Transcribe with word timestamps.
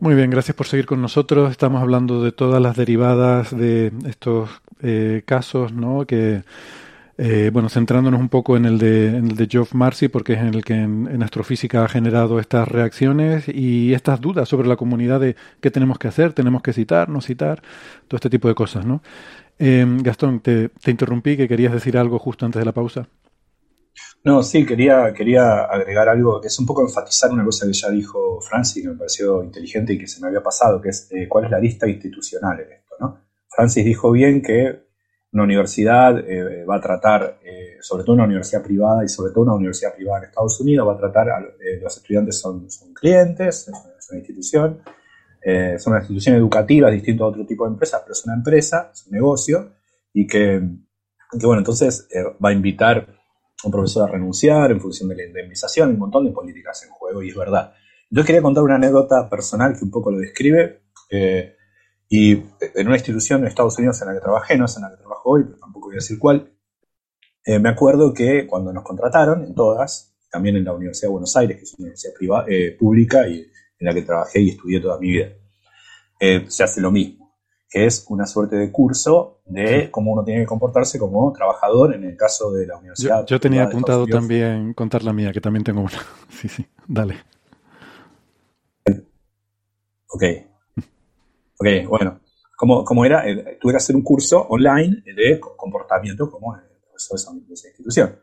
Muy 0.00 0.14
bien, 0.14 0.30
gracias 0.30 0.54
por 0.56 0.68
seguir 0.68 0.86
con 0.86 1.02
nosotros. 1.02 1.50
Estamos 1.50 1.82
hablando 1.82 2.22
de 2.22 2.30
todas 2.30 2.62
las 2.62 2.76
derivadas 2.76 3.56
de 3.56 3.92
estos 4.06 4.48
eh, 4.80 5.22
casos, 5.26 5.72
¿no? 5.72 6.06
Que, 6.06 6.44
eh, 7.18 7.50
bueno, 7.52 7.68
centrándonos 7.68 8.20
un 8.20 8.28
poco 8.28 8.56
en 8.56 8.64
el 8.64 8.78
de, 8.78 9.48
Geoff 9.50 9.74
Marcy, 9.74 10.06
porque 10.06 10.34
es 10.34 10.38
en 10.38 10.54
el 10.54 10.64
que 10.64 10.74
en, 10.74 11.08
en, 11.10 11.24
astrofísica 11.24 11.84
ha 11.84 11.88
generado 11.88 12.38
estas 12.38 12.68
reacciones 12.68 13.48
y 13.48 13.92
estas 13.92 14.20
dudas 14.20 14.48
sobre 14.48 14.68
la 14.68 14.76
comunidad 14.76 15.18
de 15.18 15.34
qué 15.60 15.72
tenemos 15.72 15.98
que 15.98 16.06
hacer, 16.06 16.32
tenemos 16.32 16.62
que 16.62 16.72
citar, 16.72 17.08
no 17.08 17.20
citar, 17.20 17.60
todo 18.06 18.18
este 18.18 18.30
tipo 18.30 18.46
de 18.46 18.54
cosas, 18.54 18.86
¿no? 18.86 19.02
Eh, 19.58 19.84
Gastón, 20.02 20.38
te 20.38 20.70
interrumpí, 20.86 21.36
que 21.36 21.48
querías 21.48 21.72
decir 21.72 21.98
algo 21.98 22.20
justo 22.20 22.46
antes 22.46 22.60
de 22.60 22.66
la 22.66 22.72
pausa. 22.72 23.08
No, 24.24 24.42
sí, 24.42 24.66
quería, 24.66 25.12
quería 25.14 25.64
agregar 25.64 26.08
algo 26.08 26.40
que 26.40 26.48
es 26.48 26.58
un 26.58 26.66
poco 26.66 26.82
enfatizar 26.82 27.30
una 27.30 27.44
cosa 27.44 27.66
que 27.66 27.72
ya 27.72 27.88
dijo 27.88 28.40
Francis, 28.40 28.82
que 28.82 28.90
me 28.90 28.96
pareció 28.96 29.42
inteligente 29.42 29.92
y 29.92 29.98
que 29.98 30.06
se 30.06 30.20
me 30.20 30.28
había 30.28 30.42
pasado, 30.42 30.80
que 30.80 30.88
es 30.88 31.08
eh, 31.12 31.28
cuál 31.28 31.44
es 31.44 31.50
la 31.50 31.58
lista 31.58 31.88
institucional 31.88 32.60
en 32.60 32.72
esto. 32.72 32.94
¿no? 33.00 33.20
Francis 33.48 33.84
dijo 33.84 34.10
bien 34.10 34.42
que 34.42 34.88
una 35.32 35.44
universidad 35.44 36.18
eh, 36.18 36.64
va 36.64 36.76
a 36.76 36.80
tratar, 36.80 37.38
eh, 37.44 37.76
sobre 37.80 38.02
todo 38.02 38.14
una 38.14 38.24
universidad 38.24 38.62
privada 38.62 39.04
y 39.04 39.08
sobre 39.08 39.32
todo 39.32 39.44
una 39.44 39.54
universidad 39.54 39.94
privada 39.94 40.18
en 40.18 40.28
Estados 40.30 40.60
Unidos, 40.60 40.88
va 40.88 40.94
a 40.94 40.98
tratar, 40.98 41.30
a, 41.30 41.40
los 41.80 41.96
estudiantes 41.96 42.40
son, 42.40 42.70
son 42.70 42.92
clientes, 42.94 43.68
es 43.68 44.10
una 44.10 44.18
institución, 44.18 44.82
son 45.78 45.92
una 45.92 46.00
institución 46.00 46.36
educativa, 46.36 46.90
distinto 46.90 47.24
a 47.24 47.28
otro 47.28 47.46
tipo 47.46 47.64
de 47.64 47.70
empresas, 47.70 48.02
pero 48.02 48.12
es 48.12 48.24
una 48.24 48.34
empresa, 48.34 48.90
es 48.92 49.06
un 49.06 49.12
negocio, 49.12 49.72
y 50.12 50.26
que, 50.26 50.60
que 51.38 51.46
bueno, 51.46 51.60
entonces 51.60 52.08
va 52.44 52.50
a 52.50 52.52
invitar 52.52 53.17
un 53.64 53.72
profesor 53.72 54.08
a 54.08 54.12
renunciar 54.12 54.70
en 54.70 54.80
función 54.80 55.08
de 55.08 55.16
la 55.16 55.24
indemnización, 55.24 55.90
un 55.90 55.98
montón 55.98 56.24
de 56.24 56.32
políticas 56.32 56.82
en 56.84 56.90
juego, 56.90 57.22
y 57.22 57.30
es 57.30 57.36
verdad. 57.36 57.72
Yo 58.10 58.24
quería 58.24 58.42
contar 58.42 58.62
una 58.62 58.76
anécdota 58.76 59.28
personal 59.28 59.76
que 59.76 59.84
un 59.84 59.90
poco 59.90 60.10
lo 60.10 60.18
describe, 60.18 60.82
eh, 61.10 61.54
y 62.08 62.32
en 62.32 62.86
una 62.86 62.96
institución 62.96 63.40
en 63.40 63.48
Estados 63.48 63.78
Unidos 63.78 64.00
en 64.00 64.08
la 64.08 64.14
que 64.14 64.20
trabajé, 64.20 64.56
no 64.56 64.64
es 64.64 64.76
en 64.76 64.82
la 64.82 64.90
que 64.90 64.96
trabajo 64.96 65.30
hoy, 65.30 65.44
pero 65.44 65.58
tampoco 65.58 65.88
voy 65.88 65.96
a 65.96 65.96
decir 65.96 66.18
cuál, 66.18 66.52
eh, 67.44 67.58
me 67.58 67.68
acuerdo 67.68 68.14
que 68.14 68.46
cuando 68.46 68.72
nos 68.72 68.84
contrataron, 68.84 69.44
en 69.44 69.54
todas, 69.54 70.14
también 70.30 70.56
en 70.56 70.64
la 70.64 70.72
Universidad 70.72 71.08
de 71.08 71.12
Buenos 71.12 71.36
Aires, 71.36 71.56
que 71.56 71.64
es 71.64 71.74
una 71.74 71.86
universidad 71.86 72.14
privada, 72.14 72.44
eh, 72.48 72.76
pública 72.78 73.28
y 73.28 73.40
en 73.78 73.86
la 73.86 73.94
que 73.94 74.02
trabajé 74.02 74.40
y 74.40 74.50
estudié 74.50 74.80
toda 74.80 74.98
mi 74.98 75.08
vida, 75.08 75.28
eh, 76.20 76.44
se 76.48 76.64
hace 76.64 76.80
lo 76.80 76.90
mismo 76.90 77.17
que 77.68 77.84
es 77.86 78.06
una 78.08 78.26
suerte 78.26 78.56
de 78.56 78.72
curso 78.72 79.40
de 79.44 79.90
cómo 79.90 80.12
uno 80.12 80.24
tiene 80.24 80.40
que 80.40 80.46
comportarse 80.46 80.98
como 80.98 81.32
trabajador 81.32 81.94
en 81.94 82.04
el 82.04 82.16
caso 82.16 82.50
de 82.52 82.66
la 82.66 82.78
universidad. 82.78 83.20
Yo, 83.26 83.36
yo 83.36 83.40
tenía 83.40 83.64
apuntado 83.64 84.06
también 84.06 84.72
contar 84.72 85.04
la 85.04 85.12
mía, 85.12 85.32
que 85.32 85.40
también 85.40 85.64
tengo 85.64 85.82
una. 85.82 85.98
Sí, 86.30 86.48
sí, 86.48 86.66
dale. 86.86 87.16
Ok. 90.08 90.22
Ok, 91.58 91.66
bueno. 91.88 92.20
Como, 92.56 92.84
como 92.84 93.04
era, 93.04 93.28
eh, 93.28 93.58
tuve 93.60 93.72
que 93.72 93.76
hacer 93.76 93.94
un 93.94 94.02
curso 94.02 94.46
online 94.48 95.02
de 95.04 95.38
comportamiento 95.38 96.30
como 96.30 96.56
profesor 96.88 97.34
de 97.34 97.54
esa 97.54 97.68
institución. 97.68 98.18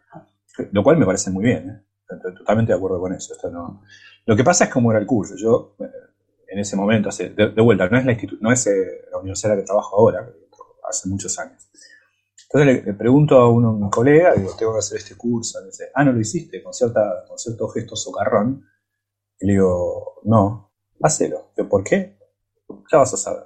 Lo 0.72 0.84
cual 0.84 0.97
me 0.97 1.05
parece 1.05 1.31
muy 1.31 1.45
bien. 1.45 1.69
¿eh? 1.69 2.16
Totalmente 2.38 2.72
de 2.72 2.78
acuerdo 2.78 3.00
con 3.00 3.13
eso. 3.13 3.34
Esto 3.34 3.50
no... 3.50 3.81
Lo 4.25 4.35
que 4.35 4.44
pasa 4.44 4.66
es 4.66 4.69
cómo 4.72 4.91
era 4.91 5.00
el 5.00 5.05
curso. 5.05 5.35
Yo 5.38 5.75
en 6.55 6.61
ese 6.61 6.77
momento, 6.77 7.09
hace, 7.09 7.31
de, 7.31 7.49
de, 7.49 7.61
vuelta, 7.61 7.89
no 7.89 7.97
es, 7.97 8.05
la, 8.05 8.17
no 8.39 8.49
es 8.49 8.67
eh, 8.67 9.01
la 9.11 9.17
universidad 9.17 9.51
en 9.51 9.57
la 9.57 9.61
que 9.61 9.67
trabajo 9.67 9.97
ahora, 9.97 10.33
hace 10.89 11.09
muchos 11.09 11.38
años. 11.38 11.69
Entonces 12.43 12.75
le, 12.75 12.81
le 12.81 12.93
pregunto 12.93 13.38
a 13.38 13.49
uno, 13.49 13.73
un 13.73 13.89
colega, 13.89 14.33
digo, 14.33 14.55
tengo 14.57 14.71
que 14.71 14.79
hacer 14.79 14.99
este 14.99 15.17
curso. 15.17 15.61
Dice, 15.66 15.89
ah, 15.93 16.05
¿no 16.05 16.13
lo 16.13 16.21
hiciste? 16.21 16.63
Con, 16.63 16.73
cierta, 16.73 17.25
con 17.27 17.38
cierto 17.38 17.67
gesto 17.67 17.97
socarrón. 17.97 18.66
Y 19.38 19.47
le 19.47 19.53
digo, 19.53 20.21
no, 20.23 20.71
hacelo. 21.01 21.51
¿por 21.69 21.83
qué? 21.83 22.17
Ya 22.89 22.99
vas 22.99 23.13
a 23.13 23.17
saber. 23.17 23.43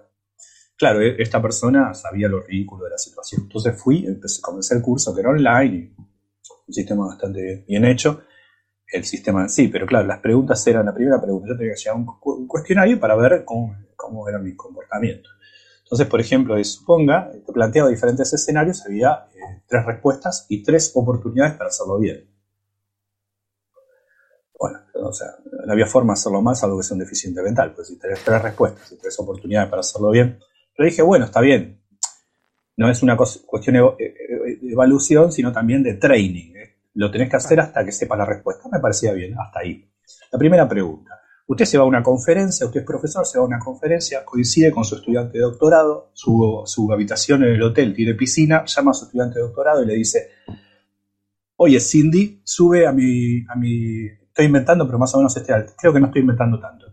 Claro, 0.78 1.02
esta 1.02 1.42
persona 1.42 1.92
sabía 1.96 2.28
lo 2.28 2.42
ridículo 2.42 2.84
de 2.84 2.92
la 2.92 3.00
situación. 3.00 3.42
Entonces 3.42 3.76
fui, 3.82 4.06
empecé, 4.06 4.40
comencé 4.40 4.76
el 4.76 4.84
curso 4.84 5.16
que 5.16 5.22
era 5.22 5.32
online, 5.32 5.96
un 5.98 6.74
sistema 6.74 7.08
bastante 7.08 7.66
bien 7.68 7.86
hecho 7.86 8.22
el 8.92 9.06
sistema 9.06 9.42
en 9.44 9.50
sí, 9.50 9.68
pero 9.68 9.86
claro, 9.86 10.08
las 10.08 10.20
preguntas 10.20 10.66
eran, 10.68 10.86
la 10.86 10.94
primera 10.94 11.22
pregunta, 11.22 11.50
yo 11.50 11.58
tenía 11.58 11.74
que 11.74 11.80
llevar 11.80 12.00
un, 12.00 12.08
un 12.22 12.48
cuestionario 12.48 13.00
para 13.00 13.16
ver 13.16 13.44
cómo, 13.46 13.76
cómo 13.96 14.28
era 14.28 14.40
mi 14.40 14.56
comportamiento. 14.56 15.30
Entonces, 15.84 16.08
por 16.08 16.22
ejemplo, 16.22 16.64
suponga, 16.64 17.32
te 17.32 17.52
planteaba 17.52 17.90
diferentes 17.90 18.32
escenarios, 18.32 18.86
había 18.86 19.26
eh, 19.34 19.64
tres 19.68 19.86
respuestas 19.86 20.46
y 20.48 20.62
tres 20.62 20.92
oportunidades 20.94 21.56
para 21.56 21.70
hacerlo 21.70 21.98
bien. 21.98 22.30
Bueno, 24.60 24.80
o 24.94 25.14
sea, 25.14 25.30
no 25.66 25.74
había 25.74 25.88
forma 25.88 26.14
de 26.14 26.20
hacerlo 26.20 26.42
más, 26.42 26.64
algo 26.64 26.78
que 26.78 26.84
sea 26.84 26.96
un 26.96 27.00
deficiente 27.00 27.42
mental, 27.42 27.74
pues 27.74 27.88
si 27.88 27.98
tenés 27.98 28.24
tres 28.24 28.42
respuestas 28.42 28.92
y 28.92 28.98
tres 28.98 29.20
oportunidades 29.20 29.70
para 29.70 29.80
hacerlo 29.80 30.12
bien. 30.12 30.40
Pero 30.76 30.90
dije, 30.90 31.02
bueno, 31.02 31.26
está 31.26 31.42
bien. 31.42 31.82
No 32.78 32.90
es 32.90 33.02
una 33.02 33.18
cuestión 33.18 33.76
de 33.76 34.62
evaluación, 34.72 35.32
sino 35.32 35.52
también 35.52 35.84
de 35.84 35.96
training 35.96 36.54
lo 36.94 37.12
tenés 37.12 37.30
que 37.30 37.36
hacer 37.36 37.60
hasta 37.60 37.86
que 37.86 37.92
sepa 37.92 38.18
la 38.18 38.26
respuesta. 38.26 38.70
Me 38.72 38.80
parecía 38.80 39.14
bien, 39.14 39.36
hasta 39.40 39.60
ahí. 39.60 39.90
La 40.32 40.40
primera 40.40 40.68
pregunta. 40.68 41.20
Usted 41.48 41.66
se 41.66 41.78
va 41.80 41.84
a 41.84 41.88
una 41.88 42.04
conferencia, 42.04 42.68
usted 42.68 42.82
es 42.82 42.86
profesor, 42.86 43.26
se 43.26 43.40
va 43.40 43.44
a 43.44 43.48
una 43.48 43.58
conferencia, 43.58 44.24
coincide 44.24 44.70
con 44.70 44.86
su 44.86 44.96
estudiante 44.96 45.40
de 45.40 45.44
doctorado, 45.44 46.12
su, 46.14 46.62
su 46.66 46.92
habitación 46.94 47.44
en 47.44 47.56
el 47.56 47.64
hotel 47.64 47.96
tiene 47.96 48.14
piscina, 48.14 48.66
llama 48.66 48.92
a 48.92 48.94
su 48.94 49.06
estudiante 49.06 49.40
de 49.40 49.46
doctorado 49.46 49.82
y 49.84 49.88
le 49.88 49.96
dice, 49.96 50.30
oye 51.56 51.80
Cindy, 51.80 52.42
sube 52.44 52.86
a 52.86 52.92
mi, 52.92 53.44
a 53.48 53.56
mi, 53.56 54.06
estoy 54.06 54.46
inventando, 54.46 54.86
pero 54.86 55.00
más 55.00 55.14
o 55.16 55.18
menos 55.18 55.36
este 55.36 55.52
alto, 55.52 55.74
creo 55.76 55.92
que 55.92 56.00
no 56.00 56.06
estoy 56.06 56.22
inventando 56.22 56.60
tanto, 56.60 56.86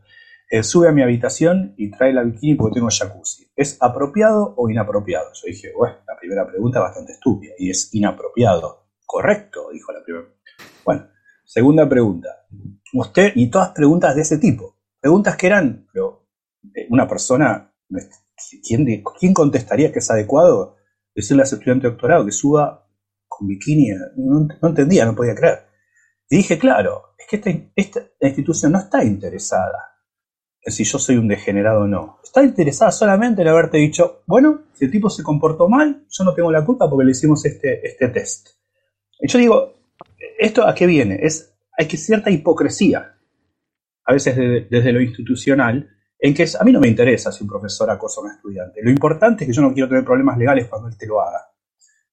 eh, 0.49 0.63
sube 0.63 0.89
a 0.89 0.93
mi 0.93 1.03
habitación 1.03 1.75
y 1.77 1.91
trae 1.91 2.15
la 2.15 2.23
bikini 2.23 2.55
porque 2.55 2.77
tengo 2.77 2.89
jacuzzi. 2.89 3.51
¿Es 3.55 3.77
apropiado 3.81 4.55
o 4.57 4.71
inapropiado? 4.71 5.27
Yo 5.35 5.49
dije, 5.49 5.73
bueno, 5.77 5.97
la 6.07 6.17
primera 6.17 6.47
pregunta 6.47 6.79
es 6.79 6.83
bastante 6.83 7.13
estúpida 7.13 7.53
y 7.59 7.69
es 7.69 7.93
inapropiado. 7.93 8.86
Correcto, 9.07 9.71
dijo 9.73 9.93
la 9.93 10.03
primera. 10.03 10.27
Bueno, 10.85 11.09
segunda 11.45 11.89
pregunta. 11.89 12.47
Usted, 12.93 13.33
y 13.37 13.49
todas 13.49 13.71
preguntas 13.71 14.15
de 14.15 14.23
ese 14.23 14.39
tipo. 14.39 14.77
Preguntas 15.01 15.37
que 15.37 15.47
eran, 15.47 15.87
pero 15.93 16.27
eh, 16.75 16.87
una 16.91 17.09
persona, 17.09 17.73
¿quién, 18.67 19.03
¿quién 19.19 19.33
contestaría 19.33 19.93
que 19.93 20.01
es 20.01 20.11
adecuado 20.11 20.77
decirle 21.15 21.45
a 21.45 21.47
su 21.47 21.55
estudiante 21.55 21.87
de 21.87 21.93
doctorado 21.93 22.27
que 22.27 22.33
suba 22.33 22.89
con 23.29 23.47
bikini? 23.47 23.93
No, 24.17 24.49
entendía, 24.63 25.07
no 25.07 25.15
podía 25.15 25.35
creer. 25.35 25.67
Y 26.29 26.39
dije, 26.39 26.59
claro, 26.59 27.15
es 27.17 27.27
que 27.29 27.37
esta, 27.37 27.51
esta 27.77 28.27
institución 28.27 28.73
no 28.73 28.81
está 28.81 29.05
interesada 29.05 29.97
en 30.61 30.73
si 30.73 30.83
yo 30.83 30.99
soy 30.99 31.17
un 31.17 31.29
degenerado 31.29 31.83
o 31.83 31.87
no. 31.87 32.19
Está 32.25 32.43
interesada 32.43 32.91
solamente 32.91 33.43
en 33.43 33.49
haberte 33.49 33.79
dicho, 33.79 34.25
bueno, 34.27 34.65
si 34.75 34.87
el 34.87 34.91
tipo 34.91 35.09
se 35.09 35.23
comportó 35.23 35.69
mal, 35.69 36.05
yo 36.11 36.25
no 36.25 36.35
tengo 36.35 36.51
la 36.51 36.65
culpa 36.65 36.91
porque 36.91 37.05
le 37.05 37.13
hicimos 37.13 37.45
este, 37.45 37.87
este 37.87 38.09
test. 38.09 38.49
Yo 39.21 39.39
digo, 39.39 39.75
¿esto 40.39 40.67
a 40.67 40.75
qué 40.75 40.87
viene? 40.87 41.19
Es, 41.23 41.55
hay 41.77 41.87
que 41.87 41.97
cierta 41.97 42.31
hipocresía, 42.31 43.19
a 44.05 44.13
veces 44.13 44.37
de, 44.37 44.67
desde 44.71 44.93
lo 44.93 45.01
institucional, 45.01 45.91
en 46.19 46.35
que 46.35 46.45
es, 46.45 46.55
a 46.55 46.65
mí 46.65 46.73
no 46.73 46.81
me 46.81 46.89
interesa 46.89 47.31
si 47.33 47.45
un 47.45 47.51
profesor 47.51 47.91
acosa 47.91 48.21
a 48.21 48.25
un 48.25 48.31
estudiante. 48.31 48.81
Lo 48.83 48.91
importante 48.91 49.45
es 49.45 49.49
que 49.49 49.55
yo 49.55 49.63
no 49.63 49.73
quiero 49.73 49.89
tener 49.89 50.05
problemas 50.05 50.39
legales 50.39 50.67
cuando 50.67 50.89
él 50.89 50.97
te 50.97 51.07
lo 51.07 51.21
haga. 51.21 51.41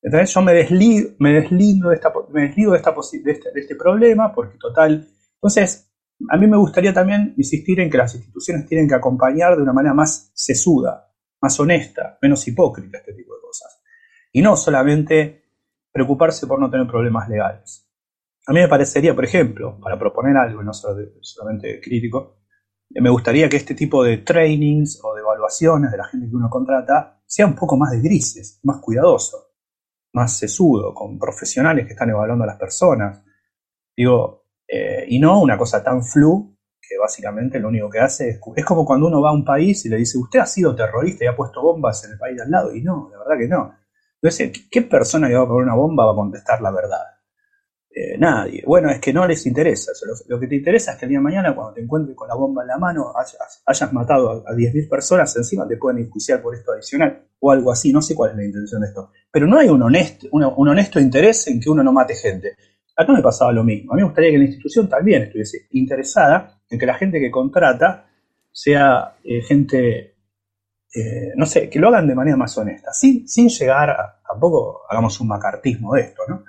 Entonces 0.02 0.34
yo 0.34 0.42
me 0.42 0.54
deslido, 0.54 1.12
me 1.20 1.34
deslindo 1.34 1.90
de, 1.90 1.96
esta, 1.96 2.12
me 2.32 2.42
deslido 2.42 2.72
de, 2.72 2.78
esta, 2.78 2.92
de, 2.92 3.32
este, 3.32 3.52
de 3.54 3.62
este 3.62 3.76
problema 3.76 4.34
porque 4.34 4.58
total... 4.58 5.08
Entonces, 5.36 5.90
a 6.30 6.38
mí 6.38 6.48
me 6.48 6.58
gustaría 6.58 6.94
también 6.94 7.34
insistir 7.38 7.80
en 7.80 7.90
que 7.90 7.98
las 7.98 8.14
instituciones 8.16 8.66
tienen 8.68 8.88
que 8.88 8.96
acompañar 8.96 9.56
de 9.56 9.62
una 9.62 9.74
manera 9.74 9.94
más 9.94 10.32
sesuda, 10.34 11.10
más 11.42 11.58
honesta, 11.60 12.18
menos 12.22 12.46
hipócrita 12.48 12.98
este 12.98 13.14
tipo 13.14 13.34
de 13.36 13.42
cosas. 13.42 13.82
Y 14.32 14.42
no 14.42 14.58
solamente 14.58 15.43
preocuparse 15.94 16.48
por 16.48 16.60
no 16.60 16.70
tener 16.70 16.88
problemas 16.88 17.30
legales. 17.30 17.88
A 18.48 18.52
mí 18.52 18.60
me 18.60 18.68
parecería, 18.68 19.16
por 19.16 19.24
ejemplo, 19.24 19.80
para 19.80 19.98
proponer 19.98 20.36
algo, 20.36 20.64
no 20.64 20.74
solamente 20.74 21.80
crítico, 21.80 22.40
me 22.90 23.10
gustaría 23.10 23.48
que 23.48 23.58
este 23.58 23.76
tipo 23.76 24.04
de 24.04 24.18
trainings 24.18 25.00
o 25.04 25.16
de 25.16 25.22
evaluaciones 25.22 25.92
de 25.92 25.98
la 25.98 26.06
gente 26.06 26.30
que 26.30 26.36
uno 26.36 26.50
contrata 26.50 27.22
sea 27.26 27.46
un 27.46 27.56
poco 27.56 27.78
más 27.78 27.92
de 27.92 28.02
grises, 28.02 28.60
más 28.64 28.80
cuidadoso, 28.82 29.54
más 30.14 30.38
sesudo, 30.38 30.94
con 30.94 31.18
profesionales 31.18 31.86
que 31.86 31.94
están 31.94 32.10
evaluando 32.10 32.44
a 32.44 32.48
las 32.48 32.58
personas. 32.58 33.24
Digo, 33.96 34.46
eh, 34.68 35.06
y 35.08 35.20
no 35.20 35.42
una 35.42 35.58
cosa 35.58 35.84
tan 35.84 36.04
flu 36.04 36.56
que 36.82 36.98
básicamente 36.98 37.60
lo 37.60 37.70
único 37.70 37.90
que 37.90 38.00
hace 38.00 38.30
es, 38.30 38.40
es 38.56 38.66
como 38.66 38.86
cuando 38.86 39.08
uno 39.08 39.22
va 39.22 39.30
a 39.30 39.34
un 39.34 39.46
país 39.46 39.86
y 39.86 39.90
le 39.90 39.98
dice, 39.98 40.18
usted 40.18 40.40
ha 40.40 40.46
sido 40.46 40.76
terrorista 40.76 41.24
y 41.24 41.28
ha 41.28 41.36
puesto 41.36 41.62
bombas 41.62 42.04
en 42.04 42.12
el 42.12 42.20
país 42.20 42.36
de 42.36 42.44
al 42.44 42.52
lado, 42.52 42.76
y 42.76 42.82
no, 42.82 43.10
la 43.12 43.20
verdad 43.20 43.38
que 43.40 43.48
no. 43.48 43.83
Entonces, 44.24 44.68
¿qué 44.72 44.82
persona 44.84 45.28
que 45.28 45.36
va 45.36 45.44
a 45.44 45.48
poner 45.48 45.64
una 45.66 45.76
bomba 45.76 46.06
va 46.06 46.14
a 46.14 46.16
contestar 46.16 46.62
la 46.62 46.72
verdad? 46.72 47.02
Eh, 47.94 48.18
nadie. 48.18 48.64
Bueno, 48.66 48.90
es 48.90 49.02
que 49.02 49.12
no 49.12 49.28
les 49.28 49.46
interesa. 49.46 49.92
lo, 50.30 50.40
que 50.40 50.48
te 50.48 50.56
interesa 50.56 50.94
es 50.94 50.98
que 50.98 51.06
el 51.06 51.10
día 51.10 51.20
de 51.20 51.24
mañana, 51.24 51.54
cuando 51.54 51.74
te 51.74 51.82
encuentres 51.82 52.16
con 52.16 52.30
la 52.30 52.34
bomba 52.34 52.62
en 52.62 52.70
la 52.70 52.78
mano, 52.78 53.14
hayas, 53.68 53.92
matado 53.92 54.48
a, 54.48 54.54
10.000 54.54 54.88
personas, 54.88 55.36
encima 55.36 55.68
te 55.68 55.76
pueden 55.76 56.06
enjuiciar 56.06 56.42
por 56.42 56.56
esto 56.56 56.72
adicional 56.72 57.22
o 57.38 57.52
algo 57.52 57.70
así. 57.70 57.92
No 57.92 58.02
sé 58.02 58.16
cuál 58.16 58.32
es 58.32 58.38
la 58.38 58.46
intención 58.46 58.80
de 58.80 58.88
esto. 58.88 59.12
Pero 59.30 59.46
no 59.46 59.60
hay 59.60 59.68
un 59.68 59.82
honesto, 59.82 60.28
un 60.32 60.70
honesto 60.70 61.02
interés 61.02 61.46
en 61.50 61.60
que 61.60 61.70
uno 61.70 61.84
no 61.84 61.92
mate 61.92 62.16
gente. 62.16 62.56
Acá 62.96 63.12
me 63.12 63.22
pasaba 63.22 63.52
lo 63.52 63.66
mismo. 63.66 63.92
A 63.92 63.96
mí 63.98 64.04
me 64.04 64.08
gustaría 64.08 64.32
que 64.32 64.38
la 64.38 64.46
institución 64.46 64.88
también 64.88 65.24
estuviese 65.24 65.68
interesada 65.72 66.62
en 66.70 66.80
que 66.80 66.86
la 66.86 66.94
gente 66.94 67.20
que 67.20 67.30
contrata 67.30 68.08
sea 68.54 69.18
eh, 69.22 69.42
gente, 69.42 70.13
eh, 70.94 71.34
no 71.36 71.46
sé, 71.46 71.70
que 71.70 71.80
lo 71.80 71.88
hagan 71.88 72.08
de 72.08 72.16
manera 72.16 72.38
más 72.38 72.56
honesta, 72.58 72.94
sin, 72.94 73.28
sin 73.28 73.50
llegar 73.50 73.90
a, 73.90 74.22
tampoco 74.28 74.82
hagamos 74.90 75.20
un 75.20 75.28
macartismo 75.28 75.96
de 75.96 76.02
esto, 76.02 76.22
¿no? 76.28 76.44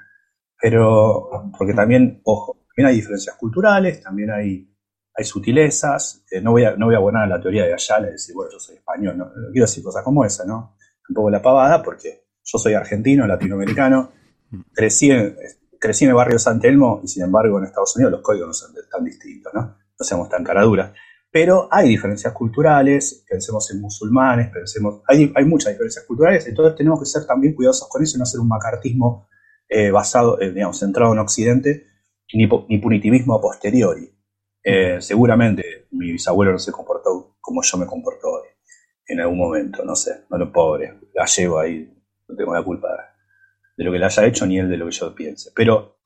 Pero, 0.61 1.51
porque 1.57 1.75
también, 1.75 2.21
ojo, 2.25 2.65
también 2.69 2.89
hay 2.89 2.97
diferencias 2.97 3.37
culturales, 3.37 4.03
también 4.03 4.31
hay, 4.31 4.69
hay 5.15 5.25
sutilezas. 5.25 6.25
Eh, 6.31 6.41
no, 6.41 6.53
voy 6.53 6.65
a, 6.65 6.77
no 6.77 6.87
voy 6.87 6.95
a 6.95 6.99
abonar 6.99 7.25
a 7.25 7.27
la 7.27 7.41
teoría 7.41 7.65
de 7.65 7.75
Ayala 7.75 8.09
y 8.09 8.13
decir, 8.13 8.35
bueno, 8.35 8.53
yo 8.53 8.59
soy 8.59 8.77
español, 8.77 9.17
no, 9.17 9.31
quiero 9.53 9.67
decir 9.67 9.83
cosas 9.83 10.03
como 10.03 10.25
esa, 10.25 10.45
¿no? 10.45 10.77
Un 11.09 11.15
poco 11.15 11.31
la 11.31 11.43
pavada, 11.43 11.83
porque 11.83 12.25
yo 12.43 12.59
soy 12.59 12.75
argentino, 12.75 13.27
latinoamericano, 13.27 14.13
crecí 14.73 15.11
en, 15.11 15.37
crecí 15.79 16.05
en 16.05 16.11
el 16.11 16.17
barrio 16.17 16.39
San 16.39 16.61
Telmo 16.61 17.01
y 17.03 17.09
sin 17.09 17.25
embargo 17.25 17.59
en 17.59 17.65
Estados 17.65 17.95
Unidos 17.97 18.13
los 18.13 18.23
códigos 18.23 18.49
no 18.49 18.53
son 18.55 18.75
tan 18.91 19.05
distintos, 19.05 19.53
¿no? 19.55 19.61
No 19.61 20.05
seamos 20.05 20.29
tan 20.29 20.43
caraduras. 20.43 20.93
Pero 21.35 21.67
hay 21.69 21.89
diferencias 21.89 22.33
culturales, 22.33 23.25
pensemos 23.29 23.69
en 23.73 23.81
musulmanes, 23.81 24.53
pensemos, 24.53 25.03
hay, 25.09 25.33
hay 25.35 25.45
muchas 25.45 25.73
diferencias 25.73 26.05
culturales, 26.05 26.47
entonces 26.47 26.77
tenemos 26.77 27.01
que 27.01 27.07
ser 27.07 27.27
también 27.27 27.57
cuidadosos 27.57 27.89
con 27.89 28.05
eso 28.05 28.17
no 28.17 28.23
hacer 28.23 28.39
un 28.39 28.47
macartismo 28.47 29.27
eh, 29.69 29.91
basado, 29.91 30.41
eh, 30.41 30.55
centrado 30.73 31.13
en 31.13 31.19
Occidente, 31.19 31.89
ni, 32.35 32.49
ni 32.69 32.79
punitivismo 32.79 33.35
a 33.35 33.41
posteriori. 33.41 34.17
Eh, 34.63 34.99
seguramente 35.01 35.89
mi 35.91 36.13
bisabuelo 36.13 36.53
no 36.53 36.59
se 36.61 36.71
comportó 36.71 37.37
como 37.41 37.63
yo 37.65 37.79
me 37.79 37.87
comporto 37.87 38.29
hoy, 38.31 38.47
en 39.09 39.19
algún 39.19 39.39
momento, 39.39 39.85
no 39.85 39.97
sé, 39.97 40.27
no 40.31 40.39
lo 40.39 40.53
pobre, 40.53 41.01
gallego 41.13 41.59
ahí, 41.59 41.93
no 42.29 42.37
tengo 42.37 42.55
la 42.55 42.63
culpa 42.63 42.91
de 43.77 43.83
lo 43.83 43.91
que 43.91 43.99
le 43.99 44.05
haya 44.05 44.25
hecho 44.25 44.47
ni 44.47 44.61
él 44.61 44.69
de 44.69 44.77
lo 44.77 44.87
que 44.87 44.93
yo 44.93 45.13
piense. 45.13 45.51
Pero 45.53 45.97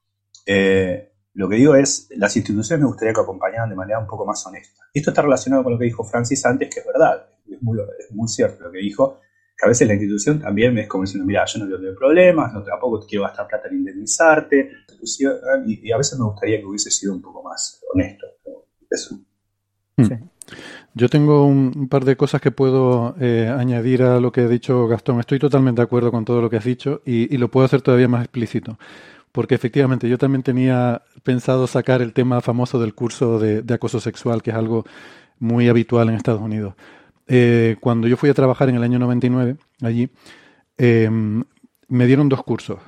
lo 1.34 1.48
que 1.48 1.56
digo 1.56 1.74
es, 1.74 2.08
las 2.16 2.36
instituciones 2.36 2.80
me 2.80 2.88
gustaría 2.88 3.14
que 3.14 3.20
acompañaran 3.20 3.68
de 3.68 3.76
manera 3.76 3.98
un 3.98 4.06
poco 4.06 4.26
más 4.26 4.44
honesta. 4.46 4.82
Y 4.92 5.00
esto 5.00 5.10
está 5.10 5.22
relacionado 5.22 5.62
con 5.62 5.72
lo 5.74 5.78
que 5.78 5.84
dijo 5.84 6.04
Francis 6.04 6.44
antes, 6.46 6.68
que 6.72 6.80
es 6.80 6.86
verdad, 6.86 7.26
es 7.50 7.62
muy, 7.62 7.78
es 7.98 8.10
muy 8.12 8.28
cierto 8.28 8.64
lo 8.64 8.72
que 8.72 8.78
dijo, 8.78 9.20
que 9.56 9.66
a 9.66 9.68
veces 9.68 9.88
la 9.88 9.94
institución 9.94 10.40
también 10.40 10.72
me 10.72 10.82
es 10.82 10.88
como 10.88 11.04
diciendo, 11.04 11.26
mira, 11.26 11.44
yo 11.46 11.64
no 11.64 11.78
tengo 11.78 11.94
problemas, 11.96 12.52
no, 12.52 12.62
tampoco 12.62 13.04
quiero 13.06 13.24
gastar 13.24 13.48
plata 13.48 13.68
en 13.68 13.78
indemnizarte, 13.78 14.70
y, 15.02 15.92
a 15.92 15.96
veces 15.96 16.18
me 16.18 16.24
gustaría 16.24 16.58
que 16.58 16.64
hubiese 16.64 16.90
sido 16.90 17.14
un 17.14 17.22
poco 17.22 17.42
más 17.42 17.80
honesto. 17.92 18.26
Eso. 18.90 19.18
Hmm. 19.96 20.28
Yo 20.94 21.08
tengo 21.08 21.44
un, 21.46 21.88
par 21.88 22.04
de 22.04 22.16
cosas 22.16 22.40
que 22.40 22.50
puedo 22.50 23.14
eh, 23.20 23.48
añadir 23.48 24.02
a 24.02 24.20
lo 24.20 24.32
que 24.32 24.42
ha 24.42 24.48
dicho 24.48 24.88
Gastón. 24.88 25.20
Estoy 25.20 25.38
totalmente 25.38 25.80
de 25.80 25.84
acuerdo 25.84 26.10
con 26.10 26.24
todo 26.24 26.40
lo 26.40 26.50
que 26.50 26.56
has 26.56 26.64
dicho 26.64 27.02
y, 27.04 27.36
lo 27.36 27.50
puedo 27.50 27.66
hacer 27.66 27.82
todavía 27.82 28.08
más 28.08 28.24
explícito. 28.24 28.78
Porque 29.32 29.54
efectivamente 29.54 30.08
yo 30.08 30.18
también 30.18 30.42
tenía 30.42 31.02
pensado 31.22 31.66
sacar 31.66 32.02
el 32.02 32.12
tema 32.12 32.40
famoso 32.40 32.80
del 32.80 32.94
curso 32.94 33.38
de 33.38 33.74
acoso 33.74 34.00
sexual, 34.00 34.42
que 34.42 34.50
es 34.50 34.56
algo 34.56 34.84
muy 35.38 35.68
habitual 35.68 36.08
en 36.08 36.14
Estados 36.14 36.40
Unidos. 36.40 36.74
Eh, 37.26 37.76
cuando 37.80 38.08
yo 38.08 38.16
fui 38.16 38.30
a 38.30 38.34
trabajar 38.34 38.70
en 38.70 38.76
el 38.76 38.82
año 38.82 38.98
99 38.98 39.56
allí, 39.82 40.08
em, 40.78 41.44
me 41.88 42.06
dieron 42.06 42.28
dos 42.28 42.42
cursos, 42.42 42.78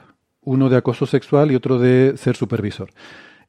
uno 0.40 0.68
de 0.70 0.78
acoso 0.78 1.06
sexual 1.06 1.52
y 1.52 1.54
otro 1.54 1.78
de 1.78 2.14
ser 2.16 2.36
supervisor. 2.36 2.90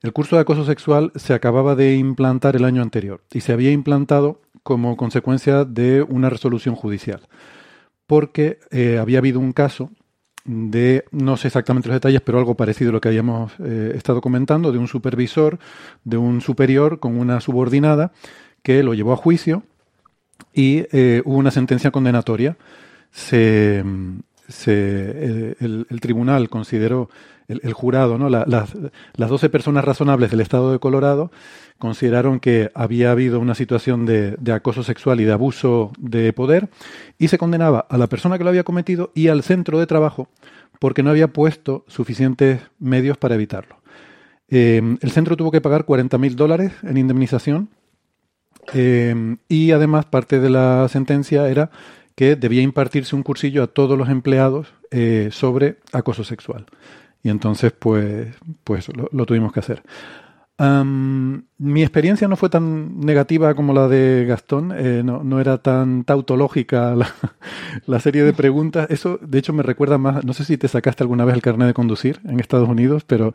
El 0.01 0.13
curso 0.13 0.35
de 0.35 0.41
acoso 0.41 0.65
sexual 0.65 1.11
se 1.15 1.33
acababa 1.33 1.75
de 1.75 1.95
implantar 1.95 2.55
el 2.55 2.65
año 2.65 2.81
anterior 2.81 3.23
y 3.31 3.41
se 3.41 3.53
había 3.53 3.71
implantado 3.71 4.41
como 4.63 4.97
consecuencia 4.97 5.63
de 5.63 6.01
una 6.01 6.29
resolución 6.29 6.75
judicial, 6.75 7.21
porque 8.05 8.59
eh, 8.71 8.97
había 8.99 9.19
habido 9.19 9.39
un 9.39 9.53
caso 9.53 9.91
de, 10.45 11.05
no 11.11 11.37
sé 11.37 11.47
exactamente 11.47 11.87
los 11.87 11.95
detalles, 11.95 12.21
pero 12.21 12.37
algo 12.37 12.55
parecido 12.55 12.89
a 12.89 12.93
lo 12.93 13.01
que 13.01 13.09
habíamos 13.09 13.53
eh, 13.59 13.93
estado 13.95 14.21
comentando, 14.21 14.71
de 14.71 14.77
un 14.77 14.87
supervisor, 14.87 15.59
de 16.03 16.17
un 16.17 16.41
superior 16.41 16.99
con 16.99 17.17
una 17.17 17.41
subordinada 17.41 18.11
que 18.63 18.83
lo 18.83 18.93
llevó 18.93 19.13
a 19.13 19.17
juicio 19.17 19.63
y 20.53 20.85
eh, 20.91 21.21
hubo 21.25 21.37
una 21.37 21.51
sentencia 21.51 21.91
condenatoria. 21.91 22.57
Se, 23.11 23.83
se, 24.47 25.55
el, 25.59 25.99
tribunal 25.99 26.49
consideró, 26.49 27.09
el, 27.61 27.73
jurado, 27.73 28.17
¿no? 28.17 28.29
las, 28.29 28.47
las 28.47 29.29
12 29.29 29.49
personas 29.49 29.83
razonables 29.83 30.31
del 30.31 30.41
estado 30.41 30.71
de 30.71 30.79
Colorado 30.79 31.31
consideraron 31.81 32.39
que 32.39 32.71
había 32.73 33.11
habido 33.11 33.39
una 33.39 33.55
situación 33.55 34.05
de, 34.05 34.37
acoso 34.53 34.83
sexual 34.83 35.19
y 35.19 35.25
de 35.25 35.33
abuso 35.33 35.91
de 35.97 36.31
poder 36.31 36.69
y 37.17 37.27
se 37.27 37.37
condenaba 37.37 37.85
a 37.89 37.97
la 37.97 38.07
persona 38.07 38.37
que 38.37 38.43
lo 38.43 38.51
había 38.51 38.63
cometido 38.63 39.11
y 39.15 39.27
al 39.27 39.43
centro 39.43 39.79
de 39.79 39.87
trabajo 39.87 40.29
porque 40.79 41.03
no 41.03 41.09
había 41.09 41.27
puesto 41.27 41.83
suficientes 41.87 42.61
medios 42.79 43.17
para 43.17 43.35
evitarlo. 43.35 43.77
Eh, 44.47 44.81
el 45.01 45.11
centro 45.11 45.35
tuvo 45.35 45.51
que 45.51 45.61
pagar 45.61 45.85
40 45.85 46.17
mil 46.17 46.35
dólares 46.35 46.71
en 46.83 46.97
indemnización 46.97 47.69
eh, 48.73 49.37
y 49.47 49.71
además 49.71 50.05
parte 50.05 50.39
de 50.39 50.49
la 50.49 50.87
sentencia 50.87 51.49
era 51.49 51.71
que 52.15 52.35
debía 52.35 52.61
impartirse 52.61 53.15
un 53.15 53.23
cursillo 53.23 53.63
a 53.63 53.67
todos 53.67 53.97
los 53.97 54.09
empleados 54.09 54.73
eh, 54.91 55.29
sobre 55.31 55.77
acoso 55.91 56.23
sexual. 56.23 56.67
Y 57.23 57.29
entonces, 57.29 57.71
pues, 57.71 58.35
pues 58.63 58.87
lo, 58.95 59.25
tuvimos 59.25 59.53
que 59.53 59.59
hacer. 59.59 59.83
mi 60.57 61.81
experiencia 61.81 62.27
no 62.27 62.35
fue 62.35 62.49
tan 62.49 62.99
negativa 62.99 63.53
como 63.53 63.73
la 63.73 63.87
de 63.87 64.25
Gastón, 64.25 64.73
eh, 64.75 65.01
no, 65.03 65.23
no, 65.23 65.39
era 65.39 65.59
tan 65.59 66.03
tautológica 66.03 66.95
la, 67.85 67.99
serie 67.99 68.23
de 68.23 68.33
preguntas. 68.33 68.87
Eso, 68.89 69.19
de 69.21 69.39
hecho, 69.39 69.53
me 69.53 69.63
recuerda 69.63 69.97
más, 69.97 70.25
no 70.25 70.33
sé 70.33 70.45
si 70.45 70.57
te 70.57 70.67
sacaste 70.67 71.03
alguna 71.03 71.25
vez 71.25 71.35
el 71.35 71.41
carnet 71.41 71.67
de 71.67 71.73
conducir 71.73 72.19
en 72.25 72.39
Estados 72.39 72.67
Unidos, 72.67 73.03
pero 73.05 73.33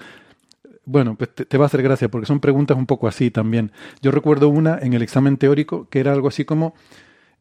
bueno, 0.86 1.16
pues 1.16 1.30
te, 1.34 1.58
va 1.58 1.64
a 1.64 1.66
hacer 1.66 1.82
gracia 1.82 2.08
porque 2.08 2.26
son 2.26 2.40
preguntas 2.40 2.76
un 2.76 2.86
poco 2.86 3.08
así 3.08 3.30
también. 3.30 3.72
Yo 4.02 4.12
recuerdo 4.12 4.48
una 4.48 4.78
en 4.78 4.94
el 4.94 5.02
examen 5.02 5.36
teórico 5.36 5.88
que 5.90 6.00
era 6.00 6.12
algo 6.12 6.28
así 6.28 6.44
como 6.44 6.74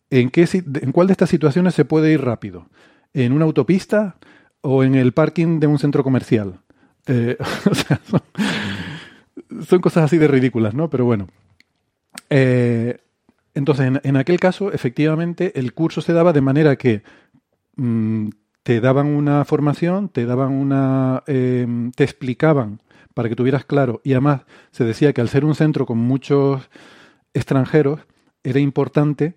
¿en, 0.09 0.31
qué, 0.31 0.47
en 0.53 0.91
cuál 0.91 1.07
de 1.07 1.13
estas 1.13 1.29
situaciones 1.29 1.75
se 1.75 1.85
puede 1.85 2.11
ir 2.11 2.21
rápido? 2.21 2.67
¿En 3.13 3.31
una 3.31 3.45
autopista 3.45 4.17
o 4.65 4.83
en 4.83 4.95
el 4.95 5.13
parking 5.13 5.59
de 5.59 5.67
un 5.67 5.77
centro 5.77 6.03
comercial? 6.03 6.59
Eh, 7.05 7.37
o 7.71 7.75
sea, 7.75 8.01
son, 9.67 9.79
cosas 9.79 10.05
así 10.05 10.17
de 10.17 10.27
ridículas, 10.27 10.73
¿no? 10.73 10.89
Pero 10.89 11.05
bueno. 11.05 11.27
Eh, 12.29 12.97
entonces, 13.53 13.91
en, 14.03 14.17
aquel 14.17 14.39
caso, 14.39 14.73
efectivamente, 14.73 15.57
el 15.59 15.73
curso 15.73 16.01
se 16.01 16.13
daba 16.13 16.33
de 16.33 16.41
manera 16.41 16.75
que 16.77 17.03
mm, 17.75 18.29
te 18.63 18.81
daban 18.81 19.07
una 19.07 19.45
formación, 19.45 20.09
te 20.09 20.25
daban 20.25 20.51
una. 20.51 21.23
Eh, 21.27 21.67
te 21.95 22.03
explicaban 22.03 22.81
para 23.13 23.29
que 23.29 23.35
tuvieras 23.35 23.65
claro. 23.65 24.01
Y 24.03 24.13
además 24.13 24.41
se 24.71 24.83
decía 24.83 25.13
que 25.13 25.21
al 25.21 25.29
ser 25.29 25.45
un 25.45 25.53
centro 25.53 25.85
con 25.85 25.99
muchos 25.99 26.69
extranjeros, 27.33 28.01
era 28.43 28.59
importante 28.59 29.35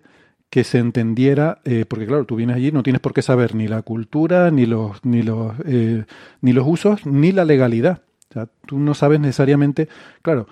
que 0.49 0.63
se 0.63 0.79
entendiera, 0.79 1.59
eh, 1.63 1.85
porque 1.87 2.07
claro, 2.07 2.25
tú 2.25 2.35
vienes 2.35 2.55
allí, 2.55 2.71
no 2.71 2.83
tienes 2.83 3.01
por 3.01 3.13
qué 3.13 3.21
saber 3.21 3.55
ni 3.55 3.67
la 3.67 3.81
cultura, 3.81 4.49
ni 4.51 4.65
los, 4.65 5.03
ni 5.05 5.21
los, 5.21 5.53
eh, 5.65 6.05
ni 6.41 6.53
los 6.53 6.67
usos, 6.67 7.05
ni 7.05 7.31
la 7.31 7.45
legalidad. 7.45 8.01
O 8.29 8.33
sea, 8.33 8.47
tú 8.65 8.79
no 8.79 8.93
sabes 8.93 9.19
necesariamente, 9.19 9.89
claro, 10.21 10.47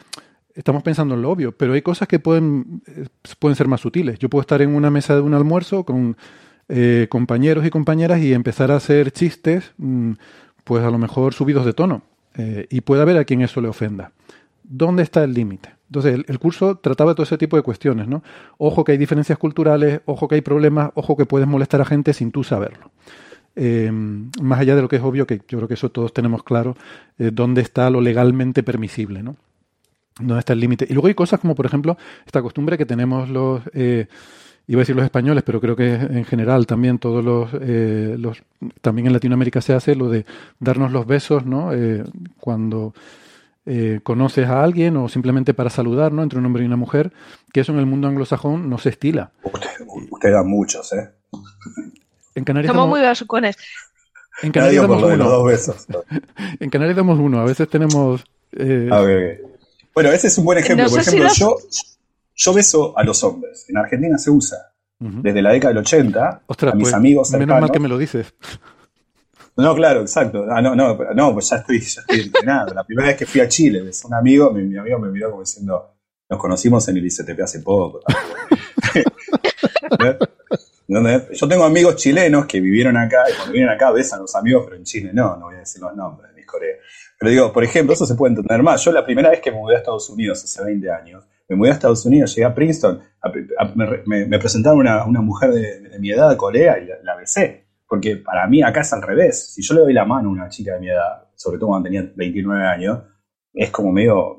estamos 0.54 0.84
pensando 0.84 1.16
en 1.16 1.22
lo 1.22 1.32
obvio, 1.32 1.52
pero 1.52 1.74
hay 1.74 1.82
cosas 1.82 2.08
que 2.08 2.20
pueden, 2.20 2.82
eh, 2.88 3.08
pueden 3.40 3.56
ser 3.56 3.68
más 3.68 3.82
sutiles. 3.82 4.20
Yo 4.20 4.30
puedo 4.30 4.42
estar 4.42 4.62
en 4.62 4.76
una 4.76 4.92
mesa 4.92 5.16
de 5.16 5.22
un 5.22 5.34
almuerzo 5.34 5.84
con 5.84 6.18
compañeros 7.10 7.66
y 7.66 7.70
compañeras 7.70 8.20
y 8.20 8.34
empezar 8.34 8.72
a 8.72 8.76
hacer 8.76 9.12
chistes, 9.12 9.72
mm, 9.78 10.12
pues 10.66 10.84
a 10.84 10.92
lo 10.92 10.98
mejor 10.98 11.34
subidos 11.34 11.66
de 11.66 11.72
tono. 11.72 12.02
Eh, 12.38 12.68
y 12.70 12.82
puede 12.82 13.02
haber 13.02 13.18
a 13.18 13.26
quien 13.26 13.42
eso 13.42 13.62
le 13.62 13.68
ofenda. 13.68 14.12
¿Dónde 14.64 15.04
está 15.04 15.24
el 15.24 15.34
límite? 15.34 15.77
Entonces, 15.88 16.26
el, 16.28 16.40
curso 16.40 16.78
trataba 16.78 17.14
todo 17.14 17.24
ese 17.24 17.38
tipo 17.38 17.56
de 17.56 17.64
cuestiones, 17.64 18.08
¿no? 18.08 18.24
Ojo 18.58 18.84
que 18.84 18.92
hay 18.92 18.98
diferencias 18.98 19.38
culturales, 19.38 20.02
ojo 20.06 20.28
que 20.28 20.36
hay 20.36 20.42
problemas, 20.42 20.92
ojo 20.96 21.16
que 21.16 21.26
puedes 21.26 21.48
molestar 21.48 21.82
a 21.82 21.86
gente 21.86 22.14
sin 22.14 22.32
tú 22.32 22.44
saberlo. 22.44 22.92
Eh, 23.56 23.92
más 23.92 24.60
allá 24.60 24.76
de 24.76 24.82
lo 24.82 24.90
que 24.90 24.98
es 24.98 25.02
obvio, 25.02 25.26
que 25.26 25.42
yo 25.48 25.58
creo 25.58 25.68
que 25.68 25.74
eso 25.74 25.90
todos 25.90 26.14
tenemos 26.14 26.44
claro, 26.44 26.76
eh, 27.18 27.32
dónde 27.34 27.62
está 27.62 27.90
lo 27.90 28.02
legalmente 28.02 28.64
permisible, 28.64 29.24
¿no? 29.24 29.38
Dónde 30.20 30.40
está 30.40 30.54
el 30.54 30.60
límite. 30.60 30.86
Y 30.90 30.94
luego 30.94 31.08
hay 31.08 31.14
cosas 31.14 31.40
como, 31.40 31.56
por 31.56 31.66
ejemplo, 31.66 31.98
esta 32.26 32.42
costumbre 32.42 32.78
que 32.78 32.86
tenemos 32.86 33.30
los 33.30 33.62
iba 34.68 34.80
a 34.80 34.82
decir 34.82 34.96
los 34.96 35.06
españoles, 35.06 35.44
pero 35.46 35.62
creo 35.62 35.76
que 35.76 35.94
en 35.94 36.26
general 36.26 36.68
también 36.68 37.00
todos 37.00 37.24
los, 37.24 37.50
eh, 37.62 38.16
los 38.20 38.44
también 38.82 39.08
en 39.08 39.14
Latinoamérica 39.14 39.62
se 39.62 39.74
hace 39.74 39.96
lo 39.96 40.10
de 40.10 40.26
darnos 40.60 40.92
los 40.92 41.08
besos, 41.08 41.46
¿no? 41.46 41.74
Eh, 41.74 42.04
cuando 42.40 42.94
eh, 43.68 44.00
conoces 44.02 44.48
a 44.48 44.64
alguien 44.64 44.96
o 44.98 45.10
simplemente 45.10 45.54
para 45.54 45.70
saludar, 45.70 46.12
¿no? 46.14 46.24
Entre 46.24 46.40
un 46.40 46.46
hombre 46.46 46.64
y 46.64 46.66
una 46.66 46.78
mujer, 46.78 47.12
que 47.54 47.60
eso 47.60 47.74
en 47.74 47.80
el 47.80 47.86
mundo 47.86 48.08
anglosajón 48.08 48.70
no 48.70 48.78
se 48.78 48.90
estila. 48.90 49.32
Usted, 49.44 49.70
usted 50.10 50.32
da 50.32 50.44
muchos, 50.44 50.94
¿eh? 50.94 51.10
En 52.36 52.44
Canarias 52.44 52.72
Somos 52.74 52.88
muy 52.90 53.02
besucones. 53.02 53.58
en 54.44 54.52
Canarias 54.52 54.82
damos 54.84 55.02
lo 55.02 55.08
de 55.10 55.18
los 55.18 55.28
uno. 55.28 55.36
dos 55.38 55.46
besos. 55.48 55.86
En 56.60 56.70
Canarias 56.70 56.96
damos 56.96 57.20
uno. 57.20 57.40
A 57.42 57.46
veces 57.46 57.68
tenemos 57.70 58.24
eh, 58.54 58.88
A 58.92 59.02
ver. 59.02 59.42
Bueno, 59.94 60.12
ese 60.12 60.28
es 60.28 60.38
un 60.38 60.46
buen 60.46 60.60
ejemplo. 60.60 60.86
No 60.86 60.92
Por 60.92 61.04
si 61.04 61.10
ejemplo, 61.10 61.28
los- 61.30 61.38
yo, 61.38 61.56
yo 62.36 62.54
beso 62.54 62.98
a 62.98 63.04
los 63.04 63.24
hombres. 63.24 63.66
En 63.70 63.78
Argentina 63.78 64.18
se 64.18 64.30
usa. 64.32 64.58
Desde 65.00 65.44
la 65.44 65.52
década 65.52 65.74
del 65.76 65.80
80, 65.84 66.42
Ostras, 66.48 66.74
a 66.74 66.76
mis 66.76 66.86
pues, 66.86 66.94
amigos 66.96 67.30
menos 67.32 67.42
cercanos. 67.46 67.62
mal 67.62 67.72
que 67.72 67.80
me 67.80 67.88
lo 67.88 67.98
dices. 68.00 68.34
No, 69.58 69.76
claro, 69.76 70.02
exacto. 70.02 70.46
Ah, 70.50 70.62
no, 70.62 70.76
no, 70.76 70.98
no, 71.16 71.34
pues 71.34 71.50
ya 71.50 71.58
estoy, 71.58 71.80
ya 71.80 72.02
estoy 72.02 72.22
entrenado. 72.22 72.74
La 72.74 72.84
primera 72.84 73.08
vez 73.08 73.18
que 73.18 73.26
fui 73.26 73.42
a 73.42 73.48
Chile, 73.48 73.82
un 74.06 74.14
amigo, 74.14 74.52
mi, 74.52 74.64
mi 74.64 74.78
amigo 74.78 75.00
me 75.00 75.10
miró 75.10 75.30
como 75.32 75.42
diciendo, 75.42 75.96
nos 76.30 76.40
conocimos 76.40 76.88
en 76.90 76.98
el 76.98 77.06
ICTP 77.06 77.42
hace 77.42 77.60
poco. 77.62 78.02
Yo 80.88 81.48
tengo 81.50 81.66
amigos 81.66 81.96
chilenos 81.98 82.46
que 82.46 82.62
vivieron 82.62 82.96
acá 82.98 83.24
y 83.30 83.34
cuando 83.36 83.52
vienen 83.54 83.70
acá 83.70 83.92
besan 83.92 84.20
a 84.20 84.22
los 84.22 84.36
amigos, 84.36 84.64
pero 84.66 84.78
en 84.78 84.84
Chile 84.84 85.12
no, 85.14 85.36
no 85.38 85.48
voy 85.48 85.56
a 85.56 85.60
decir 85.60 85.82
los 85.82 85.94
nombres 85.96 86.30
de 86.32 86.36
mis 86.38 86.46
colegas. 86.46 86.80
Pero 87.20 87.32
digo, 87.32 87.52
por 87.54 87.64
ejemplo, 87.64 87.94
eso 87.94 88.06
se 88.06 88.16
puede 88.16 88.32
entender 88.36 88.64
más. 88.64 88.84
Yo 88.86 88.92
la 88.92 89.04
primera 89.04 89.30
vez 89.30 89.42
que 89.42 89.52
me 89.52 89.58
mudé 89.58 89.76
a 89.76 89.80
Estados 89.80 90.10
Unidos, 90.10 90.44
hace 90.44 90.64
20 90.64 90.90
años, 90.92 91.26
me 91.50 91.56
mudé 91.56 91.72
a 91.72 91.74
Estados 91.74 92.06
Unidos, 92.06 92.34
llegué 92.36 92.46
a 92.46 92.54
Princeton, 92.54 93.02
me, 94.06 94.26
me- 94.28 94.40
presentaron 94.40 94.80
una, 94.80 95.22
mujer 95.22 95.52
de, 95.52 95.98
mi 96.00 96.12
edad, 96.12 96.36
colega, 96.38 96.78
y 96.80 96.88
la 97.04 97.16
besé. 97.16 97.67
Porque 97.88 98.18
para 98.18 98.48
mí 98.48 98.62
acá 98.62 98.82
es 98.82 98.92
al 98.94 99.02
revés. 99.02 99.54
Si 99.54 99.62
yo 99.62 99.74
le 99.76 99.82
doy 99.82 99.94
la 99.94 100.06
mano 100.06 100.30
a 100.30 100.32
una 100.32 100.50
chica 100.50 100.74
de 100.74 100.80
mi 100.80 100.90
edad, 100.90 101.30
sobre 101.36 101.58
todo 101.58 101.70
cuando 101.70 101.86
tenía 101.86 102.12
29 102.16 102.66
años, 102.66 103.04
es 103.54 103.70
como 103.72 103.92
medio, 103.92 104.38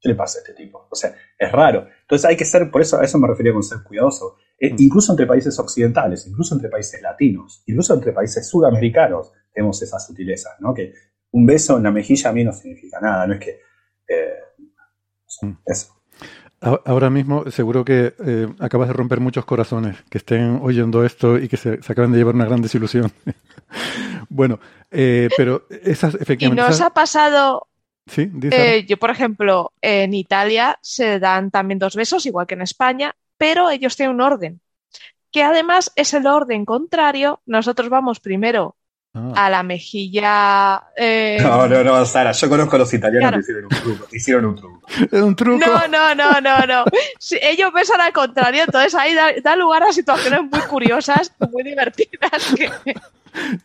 ¿qué 0.00 0.08
le 0.08 0.14
pasa 0.14 0.38
a 0.38 0.42
este 0.42 0.54
tipo? 0.54 0.86
O 0.90 0.94
sea, 0.96 1.14
es 1.38 1.52
raro. 1.52 1.86
Entonces 2.02 2.24
hay 2.24 2.36
que 2.36 2.44
ser, 2.44 2.70
por 2.70 2.80
eso 2.80 2.98
a 2.98 3.04
eso 3.04 3.18
me 3.18 3.28
refería 3.28 3.52
con 3.52 3.62
ser 3.62 3.82
cuidadoso. 3.82 4.36
Eh, 4.58 4.72
Mm. 4.72 4.76
incluso 4.78 5.12
entre 5.12 5.26
países 5.26 5.58
occidentales, 5.58 6.26
incluso 6.26 6.54
entre 6.54 6.68
países 6.70 7.00
latinos, 7.02 7.62
incluso 7.66 7.94
entre 7.94 8.12
países 8.12 8.48
sudamericanos, 8.48 9.32
tenemos 9.52 9.80
esas 9.82 10.06
sutilezas, 10.06 10.54
¿no? 10.60 10.72
Que 10.74 10.92
un 11.32 11.44
beso 11.46 11.76
en 11.76 11.82
la 11.84 11.90
mejilla 11.90 12.30
a 12.30 12.32
mí 12.32 12.42
no 12.42 12.52
significa 12.52 12.98
nada, 13.00 13.26
no 13.26 13.34
es 13.34 13.40
que... 13.40 13.60
eh, 14.08 14.32
Mm. 15.42 15.52
eso. 15.66 15.97
Ahora 16.60 17.08
mismo 17.08 17.48
seguro 17.52 17.84
que 17.84 18.14
eh, 18.24 18.48
acabas 18.58 18.88
de 18.88 18.94
romper 18.94 19.20
muchos 19.20 19.44
corazones 19.44 19.96
que 20.10 20.18
estén 20.18 20.58
oyendo 20.60 21.04
esto 21.04 21.38
y 21.38 21.48
que 21.48 21.56
se, 21.56 21.80
se 21.82 21.92
acaben 21.92 22.10
de 22.10 22.18
llevar 22.18 22.34
una 22.34 22.46
gran 22.46 22.60
desilusión. 22.60 23.12
bueno, 24.28 24.58
eh, 24.90 25.28
pero 25.36 25.66
esas 25.70 26.14
¿Y 26.14 26.18
efectivamente... 26.22 26.62
nos 26.62 26.74
esas- 26.74 26.86
ha 26.88 26.90
pasado, 26.90 27.68
Sí, 28.06 28.30
eh, 28.50 28.86
yo 28.88 28.96
por 28.96 29.10
ejemplo, 29.10 29.72
en 29.82 30.14
Italia 30.14 30.78
se 30.82 31.20
dan 31.20 31.50
también 31.50 31.78
dos 31.78 31.94
besos, 31.94 32.24
igual 32.26 32.46
que 32.46 32.54
en 32.54 32.62
España, 32.62 33.14
pero 33.36 33.68
ellos 33.70 33.96
tienen 33.96 34.14
un 34.16 34.22
orden, 34.22 34.60
que 35.30 35.42
además 35.42 35.92
es 35.94 36.14
el 36.14 36.26
orden 36.26 36.64
contrario. 36.64 37.40
Nosotros 37.46 37.88
vamos 37.90 38.18
primero 38.20 38.76
Ah. 39.14 39.32
a 39.46 39.50
la 39.50 39.62
mejilla. 39.62 40.82
eh, 40.96 41.38
No, 41.40 41.66
no, 41.66 41.82
no, 41.82 42.04
Sara, 42.04 42.32
yo 42.32 42.48
conozco 42.48 42.76
a 42.76 42.80
los 42.80 42.92
italianos 42.92 43.30
Claro. 43.30 43.36
que 43.38 43.40
hicieron 43.42 43.64
un 43.64 43.70
truco. 43.70 44.06
Hicieron 44.12 44.44
un 44.44 44.56
truco. 44.56 44.86
Es 45.10 45.22
un 45.22 45.34
truco. 45.34 45.66
No, 45.66 45.88
no, 45.88 46.14
no, 46.14 46.40
no, 46.40 46.66
no. 46.66 46.84
Ellos 47.40 47.72
besan 47.72 48.00
al 48.00 48.12
contrario, 48.12 48.62
entonces 48.64 48.94
ahí 48.94 49.14
da, 49.14 49.28
da 49.42 49.56
lugar 49.56 49.82
a 49.82 49.92
situaciones 49.92 50.40
muy 50.42 50.60
curiosas, 50.62 51.32
muy 51.50 51.62
divertidas. 51.64 52.30
que- 52.56 52.70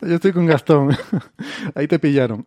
Yo 0.00 0.14
estoy 0.14 0.32
con 0.32 0.46
Gastón. 0.46 0.96
Ahí 1.74 1.86
te 1.88 1.98
pillaron. 1.98 2.46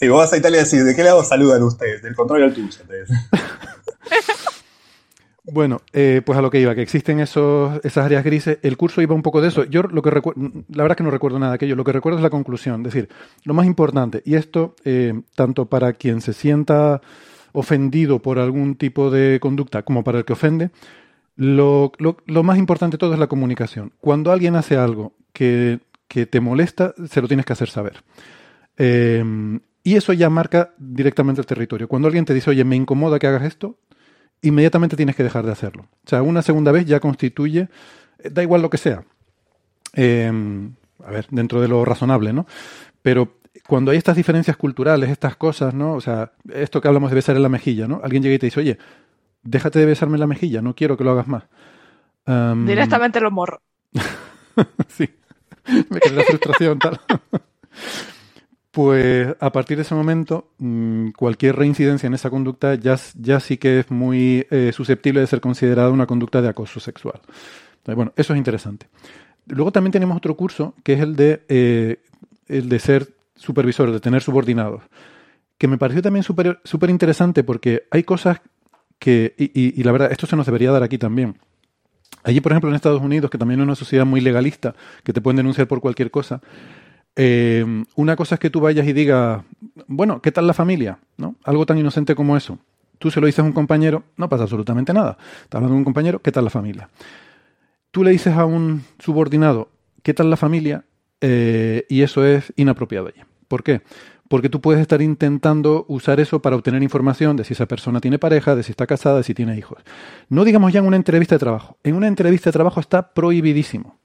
Si 0.00 0.08
vos 0.08 0.18
vas 0.18 0.32
a 0.32 0.36
Italia 0.36 0.60
y 0.60 0.64
decís, 0.64 0.84
¿de 0.84 0.96
qué 0.96 1.02
lado 1.02 1.22
saludan 1.22 1.62
ustedes? 1.62 2.02
Del 2.02 2.14
contrario 2.14 2.46
al 2.46 2.54
tuyo. 2.54 2.66
dicen. 2.66 3.16
Bueno, 5.54 5.82
eh, 5.92 6.20
pues 6.26 6.36
a 6.36 6.42
lo 6.42 6.50
que 6.50 6.58
iba, 6.58 6.74
que 6.74 6.82
existen 6.82 7.20
esos, 7.20 7.78
esas 7.84 8.04
áreas 8.04 8.24
grises. 8.24 8.58
El 8.62 8.76
curso 8.76 9.00
iba 9.02 9.14
un 9.14 9.22
poco 9.22 9.40
de 9.40 9.46
eso. 9.48 9.62
Yo 9.64 9.82
lo 9.84 10.02
que 10.02 10.10
recuerdo, 10.10 10.40
la 10.68 10.82
verdad 10.82 10.92
es 10.92 10.96
que 10.96 11.04
no 11.04 11.10
recuerdo 11.12 11.38
nada 11.38 11.52
de 11.52 11.56
aquello. 11.56 11.76
Lo 11.76 11.84
que 11.84 11.92
recuerdo 11.92 12.18
es 12.18 12.24
la 12.24 12.30
conclusión. 12.30 12.80
Es 12.84 12.92
decir, 12.92 13.08
lo 13.44 13.54
más 13.54 13.64
importante, 13.64 14.20
y 14.24 14.34
esto 14.34 14.74
eh, 14.84 15.14
tanto 15.36 15.66
para 15.66 15.92
quien 15.92 16.20
se 16.22 16.32
sienta 16.32 17.00
ofendido 17.52 18.18
por 18.20 18.40
algún 18.40 18.74
tipo 18.74 19.10
de 19.12 19.38
conducta 19.40 19.82
como 19.84 20.02
para 20.02 20.18
el 20.18 20.24
que 20.24 20.32
ofende, 20.32 20.70
lo, 21.36 21.92
lo- 21.98 22.42
más 22.42 22.58
importante 22.58 22.94
de 22.96 22.98
todo 22.98 23.12
es 23.14 23.20
la 23.20 23.28
comunicación. 23.28 23.92
Cuando 24.00 24.32
alguien 24.32 24.56
hace 24.56 24.76
algo 24.76 25.14
que, 25.32 25.80
que 26.08 26.26
te 26.26 26.40
molesta, 26.40 26.94
se 27.08 27.22
lo 27.22 27.28
tienes 27.28 27.46
que 27.46 27.52
hacer 27.52 27.68
saber. 27.70 28.02
Eh, 28.78 29.24
y 29.82 29.96
eso 29.96 30.12
ya 30.12 30.30
marca 30.30 30.72
directamente 30.78 31.40
el 31.40 31.46
territorio. 31.46 31.88
Cuando 31.88 32.08
alguien 32.08 32.24
te 32.24 32.34
dice, 32.34 32.50
oye, 32.50 32.64
me 32.64 32.76
incomoda 32.76 33.18
que 33.18 33.26
hagas 33.26 33.42
esto, 33.44 33.76
inmediatamente 34.44 34.96
tienes 34.96 35.16
que 35.16 35.22
dejar 35.22 35.44
de 35.44 35.52
hacerlo. 35.52 35.86
O 36.04 36.08
sea, 36.08 36.22
una 36.22 36.42
segunda 36.42 36.72
vez 36.72 36.86
ya 36.86 37.00
constituye, 37.00 37.68
eh, 38.18 38.30
da 38.30 38.42
igual 38.42 38.62
lo 38.62 38.70
que 38.70 38.78
sea. 38.78 39.04
Eh, 39.94 40.30
a 41.04 41.10
ver, 41.10 41.26
dentro 41.30 41.60
de 41.60 41.68
lo 41.68 41.84
razonable, 41.84 42.32
¿no? 42.32 42.46
Pero 43.02 43.38
cuando 43.66 43.90
hay 43.90 43.98
estas 43.98 44.16
diferencias 44.16 44.56
culturales, 44.56 45.10
estas 45.10 45.36
cosas, 45.36 45.74
¿no? 45.74 45.94
O 45.94 46.00
sea, 46.00 46.32
esto 46.52 46.80
que 46.80 46.88
hablamos 46.88 47.10
de 47.10 47.16
besar 47.16 47.36
en 47.36 47.42
la 47.42 47.48
mejilla, 47.48 47.86
¿no? 47.86 48.00
Alguien 48.02 48.22
llega 48.22 48.34
y 48.34 48.38
te 48.38 48.46
dice, 48.46 48.60
oye, 48.60 48.78
déjate 49.42 49.78
de 49.78 49.86
besarme 49.86 50.16
en 50.16 50.20
la 50.20 50.26
mejilla, 50.26 50.62
no 50.62 50.74
quiero 50.74 50.96
que 50.96 51.04
lo 51.04 51.12
hagas 51.12 51.28
más. 51.28 51.44
Am, 52.26 52.66
Directamente 52.66 53.20
lo 53.20 53.30
morro. 53.30 53.60
sí, 54.88 55.08
me 55.90 56.00
quedé 56.00 56.16
la 56.16 56.24
frustración, 56.24 56.78
tal. 56.78 57.00
Pues 58.74 59.28
a 59.38 59.52
partir 59.52 59.76
de 59.76 59.84
ese 59.84 59.94
momento, 59.94 60.48
mm, 60.58 61.10
cualquier 61.10 61.54
reincidencia 61.54 62.08
en 62.08 62.14
esa 62.14 62.28
conducta 62.28 62.74
ya, 62.74 62.96
ya 63.16 63.38
sí 63.38 63.56
que 63.56 63.78
es 63.80 63.90
muy 63.92 64.46
eh, 64.50 64.72
susceptible 64.74 65.20
de 65.20 65.28
ser 65.28 65.40
considerada 65.40 65.90
una 65.90 66.06
conducta 66.08 66.42
de 66.42 66.48
acoso 66.48 66.80
sexual. 66.80 67.20
Entonces, 67.78 67.94
bueno, 67.94 68.12
eso 68.16 68.32
es 68.34 68.38
interesante. 68.38 68.88
Luego 69.46 69.72
también 69.72 69.92
tenemos 69.92 70.16
otro 70.16 70.36
curso 70.36 70.74
que 70.82 70.94
es 70.94 71.00
el 71.00 71.16
de, 71.16 71.44
eh, 71.48 71.98
el 72.48 72.68
de 72.68 72.78
ser 72.80 73.14
supervisor, 73.36 73.92
de 73.92 74.00
tener 74.00 74.22
subordinados, 74.22 74.82
que 75.58 75.68
me 75.68 75.78
pareció 75.78 76.02
también 76.02 76.24
súper 76.24 76.60
súper 76.64 76.90
interesante 76.90 77.44
porque 77.44 77.84
hay 77.90 78.04
cosas 78.04 78.40
que, 78.98 79.34
y- 79.38 79.80
y 79.80 79.84
la 79.84 79.92
verdad, 79.92 80.12
esto 80.12 80.26
se 80.26 80.36
nos 80.36 80.46
debería 80.46 80.72
dar 80.72 80.82
aquí 80.84 80.98
también. 80.98 81.38
Allí, 82.24 82.40
por 82.40 82.52
ejemplo, 82.52 82.70
en 82.70 82.76
Estados 82.76 83.02
Unidos, 83.02 83.30
que 83.30 83.38
también 83.38 83.60
es 83.60 83.64
una 83.66 83.74
sociedad 83.76 84.06
muy 84.06 84.20
legalista, 84.20 84.74
que 85.04 85.12
te 85.12 85.20
pueden 85.20 85.36
denunciar 85.38 85.68
por 85.68 85.80
cualquier 85.80 86.10
cosa, 86.10 86.40
eh, 87.16 87.84
una 87.94 88.16
cosa 88.16 88.36
es 88.36 88.40
que 88.40 88.50
tú 88.50 88.60
vayas 88.60 88.86
y 88.86 88.92
digas, 88.92 89.42
bueno, 89.86 90.20
¿qué 90.20 90.32
tal 90.32 90.46
la 90.46 90.54
familia? 90.54 90.98
¿No? 91.16 91.36
Algo 91.44 91.66
tan 91.66 91.78
inocente 91.78 92.14
como 92.14 92.36
eso. 92.36 92.58
Tú 92.98 93.10
se 93.10 93.20
lo 93.20 93.26
dices 93.26 93.40
a 93.40 93.42
un 93.42 93.52
compañero, 93.52 94.04
no 94.16 94.28
pasa 94.28 94.44
absolutamente 94.44 94.92
nada. 94.92 95.16
Estás 95.42 95.56
hablando 95.56 95.74
de 95.74 95.78
un 95.78 95.84
compañero, 95.84 96.20
¿qué 96.20 96.32
tal 96.32 96.44
la 96.44 96.50
familia? 96.50 96.88
Tú 97.90 98.02
le 98.02 98.10
dices 98.10 98.34
a 98.34 98.44
un 98.44 98.82
subordinado, 98.98 99.68
¿qué 100.02 100.14
tal 100.14 100.30
la 100.30 100.36
familia? 100.36 100.84
Eh, 101.20 101.86
y 101.88 102.02
eso 102.02 102.24
es 102.24 102.52
inapropiado 102.56 103.08
allí. 103.08 103.20
¿Por 103.46 103.62
qué? 103.62 103.82
Porque 104.28 104.48
tú 104.48 104.60
puedes 104.60 104.80
estar 104.80 105.02
intentando 105.02 105.84
usar 105.88 106.18
eso 106.18 106.40
para 106.40 106.56
obtener 106.56 106.82
información 106.82 107.36
de 107.36 107.44
si 107.44 107.52
esa 107.52 107.66
persona 107.66 108.00
tiene 108.00 108.18
pareja, 108.18 108.56
de 108.56 108.62
si 108.62 108.72
está 108.72 108.86
casada, 108.86 109.18
de 109.18 109.22
si 109.22 109.34
tiene 109.34 109.56
hijos. 109.56 109.78
No 110.28 110.44
digamos 110.44 110.72
ya 110.72 110.80
en 110.80 110.86
una 110.86 110.96
entrevista 110.96 111.34
de 111.34 111.40
trabajo. 111.40 111.76
En 111.84 111.94
una 111.94 112.08
entrevista 112.08 112.48
de 112.50 112.54
trabajo 112.54 112.80
está 112.80 113.12
prohibidísimo. 113.12 113.98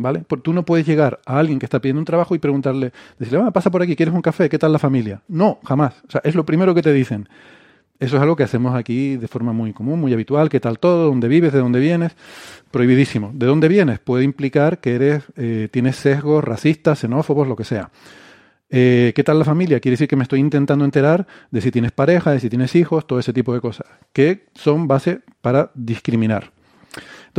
¿Vale? 0.00 0.22
Porque 0.24 0.42
tú 0.42 0.52
no 0.52 0.64
puedes 0.64 0.86
llegar 0.86 1.18
a 1.26 1.40
alguien 1.40 1.58
que 1.58 1.66
está 1.66 1.80
pidiendo 1.80 1.98
un 1.98 2.04
trabajo 2.04 2.32
y 2.36 2.38
preguntarle, 2.38 2.92
decirle, 3.18 3.42
"Ah, 3.44 3.50
pasa 3.50 3.68
por 3.68 3.82
aquí, 3.82 3.96
¿quieres 3.96 4.14
un 4.14 4.22
café? 4.22 4.48
¿Qué 4.48 4.56
tal 4.56 4.72
la 4.72 4.78
familia? 4.78 5.22
No, 5.26 5.58
jamás. 5.64 5.94
O 6.06 6.10
sea, 6.12 6.20
es 6.22 6.36
lo 6.36 6.46
primero 6.46 6.72
que 6.72 6.82
te 6.82 6.92
dicen. 6.92 7.28
Eso 7.98 8.14
es 8.14 8.22
algo 8.22 8.36
que 8.36 8.44
hacemos 8.44 8.76
aquí 8.76 9.16
de 9.16 9.26
forma 9.26 9.52
muy 9.52 9.72
común, 9.72 9.98
muy 9.98 10.12
habitual. 10.12 10.50
¿Qué 10.50 10.60
tal 10.60 10.78
todo? 10.78 11.06
¿Dónde 11.06 11.26
vives? 11.26 11.52
¿De 11.52 11.58
dónde 11.58 11.80
vienes? 11.80 12.12
Prohibidísimo. 12.70 13.32
¿De 13.34 13.46
dónde 13.46 13.66
vienes? 13.66 13.98
Puede 13.98 14.22
implicar 14.22 14.78
que 14.78 14.94
eres, 14.94 15.24
eh, 15.36 15.68
tienes 15.72 15.96
sesgos 15.96 16.44
racistas, 16.44 17.00
xenófobos, 17.00 17.48
lo 17.48 17.56
que 17.56 17.64
sea. 17.64 17.90
Eh, 18.70 19.12
¿Qué 19.16 19.24
tal 19.24 19.40
la 19.40 19.44
familia? 19.44 19.80
Quiere 19.80 19.94
decir 19.94 20.06
que 20.06 20.14
me 20.14 20.22
estoy 20.22 20.38
intentando 20.38 20.84
enterar 20.84 21.26
de 21.50 21.60
si 21.60 21.72
tienes 21.72 21.90
pareja, 21.90 22.30
de 22.30 22.38
si 22.38 22.48
tienes 22.48 22.76
hijos, 22.76 23.04
todo 23.04 23.18
ese 23.18 23.32
tipo 23.32 23.52
de 23.52 23.60
cosas, 23.60 23.88
que 24.12 24.46
son 24.54 24.86
base 24.86 25.22
para 25.40 25.72
discriminar. 25.74 26.52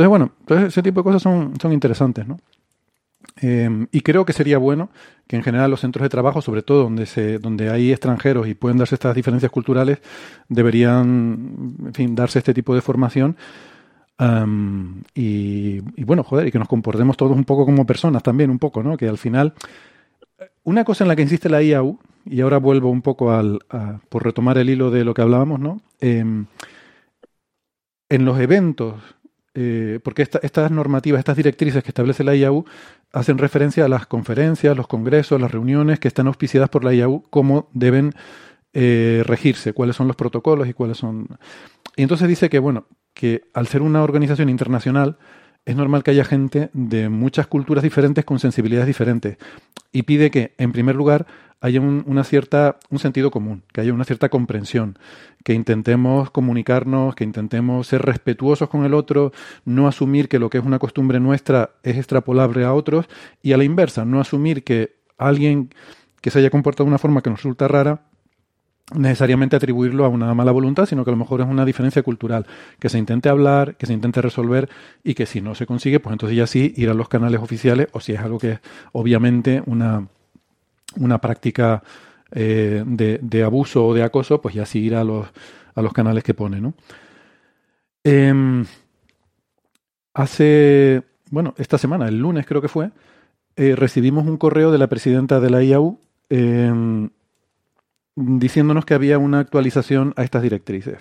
Entonces, 0.00 0.08
bueno, 0.08 0.32
entonces 0.40 0.68
ese 0.68 0.82
tipo 0.82 1.00
de 1.00 1.04
cosas 1.04 1.20
son, 1.20 1.52
son 1.60 1.74
interesantes, 1.74 2.26
¿no? 2.26 2.38
Eh, 3.42 3.86
y 3.92 4.00
creo 4.00 4.24
que 4.24 4.32
sería 4.32 4.56
bueno 4.56 4.88
que 5.26 5.36
en 5.36 5.42
general 5.42 5.70
los 5.70 5.80
centros 5.80 6.02
de 6.02 6.08
trabajo, 6.08 6.40
sobre 6.40 6.62
todo 6.62 6.84
donde, 6.84 7.04
se, 7.04 7.38
donde 7.38 7.68
hay 7.68 7.92
extranjeros 7.92 8.48
y 8.48 8.54
pueden 8.54 8.78
darse 8.78 8.94
estas 8.94 9.14
diferencias 9.14 9.52
culturales, 9.52 9.98
deberían, 10.48 11.76
en 11.84 11.92
fin, 11.92 12.14
darse 12.14 12.38
este 12.38 12.54
tipo 12.54 12.74
de 12.74 12.80
formación. 12.80 13.36
Y, 15.14 15.80
bueno, 16.02 16.24
joder, 16.24 16.48
y 16.48 16.50
que 16.50 16.58
nos 16.58 16.68
comportemos 16.68 17.18
todos 17.18 17.36
un 17.36 17.44
poco 17.44 17.66
como 17.66 17.84
personas 17.84 18.22
también, 18.22 18.48
un 18.48 18.58
poco, 18.58 18.82
¿no? 18.82 18.96
Que 18.96 19.06
al 19.06 19.18
final, 19.18 19.52
una 20.64 20.82
cosa 20.82 21.04
en 21.04 21.08
la 21.08 21.16
que 21.16 21.22
insiste 21.22 21.50
la 21.50 21.62
IAU, 21.62 21.98
y 22.24 22.40
ahora 22.40 22.56
vuelvo 22.56 22.88
un 22.88 23.02
poco 23.02 23.32
al, 23.32 23.58
por 24.08 24.24
retomar 24.24 24.56
el 24.56 24.70
hilo 24.70 24.90
de 24.90 25.04
lo 25.04 25.12
que 25.12 25.20
hablábamos, 25.20 25.60
¿no? 25.60 25.82
Em, 26.00 26.46
en 28.08 28.24
los 28.24 28.40
eventos 28.40 28.94
eh, 29.54 29.98
porque 30.04 30.22
estas 30.22 30.70
normativas, 30.70 31.18
estas 31.18 31.36
directrices 31.36 31.82
que 31.82 31.90
establece 31.90 32.22
la 32.22 32.36
IAU 32.36 32.64
hacen 33.12 33.38
referencia 33.38 33.84
a 33.84 33.88
las 33.88 34.06
conferencias, 34.06 34.76
los 34.76 34.86
congresos, 34.86 35.40
las 35.40 35.50
reuniones 35.50 35.98
que 35.98 36.08
están 36.08 36.28
auspiciadas 36.28 36.68
por 36.68 36.84
la 36.84 36.94
IAU, 36.94 37.24
cómo 37.30 37.68
deben 37.72 38.14
eh, 38.72 39.24
regirse, 39.26 39.72
cuáles 39.72 39.96
son 39.96 40.06
los 40.06 40.16
protocolos 40.16 40.68
y 40.68 40.72
cuáles 40.72 40.98
son... 40.98 41.26
Y 41.96 42.02
entonces 42.02 42.28
dice 42.28 42.48
que, 42.48 42.60
bueno, 42.60 42.86
que 43.12 43.42
al 43.52 43.66
ser 43.66 43.82
una 43.82 44.04
organización 44.04 44.48
internacional, 44.48 45.18
es 45.64 45.76
normal 45.76 46.02
que 46.02 46.10
haya 46.10 46.24
gente 46.24 46.70
de 46.72 47.08
muchas 47.08 47.46
culturas 47.46 47.84
diferentes 47.84 48.24
con 48.24 48.38
sensibilidades 48.38 48.86
diferentes. 48.86 49.36
Y 49.92 50.02
pide 50.02 50.30
que, 50.30 50.54
en 50.58 50.72
primer 50.72 50.96
lugar, 50.96 51.26
haya 51.60 51.80
un, 51.80 52.02
una 52.06 52.24
cierta, 52.24 52.78
un 52.88 52.98
sentido 52.98 53.30
común, 53.30 53.62
que 53.72 53.82
haya 53.82 53.92
una 53.92 54.04
cierta 54.04 54.28
comprensión, 54.30 54.98
que 55.44 55.52
intentemos 55.52 56.30
comunicarnos, 56.30 57.14
que 57.14 57.24
intentemos 57.24 57.86
ser 57.86 58.02
respetuosos 58.02 58.68
con 58.68 58.84
el 58.84 58.94
otro, 58.94 59.32
no 59.64 59.86
asumir 59.86 60.28
que 60.28 60.38
lo 60.38 60.48
que 60.48 60.58
es 60.58 60.64
una 60.64 60.78
costumbre 60.78 61.20
nuestra 61.20 61.70
es 61.82 61.96
extrapolable 61.96 62.64
a 62.64 62.72
otros, 62.72 63.06
y 63.42 63.52
a 63.52 63.56
la 63.56 63.64
inversa, 63.64 64.04
no 64.04 64.20
asumir 64.20 64.64
que 64.64 64.96
alguien 65.18 65.70
que 66.22 66.30
se 66.30 66.38
haya 66.38 66.50
comportado 66.50 66.84
de 66.84 66.90
una 66.90 66.98
forma 66.98 67.22
que 67.22 67.30
nos 67.30 67.40
resulta 67.40 67.68
rara, 67.68 68.02
necesariamente 68.94 69.56
atribuirlo 69.56 70.04
a 70.04 70.08
una 70.08 70.32
mala 70.34 70.52
voluntad, 70.52 70.86
sino 70.86 71.04
que 71.04 71.10
a 71.10 71.12
lo 71.12 71.18
mejor 71.18 71.40
es 71.40 71.46
una 71.46 71.64
diferencia 71.64 72.02
cultural, 72.02 72.46
que 72.78 72.88
se 72.88 72.98
intente 72.98 73.28
hablar, 73.28 73.76
que 73.76 73.86
se 73.86 73.92
intente 73.92 74.20
resolver 74.22 74.68
y 75.04 75.14
que 75.14 75.26
si 75.26 75.40
no 75.40 75.54
se 75.54 75.66
consigue, 75.66 76.00
pues 76.00 76.12
entonces 76.12 76.36
ya 76.36 76.46
sí 76.46 76.72
ir 76.76 76.90
a 76.90 76.94
los 76.94 77.08
canales 77.08 77.40
oficiales 77.40 77.88
o 77.92 78.00
si 78.00 78.12
es 78.12 78.20
algo 78.20 78.38
que 78.38 78.52
es 78.52 78.60
obviamente 78.92 79.62
una, 79.66 80.06
una 80.96 81.18
práctica 81.18 81.82
eh, 82.32 82.82
de, 82.86 83.42
abuso 83.42 83.86
o 83.86 83.94
de 83.94 84.02
acoso, 84.02 84.40
pues 84.40 84.54
ya 84.54 84.66
sí 84.66 84.80
ir 84.80 84.94
a 84.94 85.04
los, 85.04 85.26
a 85.74 85.82
los 85.82 85.92
canales 85.92 86.24
que 86.24 86.34
pone. 86.34 86.60
Em, 88.04 88.64
hace, 90.14 91.02
bueno, 91.30 91.54
esta 91.58 91.78
semana, 91.78 92.08
el 92.08 92.18
lunes 92.18 92.46
creo 92.46 92.62
que 92.62 92.68
fue, 92.68 92.90
eh, 93.56 93.74
recibimos 93.76 94.26
un 94.26 94.36
correo 94.36 94.70
de 94.70 94.78
la 94.78 94.88
presidenta 94.88 95.40
de 95.40 95.50
la 95.50 95.62
IAU 95.62 95.98
em, 96.28 97.10
diciéndonos 98.20 98.84
que 98.84 98.94
había 98.94 99.18
una 99.18 99.40
actualización 99.40 100.14
a 100.16 100.22
estas 100.22 100.42
directrices. 100.42 100.98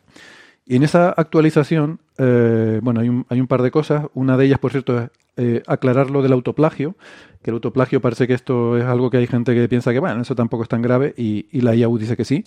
Y 0.66 0.76
en 0.76 0.84
esa 0.84 1.10
actualización, 1.10 2.00
eh, 2.20 2.80
bueno, 2.84 3.02
hay 3.02 3.10
un, 3.10 3.26
hay 3.30 3.42
un, 3.42 3.48
par 3.48 3.64
de 3.64 3.72
cosas. 3.72 4.06
Una 4.14 4.38
de 4.38 4.46
ellas, 4.46 4.60
por 4.60 4.72
cierto, 4.72 5.00
es 5.00 5.10
eh, 5.36 5.64
aclarar 5.68 6.12
lo 6.12 6.22
del 6.22 6.34
autoplagio, 6.34 6.96
que 7.42 7.50
el 7.50 7.56
autoplagio 7.56 8.02
parece 8.02 8.28
que 8.28 8.34
esto 8.34 8.78
es 8.78 8.84
algo 8.84 9.10
que 9.10 9.18
hay 9.18 9.26
gente 9.26 9.56
que 9.56 9.68
piensa 9.68 9.94
que, 9.94 10.00
bueno, 10.00 10.22
eso 10.22 10.36
tampoco 10.36 10.64
es 10.64 10.70
tan 10.70 10.82
grave, 10.82 11.14
y, 11.18 11.48
la 11.62 11.76
IAU 11.76 11.98
dice 11.98 12.16
que 12.16 12.26
sí, 12.26 12.44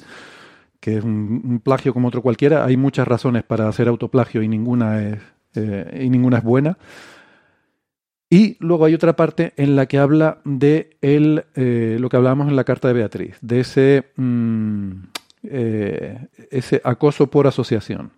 que 0.79 0.99
es 0.99 1.05
un, 1.05 1.61
plagio 1.64 1.93
como 1.95 2.09
otro 2.09 2.23
cualquiera. 2.23 2.64
Hay 2.64 2.76
muchas 2.76 3.09
razones 3.09 3.43
para 3.43 3.67
hacer 3.67 3.88
autoplagio 3.88 4.43
y 4.43 4.49
ninguna 4.49 5.02
es, 5.02 5.19
eh, 5.55 6.02
y 6.05 6.11
ninguna 6.11 6.38
es 6.38 6.45
buena. 6.45 6.79
Y 8.33 8.57
luego 8.61 8.87
hay 8.87 8.95
otra 8.95 9.15
parte 9.15 9.53
en 9.59 9.77
la 9.77 9.85
que 9.85 9.99
habla 9.99 10.39
de 10.47 10.97
el, 11.03 11.45
eh, 11.55 11.99
lo 12.01 12.09
que 12.09 12.17
hablábamos 12.17 12.49
en 12.49 12.57
la 12.57 12.65
carta 12.65 12.89
de 12.89 12.95
Beatriz, 12.95 13.37
de 13.43 13.61
ese, 13.61 14.11
mm, 14.17 14.91
eh, 15.43 16.29
ese 16.51 16.81
acoso 16.83 17.27
por 17.27 17.47
asociación. 17.47 18.12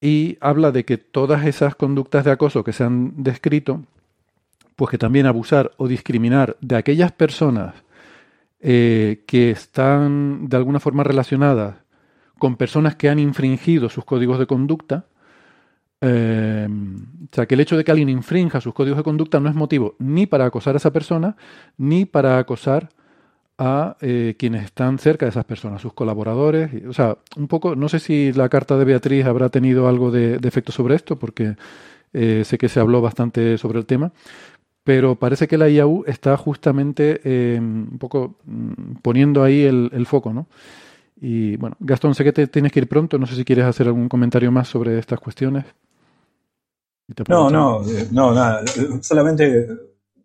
Y 0.00 0.38
habla 0.40 0.72
de 0.72 0.84
que 0.84 0.98
todas 0.98 1.46
esas 1.46 1.76
conductas 1.76 2.24
de 2.24 2.32
acoso 2.32 2.64
que 2.64 2.72
se 2.72 2.82
han 2.82 3.22
descrito, 3.22 3.84
pues 4.74 4.90
que 4.90 4.98
también 4.98 5.26
abusar 5.26 5.70
o 5.76 5.86
discriminar 5.86 6.56
de 6.60 6.74
aquellas 6.74 7.12
personas 7.12 7.76
eh, 8.58 9.22
que 9.28 9.52
están 9.52 10.48
de 10.48 10.56
alguna 10.56 10.80
forma 10.80 11.04
relacionadas 11.04 11.76
con 12.40 12.56
personas 12.56 12.96
que 12.96 13.08
han 13.08 13.20
infringido 13.20 13.88
sus 13.88 14.04
códigos 14.04 14.40
de 14.40 14.48
conducta, 14.48 15.04
eh, 16.00 16.68
o 16.68 17.34
sea, 17.34 17.46
que 17.46 17.54
el 17.54 17.60
hecho 17.60 17.76
de 17.76 17.84
que 17.84 17.90
alguien 17.90 18.08
infrinja 18.08 18.60
sus 18.60 18.74
códigos 18.74 18.98
de 18.98 19.04
conducta 19.04 19.40
no 19.40 19.48
es 19.48 19.54
motivo 19.54 19.94
ni 19.98 20.26
para 20.26 20.46
acosar 20.46 20.74
a 20.74 20.78
esa 20.78 20.92
persona, 20.92 21.36
ni 21.78 22.04
para 22.04 22.38
acosar 22.38 22.90
a 23.56 23.96
eh, 24.00 24.34
quienes 24.38 24.64
están 24.64 24.98
cerca 24.98 25.26
de 25.26 25.30
esas 25.30 25.44
personas, 25.44 25.80
sus 25.80 25.94
colaboradores. 25.94 26.70
O 26.86 26.92
sea, 26.92 27.18
un 27.36 27.48
poco, 27.48 27.76
no 27.76 27.88
sé 27.88 28.00
si 28.00 28.32
la 28.32 28.48
carta 28.48 28.76
de 28.76 28.84
Beatriz 28.84 29.24
habrá 29.26 29.48
tenido 29.48 29.88
algo 29.88 30.10
de, 30.10 30.38
efecto 30.42 30.72
sobre 30.72 30.96
esto, 30.96 31.18
porque 31.18 31.56
eh, 32.12 32.42
sé 32.44 32.58
que 32.58 32.68
se 32.68 32.80
habló 32.80 33.00
bastante 33.00 33.56
sobre 33.58 33.78
el 33.78 33.86
tema, 33.86 34.12
pero 34.82 35.16
parece 35.16 35.48
que 35.48 35.58
la 35.58 35.68
IAU 35.68 36.04
está 36.06 36.36
justamente 36.36 37.20
un 37.58 37.96
poco 37.98 38.36
mm, 38.44 38.96
poniendo 39.02 39.42
ahí 39.42 39.62
el 39.64 40.06
foco, 40.06 40.32
¿no? 40.32 40.48
Y 41.26 41.56
bueno, 41.56 41.74
Gastón, 41.80 42.14
sé 42.14 42.22
que 42.22 42.34
te 42.34 42.48
tienes 42.48 42.70
que 42.70 42.80
ir 42.80 42.86
pronto, 42.86 43.16
no 43.16 43.24
sé 43.24 43.34
si 43.34 43.46
quieres 43.46 43.64
hacer 43.64 43.86
algún 43.86 44.10
comentario 44.10 44.52
más 44.52 44.68
sobre 44.68 44.98
estas 44.98 45.18
cuestiones. 45.18 45.64
No, 47.26 47.48
no, 47.48 47.82
eh, 47.88 48.08
no, 48.12 48.34
nada. 48.34 48.62
Solamente 49.00 49.66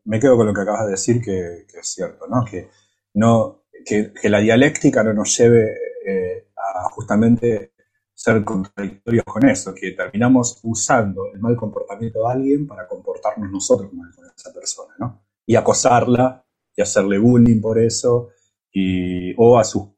me 0.03 0.19
quedo 0.19 0.35
con 0.35 0.47
lo 0.47 0.53
que 0.53 0.59
acabas 0.59 0.87
de 0.87 0.91
decir, 0.91 1.21
que, 1.21 1.65
es 1.73 1.87
cierto, 1.87 2.27
¿no? 2.27 2.43
Que, 2.43 2.67
no 3.13 3.61
que, 3.85 4.11
la 4.23 4.41
dialéctica 4.41 5.01
no 5.01 5.13
nos 5.13 5.37
lleve 5.37 5.71
eh, 6.05 6.49
a 6.57 6.89
justamente 6.89 7.71
ser 8.13 8.43
contradictorios 8.43 9.23
con 9.23 9.47
eso, 9.47 9.73
que 9.73 9.91
terminamos 9.91 10.59
usando 10.63 11.31
el 11.33 11.39
mal 11.39 11.55
comportamiento 11.55 12.27
de 12.27 12.33
alguien 12.33 12.67
para 12.67 12.85
comportarnos 12.85 13.49
nosotros 13.49 13.93
mal 13.93 14.13
con 14.13 14.25
esa 14.25 14.51
persona, 14.51 14.95
¿no? 14.99 15.21
Y 15.45 15.55
acosarla 15.55 16.43
y 16.75 16.81
hacerle 16.81 17.19
bullying 17.19 17.61
por 17.61 17.79
eso, 17.79 18.31
y, 18.73 19.33
o 19.37 19.57
a 19.57 19.63
su, 19.63 19.97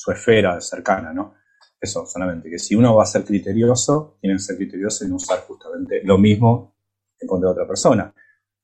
su 0.00 0.10
esfera 0.10 0.58
cercana, 0.62 1.12
¿no? 1.12 1.34
Eso 1.78 2.06
solamente, 2.06 2.48
que 2.48 2.58
si 2.58 2.74
uno 2.74 2.96
va 2.96 3.02
a 3.02 3.06
ser 3.06 3.22
criterioso, 3.22 4.16
tiene 4.18 4.36
que 4.36 4.42
ser 4.42 4.56
criterioso 4.56 5.04
y 5.04 5.08
no 5.08 5.16
usar 5.16 5.40
justamente 5.40 6.00
lo 6.04 6.16
mismo 6.16 6.74
en 7.20 7.28
contra 7.28 7.48
de 7.48 7.52
otra 7.52 7.66
persona. 7.66 8.14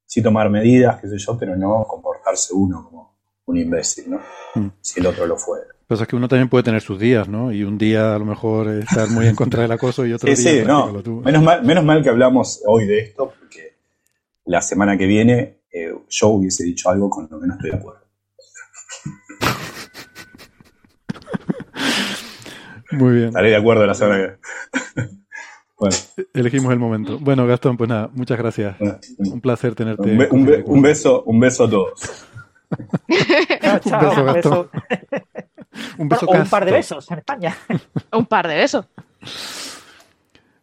Sí 0.06 0.22
tomar 0.22 0.48
medidas, 0.48 0.98
qué 0.98 1.08
sé 1.08 1.18
yo, 1.18 1.36
pero 1.38 1.54
no 1.54 1.84
comportarse 1.86 2.54
uno 2.54 2.84
como 2.84 3.18
un 3.44 3.58
imbécil, 3.58 4.12
¿no? 4.12 4.20
Mm. 4.54 4.68
Si 4.80 5.00
el 5.00 5.06
otro 5.06 5.26
lo 5.26 5.36
fue. 5.36 5.58
Pues 5.86 6.00
es 6.00 6.08
que 6.08 6.16
uno 6.16 6.26
también 6.26 6.48
puede 6.48 6.64
tener 6.64 6.80
sus 6.80 6.98
días, 6.98 7.28
¿no? 7.28 7.52
Y 7.52 7.64
un 7.64 7.76
día 7.76 8.14
a 8.14 8.18
lo 8.18 8.24
mejor 8.24 8.68
estar 8.68 9.10
muy 9.10 9.26
en 9.26 9.36
contra 9.36 9.60
del 9.60 9.72
acoso 9.72 10.06
y 10.06 10.14
otro 10.14 10.34
sí, 10.34 10.42
día... 10.42 10.62
Sí, 10.62 10.66
no. 10.66 10.90
Menos 11.20 11.42
mal, 11.42 11.62
menos 11.64 11.84
mal 11.84 12.02
que 12.02 12.08
hablamos 12.08 12.62
hoy 12.66 12.86
de 12.86 13.00
esto, 13.00 13.30
porque 13.38 13.76
la 14.46 14.62
semana 14.62 14.96
que 14.96 15.04
viene 15.04 15.60
eh, 15.70 15.92
yo 16.08 16.28
hubiese 16.28 16.64
dicho 16.64 16.88
algo 16.88 17.10
con 17.10 17.28
lo 17.30 17.38
que 17.38 17.46
no 17.46 17.54
estoy 17.54 17.70
de 17.70 17.76
acuerdo. 17.76 18.05
Muy 22.92 23.14
bien. 23.14 23.28
Estaré 23.28 23.50
de 23.50 23.56
acuerdo 23.56 23.86
la 23.86 23.94
semana 23.94 24.38
bueno. 25.78 25.96
Elegimos 26.34 26.72
el 26.72 26.78
momento. 26.78 27.18
Bueno, 27.18 27.46
Gastón, 27.46 27.76
pues 27.76 27.88
nada, 27.88 28.10
muchas 28.14 28.38
gracias. 28.38 28.76
un 29.18 29.40
placer 29.40 29.74
tenerte. 29.74 30.02
Un, 30.30 30.82
beso, 30.82 31.22
un 31.24 31.40
beso 31.40 31.64
a 31.64 31.70
todos. 31.70 32.24
un 32.70 34.00
beso, 34.00 34.24
Gastón. 34.24 34.68
un 35.98 36.08
beso, 36.08 36.26
un 36.26 36.46
par 36.48 36.64
de 36.64 36.72
besos 36.72 37.10
en 37.10 37.18
España. 37.18 37.56
un 38.12 38.26
par 38.26 38.48
de 38.48 38.56
besos. 38.56 38.86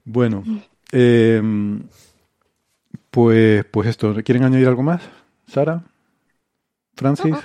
Bueno, 0.05 0.43
em, 0.91 1.83
pues, 3.09 3.65
pues 3.65 3.89
esto. 3.89 4.15
¿Quieren 4.23 4.43
añadir 4.43 4.67
algo 4.67 4.83
más? 4.83 5.01
Sara, 5.47 5.83
Francis. 6.95 7.35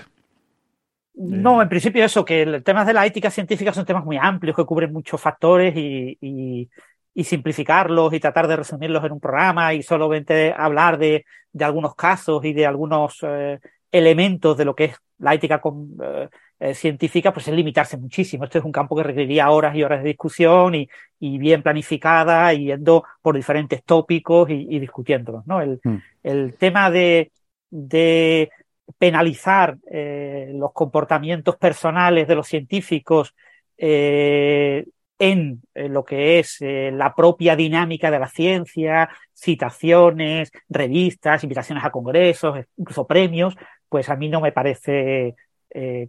No, 1.18 1.60
en 1.60 1.68
principio 1.68 2.04
eso, 2.04 2.24
que 2.24 2.42
el 2.42 2.62
temas 2.62 2.86
de 2.86 2.92
la 2.92 3.04
ética 3.04 3.28
científica 3.28 3.72
son 3.72 3.84
temas 3.84 4.04
muy 4.04 4.16
amplios 4.16 4.54
que 4.54 4.64
cubren 4.64 4.92
muchos 4.92 5.20
factores 5.20 5.76
y, 5.76 6.16
y, 6.20 7.24
simplificarlos 7.24 8.14
y 8.14 8.20
tratar 8.20 8.46
de 8.46 8.54
resumirlos 8.54 9.04
en 9.04 9.10
un 9.10 9.18
programa 9.18 9.74
y 9.74 9.82
solamente 9.82 10.54
hablar 10.56 10.96
de, 10.98 11.24
de 11.52 11.64
algunos 11.64 11.96
casos 11.96 12.44
y 12.44 12.52
de 12.52 12.64
algunos 12.64 13.18
eh, 13.22 13.58
elementos 13.90 14.56
de 14.56 14.64
lo 14.64 14.76
que 14.76 14.84
es 14.84 14.96
la 15.18 15.34
ética 15.34 15.60
eh, 16.04 16.28
eh, 16.60 16.74
científica, 16.74 17.32
pues 17.32 17.48
es 17.48 17.54
limitarse 17.54 17.96
muchísimo. 17.96 18.44
Esto 18.44 18.58
es 18.58 18.64
un 18.64 18.70
campo 18.70 18.94
que 18.94 19.02
requeriría 19.02 19.50
horas 19.50 19.74
y 19.74 19.82
horas 19.82 20.04
de 20.04 20.10
discusión 20.10 20.76
y, 20.76 20.88
y 21.18 21.38
bien 21.38 21.64
planificada 21.64 22.54
y 22.54 22.66
yendo 22.66 23.02
por 23.20 23.34
diferentes 23.34 23.82
tópicos 23.82 24.48
y, 24.50 24.68
y 24.70 24.78
discutiéndolos. 24.78 25.44
¿no? 25.48 25.60
El, 25.60 25.80
mm. 25.82 25.96
el 26.22 26.54
tema 26.54 26.92
de, 26.92 27.32
de 27.70 28.50
penalizar 28.96 29.76
eh, 29.90 30.50
los 30.54 30.72
comportamientos 30.72 31.56
personales 31.56 32.26
de 32.26 32.34
los 32.34 32.46
científicos 32.46 33.34
eh, 33.76 34.86
en, 35.18 35.60
lo 35.74 36.04
que 36.04 36.38
es 36.38 36.58
eh, 36.60 36.90
la 36.92 37.14
propia 37.14 37.56
dinámica 37.56 38.10
de 38.10 38.18
la 38.20 38.28
ciencia, 38.28 39.10
citaciones, 39.34 40.52
revistas, 40.68 41.42
invitaciones 41.42 41.84
a 41.84 41.90
congresos, 41.90 42.64
incluso 42.76 43.06
premios, 43.06 43.56
pues 43.88 44.08
a 44.08 44.16
mí 44.16 44.28
no 44.28 44.40
me 44.40 44.52
parece 44.52 45.34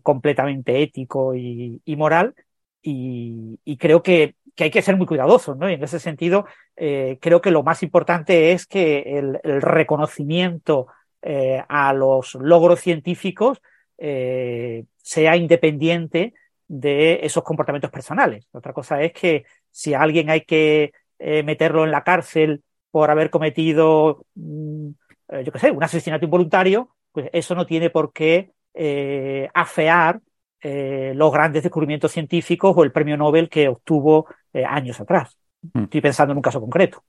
completamente 0.01 0.81
ético 0.81 1.35
y, 1.35 1.81
moral 1.97 2.33
y, 2.81 3.59
creo 3.77 4.01
que, 4.01 4.35
hay 4.57 4.71
que 4.71 4.81
ser 4.81 4.95
muy 4.95 5.05
cuidadosos, 5.05 5.57
¿no? 5.57 5.69
Y 5.69 5.73
en 5.73 5.83
ese 5.83 5.99
sentido, 5.99 6.45
creo 6.75 7.41
que 7.41 7.51
lo 7.51 7.61
más 7.61 7.83
importante 7.83 8.53
es 8.53 8.65
que 8.65 9.19
el 9.19 9.61
reconocimiento 9.61 10.87
eh, 11.21 11.61
a 11.67 11.91
los 11.93 12.35
logros 12.35 12.79
científicos 12.79 13.61
eh, 13.97 14.85
sea 15.01 15.35
independiente 15.35 16.33
de 16.67 17.19
esos 17.23 17.43
comportamientos 17.43 17.91
personales. 17.91 18.47
Otra 18.53 18.71
cosa 18.71 19.01
es 19.01 19.11
que 19.11 19.43
si 19.69 19.93
a 19.93 20.01
alguien 20.01 20.29
hay 20.29 20.41
que 20.41 20.93
eh, 21.17 21.43
meterlo 21.43 21.83
en 21.83 21.91
la 21.91 22.03
cárcel 22.03 22.63
por 22.89 23.11
haber 23.11 23.29
cometido, 23.29 24.25
mm, 24.35 24.89
yo 25.43 25.51
qué 25.51 25.59
sé, 25.59 25.71
un 25.71 25.83
asesinato 25.83 26.25
involuntario, 26.25 26.95
pues 27.11 27.29
eso 27.33 27.53
no 27.53 27.65
tiene 27.65 27.89
por 27.89 28.13
qué 28.13 28.51
afear 29.53 30.21
los 30.61 31.33
grandes 31.33 31.63
descubrimientos 31.63 32.11
científicos 32.11 32.73
o 32.75 32.83
el 32.83 32.91
premio 32.91 33.17
Nobel 33.17 33.49
que 33.49 33.67
obtuvo 33.67 34.27
años 34.53 34.99
atrás. 34.99 35.37
Mm. 35.73 35.83
Estoy 35.83 36.01
pensando 36.01 36.31
en 36.31 36.37
un 36.37 36.41
caso 36.41 36.61
concreto. 36.61 37.03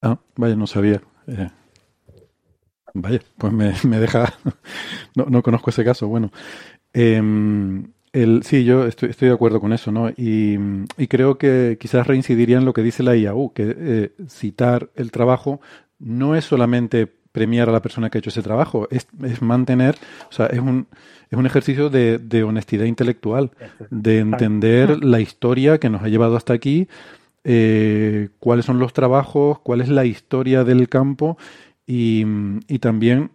Ah, 0.00 0.18
vaya, 0.36 0.56
no 0.56 0.66
sabía. 0.66 1.02
Vaya, 2.94 3.20
pues 3.38 3.52
me, 3.52 3.74
me 3.84 3.98
deja. 3.98 4.32
no, 5.16 5.26
no, 5.26 5.42
conozco 5.42 5.70
ese 5.70 5.84
caso. 5.84 6.08
Bueno, 6.08 6.30
em, 6.92 7.86
el, 8.12 8.42
sí, 8.42 8.64
yo 8.64 8.86
estoy, 8.86 9.10
estoy, 9.10 9.28
de 9.28 9.34
acuerdo 9.34 9.60
con 9.60 9.72
eso, 9.72 9.90
¿no? 9.90 10.10
Y, 10.10 10.58
y, 10.98 11.06
creo 11.06 11.38
que 11.38 11.78
quizás 11.80 12.06
reincidiría 12.06 12.58
en 12.58 12.64
lo 12.64 12.72
que 12.72 12.82
dice 12.82 13.02
la 13.02 13.16
IAU, 13.16 13.52
que 13.54 13.74
eh, 13.76 14.10
citar 14.28 14.90
el 14.94 15.10
trabajo 15.10 15.60
no 15.98 16.36
es 16.36 16.44
solamente 16.44 17.08
premiar 17.32 17.70
a 17.70 17.72
la 17.72 17.80
persona 17.80 18.10
que 18.10 18.18
ha 18.18 18.20
hecho 18.20 18.30
ese 18.30 18.42
trabajo, 18.42 18.86
es, 18.90 19.06
es 19.24 19.40
mantener, 19.40 19.96
o 20.28 20.32
sea, 20.32 20.46
es 20.46 20.58
un, 20.58 20.86
es 21.30 21.38
un 21.38 21.46
ejercicio 21.46 21.88
de, 21.88 22.18
de 22.18 22.42
honestidad 22.42 22.84
intelectual, 22.84 23.52
de 23.90 24.18
entender 24.18 25.02
la 25.02 25.18
historia 25.20 25.78
que 25.78 25.88
nos 25.88 26.02
ha 26.02 26.08
llevado 26.08 26.36
hasta 26.36 26.52
aquí, 26.52 26.88
eh, 27.44 28.28
cuáles 28.38 28.66
son 28.66 28.78
los 28.78 28.92
trabajos, 28.92 29.58
cuál 29.60 29.80
es 29.80 29.88
la 29.88 30.04
historia 30.04 30.62
del 30.62 30.90
campo 30.90 31.38
y, 31.86 32.24
y, 32.68 32.78
también 32.78 33.30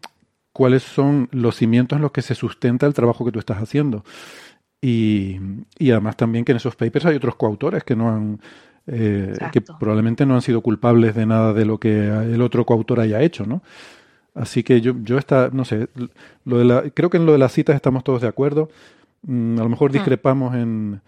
cuáles 0.54 0.84
son 0.84 1.30
los 1.32 1.56
cimientos 1.56 1.98
en 1.98 2.02
los 2.02 2.12
que 2.12 2.22
se 2.22 2.36
sustenta 2.36 2.86
el 2.86 2.94
trabajo 2.94 3.26
que 3.26 3.32
tú 3.32 3.40
estás 3.40 3.58
haciendo. 3.58 4.04
Y, 4.82 5.40
y 5.78 5.92
además 5.92 6.18
también 6.18 6.46
que 6.46 6.52
en 6.52 6.58
esos 6.58 6.76
papers 6.76 7.06
hay 7.06 7.16
otros 7.16 7.36
coautores 7.36 7.84
que 7.84 7.96
no 7.96 8.10
han, 8.10 8.40
eh, 8.88 9.34
que 9.52 9.62
probablemente 9.62 10.26
no 10.26 10.36
han 10.36 10.42
sido 10.42 10.62
culpables 10.62 11.14
de 11.14 11.26
nada 11.26 11.54
de 11.54 11.66
lo 11.66 11.80
que 11.80 12.08
el 12.08 12.42
otro 12.42 12.66
coautor 12.66 13.00
haya 13.00 13.22
hecho, 13.22 13.46
¿no? 13.46 13.62
Así 14.34 14.64
que 14.64 14.82
yo, 14.82 14.94
yo 15.04 15.18
está, 15.18 15.50
no 15.52 15.66
sé, 15.66 15.90
lo 16.46 16.60
de 16.60 16.66
la, 16.66 16.84
creo 16.92 17.10
que 17.10 17.18
en 17.18 17.26
lo 17.26 17.32
de 17.32 17.40
las 17.40 17.52
citas 17.52 17.76
estamos 17.76 18.04
todos 18.04 18.22
de 18.22 18.28
acuerdo. 18.28 18.70
Mm, 19.24 19.60
a 19.60 19.64
lo 19.64 19.70
mejor 19.70 19.92
discrepamos 19.92 20.56
en 20.56 21.02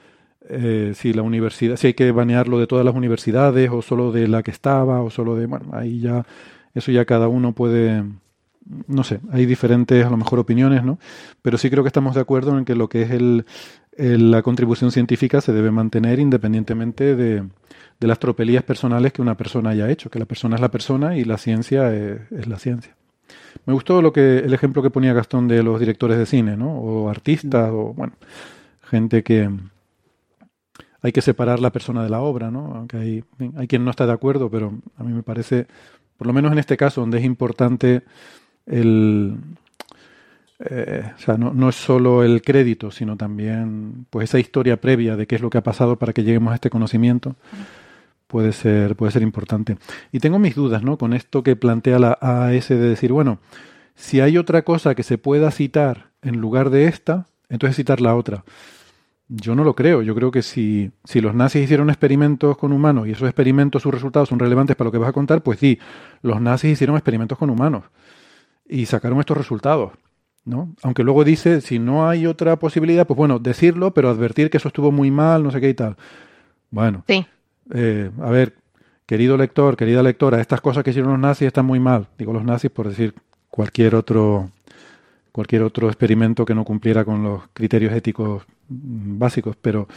eh, 0.49 0.93
si 0.95 1.13
la 1.13 1.21
universidad, 1.21 1.75
si 1.75 1.88
hay 1.88 1.93
que 1.93 2.12
banearlo 2.12 2.60
de 2.60 2.65
todas 2.65 2.84
las 2.84 2.95
universidades 2.95 3.69
o 3.71 3.84
solo 3.84 4.12
de 4.12 4.28
la 4.28 4.41
que 4.41 4.52
estaba 4.52 5.02
o 5.02 5.12
solo 5.12 5.36
de, 5.36 5.45
bueno, 5.45 5.67
ahí 5.73 5.99
ya, 5.99 6.25
eso 6.73 6.91
ya 6.91 7.05
cada 7.05 7.27
uno 7.27 7.53
puede, 7.53 8.03
no 8.88 9.03
sé, 9.03 9.19
hay 9.32 9.45
diferentes 9.45 10.05
a 10.05 10.10
lo 10.10 10.17
mejor 10.17 10.39
opiniones, 10.39 10.84
¿no? 10.84 10.99
Pero 11.41 11.58
sí 11.58 11.69
creo 11.69 11.84
que 11.84 11.89
estamos 11.89 12.15
de 12.15 12.21
acuerdo 12.21 12.58
en 12.58 12.65
que 12.65 12.75
lo 12.75 12.89
que 12.89 13.03
es 13.03 13.12
el, 13.12 13.45
la 13.99 14.41
contribución 14.41 14.91
científica 14.91 15.41
se 15.41 15.53
debe 15.53 15.71
mantener 15.71 16.19
independientemente 16.19 17.15
de, 17.15 17.43
de, 17.99 18.08
las 18.08 18.19
tropelías 18.19 18.63
personales 18.63 19.12
que 19.12 19.21
una 19.21 19.36
persona 19.36 19.71
haya 19.71 19.89
hecho, 19.89 20.10
que 20.10 20.19
la 20.19 20.25
persona 20.25 20.55
es 20.55 20.62
la 20.62 20.71
persona 20.71 21.17
y 21.17 21.25
la 21.25 21.38
ciencia 21.38 21.93
es, 21.93 22.47
la 22.47 22.58
ciencia. 22.58 22.95
Me 23.65 23.73
gustó 23.73 24.01
lo 24.01 24.13
que 24.13 24.39
el 24.39 24.53
ejemplo 24.53 24.82
que 24.82 24.89
ponía 24.89 25.13
Gastón 25.13 25.47
de 25.47 25.63
los 25.63 25.79
directores 25.79 26.17
de 26.17 26.25
cine, 26.25 26.55
¿no? 26.55 26.79
O 26.79 27.10
artistas, 27.10 27.69
o 27.71 27.93
bueno, 27.93 28.13
gente 28.82 29.23
que 29.23 29.49
hay 31.01 31.12
que 31.12 31.21
separar 31.21 31.60
la 31.60 31.71
persona 31.71 32.03
de 32.03 32.10
la 32.10 32.21
obra, 32.21 32.51
¿no? 32.51 32.73
Aunque 32.75 32.97
hay, 32.97 33.23
hay 33.55 33.67
quien 33.67 33.86
no 33.86 33.91
está 33.91 34.05
de 34.05 34.13
acuerdo, 34.13 34.49
pero 34.49 34.73
a 34.97 35.03
mí 35.03 35.13
me 35.13 35.23
parece, 35.23 35.67
por 36.19 36.27
lo 36.27 36.34
menos 36.34 36.51
en 36.51 36.60
este 36.60 36.77
caso, 36.77 37.01
donde 37.01 37.17
es 37.17 37.23
importante 37.23 38.03
el, 38.67 39.38
eh, 40.60 41.12
o 41.15 41.19
sea, 41.19 41.38
no, 41.38 41.53
no, 41.53 41.69
es 41.69 41.75
solo 41.75 42.23
el 42.23 42.43
crédito, 42.43 42.91
sino 42.91 43.17
también 43.17 44.05
pues 44.12 44.29
esa 44.29 44.38
historia 44.38 44.79
previa 44.79 45.15
de 45.15 45.25
qué 45.25 45.36
es 45.36 45.41
lo 45.41 45.49
que 45.49 45.58
ha 45.58 45.63
pasado 45.63 45.97
para 45.97 46.13
que 46.13 46.23
lleguemos 46.23 46.51
a 46.51 46.55
este 46.55 46.69
conocimiento 46.69 47.36
puede 48.29 48.53
ser, 48.53 48.95
puede 48.95 49.12
ser 49.12 49.23
importante. 49.23 49.77
Y 50.12 50.19
tengo 50.19 50.38
mis 50.38 50.55
dudas, 50.55 50.84
¿no? 50.84 50.97
Con 50.97 51.13
esto 51.13 51.41
que 51.41 51.55
plantea 51.55 51.97
la 51.97 52.17
AAS 52.21 52.69
de 52.69 52.77
decir, 52.77 53.12
bueno, 53.12 53.39
si 53.95 54.21
hay 54.21 54.38
otra 54.38 54.62
cosa 54.62 54.93
que 54.93 55.03
se 55.03 55.17
pueda 55.17 55.49
citar 55.49 56.12
en 56.21 56.39
lugar 56.39 56.69
de 56.69 56.86
esta, 56.86 57.25
entonces 57.49 57.75
citar 57.75 58.01
la 58.01 58.15
otra. 58.15 58.43
Yo 59.29 59.55
no 59.55 59.63
lo 59.63 59.75
creo. 59.75 60.01
Yo 60.01 60.15
creo 60.15 60.31
que 60.31 60.41
si, 60.41 60.91
si 61.03 61.21
los 61.21 61.35
nazis 61.35 61.63
hicieron 61.63 61.89
experimentos 61.89 62.57
con 62.57 62.73
humanos 62.73 63.07
y 63.07 63.11
esos 63.11 63.27
experimentos, 63.27 63.83
sus 63.83 63.93
resultados 63.93 64.29
son 64.29 64.39
relevantes 64.39 64.75
para 64.75 64.87
lo 64.87 64.91
que 64.91 64.97
vas 64.97 65.09
a 65.09 65.13
contar, 65.13 65.43
pues 65.43 65.59
sí, 65.59 65.79
los 66.23 66.41
nazis 66.41 66.71
hicieron 66.71 66.95
experimentos 66.95 67.37
con 67.37 67.49
humanos 67.49 67.83
y 68.67 68.85
sacaron 68.87 69.19
estos 69.19 69.37
resultados. 69.37 69.91
¿no? 70.45 70.73
Aunque 70.81 71.03
luego 71.03 71.23
dice, 71.23 71.61
si 71.61 71.79
no 71.79 72.09
hay 72.09 72.25
otra 72.25 72.57
posibilidad, 72.57 73.05
pues 73.05 73.17
bueno, 73.17 73.39
decirlo, 73.39 73.93
pero 73.93 74.09
advertir 74.09 74.49
que 74.49 74.57
eso 74.57 74.69
estuvo 74.69 74.91
muy 74.91 75.11
mal, 75.11 75.43
no 75.43 75.51
sé 75.51 75.61
qué 75.61 75.69
y 75.69 75.73
tal. 75.73 75.95
Bueno, 76.71 77.03
sí. 77.07 77.25
eh, 77.73 78.09
a 78.21 78.29
ver, 78.31 78.55
querido 79.05 79.37
lector, 79.37 79.77
querida 79.77 80.01
lectora, 80.01 80.41
estas 80.41 80.61
cosas 80.61 80.83
que 80.83 80.89
hicieron 80.89 81.11
los 81.11 81.19
nazis 81.19 81.47
están 81.47 81.65
muy 81.65 81.79
mal. 81.79 82.07
Digo 82.17 82.33
los 82.33 82.43
nazis 82.43 82.71
por 82.71 82.89
decir 82.89 83.13
cualquier 83.49 83.95
otro, 83.95 84.49
cualquier 85.31 85.63
otro 85.63 85.87
experimento 85.87 86.45
que 86.45 86.55
no 86.55 86.63
cumpliera 86.63 87.05
con 87.05 87.23
los 87.23 87.43
criterios 87.53 87.93
éticos 87.93 88.43
básicos, 88.67 89.55
pero 89.61 89.87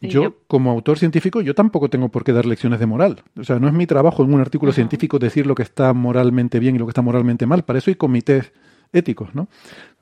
yo, 0.00 0.22
yo, 0.22 0.36
como 0.46 0.70
autor 0.70 0.98
científico, 0.98 1.40
yo 1.40 1.54
tampoco 1.54 1.88
tengo 1.88 2.08
por 2.10 2.22
qué 2.24 2.32
dar 2.32 2.46
lecciones 2.46 2.80
de 2.80 2.86
moral. 2.86 3.22
O 3.38 3.44
sea, 3.44 3.58
no 3.58 3.66
es 3.66 3.74
mi 3.74 3.86
trabajo 3.86 4.22
en 4.22 4.32
un 4.34 4.40
artículo 4.40 4.70
uh 4.70 4.72
-huh. 4.72 4.76
científico 4.76 5.18
decir 5.18 5.46
lo 5.46 5.54
que 5.54 5.62
está 5.62 5.92
moralmente 5.94 6.58
bien 6.58 6.76
y 6.76 6.78
lo 6.78 6.86
que 6.86 6.90
está 6.90 7.02
moralmente 7.02 7.46
mal. 7.46 7.64
Para 7.64 7.78
eso 7.78 7.90
hay 7.90 7.94
comités 7.94 8.52
éticos, 8.92 9.34
¿no? 9.34 9.42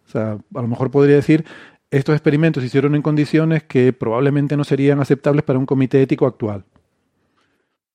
O 0.06 0.10
sea, 0.10 0.32
a 0.32 0.62
lo 0.62 0.68
mejor 0.68 0.90
podría 0.90 1.16
decir, 1.16 1.44
estos 1.90 2.14
experimentos 2.14 2.62
se 2.62 2.66
hicieron 2.66 2.94
en 2.94 3.02
condiciones 3.02 3.62
que 3.62 3.92
probablemente 3.92 4.56
no 4.56 4.64
serían 4.64 5.00
aceptables 5.00 5.44
para 5.44 5.58
un 5.58 5.66
comité 5.66 6.02
ético 6.02 6.26
actual. 6.26 6.64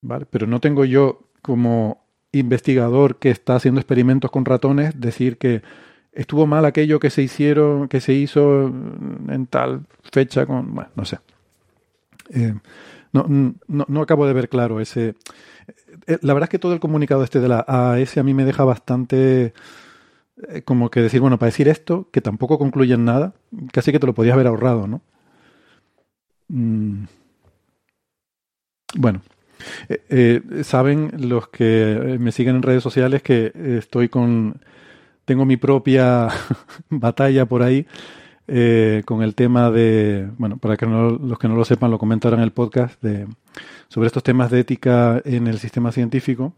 ¿Vale? 0.01 0.25
Pero 0.29 0.47
no 0.47 0.61
tengo 0.61 0.85
yo 0.85 1.19
como 1.41 2.05
investigador 2.31 3.17
que 3.17 3.29
está 3.29 3.55
haciendo 3.55 3.81
experimentos 3.81 4.31
con 4.31 4.45
ratones 4.45 4.99
decir 4.99 5.37
que 5.37 5.61
estuvo 6.13 6.47
mal 6.47 6.65
aquello 6.65 6.99
que 6.99 7.09
se 7.09 7.21
hicieron, 7.21 7.87
que 7.87 8.01
se 8.01 8.13
hizo 8.13 8.67
en 8.67 9.47
tal 9.47 9.85
fecha 10.11 10.45
con, 10.45 10.73
bueno, 10.73 10.89
no 10.95 11.05
sé. 11.05 11.19
Eh, 12.31 12.53
no, 13.11 13.25
no, 13.67 13.85
no, 13.87 14.01
acabo 14.01 14.27
de 14.27 14.33
ver 14.33 14.49
claro 14.49 14.79
ese. 14.79 15.15
Eh, 16.07 16.17
la 16.21 16.33
verdad 16.33 16.47
es 16.47 16.51
que 16.51 16.59
todo 16.59 16.73
el 16.73 16.79
comunicado 16.79 17.23
este 17.23 17.39
de 17.39 17.47
la 17.47 17.65
AAS 17.67 18.17
a 18.17 18.23
mí 18.23 18.33
me 18.33 18.45
deja 18.45 18.63
bastante 18.63 19.53
eh, 20.49 20.61
como 20.63 20.91
que 20.91 21.01
decir, 21.01 21.21
bueno, 21.21 21.39
para 21.39 21.47
decir 21.47 21.67
esto, 21.67 22.07
que 22.11 22.21
tampoco 22.21 22.59
concluye 22.59 22.93
en 22.93 23.05
nada, 23.05 23.33
casi 23.71 23.91
que 23.91 23.99
te 23.99 24.07
lo 24.07 24.13
podías 24.13 24.35
haber 24.35 24.47
ahorrado, 24.47 24.87
¿no? 24.87 25.01
Mm. 26.49 27.05
Bueno, 28.95 29.21
saben 30.63 31.11
los 31.29 31.49
que 31.49 32.17
me 32.19 32.31
siguen 32.31 32.55
en 32.55 32.63
redes 32.63 32.81
sociales 32.81 33.21
que 33.21 33.51
estoy 33.77 34.09
con, 34.09 34.59
tengo 35.29 35.45
mi 35.45 35.57
propia 35.57 36.27
batalla 36.89 37.45
por 37.45 37.61
ahí 37.61 37.85
eh, 38.47 39.03
con 39.05 39.21
el 39.21 39.35
tema 39.35 39.69
de, 39.69 40.27
bueno, 40.39 40.57
para 40.57 40.75
que 40.75 40.87
los 40.87 41.37
que 41.37 41.47
no 41.47 41.55
lo 41.55 41.63
sepan, 41.65 41.91
lo 41.91 41.99
comentaron 41.99 42.39
en 42.39 42.45
el 42.45 42.51
podcast 42.51 42.99
de, 43.03 43.27
sobre 43.89 44.07
estos 44.07 44.23
temas 44.23 44.49
de 44.49 44.61
ética 44.61 45.21
en 45.23 45.45
el 45.45 45.59
sistema 45.59 45.91
científico. 45.91 46.55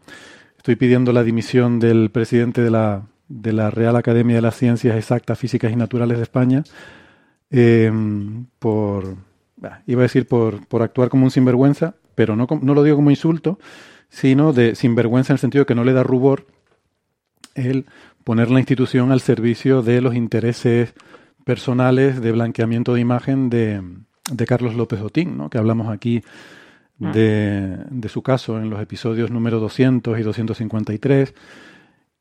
Estoy 0.56 0.76
pidiendo 0.76 1.12
la 1.12 1.22
dimisión 1.22 1.80
del 1.80 2.08
presidente 2.10 2.62
de 2.62 2.70
la, 2.70 3.02
de 3.28 3.52
la 3.52 3.70
Real 3.70 3.94
Academia 3.94 4.36
de 4.36 4.42
las 4.42 4.56
Ciencias 4.56 4.96
Exactas, 4.96 5.38
Físicas 5.38 5.70
y 5.70 5.76
Naturales 5.76 6.16
de 6.16 6.22
España 6.22 6.64
eh, 7.50 7.92
por, 8.58 9.16
iba 9.86 10.00
a 10.00 10.08
decir 10.08 10.26
por, 10.26 10.66
por 10.66 10.80
actuar 10.80 11.10
como 11.10 11.24
un 11.24 11.30
sinvergüenza, 11.30 11.96
pero 12.14 12.36
no, 12.36 12.46
no 12.62 12.72
lo 12.72 12.82
digo 12.82 12.96
como 12.96 13.10
insulto, 13.10 13.58
sino 14.08 14.54
de 14.54 14.76
sinvergüenza 14.76 15.34
en 15.34 15.34
el 15.34 15.40
sentido 15.40 15.62
de 15.62 15.66
que 15.66 15.74
no 15.74 15.84
le 15.84 15.92
da 15.92 16.02
rubor 16.02 16.46
el 17.54 17.84
poner 18.24 18.50
la 18.50 18.58
institución 18.58 19.12
al 19.12 19.20
servicio 19.20 19.82
de 19.82 20.00
los 20.00 20.14
intereses 20.14 20.94
personales 21.44 22.20
de 22.20 22.32
blanqueamiento 22.32 22.94
de 22.94 23.00
imagen 23.00 23.50
de, 23.50 23.82
de 24.30 24.46
Carlos 24.46 24.74
López 24.74 25.00
Otín, 25.00 25.36
¿no? 25.36 25.50
que 25.50 25.58
hablamos 25.58 25.88
aquí 25.88 26.22
de, 26.98 27.78
de, 27.90 28.08
su 28.08 28.22
caso 28.22 28.58
en 28.58 28.70
los 28.70 28.80
episodios 28.80 29.30
número 29.30 29.58
200 29.58 30.18
y 30.18 30.22
253. 30.22 31.34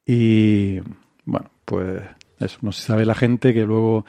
Y 0.07 0.79
bueno, 1.25 1.51
pues 1.65 2.01
eso, 2.39 2.57
no 2.61 2.71
se 2.71 2.81
sabe 2.81 3.05
la 3.05 3.13
gente 3.13 3.53
que 3.53 3.63
luego 3.63 4.05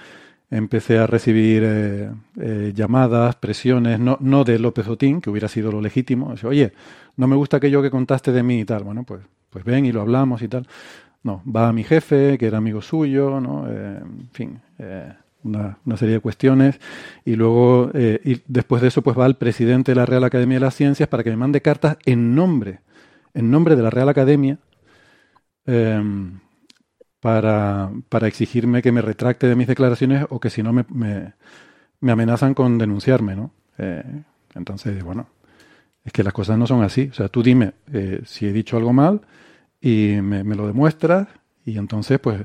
empecé 0.52 0.98
a 0.98 1.06
recibir 1.06 1.62
eh, 1.64 2.10
eh, 2.38 2.72
llamadas, 2.74 3.36
presiones, 3.36 3.98
no, 3.98 4.18
no 4.20 4.44
de 4.44 4.58
López 4.58 4.86
Otín, 4.86 5.20
que 5.20 5.30
hubiera 5.30 5.48
sido 5.48 5.72
lo 5.72 5.80
legítimo. 5.80 6.34
Oye, 6.44 6.72
no 7.16 7.26
me 7.26 7.36
gusta 7.36 7.56
aquello 7.56 7.80
que 7.82 7.90
contaste 7.90 8.32
de 8.32 8.42
mí 8.42 8.60
y 8.60 8.64
tal. 8.64 8.84
Bueno, 8.84 9.04
pues, 9.04 9.22
pues 9.48 9.64
ven 9.64 9.86
y 9.86 9.92
lo 9.92 10.02
hablamos 10.02 10.42
y 10.42 10.48
tal. 10.48 10.66
No, 11.22 11.42
va 11.44 11.68
a 11.68 11.72
mi 11.72 11.84
jefe, 11.84 12.36
que 12.38 12.46
era 12.46 12.58
amigo 12.58 12.82
suyo, 12.82 13.40
¿no? 13.40 13.66
Eh, 13.68 13.98
en 14.02 14.28
fin, 14.32 14.60
eh, 14.78 15.12
una, 15.44 15.78
una, 15.84 15.96
serie 15.96 16.14
de 16.14 16.20
cuestiones. 16.20 16.80
Y 17.24 17.36
luego, 17.36 17.90
eh, 17.94 18.20
y 18.24 18.42
después 18.46 18.82
de 18.82 18.88
eso, 18.88 19.02
pues 19.02 19.16
va 19.16 19.24
al 19.24 19.36
presidente 19.36 19.92
de 19.92 19.96
la 19.96 20.06
Real 20.06 20.24
Academia 20.24 20.56
de 20.56 20.64
las 20.64 20.74
Ciencias 20.74 21.08
para 21.08 21.22
que 21.22 21.30
me 21.30 21.36
mande 21.36 21.62
cartas 21.62 21.96
en 22.06 22.34
nombre, 22.34 22.80
en 23.34 23.50
nombre 23.50 23.76
de 23.76 23.82
la 23.82 23.90
Real 23.90 24.08
Academia, 24.08 24.58
em, 25.66 26.40
para, 27.20 27.90
para 28.08 28.26
exigirme 28.26 28.82
que 28.82 28.92
me 28.92 29.00
retracte 29.02 29.46
de 29.46 29.54
mis 29.54 29.68
declaraciones 29.68 30.26
o 30.28 30.40
que 30.40 30.50
si 30.50 30.62
no 30.62 30.72
me, 30.72 30.84
me, 30.88 31.34
me 32.00 32.12
amenazan 32.12 32.52
con 32.52 32.78
denunciarme, 32.78 33.36
¿no? 33.36 33.52
Eh, 33.78 34.02
entonces, 34.54 35.02
bueno, 35.02 35.28
es 36.04 36.12
que 36.12 36.24
las 36.24 36.32
cosas 36.32 36.58
no 36.58 36.66
son 36.66 36.82
así. 36.82 37.08
O 37.10 37.14
sea, 37.14 37.28
tú 37.28 37.42
dime 37.42 37.72
eh, 37.92 38.22
si 38.26 38.46
he 38.46 38.52
dicho 38.52 38.76
algo 38.76 38.92
mal 38.92 39.22
y 39.82 40.20
me, 40.22 40.44
lo 40.44 40.68
demuestras 40.68 41.26
y 41.66 41.76
entonces 41.76 42.20
pues 42.20 42.40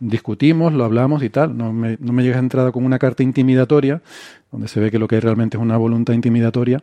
discutimos, 0.00 0.72
lo 0.72 0.84
hablamos 0.84 1.22
y 1.22 1.30
tal. 1.30 1.56
No 1.56 1.72
me, 1.72 1.96
no 2.00 2.12
me 2.12 2.24
llegas 2.24 2.40
entrada 2.40 2.72
con 2.72 2.84
una 2.84 2.98
carta 2.98 3.22
intimidatoria, 3.22 4.02
donde 4.50 4.66
se 4.66 4.80
ve 4.80 4.90
que 4.90 4.98
lo 4.98 5.06
que 5.06 5.14
hay 5.14 5.20
realmente 5.20 5.56
es 5.56 5.62
una 5.62 5.76
voluntad 5.76 6.12
intimidatoria, 6.12 6.82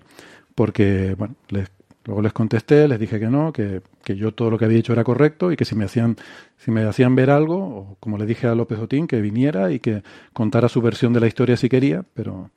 porque, 0.56 1.16
bueno, 1.18 1.36
les, 1.50 1.70
luego 2.06 2.22
les 2.22 2.32
contesté, 2.32 2.88
les 2.88 2.98
dije 2.98 3.20
que 3.20 3.28
no, 3.28 3.52
que, 3.52 3.82
que, 4.04 4.16
yo 4.16 4.34
todo 4.34 4.50
lo 4.50 4.58
que 4.58 4.66
había 4.66 4.78
dicho 4.78 4.94
era 4.94 5.04
correcto 5.04 5.52
y 5.52 5.58
que 5.58 5.66
si 5.66 5.76
me 5.76 5.84
hacían, 5.84 6.16
si 6.58 6.72
me 6.72 6.84
hacían 6.84 7.14
ver 7.16 7.30
algo, 7.30 7.58
o 7.58 7.98
como 8.00 8.18
le 8.18 8.26
dije 8.26 8.48
a 8.48 8.56
López 8.56 8.80
Otín, 8.80 9.06
que 9.06 9.20
viniera 9.20 9.72
y 9.72 9.80
que 9.80 10.02
contara 10.32 10.70
su 10.70 10.82
versión 10.82 11.12
de 11.12 11.20
la 11.20 11.28
historia 11.28 11.58
si 11.58 11.68
quería, 11.68 12.06
pero, 12.14 12.52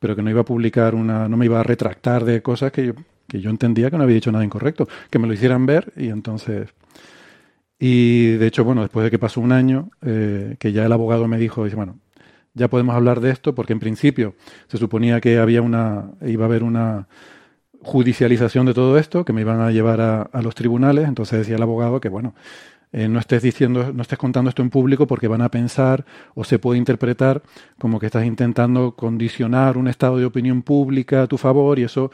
pero 0.00 0.16
que 0.16 0.22
no 0.22 0.30
iba 0.30 0.40
a 0.40 0.44
publicar 0.44 0.96
una, 0.96 1.28
no 1.28 1.36
me 1.36 1.44
iba 1.44 1.60
a 1.60 1.62
retractar 1.62 2.24
de 2.24 2.42
cosas 2.42 2.72
que 2.72 2.86
yo, 2.86 2.94
que 3.28 3.40
yo 3.40 3.50
entendía 3.50 3.90
que 3.90 3.98
no 3.98 4.02
había 4.02 4.16
dicho 4.16 4.32
nada 4.32 4.44
incorrecto, 4.44 4.88
que 5.10 5.18
me 5.18 5.28
lo 5.28 5.34
hicieran 5.34 5.66
ver 5.66 5.92
y 5.96 6.08
entonces 6.08 6.68
y 7.78 8.32
de 8.32 8.46
hecho, 8.46 8.64
bueno, 8.64 8.82
después 8.82 9.04
de 9.04 9.10
que 9.10 9.18
pasó 9.18 9.40
un 9.40 9.52
año, 9.52 9.90
eh, 10.02 10.56
que 10.58 10.72
ya 10.72 10.84
el 10.84 10.92
abogado 10.92 11.28
me 11.28 11.38
dijo, 11.38 11.64
dice, 11.64 11.76
bueno, 11.76 11.98
ya 12.54 12.68
podemos 12.68 12.96
hablar 12.96 13.20
de 13.20 13.30
esto, 13.30 13.54
porque 13.54 13.72
en 13.72 13.80
principio 13.80 14.34
se 14.66 14.78
suponía 14.78 15.20
que 15.20 15.38
había 15.38 15.62
una, 15.62 16.10
iba 16.22 16.44
a 16.44 16.48
haber 16.48 16.64
una 16.64 17.06
judicialización 17.80 18.66
de 18.66 18.74
todo 18.74 18.98
esto, 18.98 19.24
que 19.24 19.32
me 19.32 19.42
iban 19.42 19.60
a 19.60 19.70
llevar 19.70 20.00
a, 20.00 20.42
los 20.42 20.54
tribunales. 20.54 21.06
Entonces 21.06 21.38
decía 21.38 21.56
el 21.56 21.62
abogado 21.62 22.00
que, 22.00 22.08
bueno, 22.08 22.34
eh, 22.92 23.08
no 23.08 23.20
estés 23.20 23.42
diciendo, 23.42 23.92
no 23.92 24.02
estés 24.02 24.18
contando 24.18 24.48
esto 24.48 24.62
en 24.62 24.70
público 24.70 25.06
porque 25.06 25.28
van 25.28 25.42
a 25.42 25.50
pensar 25.50 26.04
o 26.34 26.42
se 26.42 26.58
puede 26.58 26.78
interpretar 26.78 27.42
como 27.78 28.00
que 28.00 28.06
estás 28.06 28.24
intentando 28.24 28.92
condicionar 28.92 29.76
un 29.76 29.88
estado 29.88 30.16
de 30.16 30.24
opinión 30.24 30.62
pública 30.62 31.22
a 31.22 31.26
tu 31.26 31.38
favor 31.38 31.78
y 31.78 31.84
eso 31.84 32.10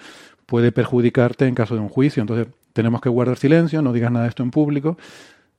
puede 0.46 0.72
perjudicarte 0.72 1.46
en 1.46 1.54
caso 1.54 1.74
de 1.74 1.80
un 1.80 1.88
juicio. 1.88 2.20
Entonces 2.20 2.48
tenemos 2.72 3.00
que 3.00 3.08
guardar 3.08 3.38
silencio, 3.38 3.80
no 3.82 3.92
digas 3.92 4.10
nada 4.10 4.24
de 4.24 4.30
esto 4.30 4.42
en 4.42 4.50
público. 4.50 4.98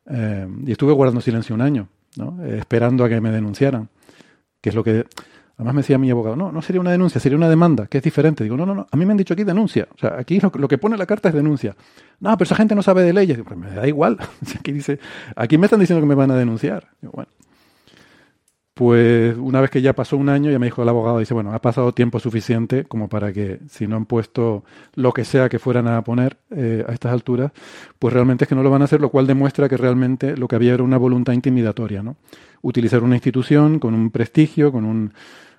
Eh, 0.09 0.47
y 0.65 0.71
estuve 0.71 0.93
guardando 0.93 1.21
silencio 1.21 1.55
un 1.55 1.61
año, 1.61 1.87
¿no? 2.17 2.43
Eh, 2.43 2.57
esperando 2.59 3.03
a 3.03 3.09
que 3.09 3.19
me 3.21 3.31
denunciaran, 3.31 3.89
que 4.61 4.69
es 4.69 4.75
lo 4.75 4.83
que... 4.83 5.05
Además 5.57 5.73
me 5.73 5.81
decía 5.81 5.97
mi 5.97 6.11
abogado, 6.11 6.35
no, 6.35 6.51
no 6.51 6.61
sería 6.61 6.81
una 6.81 6.91
denuncia, 6.91 7.21
sería 7.21 7.37
una 7.37 7.47
demanda, 7.47 7.87
que 7.87 7.99
es 7.99 8.03
diferente. 8.03 8.43
Digo, 8.43 8.57
no, 8.57 8.65
no, 8.65 8.75
no, 8.75 8.87
a 8.91 8.97
mí 8.97 9.05
me 9.05 9.11
han 9.11 9.17
dicho 9.17 9.33
aquí 9.33 9.45
denuncia. 9.45 9.87
O 9.95 9.97
sea, 9.97 10.19
aquí 10.19 10.41
lo, 10.41 10.51
que 10.67 10.77
pone 10.77 10.97
la 10.97 11.05
carta 11.05 11.29
es 11.29 11.35
denuncia. 11.35 11.77
No, 12.19 12.37
pero 12.37 12.43
esa 12.43 12.57
gente 12.57 12.75
no 12.75 12.81
sabe 12.81 13.03
de 13.03 13.13
leyes. 13.13 13.37
Digo, 13.37 13.47
pues 13.47 13.57
me 13.57 13.71
da 13.71 13.87
igual. 13.87 14.17
aquí 14.59 14.73
dice, 14.73 14.99
aquí 15.33 15.57
me 15.57 15.67
están 15.67 15.79
diciendo 15.79 16.01
que 16.01 16.07
me 16.07 16.15
van 16.15 16.29
a 16.31 16.35
denunciar. 16.35 16.89
Digo, 17.01 17.13
bueno, 17.15 17.31
pues 18.75 19.37
una 19.37 19.61
vez 19.61 19.71
que 19.71 19.81
ya 19.81 19.93
pasó 19.93 20.17
un 20.17 20.27
año, 20.27 20.51
ya 20.51 20.59
me 20.59 20.67
dijo 20.67 20.83
el 20.83 20.89
abogado, 20.89 21.19
dice, 21.19 21.33
bueno, 21.33 21.53
ha 21.53 21.61
pasado 21.61 21.93
tiempo 21.93 22.19
suficiente 22.19 22.83
como 22.83 23.07
para 23.07 23.31
que 23.31 23.59
si 23.69 23.87
no 23.87 23.95
han 23.95 24.05
puesto 24.05 24.65
lo 24.95 25.13
que 25.13 25.23
sea 25.23 25.47
que 25.47 25.59
fueran 25.59 25.87
a 25.87 26.03
poner 26.03 26.35
eh, 26.51 26.83
a 26.85 26.91
estas 26.91 27.13
alturas, 27.13 27.53
pues 27.99 28.13
realmente 28.13 28.43
es 28.43 28.49
que 28.49 28.55
no 28.55 28.63
lo 28.63 28.69
van 28.69 28.81
a 28.81 28.85
hacer, 28.85 28.99
lo 28.99 29.09
cual 29.09 29.27
demuestra 29.27 29.69
que 29.69 29.77
realmente 29.77 30.35
lo 30.35 30.49
que 30.49 30.57
había 30.57 30.73
era 30.73 30.83
una 30.83 30.97
voluntad 30.97 31.31
intimidatoria, 31.31 32.03
¿no? 32.03 32.17
Utilizar 32.63 33.01
una 33.01 33.15
institución 33.15 33.79
con 33.79 33.93
un 33.93 34.11
prestigio, 34.11 34.73
con 34.73 34.83
un 34.83 35.13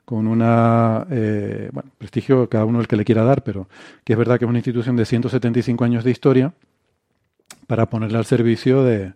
con 0.04 0.26
una, 0.28 1.06
eh, 1.10 1.70
bueno, 1.72 1.90
prestigio 1.98 2.48
cada 2.48 2.64
uno 2.66 2.80
el 2.80 2.86
que 2.86 2.96
le 2.96 3.04
quiera 3.04 3.24
dar, 3.24 3.42
pero 3.42 3.66
que 4.04 4.12
es 4.12 4.18
verdad 4.18 4.38
que 4.38 4.44
es 4.44 4.48
una 4.48 4.58
institución 4.58 4.94
de 4.94 5.06
175 5.06 5.84
años 5.84 6.04
de 6.04 6.10
historia 6.10 6.52
para 7.66 7.86
ponerle 7.86 8.18
al 8.18 8.26
servicio 8.26 8.84
de, 8.84 9.14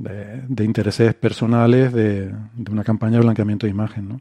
de, 0.00 0.64
intereses 0.64 1.14
personales 1.14 1.92
de, 1.92 2.32
una 2.70 2.84
campaña 2.84 3.18
de 3.18 3.22
blanqueamiento 3.22 3.66
de 3.66 3.70
imagen. 3.70 4.08
¿no? 4.08 4.20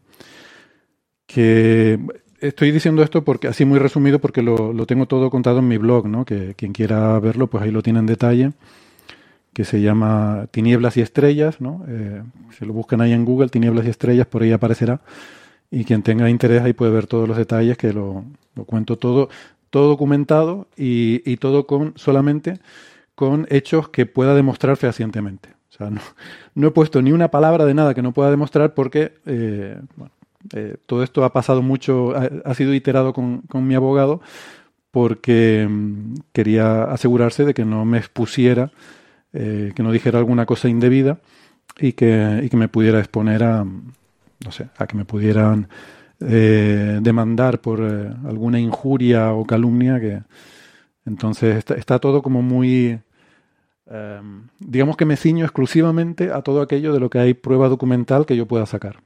Que 1.26 2.00
estoy 2.42 2.72
diciendo 2.72 3.02
esto 3.04 3.24
porque 3.24 3.48
así 3.48 3.66
muy 3.66 3.80
resumido 3.80 4.20
porque 4.20 4.42
lo, 4.42 4.86
tengo 4.86 5.06
todo 5.06 5.30
contado 5.30 5.60
en 5.60 5.68
mi 5.68 5.78
blog, 5.78 6.08
¿no? 6.08 6.26
que 6.26 6.54
quien 6.56 6.74
quiera 6.74 7.20
verlo 7.20 7.48
pues 7.48 7.64
ahí 7.64 7.72
lo 7.72 7.82
tiene 7.82 8.00
en 8.00 8.06
detalle, 8.06 8.52
que 9.54 9.64
se 9.66 9.82
llama 9.82 10.48
Tinieblas 10.52 10.98
y 10.98 11.02
Estrellas, 11.02 11.60
¿no? 11.60 11.84
Eh, 11.88 12.22
si 12.58 12.66
lo 12.66 12.72
buscan 12.72 13.02
ahí 13.02 13.12
en 13.12 13.26
Google, 13.26 13.50
Tinieblas 13.50 13.86
y 13.86 13.90
Estrellas, 13.90 14.28
por 14.28 14.44
ahí 14.44 14.52
aparecerá. 14.52 15.02
Y 15.72 15.84
quien 15.84 16.02
tenga 16.04 16.30
interés 16.30 16.62
ahí 16.62 16.72
puede 16.72 16.92
ver 16.92 17.08
todos 17.08 17.28
los 17.28 17.36
detalles, 17.36 17.76
que 17.76 17.92
lo, 17.92 18.24
cuento 18.68 18.98
todo, 18.98 19.28
todo 19.70 19.90
documentado 19.90 20.68
y, 20.78 21.24
y, 21.30 21.38
todo 21.38 21.66
con 21.66 21.94
solamente 21.96 22.60
con 23.16 23.48
hechos 23.50 23.90
que 23.90 24.06
pueda 24.06 24.34
demostrar 24.34 24.78
fehacientemente 24.78 25.59
no, 26.56 26.68
he 26.68 26.72
puesto 26.72 27.02
ni 27.02 27.12
una 27.12 27.30
palabra 27.30 27.66
de 27.66 27.74
nada 27.74 27.94
que 27.94 28.02
no 28.02 28.14
pueda 28.14 28.32
demostrar 28.32 28.74
porque 28.74 29.14
eh, 29.26 29.80
eh, 30.54 30.78
todo 30.86 31.04
esto 31.04 31.24
ha 31.24 31.32
pasado 31.32 31.62
mucho, 31.62 32.14
ha, 32.16 32.54
sido 32.54 32.74
iterado 32.74 33.14
con, 33.14 33.44
mi 33.54 33.76
abogado 33.76 34.22
porque 34.92 35.68
mm, 35.70 36.16
quería 36.34 36.84
asegurarse 36.84 37.46
de 37.46 37.54
que 37.54 37.66
no 37.66 37.86
me 37.86 37.98
expusiera, 37.98 38.72
eh, 39.34 39.72
que 39.76 39.84
no 39.84 39.92
dijera 39.92 40.20
alguna 40.20 40.46
cosa 40.46 40.68
indebida 40.68 41.20
y 41.80 41.94
que, 41.94 42.42
y 42.44 42.50
que 42.50 42.58
me 42.58 42.68
pudiera 42.68 43.00
exponer 43.00 43.44
a, 43.44 43.64
no 43.64 44.52
sé, 44.52 44.70
a 44.78 44.88
que 44.88 44.98
me 44.98 45.06
pudieran 45.06 45.68
demandar 46.22 47.62
por 47.62 47.82
alguna 47.82 48.60
injuria 48.60 49.32
o 49.32 49.46
calumnia 49.46 50.02
que 50.02 50.20
entonces 51.06 51.64
está 51.78 52.00
todo 52.00 52.22
como 52.22 52.42
muy 52.42 53.00
Em, 53.90 54.48
digamos 54.60 54.98
que 54.98 55.06
me 55.06 55.18
ciño 55.18 55.46
exclusivamente 55.46 56.32
a 56.32 56.44
todo 56.44 56.62
aquello 56.62 56.94
de 56.94 57.00
lo 57.00 57.10
que 57.10 57.18
hay 57.20 57.34
prueba 57.34 57.70
documental 57.70 58.26
que 58.28 58.38
yo 58.38 58.46
pueda 58.46 58.68
sacar. 58.68 58.98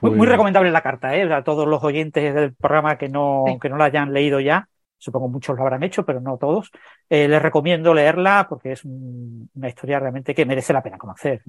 Muy, 0.00 0.18
pues 0.18 0.28
recomendable 0.28 0.70
la 0.70 0.82
carta, 0.82 1.16
¿eh? 1.16 1.32
a 1.32 1.44
todos 1.44 1.66
los 1.66 1.82
oyentes 1.82 2.34
del 2.34 2.54
programa 2.54 2.98
que 2.98 3.08
no, 3.08 3.44
que 3.60 3.68
no 3.68 3.76
la 3.76 3.84
hayan 3.84 4.12
leído 4.12 4.40
ya. 4.40 4.68
Supongo 4.98 5.28
muchos 5.28 5.56
lo 5.56 5.62
habrán 5.62 5.82
hecho, 5.82 6.04
pero 6.04 6.20
no 6.20 6.36
todos. 6.38 6.70
Eh, 7.08 7.26
les 7.26 7.40
recomiendo 7.40 7.94
leerla 7.94 8.46
porque 8.48 8.72
es 8.72 8.84
una 8.84 9.68
historia 9.68 9.98
realmente 9.98 10.34
que 10.34 10.44
merece 10.44 10.72
la 10.72 10.82
pena 10.82 10.98
conocer. 10.98 11.42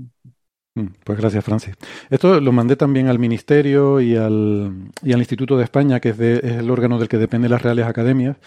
Mm, 0.76 0.88
pues 1.04 1.20
gracias, 1.20 1.46
Francis. 1.46 1.76
Esto 2.10 2.40
lo 2.42 2.52
mandé 2.52 2.76
también 2.76 3.08
al 3.08 3.20
Ministerio 3.20 4.02
y 4.02 4.16
al, 4.16 4.92
y 5.04 5.14
al 5.14 5.20
Instituto 5.20 5.56
de 5.58 5.64
España, 5.64 6.00
que 6.00 6.10
es, 6.10 6.18
de, 6.18 6.36
es, 6.36 6.54
el 6.54 6.72
órgano 6.72 6.98
del 6.98 7.08
que 7.08 7.18
depende 7.18 7.48
las 7.48 7.62
Reales 7.62 7.86
Academias. 7.86 8.38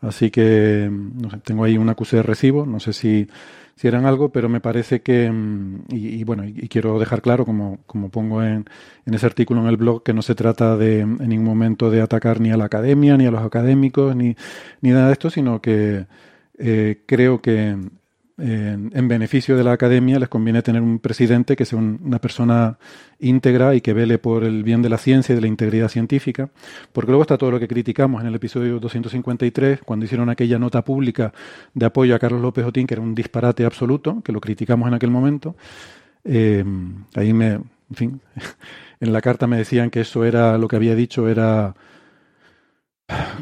Así 0.00 0.30
que 0.30 0.88
mm, 0.90 1.22
no 1.22 1.30
sé, 1.30 1.38
tengo 1.38 1.64
ahí 1.64 1.76
un 1.78 1.88
acuse 1.88 2.16
de 2.16 2.22
recibo, 2.22 2.66
no 2.66 2.78
sé 2.80 2.92
si, 2.92 3.28
si 3.76 3.88
eran 3.88 4.06
algo, 4.06 4.30
pero 4.30 4.48
me 4.48 4.60
parece 4.60 5.02
que, 5.02 5.30
mm, 5.30 5.86
y, 5.90 6.24
bueno, 6.24 6.44
y, 6.44 6.68
quiero 6.68 6.98
dejar 7.00 7.22
claro, 7.22 7.44
como, 7.44 7.80
como 7.86 8.10
pongo 8.10 8.42
en, 8.42 8.66
en, 9.06 9.14
ese 9.14 9.26
artículo 9.26 9.60
en 9.62 9.68
el 9.68 9.76
blog, 9.76 10.02
que 10.04 10.14
no 10.14 10.22
se 10.22 10.34
trata 10.36 10.76
de 10.76 11.00
en 11.00 11.28
ningún 11.28 11.46
momento 11.46 11.90
de 11.90 12.02
atacar 12.02 12.40
ni 12.40 12.52
a 12.52 12.56
la 12.56 12.66
academia, 12.66 13.16
ni 13.16 13.26
a 13.26 13.30
los 13.32 13.42
académicos, 13.42 14.14
ni, 14.16 14.36
ni 14.80 14.90
nada 14.90 15.08
de 15.08 15.12
esto, 15.14 15.30
sino 15.30 15.60
que 15.60 16.06
eh, 16.58 17.02
creo 17.06 17.40
que 17.42 17.76
en, 18.36 19.08
beneficio 19.08 19.56
de 19.56 19.62
la 19.62 19.72
academia 19.72 20.18
les 20.18 20.28
conviene 20.28 20.62
tener 20.62 20.82
un 20.82 20.98
presidente 20.98 21.54
que 21.54 21.64
sea 21.64 21.78
una 21.78 22.18
persona 22.18 22.78
íntegra 23.20 23.74
y 23.74 23.80
que 23.80 23.92
vele 23.92 24.18
por 24.18 24.44
el 24.44 24.64
bien 24.64 24.82
de 24.82 24.88
la 24.88 24.98
ciencia 24.98 25.32
y 25.32 25.36
de 25.36 25.42
la 25.42 25.46
integridad 25.46 25.88
científica, 25.88 26.50
porque 26.92 27.10
luego 27.10 27.22
está 27.22 27.38
todo 27.38 27.52
lo 27.52 27.60
que 27.60 27.68
criticamos 27.68 28.20
en 28.22 28.28
el 28.28 28.34
episodio 28.34 28.80
253, 28.80 29.80
cuando 29.84 30.04
hicieron 30.04 30.30
aquella 30.30 30.58
nota 30.58 30.82
pública 30.82 31.32
de 31.74 31.86
apoyo 31.86 32.14
a 32.14 32.18
Carlos 32.18 32.42
López 32.42 32.64
Otín, 32.64 32.86
que 32.86 32.94
era 32.94 33.02
un 33.02 33.14
disparate 33.14 33.64
absoluto, 33.64 34.20
que 34.24 34.32
lo 34.32 34.40
criticamos 34.40 34.88
en 34.88 34.94
aquel 34.94 35.10
momento. 35.10 35.54
Eh, 36.24 36.64
ahí 37.14 37.32
me, 37.32 37.52
en 37.52 37.94
fin, 37.94 38.20
en 39.00 39.12
la 39.12 39.20
carta 39.20 39.46
me 39.46 39.58
decían 39.58 39.90
que 39.90 40.00
eso 40.00 40.24
era, 40.24 40.58
lo 40.58 40.66
que 40.66 40.76
había 40.76 40.94
dicho 40.94 41.28
era 41.28 41.74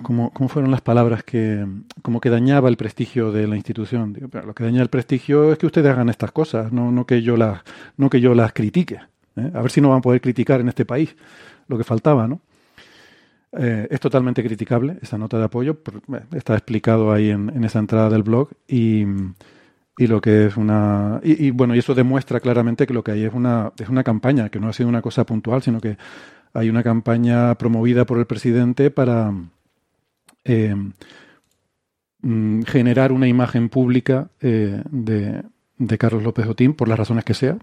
¿Cómo, 0.03 0.33
fueron 0.49 0.73
las 0.73 0.81
palabras 0.81 1.23
que 1.23 1.65
como 2.03 2.21
que 2.21 2.31
dañaba 2.31 2.69
el 2.69 2.77
prestigio 2.77 3.31
de 3.31 3.47
la 3.47 3.57
institución? 3.57 4.17
lo 4.45 4.55
que 4.55 4.65
daña 4.65 4.83
el 4.83 4.89
prestigio 4.89 5.53
es 5.53 5.59
que 5.59 5.67
ustedes 5.67 5.91
hagan 5.93 6.09
estas 6.09 6.33
cosas, 6.33 6.73
no, 6.73 7.07
que 7.07 7.23
yo 7.23 7.37
las, 7.37 7.63
no 7.97 8.11
que 8.11 8.21
yo 8.21 8.35
las 8.35 8.53
critique. 8.53 9.01
¿eh? 9.37 9.51
A 9.55 9.63
ver 9.63 9.71
si 9.71 9.81
no 9.81 9.91
van 9.91 9.99
a 9.99 10.03
poder 10.03 10.21
criticar 10.21 10.61
en 10.61 10.69
este 10.69 10.85
país 10.85 11.15
lo 11.69 11.79
que 11.79 11.85
faltaba, 11.85 12.27
¿no? 12.27 12.41
Eh, 13.53 13.87
es 13.91 14.01
totalmente 14.01 14.43
criticable 14.43 14.97
esa 15.03 15.19
nota 15.19 15.39
de 15.39 15.45
apoyo, 15.45 15.79
está 16.35 16.55
explicado 16.55 17.13
ahí 17.13 17.31
en, 17.31 17.63
esa 17.65 17.81
entrada 17.81 18.09
del 18.09 18.23
blog 18.23 18.49
y, 18.67 19.05
y 19.99 20.07
lo 20.07 20.23
que 20.23 20.47
es 20.47 20.57
una 20.57 21.21
y, 21.23 21.51
bueno 21.51 21.75
y 21.75 21.81
eso 21.81 21.95
demuestra 21.95 22.41
claramente 22.41 22.87
que 22.87 22.95
lo 22.95 23.05
que 23.05 23.13
hay 23.13 23.25
es 23.25 23.35
una 23.35 23.71
es 23.79 23.91
una 23.91 24.03
campaña 24.05 24.49
que 24.49 24.59
no 24.59 24.69
ha 24.69 24.73
sido 24.73 24.89
una 24.89 25.03
cosa 25.03 25.27
puntual, 25.27 25.61
sino 25.61 25.83
que 25.83 25.99
hay 26.55 26.69
una 26.69 26.83
campaña 26.83 27.55
promovida 27.57 28.05
por 28.05 28.19
el 28.19 28.27
presidente 28.27 28.91
para 28.91 29.33
eh, 30.45 30.75
mm, 32.23 32.63
generar 32.63 33.13
una 33.13 33.29
imagen 33.29 33.69
pública 33.69 34.29
eh, 34.41 34.83
de, 34.91 35.43
Carlos 35.99 36.23
López 36.23 36.47
Otín, 36.47 36.75
por 36.75 36.89
las 36.89 36.99
razones 36.99 37.25
que 37.25 37.35
sea, 37.35 37.59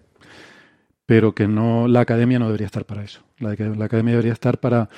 pero 1.05 1.33
que 1.33 1.47
no 1.47 1.87
la 1.87 2.01
academia 2.01 2.39
no 2.39 2.47
debería 2.47 2.67
estar 2.67 2.85
para 2.85 3.03
eso. 3.03 3.21
La, 3.39 3.51
academia 3.51 4.11
debería 4.11 4.33
estar 4.33 4.59
para, 4.59 4.89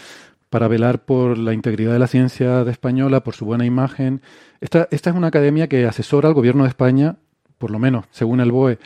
para 0.49 0.67
velar 0.67 1.05
por 1.05 1.37
la 1.37 1.53
integridad 1.53 1.93
de 1.93 1.99
la 1.99 2.07
ciencia 2.07 2.61
española, 2.63 3.23
por 3.23 3.35
su 3.35 3.45
buena 3.45 3.65
imagen. 3.65 4.21
Esta, 4.59 4.87
esta 4.91 5.11
es 5.11 5.15
una 5.15 5.27
academia 5.27 5.67
que 5.67 5.85
asesora 5.85 6.27
al 6.27 6.33
gobierno 6.33 6.63
de 6.63 6.69
España, 6.69 7.17
por 7.57 7.71
lo 7.71 7.79
menos, 7.79 8.05
según 8.11 8.41
el 8.41 8.51
BOE, 8.51 8.79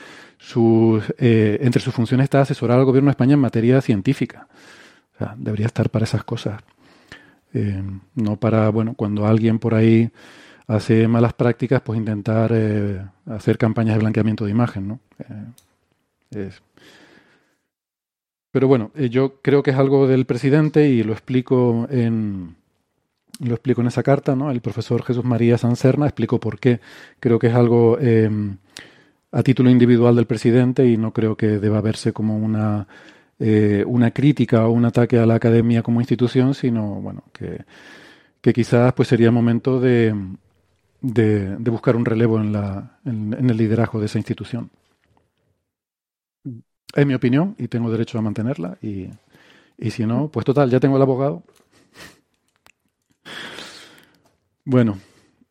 eh, 1.17 1.57
entre 1.61 1.81
sus 1.81 1.93
funciones 1.93 2.25
está 2.25 2.41
asesorar 2.41 2.77
al 2.77 2.85
gobierno 2.85 3.07
de 3.07 3.13
España 3.13 3.33
en 3.33 3.39
materia 3.39 3.81
científica. 3.81 4.47
Debería 5.37 5.67
estar 5.67 5.89
para 5.89 6.05
esas 6.05 6.23
cosas. 6.23 6.61
Eh, 7.53 7.81
no 8.15 8.35
para, 8.35 8.69
bueno, 8.69 8.95
cuando 8.95 9.25
alguien 9.25 9.59
por 9.59 9.75
ahí 9.75 10.11
hace 10.67 11.07
malas 11.07 11.33
prácticas, 11.33 11.81
pues 11.81 11.97
intentar 11.97 12.51
eh, 12.53 13.01
hacer 13.27 13.57
campañas 13.57 13.95
de 13.95 14.01
blanqueamiento 14.01 14.43
de 14.43 14.51
imagen, 14.51 14.87
¿no? 14.89 14.99
Eh, 16.31 16.51
pero 18.51 18.67
bueno, 18.67 18.91
yo 19.09 19.41
creo 19.41 19.63
que 19.63 19.71
es 19.71 19.77
algo 19.77 20.07
del 20.07 20.25
presidente 20.25 20.89
y 20.89 21.03
lo 21.03 21.13
explico 21.13 21.87
en 21.89 22.55
lo 23.39 23.53
explico 23.53 23.81
en 23.81 23.87
esa 23.87 24.03
carta, 24.03 24.35
¿no? 24.35 24.51
El 24.51 24.61
profesor 24.61 25.03
Jesús 25.03 25.25
María 25.25 25.57
Sancerna 25.57 26.05
explicó 26.05 26.39
por 26.39 26.59
qué. 26.59 26.79
Creo 27.19 27.37
que 27.37 27.47
es 27.47 27.53
algo 27.53 27.97
a 29.31 29.43
título 29.43 29.69
individual 29.69 30.15
del 30.15 30.25
presidente 30.25 30.87
y 30.87 30.95
no 30.95 31.11
creo 31.11 31.35
que 31.35 31.59
deba 31.59 31.81
verse 31.81 32.13
como 32.13 32.37
una 32.37 32.87
eh, 33.39 33.83
una 33.85 34.11
crítica 34.11 34.67
o 34.67 34.71
un 34.71 34.85
ataque 34.85 35.17
a 35.19 35.25
la 35.25 35.35
academia 35.35 35.83
como 35.83 36.01
institución, 36.01 36.53
sino 36.53 37.01
bueno, 37.01 37.23
que, 37.33 37.63
que 38.41 38.53
quizás 38.53 38.93
pues 38.93 39.09
sería 39.09 39.31
momento 39.31 39.79
de, 39.79 40.13
de, 41.01 41.69
buscar 41.69 41.95
un 41.95 42.05
relevo 42.05 42.39
en, 42.39 42.53
la, 42.53 42.99
en, 43.05 43.33
el 43.49 43.57
liderazgo 43.57 43.99
de 43.99 44.05
esa 44.07 44.19
institución. 44.19 44.69
Es 46.95 47.05
mi 47.05 47.13
opinión 47.13 47.55
y 47.57 47.67
tengo 47.67 47.91
derecho 47.91 48.17
a 48.17 48.21
mantenerla 48.21 48.77
y, 48.81 49.09
y 49.77 49.91
si 49.91 50.05
no, 50.05 50.29
pues 50.29 50.45
total, 50.45 50.69
ya 50.69 50.79
tengo 50.79 50.95
el 50.95 51.01
abogado. 51.01 51.43
Bueno, 54.63 54.97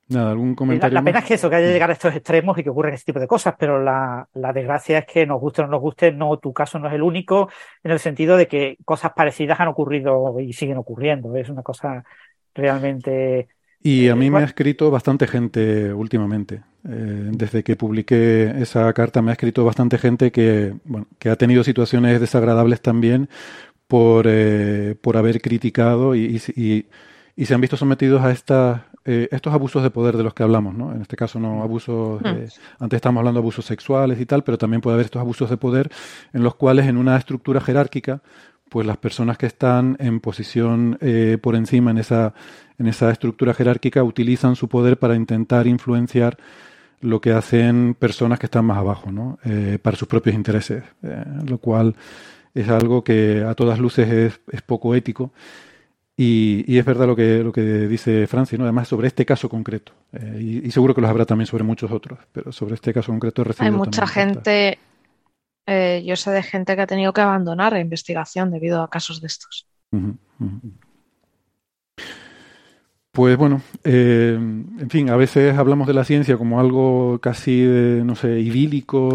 Nada, 0.09 0.33
algún 0.33 0.55
comentario. 0.55 0.95
La, 0.95 1.03
pena 1.03 1.21
es 1.21 1.25
que 1.25 1.35
eso, 1.35 1.49
que 1.49 1.57
haya 1.57 1.69
llegado 1.73 1.91
a 1.91 1.95
estos 1.95 2.15
extremos 2.15 2.59
y 2.59 2.63
que 2.63 2.71
ocurren 2.71 2.95
ese 2.95 3.07
tipo 3.07 3.21
de 3.21 3.27
cosas, 3.27 3.55
pero 3.59 3.83
la, 3.83 4.29
desgracia 4.53 4.99
es 4.99 5.07
que 5.07 5.27
nos 5.27 5.41
guste 5.41 5.63
o 5.63 5.65
no 5.65 5.71
nos 5.71 5.81
guste, 5.81 6.13
no, 6.13 6.37
tu 6.39 6.53
caso 6.53 6.79
no 6.79 6.89
es 6.89 6.95
el 6.95 7.03
único, 7.03 7.49
en 7.83 7.91
el 7.91 7.99
sentido 7.99 8.37
de 8.37 8.47
que 8.47 8.77
cosas 8.85 9.13
parecidas 9.15 9.59
han 9.61 9.69
ocurrido 9.69 10.39
y 10.41 10.53
siguen 10.53 10.77
ocurriendo. 10.77 11.35
Es 11.37 11.49
una 11.49 11.63
cosa 11.63 12.05
realmente. 12.55 13.49
Y 13.83 14.09
a 14.09 14.13
eh, 14.13 14.15
mí 14.15 14.31
me 14.31 14.41
ha 14.41 14.45
escrito 14.45 14.91
bastante 14.91 15.27
gente 15.27 15.93
últimamente. 15.93 16.63
Eh, 16.87 17.31
desde 17.33 17.63
que 17.63 17.77
publiqué 17.77 18.53
esa 18.61 18.93
carta 18.93 19.23
me 19.23 19.31
ha 19.31 19.33
escrito 19.33 19.65
bastante 19.65 19.97
gente 19.97 20.31
que, 20.31 20.75
bueno, 20.85 21.07
que 21.19 21.31
ha 21.31 21.37
tenido 21.37 21.65
situaciones 21.65 22.21
desagradables 22.21 22.83
también 22.83 23.31
por, 23.89 24.27
eh, 24.29 24.97
por 25.01 25.17
haber 25.17 25.41
criticado 25.41 26.15
y, 26.15 26.43
y, 26.57 26.63
y, 26.63 26.87
se 27.37 27.55
han 27.55 27.61
visto 27.61 27.77
sometidos 27.77 28.23
a 28.23 28.31
esta 28.31 28.87
eh, 29.07 29.29
estos 29.33 29.53
abusos 29.53 29.83
de 29.83 29.91
poder 29.91 30.17
de 30.17 30.23
los 30.23 30.33
que 30.33 30.43
hablamos, 30.43 30.75
¿no? 30.75 30.95
En 30.95 31.03
este 31.03 31.15
caso 31.15 31.39
no 31.39 31.63
abusos, 31.63 32.23
hmm. 32.23 32.27
antes 32.79 32.97
estamos 32.97 33.21
hablando 33.21 33.39
de 33.39 33.43
abusos 33.43 33.67
sexuales 33.67 34.19
y 34.19 34.25
tal, 34.25 34.43
pero 34.45 34.57
también 34.57 34.81
puede 34.81 34.95
haber 34.95 35.05
estos 35.05 35.21
abusos 35.21 35.51
de 35.51 35.59
poder 35.59 35.91
en 36.33 36.43
los 36.43 36.55
cuales 36.55 36.87
en 36.87 36.97
una 36.97 37.15
estructura 37.19 37.61
jerárquica, 37.61 38.23
pues 38.71 38.87
las 38.87 38.97
personas 38.97 39.37
que 39.37 39.45
están 39.45 39.99
en 40.01 40.21
posición 40.21 40.97
eh, 41.03 41.37
por 41.41 41.55
encima 41.55 41.91
en 41.91 41.99
esa, 41.99 42.33
en 42.79 42.87
esa 42.87 43.11
estructura 43.11 43.53
jerárquica 43.53 44.03
utilizan 44.03 44.57
su 44.57 44.69
poder 44.69 44.99
para 44.99 45.17
intentar 45.17 45.67
influenciar 45.67 46.39
lo 47.03 47.21
que 47.21 47.33
hacen 47.33 47.95
personas 47.99 48.39
que 48.39 48.47
están 48.47 48.65
más 48.65 48.79
abajo, 48.79 49.13
¿no? 49.13 49.39
Eh, 49.45 49.79
para 49.83 49.99
sus 49.99 50.09
propios 50.09 50.35
intereses, 50.35 50.83
lo 51.47 51.59
cual 51.59 51.95
es 52.55 52.71
algo 52.71 53.05
que 53.05 53.45
a 53.47 53.55
todas 53.55 53.79
luces 53.79 54.09
es, 54.09 54.41
es 54.51 54.63
poco 54.63 54.95
ético 54.95 55.31
y, 56.17 56.79
es 56.79 56.85
verdad 56.85 57.07
lo 57.07 57.17
que, 57.17 57.43
lo 57.43 57.53
que 57.53 57.63
dice 57.63 58.27
Francis, 58.29 58.59
¿no? 58.59 58.65
además 58.65 58.87
sobre 58.87 59.09
este 59.09 59.27
caso 59.27 59.49
concreto. 59.49 59.93
Eh, 60.13 60.63
y, 60.65 60.71
seguro 60.71 60.95
que 60.95 61.01
los 61.01 61.11
habrá 61.11 61.27
también 61.27 61.47
sobre 61.47 61.65
muchos 61.65 61.91
otros, 61.91 62.21
pero 62.33 62.53
sobre 62.53 62.75
este 62.75 62.93
caso 62.93 63.11
concreto 63.11 63.43
he 63.43 63.65
Hay 63.65 63.73
mucha 63.73 64.07
gente, 64.07 64.79
eh, 65.67 66.03
yo 66.07 66.15
sé 66.15 66.31
de 66.31 66.43
gente 66.43 66.77
que 66.77 66.83
ha 66.83 66.87
tenido 66.87 67.13
que 67.13 67.21
abandonar 67.21 67.73
la 67.73 67.81
investigación 67.81 68.53
debido 68.53 68.81
a 68.83 68.89
casos 68.89 69.21
de 69.21 69.27
estos. 69.27 69.67
Pues 73.15 73.37
bueno, 73.37 73.63
eh, 73.85 74.35
en 74.37 74.91
fin, 74.91 75.09
a 75.09 75.17
veces 75.17 75.57
hablamos 75.57 75.87
de 75.87 75.95
la 75.95 76.05
ciencia 76.05 76.37
como 76.37 76.59
algo 76.59 77.21
casi, 77.23 77.63
no 77.63 78.17
sé, 78.17 78.41
idílico, 78.41 79.09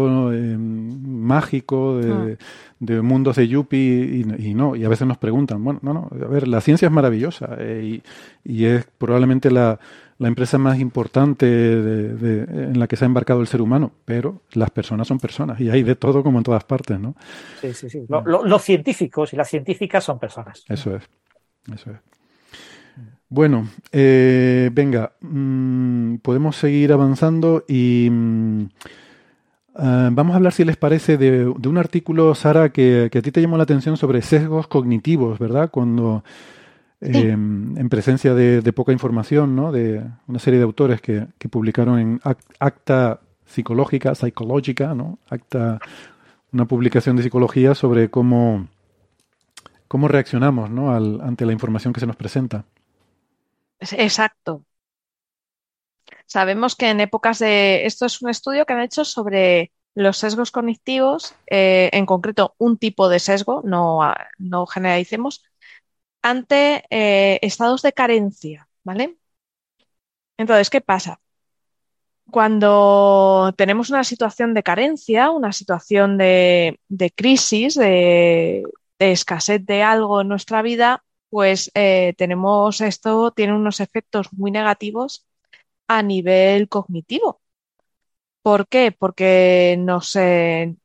mágico, 0.50 1.98
de, 1.98 2.32
ah 2.32 2.44
de 2.80 3.02
mundos 3.02 3.36
de 3.36 3.46
Yuppie 3.46 4.24
y, 4.38 4.54
no, 4.54 4.74
y 4.74 4.84
a 4.84 4.88
veces 4.88 5.06
nos 5.06 5.18
preguntan, 5.18 5.62
bueno, 5.62 5.80
no, 5.82 5.92
no, 5.92 6.08
a 6.10 6.28
ver, 6.28 6.48
la 6.48 6.62
ciencia 6.62 6.86
es 6.86 6.92
maravillosa 6.92 7.56
eh, 7.58 8.00
y, 8.42 8.64
es 8.64 8.86
probablemente 8.96 9.50
la, 9.50 9.78
empresa 10.18 10.58
más 10.58 10.78
importante 10.78 11.46
de, 11.46 12.42
en 12.44 12.78
la 12.78 12.86
que 12.86 12.96
se 12.96 13.04
ha 13.04 13.06
embarcado 13.06 13.40
el 13.42 13.46
ser 13.46 13.60
humano, 13.62 13.92
pero 14.04 14.42
las 14.52 14.70
personas 14.70 15.08
son 15.08 15.18
personas 15.18 15.60
y 15.60 15.70
hay 15.70 15.82
de 15.82 15.94
todo 15.94 16.22
como 16.22 16.38
en 16.38 16.44
todas 16.44 16.64
partes, 16.64 16.98
¿no? 16.98 17.14
Sí, 17.60 17.72
sí, 17.72 17.88
sí. 17.88 18.06
los 18.08 18.62
científicos 18.62 19.32
y 19.32 19.36
las 19.36 19.48
científicas 19.48 20.04
son 20.04 20.18
personas. 20.18 20.64
Eso 20.68 20.96
es, 20.96 21.04
eso 21.72 21.90
es. 21.90 21.98
Bueno, 23.30 23.68
eh, 23.92 24.68
venga, 24.72 25.12
mm, 25.20 26.16
podemos 26.16 26.56
seguir 26.56 26.92
avanzando 26.92 27.64
y... 27.66 28.08
Mm, 28.10 28.66
Ah, 29.82 30.10
vamos 30.12 30.34
a 30.34 30.36
hablar, 30.36 30.52
si 30.52 30.64
les 30.64 30.76
parece, 30.76 31.16
de, 31.16 31.46
un 31.46 31.78
artículo, 31.78 32.34
Sara, 32.34 32.70
que, 32.70 33.10
a 33.14 33.22
ti 33.22 33.32
te 33.32 33.40
llamó 33.40 33.56
la 33.56 33.62
atención 33.62 33.96
sobre 33.96 34.20
sesgos 34.20 34.66
cognitivos, 34.66 35.38
¿verdad? 35.38 35.70
Cuando, 35.70 36.24
em, 37.00 37.76
en 37.78 37.88
presencia 37.88 38.34
de, 38.34 38.72
poca 38.74 38.92
información, 38.92 39.56
¿no? 39.56 39.72
De 39.72 40.02
una 40.26 40.38
serie 40.38 40.58
de 40.58 40.64
autores 40.64 41.00
que, 41.00 41.26
publicaron 41.50 41.98
en 41.98 42.20
Acta 42.58 43.20
Psicológica, 43.46 44.14
Psicológica, 44.14 44.94
¿no? 44.94 45.18
Acta, 45.30 45.80
una 46.52 46.66
publicación 46.66 47.16
de 47.16 47.22
psicología 47.22 47.74
sobre 47.74 48.10
cómo, 48.10 48.68
cómo 49.88 50.08
reaccionamos, 50.08 50.70
¿no? 50.70 50.92
ante 50.92 51.46
la 51.46 51.52
información 51.52 51.92
que 51.92 52.00
se 52.00 52.06
nos 52.06 52.16
presenta. 52.16 52.64
Exacto. 53.80 54.64
Sabemos 56.26 56.76
que 56.76 56.88
en 56.90 57.00
épocas 57.00 57.38
de... 57.38 57.86
Esto 57.86 58.06
es 58.06 58.22
un 58.22 58.30
estudio 58.30 58.64
que 58.66 58.72
han 58.72 58.80
hecho 58.82 59.04
sobre 59.04 59.72
los 59.94 60.18
sesgos 60.18 60.50
cognitivos, 60.50 61.34
eh, 61.50 61.90
en 61.92 62.06
concreto 62.06 62.54
un 62.58 62.78
tipo 62.78 63.08
de 63.08 63.18
sesgo, 63.18 63.62
no, 63.64 64.00
no 64.38 64.66
generalicemos, 64.66 65.42
ante 66.22 66.84
eh, 66.90 67.38
estados 67.42 67.82
de 67.82 67.92
carencia, 67.92 68.68
¿vale? 68.84 69.18
Entonces, 70.38 70.70
¿qué 70.70 70.80
pasa? 70.80 71.20
Cuando 72.30 73.52
tenemos 73.56 73.90
una 73.90 74.04
situación 74.04 74.54
de 74.54 74.62
carencia, 74.62 75.30
una 75.30 75.52
situación 75.52 76.16
de, 76.16 76.78
crisis, 77.16 77.74
de, 77.74 78.62
escasez 79.00 79.64
de 79.66 79.82
algo 79.82 80.20
en 80.20 80.28
nuestra 80.28 80.62
vida, 80.62 81.02
pues 81.30 81.70
eh, 81.74 82.14
tenemos 82.18 82.80
esto, 82.80 83.32
tiene 83.32 83.54
unos 83.54 83.80
efectos 83.80 84.32
muy 84.32 84.50
negativos 84.50 85.26
a 85.88 86.02
nivel 86.02 86.68
cognitivo. 86.68 87.40
¿Por 88.42 88.68
qué? 88.68 88.92
Porque 88.92 89.76
no 89.78 90.00
sé, 90.00 90.76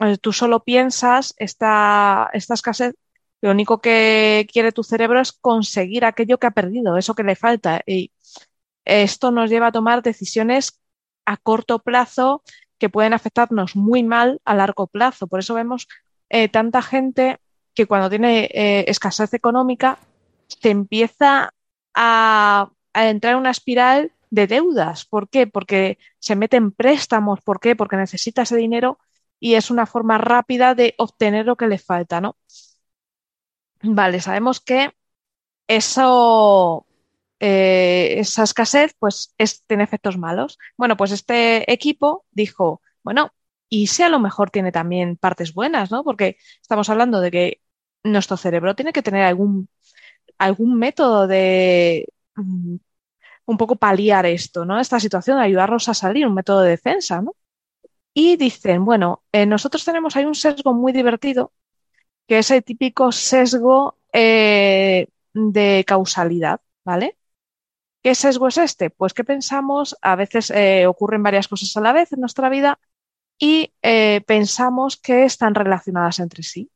eh, 0.00 0.18
tú 0.20 0.32
solo 0.32 0.64
piensas 0.64 1.34
esta, 1.38 2.30
esta 2.32 2.54
escasez, 2.54 2.94
lo 3.40 3.50
único 3.50 3.80
que 3.80 4.46
quiere 4.52 4.72
tu 4.72 4.82
cerebro 4.84 5.20
es 5.20 5.32
conseguir 5.32 6.04
aquello 6.04 6.38
que 6.38 6.46
ha 6.46 6.50
perdido, 6.52 6.96
eso 6.96 7.14
que 7.14 7.24
le 7.24 7.36
falta. 7.36 7.82
Y 7.86 8.12
esto 8.84 9.30
nos 9.32 9.50
lleva 9.50 9.68
a 9.68 9.72
tomar 9.72 10.02
decisiones 10.02 10.80
a 11.26 11.36
corto 11.36 11.80
plazo 11.80 12.42
que 12.78 12.88
pueden 12.90 13.12
afectarnos 13.14 13.76
muy 13.76 14.02
mal 14.02 14.40
a 14.44 14.54
largo 14.54 14.86
plazo. 14.86 15.26
Por 15.26 15.40
eso 15.40 15.54
vemos 15.54 15.88
eh, 16.30 16.48
tanta 16.48 16.82
gente 16.82 17.38
que 17.74 17.86
cuando 17.86 18.10
tiene 18.10 18.44
eh, 18.52 18.84
escasez 18.88 19.34
económica 19.34 19.98
se 20.46 20.70
empieza 20.70 21.52
a, 21.94 22.70
entrar 22.94 23.34
en 23.34 23.40
una 23.40 23.50
espiral 23.50 24.12
de 24.30 24.46
deudas. 24.46 25.04
¿Por 25.06 25.28
qué? 25.28 25.46
Porque 25.46 25.98
se 26.18 26.36
meten 26.36 26.72
préstamos. 26.72 27.40
¿Por 27.42 27.60
qué? 27.60 27.76
Porque 27.76 27.96
necesita 27.96 28.42
ese 28.42 28.56
dinero 28.56 28.98
y 29.40 29.54
es 29.54 29.70
una 29.70 29.86
forma 29.86 30.18
rápida 30.18 30.74
de 30.74 30.94
obtener 30.98 31.46
lo 31.46 31.56
que 31.56 31.66
le 31.68 31.78
falta, 31.78 32.20
¿no? 32.20 32.36
Vale, 33.82 34.20
sabemos 34.20 34.60
que 34.60 34.92
eso, 35.68 36.86
eh, 37.40 38.16
esa 38.18 38.44
escasez, 38.44 38.94
pues 38.98 39.34
tiene 39.66 39.84
efectos 39.84 40.18
malos. 40.18 40.58
Bueno, 40.76 40.96
pues 40.96 41.12
este 41.12 41.70
equipo 41.72 42.24
dijo, 42.32 42.82
bueno, 43.02 43.32
y 43.68 43.88
si 43.88 44.02
a 44.02 44.08
lo 44.08 44.20
mejor 44.20 44.50
tiene 44.50 44.72
también 44.72 45.16
partes 45.16 45.52
buenas, 45.54 45.90
¿no? 45.90 46.04
Porque 46.04 46.36
estamos 46.62 46.88
hablando 46.90 47.20
de 47.20 47.30
que 47.30 47.60
nuestro 48.04 48.36
cerebro 48.36 48.74
tiene 48.74 48.92
que 48.92 49.02
tener 49.02 49.24
algún, 49.24 49.68
algún 50.38 50.78
método 50.78 51.26
de 51.26 52.08
mm, 52.36 52.76
un 53.46 53.56
poco 53.58 53.76
paliar 53.76 54.26
esto, 54.26 54.64
¿no? 54.64 54.80
Esta 54.80 55.00
situación, 55.00 55.38
ayudarnos 55.38 55.88
a 55.88 55.94
salir, 55.94 56.26
un 56.26 56.34
método 56.34 56.60
de 56.62 56.70
defensa, 56.70 57.20
¿no? 57.22 57.34
Y 58.14 58.36
dicen, 58.36 58.84
bueno, 58.84 59.24
eh, 59.32 59.46
nosotros 59.46 59.84
tenemos 59.84 60.16
ahí 60.16 60.24
un 60.24 60.34
sesgo 60.34 60.74
muy 60.74 60.92
divertido, 60.92 61.52
que 62.28 62.38
es 62.40 62.50
el 62.50 62.64
típico 62.64 63.12
sesgo 63.12 63.98
eh, 64.12 65.08
de 65.34 65.84
causalidad, 65.86 66.60
¿vale? 66.84 67.18
¿Qué 68.02 68.14
sesgo 68.14 68.48
es 68.48 68.58
este? 68.58 68.90
Pues 68.90 69.14
que 69.14 69.24
pensamos, 69.24 69.96
a 70.02 70.16
veces 70.16 70.50
eh, 70.50 70.86
ocurren 70.86 71.22
varias 71.22 71.48
cosas 71.48 71.76
a 71.76 71.80
la 71.80 71.92
vez 71.92 72.12
en 72.12 72.20
nuestra 72.20 72.48
vida 72.50 72.78
y 73.38 73.72
pensamos 74.26 74.96
que 74.96 75.24
están 75.24 75.54
relacionadas 75.54 76.20
entre 76.20 76.42
sí. 76.44 76.70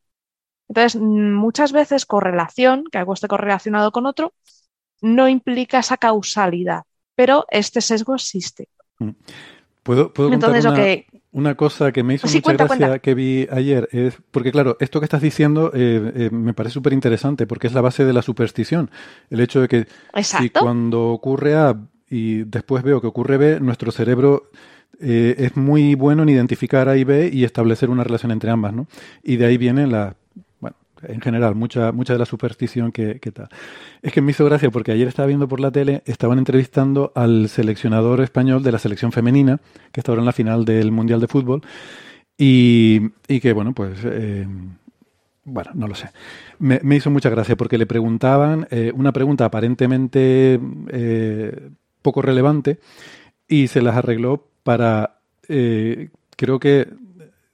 Entonces, 0.69 1.01
muchas 1.01 1.71
veces 1.71 2.05
correlación, 2.05 2.85
que 2.91 2.99
algo 2.99 3.13
esté 3.13 3.27
correlacionado 3.27 3.91
con 3.91 4.05
otro, 4.05 4.33
no 5.01 5.27
implica 5.27 5.79
esa 5.79 5.97
causalidad, 5.97 6.83
pero 7.15 7.45
este 7.49 7.81
sesgo 7.81 8.15
existe. 8.15 8.69
Mm. 8.99 9.09
¿Puedo, 9.83 10.13
puedo 10.13 10.31
Entonces, 10.31 10.65
contar 10.65 11.05
una, 11.31 11.55
cosa 11.55 11.91
que 11.91 12.03
me 12.03 12.15
hizo 12.15 12.27
mucha 12.27 12.53
gracia 12.53 12.99
que 12.99 13.15
vi 13.15 13.47
ayer? 13.49 13.89
Es, 13.91 14.17
porque 14.29 14.51
claro, 14.51 14.77
esto 14.79 14.99
que 14.99 15.05
estás 15.05 15.21
diciendo 15.21 15.71
eh, 15.73 16.11
eh, 16.15 16.29
me 16.31 16.53
parece 16.53 16.73
súper 16.73 16.93
interesante 16.93 17.47
porque 17.47 17.65
es 17.65 17.73
la 17.73 17.81
base 17.81 18.05
de 18.05 18.13
la 18.13 18.21
superstición. 18.21 18.91
El 19.31 19.39
hecho 19.39 19.61
de 19.61 19.67
que 19.67 19.87
si 20.21 20.51
cuando 20.51 21.07
ocurre 21.07 21.55
A 21.55 21.75
y 22.07 22.43
después 22.43 22.83
veo 22.83 23.01
que 23.01 23.07
ocurre 23.07 23.37
B, 23.37 23.59
nuestro 23.61 23.91
cerebro 23.91 24.51
eh, 24.99 25.35
es 25.39 25.55
muy 25.55 25.95
bueno 25.95 26.23
en 26.23 26.29
identificar 26.29 26.89
A 26.89 26.97
y 26.97 27.03
B 27.05 27.29
y 27.33 27.45
establecer 27.45 27.89
una 27.89 28.03
relación 28.03 28.31
entre 28.31 28.51
ambas, 28.51 28.73
¿no? 28.73 28.87
Y 29.23 29.37
de 29.37 29.45
ahí 29.45 29.57
viene 29.57 29.87
la, 29.87 30.15
en 31.03 31.21
general, 31.21 31.55
mucha, 31.55 31.91
mucha 31.91 32.13
de 32.13 32.19
la 32.19 32.25
superstición 32.25 32.91
que, 32.91 33.19
tal. 33.33 33.49
Es 34.01 34.13
que 34.13 34.21
me 34.21 34.31
hizo 34.31 34.45
gracia 34.45 34.69
porque 34.69 34.91
ayer 34.91 35.07
estaba 35.07 35.27
viendo 35.27 35.47
por 35.47 35.59
la 35.59 35.71
tele, 35.71 36.01
estaban 36.05 36.37
entrevistando 36.37 37.11
al 37.15 37.49
seleccionador 37.49 38.21
español 38.21 38.63
de 38.63 38.71
la 38.71 38.79
selección 38.79 39.11
femenina, 39.11 39.59
que 39.91 40.01
está 40.01 40.11
ahora 40.11 40.21
en 40.21 40.27
la 40.27 40.33
final 40.33 40.65
del 40.65 40.91
Mundial 40.91 41.19
de 41.19 41.27
Fútbol, 41.27 41.61
y, 42.37 43.01
y 43.27 43.39
que, 43.39 43.53
bueno, 43.53 43.73
pues, 43.73 43.99
eh, 44.03 44.47
bueno, 45.43 45.71
no 45.73 45.87
lo 45.87 45.95
sé. 45.95 46.09
Me, 46.59 46.95
hizo 46.95 47.09
mucha 47.09 47.29
gracia 47.29 47.55
porque 47.55 47.77
le 47.77 47.85
preguntaban 47.85 48.67
eh, 48.71 48.91
una 48.93 49.11
pregunta 49.11 49.45
aparentemente 49.45 50.59
eh, 50.89 51.69
poco 52.01 52.21
relevante 52.21 52.79
y 53.47 53.67
se 53.67 53.81
las 53.81 53.95
arregló 53.95 54.47
para, 54.63 55.19
creo 55.47 56.59
que 56.59 56.87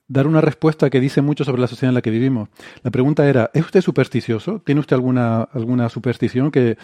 dar 0.08 0.28
una 0.28 0.42
respuesta 0.42 0.90
que 0.90 1.00
dice 1.00 1.22
mucho 1.22 1.44
sobre 1.44 1.62
la 1.62 1.68
sociedad 1.68 1.90
en 1.90 1.96
la 1.96 2.02
que 2.02 2.12
vivimos. 2.12 2.50
La 2.84 2.92
pregunta 2.92 3.28
era, 3.28 3.50
¿es 3.54 3.66
usted 3.66 3.82
supersticioso? 3.82 4.62
¿Tiene 4.64 4.82
usted 4.82 4.96
alguna, 4.96 5.44
alguna 5.44 5.90
superstición 5.90 6.52
que, 6.52 6.78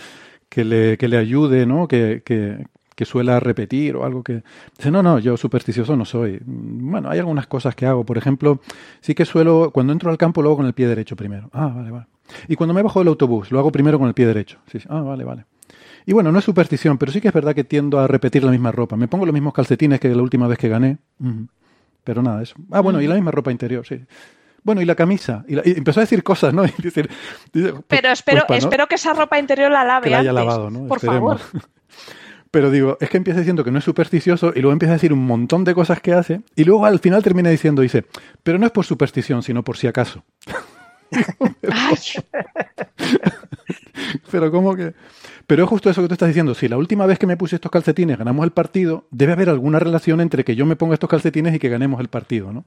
que, 0.49 0.65
le, 0.65 0.97
que 0.97 1.07
le 1.07 1.17
ayude, 1.17 1.65
¿no? 1.65 1.87
Que, 1.87 2.23
que, 2.25 2.65
que 2.95 3.05
suela 3.05 3.39
repetir 3.39 3.95
o 3.95 4.05
algo 4.05 4.23
que... 4.23 4.43
Dice, 4.77 4.91
no, 4.91 5.03
no, 5.03 5.19
yo 5.19 5.37
supersticioso 5.37 5.95
no 5.95 6.05
soy. 6.05 6.39
Bueno, 6.45 7.09
hay 7.09 7.19
algunas 7.19 7.47
cosas 7.47 7.75
que 7.75 7.85
hago. 7.85 8.03
Por 8.03 8.17
ejemplo, 8.17 8.59
sí 9.01 9.15
que 9.15 9.25
suelo, 9.25 9.71
cuando 9.71 9.93
entro 9.93 10.09
al 10.09 10.17
campo, 10.17 10.41
lo 10.41 10.49
hago 10.49 10.57
con 10.57 10.65
el 10.65 10.73
pie 10.73 10.87
derecho 10.87 11.15
primero. 11.15 11.49
Ah, 11.53 11.71
vale, 11.75 11.91
vale. 11.91 12.05
Y 12.47 12.55
cuando 12.55 12.73
me 12.73 12.81
bajo 12.81 12.99
del 12.99 13.09
autobús, 13.09 13.51
lo 13.51 13.59
hago 13.59 13.71
primero 13.71 13.99
con 13.99 14.07
el 14.07 14.13
pie 14.13 14.25
derecho. 14.25 14.59
Sí. 14.71 14.79
Ah, 14.89 15.01
vale, 15.01 15.23
vale. 15.23 15.45
Y 16.05 16.13
bueno, 16.13 16.31
no 16.31 16.39
es 16.39 16.45
superstición, 16.45 16.97
pero 16.97 17.11
sí 17.11 17.21
que 17.21 17.27
es 17.27 17.33
verdad 17.33 17.53
que 17.53 17.63
tiendo 17.63 17.99
a 17.99 18.07
repetir 18.07 18.43
la 18.43 18.51
misma 18.51 18.71
ropa. 18.71 18.95
Me 18.95 19.07
pongo 19.07 19.25
los 19.25 19.33
mismos 19.33 19.53
calcetines 19.53 19.99
que 19.99 20.09
la 20.09 20.21
última 20.21 20.47
vez 20.47 20.57
que 20.57 20.69
gané. 20.69 20.97
Pero 22.03 22.21
nada, 22.21 22.41
eso. 22.41 22.55
Ah, 22.71 22.81
bueno, 22.81 23.01
y 23.01 23.07
la 23.07 23.15
misma 23.15 23.31
ropa 23.31 23.51
interior, 23.51 23.85
sí. 23.85 24.03
Bueno, 24.63 24.81
y 24.81 24.85
la 24.85 24.95
camisa. 24.95 25.43
Y, 25.47 25.57
empezó 25.77 25.99
a 25.99 26.03
decir 26.03 26.23
cosas, 26.23 26.53
¿no? 26.53 26.63
decir, 26.77 27.09
pues, 27.51 27.73
Pero 27.87 28.09
espero, 28.09 28.43
pues 28.47 28.63
espero 28.63 28.87
que 28.87 28.95
esa 28.95 29.13
ropa 29.13 29.39
interior 29.39 29.71
la 29.71 29.83
lave. 29.83 30.05
Que 30.05 30.09
la 30.11 30.19
haya 30.19 30.33
lavado, 30.33 30.69
¿no? 30.69 30.87
Por 30.87 30.99
favor. 30.99 31.39
Pero 32.51 32.69
digo, 32.69 32.97
es 32.99 33.09
que 33.09 33.15
empieza 33.15 33.39
diciendo 33.39 33.63
que 33.63 33.71
no 33.71 33.79
es 33.79 33.85
supersticioso 33.85 34.51
y 34.53 34.59
luego 34.59 34.73
empieza 34.73 34.91
a 34.91 34.95
decir 34.95 35.13
un 35.13 35.25
montón 35.25 35.63
de 35.63 35.73
cosas 35.73 36.01
que 36.01 36.11
hace 36.11 36.41
y 36.53 36.65
luego 36.65 36.85
al 36.85 36.99
final 36.99 37.23
termina 37.23 37.49
diciendo, 37.49 37.81
dice, 37.81 38.03
pero 38.43 38.59
no 38.59 38.65
es 38.65 38.73
por 38.73 38.85
superstición, 38.85 39.41
sino 39.41 39.63
por 39.63 39.77
si 39.77 39.87
acaso. 39.87 40.25
pero 44.29 44.51
¿cómo 44.51 44.75
que...? 44.75 44.93
Pero 45.51 45.65
es 45.65 45.69
justo 45.69 45.89
eso 45.89 46.01
que 46.01 46.07
tú 46.07 46.13
estás 46.13 46.29
diciendo. 46.29 46.55
Si 46.55 46.69
la 46.69 46.77
última 46.77 47.05
vez 47.05 47.19
que 47.19 47.27
me 47.27 47.35
puse 47.35 47.57
estos 47.57 47.69
calcetines 47.69 48.17
ganamos 48.17 48.45
el 48.45 48.51
partido, 48.51 49.09
debe 49.11 49.33
haber 49.33 49.49
alguna 49.49 49.79
relación 49.79 50.21
entre 50.21 50.45
que 50.45 50.55
yo 50.55 50.65
me 50.65 50.77
ponga 50.77 50.93
estos 50.93 51.09
calcetines 51.09 51.53
y 51.53 51.59
que 51.59 51.67
ganemos 51.67 51.99
el 51.99 52.07
partido, 52.07 52.53
¿no? 52.53 52.63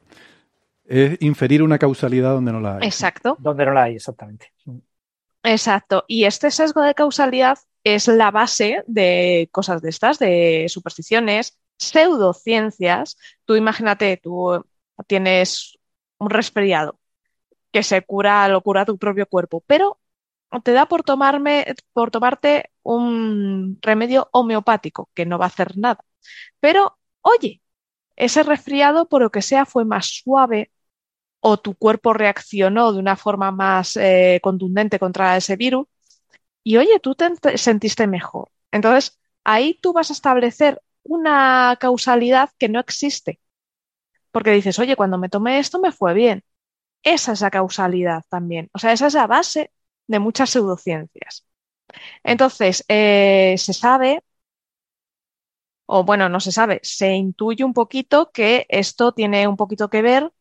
Es 0.85 1.17
inferir 1.23 1.63
una 1.63 1.79
causalidad 1.79 2.35
donde 2.35 2.53
no 2.53 2.61
la 2.61 2.77
hay. 2.77 2.87
Exacto. 2.87 3.39
Donde 3.39 3.65
no 3.65 3.73
la 3.73 3.85
hay, 3.85 3.95
exactamente. 3.95 4.53
Exacto. 5.43 6.05
Y 6.09 6.25
este 6.25 6.51
sesgo 6.51 6.83
de 6.83 6.93
causalidad 6.93 7.57
es 7.85 8.07
la 8.07 8.31
base 8.31 8.85
de 8.87 9.49
cosas 9.51 9.81
de 9.81 9.89
estas, 9.89 10.19
de 10.19 10.67
supersticiones, 10.69 11.57
pseudociencias. 11.79 13.17
Tú 13.47 13.57
imagínate, 13.57 14.21
tú 14.23 14.63
tienes 15.07 15.79
un 16.19 16.29
resfriado 16.29 16.99
que 17.73 17.83
se 17.83 18.03
cura, 18.03 18.47
lo 18.49 18.61
cura 18.61 18.85
tu 18.85 18.99
propio 18.99 19.25
cuerpo, 19.25 19.65
pero 19.67 19.97
te 20.63 20.73
da 20.73 20.87
por 20.87 21.03
tomarme, 21.03 21.67
por 21.93 22.11
tomarte 22.11 22.71
un 22.83 23.79
remedio 23.83 24.29
homeopático 24.33 25.11
que 25.15 25.27
no 25.27 25.39
va 25.39 25.47
a 25.47 25.49
hacer 25.49 25.77
nada. 25.79 26.05
Pero, 26.61 26.99
oye, 27.23 27.63
ese 28.17 28.43
resfriado, 28.45 29.09
por 29.09 29.23
lo 29.23 29.31
que 29.31 29.43
sea, 29.43 29.67
fue 29.67 29.85
más 29.85 30.07
suave 30.07 30.73
o 31.41 31.59
tu 31.59 31.75
cuerpo 31.77 32.13
reaccionó 32.15 32.93
de 32.93 32.99
una 33.01 33.17
forma 33.17 33.51
más 33.53 33.97
eh, 33.97 34.41
contundente 34.43 34.99
contra 34.99 35.37
ese 35.37 35.57
virus 35.57 35.87
y, 36.63 36.77
oye, 36.79 37.01
tú 37.01 37.15
te 37.15 37.59
sentiste 37.59 38.07
mejor. 38.07 38.51
Entonces, 38.73 39.19
ahí 39.45 39.79
tú 39.83 39.93
vas 39.93 40.11
a 40.11 40.15
establecer 40.15 40.81
una 41.05 41.77
causalidad 41.81 42.51
que 42.59 42.69
no 42.69 42.81
existe. 42.81 43.41
Porque 44.33 44.53
dices, 44.53 44.79
oye, 44.79 44.97
cuando 44.97 45.19
me 45.19 45.29
tomé 45.29 45.59
esto 45.59 45.81
me 45.81 45.93
fue 45.93 46.15
bien. 46.15 46.45
Esa 47.03 47.33
es 47.33 47.41
la 47.43 47.51
causalidad 47.51 48.25
también. 48.29 48.71
O 48.75 48.79
sea, 48.79 48.93
esa 48.93 49.07
es 49.09 49.15
la 49.15 49.27
base 49.27 49.73
de 50.07 50.19
muchas 50.19 50.51
pseudociencias. 50.51 51.47
Entonces, 52.25 52.85
eh, 52.89 53.57
se 53.59 53.73
sabe, 53.75 54.23
o 55.87 56.05
bueno, 56.05 56.29
no 56.29 56.41
se 56.41 56.53
sabe, 56.53 56.81
se 56.83 57.13
intuye 57.15 57.65
un 57.65 57.75
poquito 57.75 58.31
que 58.33 58.67
esto 58.69 59.13
tiene 59.13 59.47
un 59.49 59.57
poquito 59.57 59.91
que 59.91 60.03
ver 60.03 60.33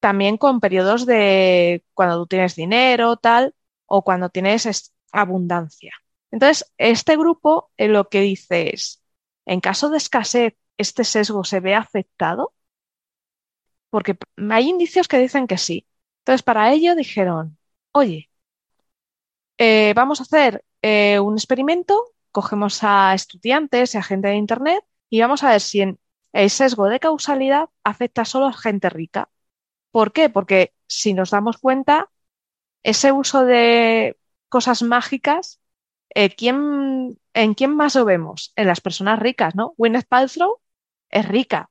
también 0.00 0.38
con 0.38 0.60
periodos 0.60 1.06
de 1.06 1.84
cuando 1.94 2.18
tú 2.20 2.26
tienes 2.28 2.56
dinero, 2.56 3.16
tal, 3.16 3.54
o 3.86 4.04
cuando 4.04 4.30
tienes 4.30 4.94
abundancia. 5.12 5.94
Entonces, 6.30 6.72
este 6.78 7.16
grupo 7.16 7.70
eh, 7.76 7.88
lo 7.88 8.08
que 8.08 8.20
dice 8.22 8.74
es, 8.74 9.02
en 9.46 9.60
caso 9.60 9.90
de 9.90 9.98
escasez, 9.98 10.54
¿este 10.78 11.04
sesgo 11.04 11.44
se 11.44 11.60
ve 11.60 11.74
afectado? 11.74 12.54
Porque 13.90 14.16
hay 14.50 14.68
indicios 14.68 15.08
que 15.08 15.18
dicen 15.18 15.46
que 15.46 15.58
sí. 15.58 15.86
Entonces, 16.20 16.42
para 16.42 16.72
ello 16.72 16.94
dijeron, 16.94 17.58
oye, 17.92 18.30
eh, 19.58 19.92
vamos 19.94 20.20
a 20.20 20.24
hacer 20.24 20.64
eh, 20.82 21.20
un 21.20 21.34
experimento, 21.34 22.12
cogemos 22.32 22.80
a 22.82 23.14
estudiantes 23.14 23.94
y 23.94 23.98
a 23.98 24.02
gente 24.02 24.28
de 24.28 24.36
Internet 24.36 24.84
y 25.10 25.20
vamos 25.20 25.42
a 25.42 25.50
ver 25.50 25.60
si 25.60 25.80
el 26.32 26.50
sesgo 26.50 26.88
de 26.88 27.00
causalidad 27.00 27.70
afecta 27.84 28.24
solo 28.24 28.46
a 28.46 28.52
gente 28.52 28.90
rica. 28.90 29.30
¿Por 29.90 30.12
qué? 30.12 30.28
Porque 30.30 30.74
si 30.86 31.14
nos 31.14 31.30
damos 31.30 31.58
cuenta, 31.58 32.10
ese 32.82 33.12
uso 33.12 33.44
de 33.44 34.18
cosas 34.48 34.82
mágicas, 34.82 35.60
eh, 36.14 36.34
¿en 36.38 37.54
quién 37.54 37.76
más 37.76 37.94
lo 37.96 38.04
vemos? 38.04 38.52
En 38.56 38.66
las 38.68 38.80
personas 38.80 39.18
ricas, 39.20 39.54
¿no? 39.54 39.74
Gwyneth 39.78 40.06
Paltrow 40.08 40.60
es 41.10 41.28
rica 41.28 41.70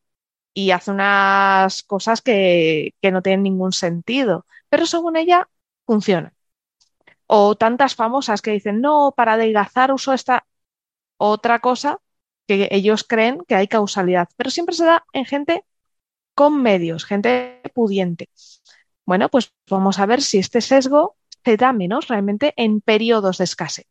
y 0.53 0.71
hace 0.71 0.91
unas 0.91 1.83
cosas 1.83 2.21
que 2.21 2.93
no 3.03 3.21
tienen 3.21 3.43
ningún 3.43 3.73
sentido, 3.73 4.45
pero 4.69 4.85
según 4.87 5.17
ella 5.17 5.49
funciona. 5.85 6.34
O 7.27 7.55
tantas 7.55 7.95
famosas 7.95 8.41
que 8.41 8.51
dicen, 8.51 8.81
no, 8.81 9.13
para 9.15 9.33
adelgazar 9.33 9.91
uso 9.91 10.13
esta 10.13 10.45
otra 11.17 11.59
cosa 11.59 11.99
que 12.47 12.67
ellos 12.71 13.03
creen 13.03 13.43
que 13.47 13.55
hay 13.55 13.67
causalidad, 13.67 14.29
pero 14.37 14.51
siempre 14.51 14.75
se 14.75 14.85
da 14.85 15.05
en 15.13 15.25
gente 15.25 15.65
con 16.35 16.61
medios, 16.61 17.05
gente 17.05 17.61
pudiente. 17.73 18.29
Bueno, 19.05 19.29
pues 19.29 19.53
vamos 19.69 19.99
a 19.99 20.05
ver 20.05 20.21
si 20.21 20.37
este 20.39 20.61
sesgo 20.61 21.17
se 21.43 21.57
da 21.57 21.73
menos 21.73 22.07
realmente 22.07 22.53
en 22.57 22.81
periodos 22.81 23.37
de 23.39 23.45
escasez. 23.45 23.87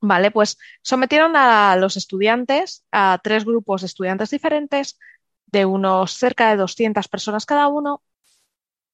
Vale, 0.00 0.30
pues 0.30 0.58
sometieron 0.82 1.34
a 1.36 1.76
los 1.76 1.96
estudiantes, 1.96 2.84
a 2.92 3.18
tres 3.22 3.44
grupos 3.44 3.80
de 3.82 3.86
estudiantes 3.88 4.30
diferentes, 4.30 4.98
de 5.46 5.64
unos 5.66 6.12
cerca 6.12 6.50
de 6.50 6.56
200 6.56 7.08
personas 7.08 7.46
cada 7.46 7.68
uno, 7.68 8.02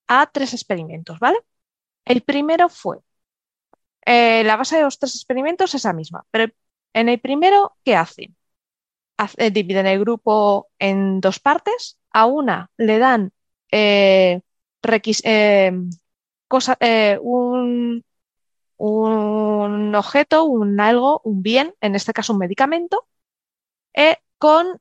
a 0.08 0.26
tres 0.32 0.54
experimentos, 0.54 1.18
¿vale? 1.18 1.38
El 2.04 2.22
primero 2.22 2.68
fue, 2.68 2.98
eh, 4.06 4.44
la 4.44 4.56
base 4.56 4.76
de 4.76 4.82
los 4.82 4.98
tres 4.98 5.14
experimentos 5.16 5.74
es 5.74 5.84
la 5.84 5.92
misma, 5.92 6.24
pero 6.30 6.52
en 6.92 7.08
el 7.08 7.20
primero, 7.20 7.76
¿qué 7.84 7.96
hacen? 7.96 8.36
Eh, 9.38 9.50
dividen 9.50 9.86
el 9.86 10.00
grupo 10.00 10.68
en 10.78 11.20
dos 11.20 11.40
partes. 11.40 11.98
A 12.12 12.26
una 12.26 12.70
le 12.76 12.98
dan 12.98 13.32
eh, 13.70 14.40
un, 17.22 18.04
un, 18.76 19.94
objeto, 19.94 20.44
un 20.44 20.80
algo, 20.80 21.20
un 21.24 21.42
bien, 21.42 21.74
en 21.80 21.94
este 21.94 22.12
caso 22.12 22.32
un 22.32 22.38
medicamento, 22.40 23.06
con 24.38 24.78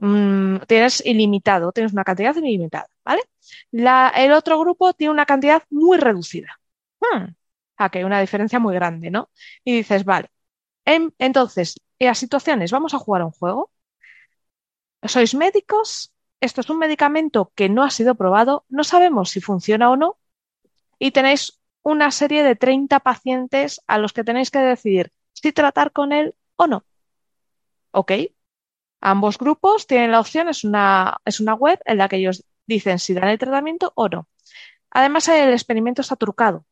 Mm, 0.00 0.58
tienes 0.66 1.04
ilimitado, 1.04 1.72
tienes 1.72 1.92
una 1.92 2.04
cantidad 2.04 2.34
ilimitada, 2.36 2.88
¿vale? 3.04 3.22
el 3.72 4.32
otro 4.32 4.58
grupo 4.60 4.92
tiene 4.94 5.12
una 5.12 5.26
cantidad 5.26 5.62
muy 5.70 5.98
reducida. 5.98 6.60
Hmm, 7.00 7.34
hay 7.76 8.04
una 8.04 8.20
diferencia 8.20 8.58
muy 8.58 8.74
grande, 8.74 9.10
¿no? 9.10 9.30
Y 9.64 9.76
dices, 9.76 10.04
vale, 10.04 10.30
entonces, 10.84 11.76
en 11.98 12.08
las 12.08 12.18
situaciones, 12.18 12.72
vamos 12.72 12.94
a 12.94 12.98
jugar 12.98 13.22
un 13.24 13.32
juego. 13.32 13.70
Sois 15.12 15.34
médicos 15.34 16.14
esto 16.44 16.60
es 16.60 16.68
un 16.70 16.78
medicamento 16.78 17.52
que 17.54 17.70
no 17.70 17.82
ha 17.82 17.90
sido 17.90 18.14
probado, 18.16 18.66
no 18.68 18.84
sabemos 18.84 19.30
si 19.30 19.40
funciona 19.40 19.90
o 19.90 19.96
no, 19.96 20.18
y 20.98 21.10
tenéis 21.10 21.60
una 21.82 22.10
serie 22.10 22.42
de 22.42 22.54
30 22.56 23.00
pacientes 23.00 23.80
a 23.86 23.98
los 23.98 24.12
que 24.12 24.24
tenéis 24.24 24.50
que 24.50 24.58
decidir 24.58 25.12
si 25.32 25.52
tratar 25.52 25.92
con 25.92 26.12
él 26.12 26.34
o 26.56 26.66
no. 26.66 26.84
¿Ok? 27.92 28.12
Ambos 29.06 29.36
grupos 29.36 29.86
tienen 29.86 30.12
la 30.12 30.20
opción, 30.20 30.48
es 30.48 30.64
una, 30.64 31.18
es 31.26 31.38
una 31.38 31.54
web 31.54 31.78
en 31.84 31.98
la 31.98 32.08
que 32.08 32.16
ellos 32.16 32.42
dicen 32.66 32.98
si 32.98 33.12
dan 33.12 33.28
el 33.28 33.38
tratamiento 33.38 33.92
o 33.96 34.08
no. 34.08 34.28
Además, 34.90 35.28
el 35.28 35.52
experimento 35.52 36.00
está 36.00 36.16
trucado. 36.16 36.64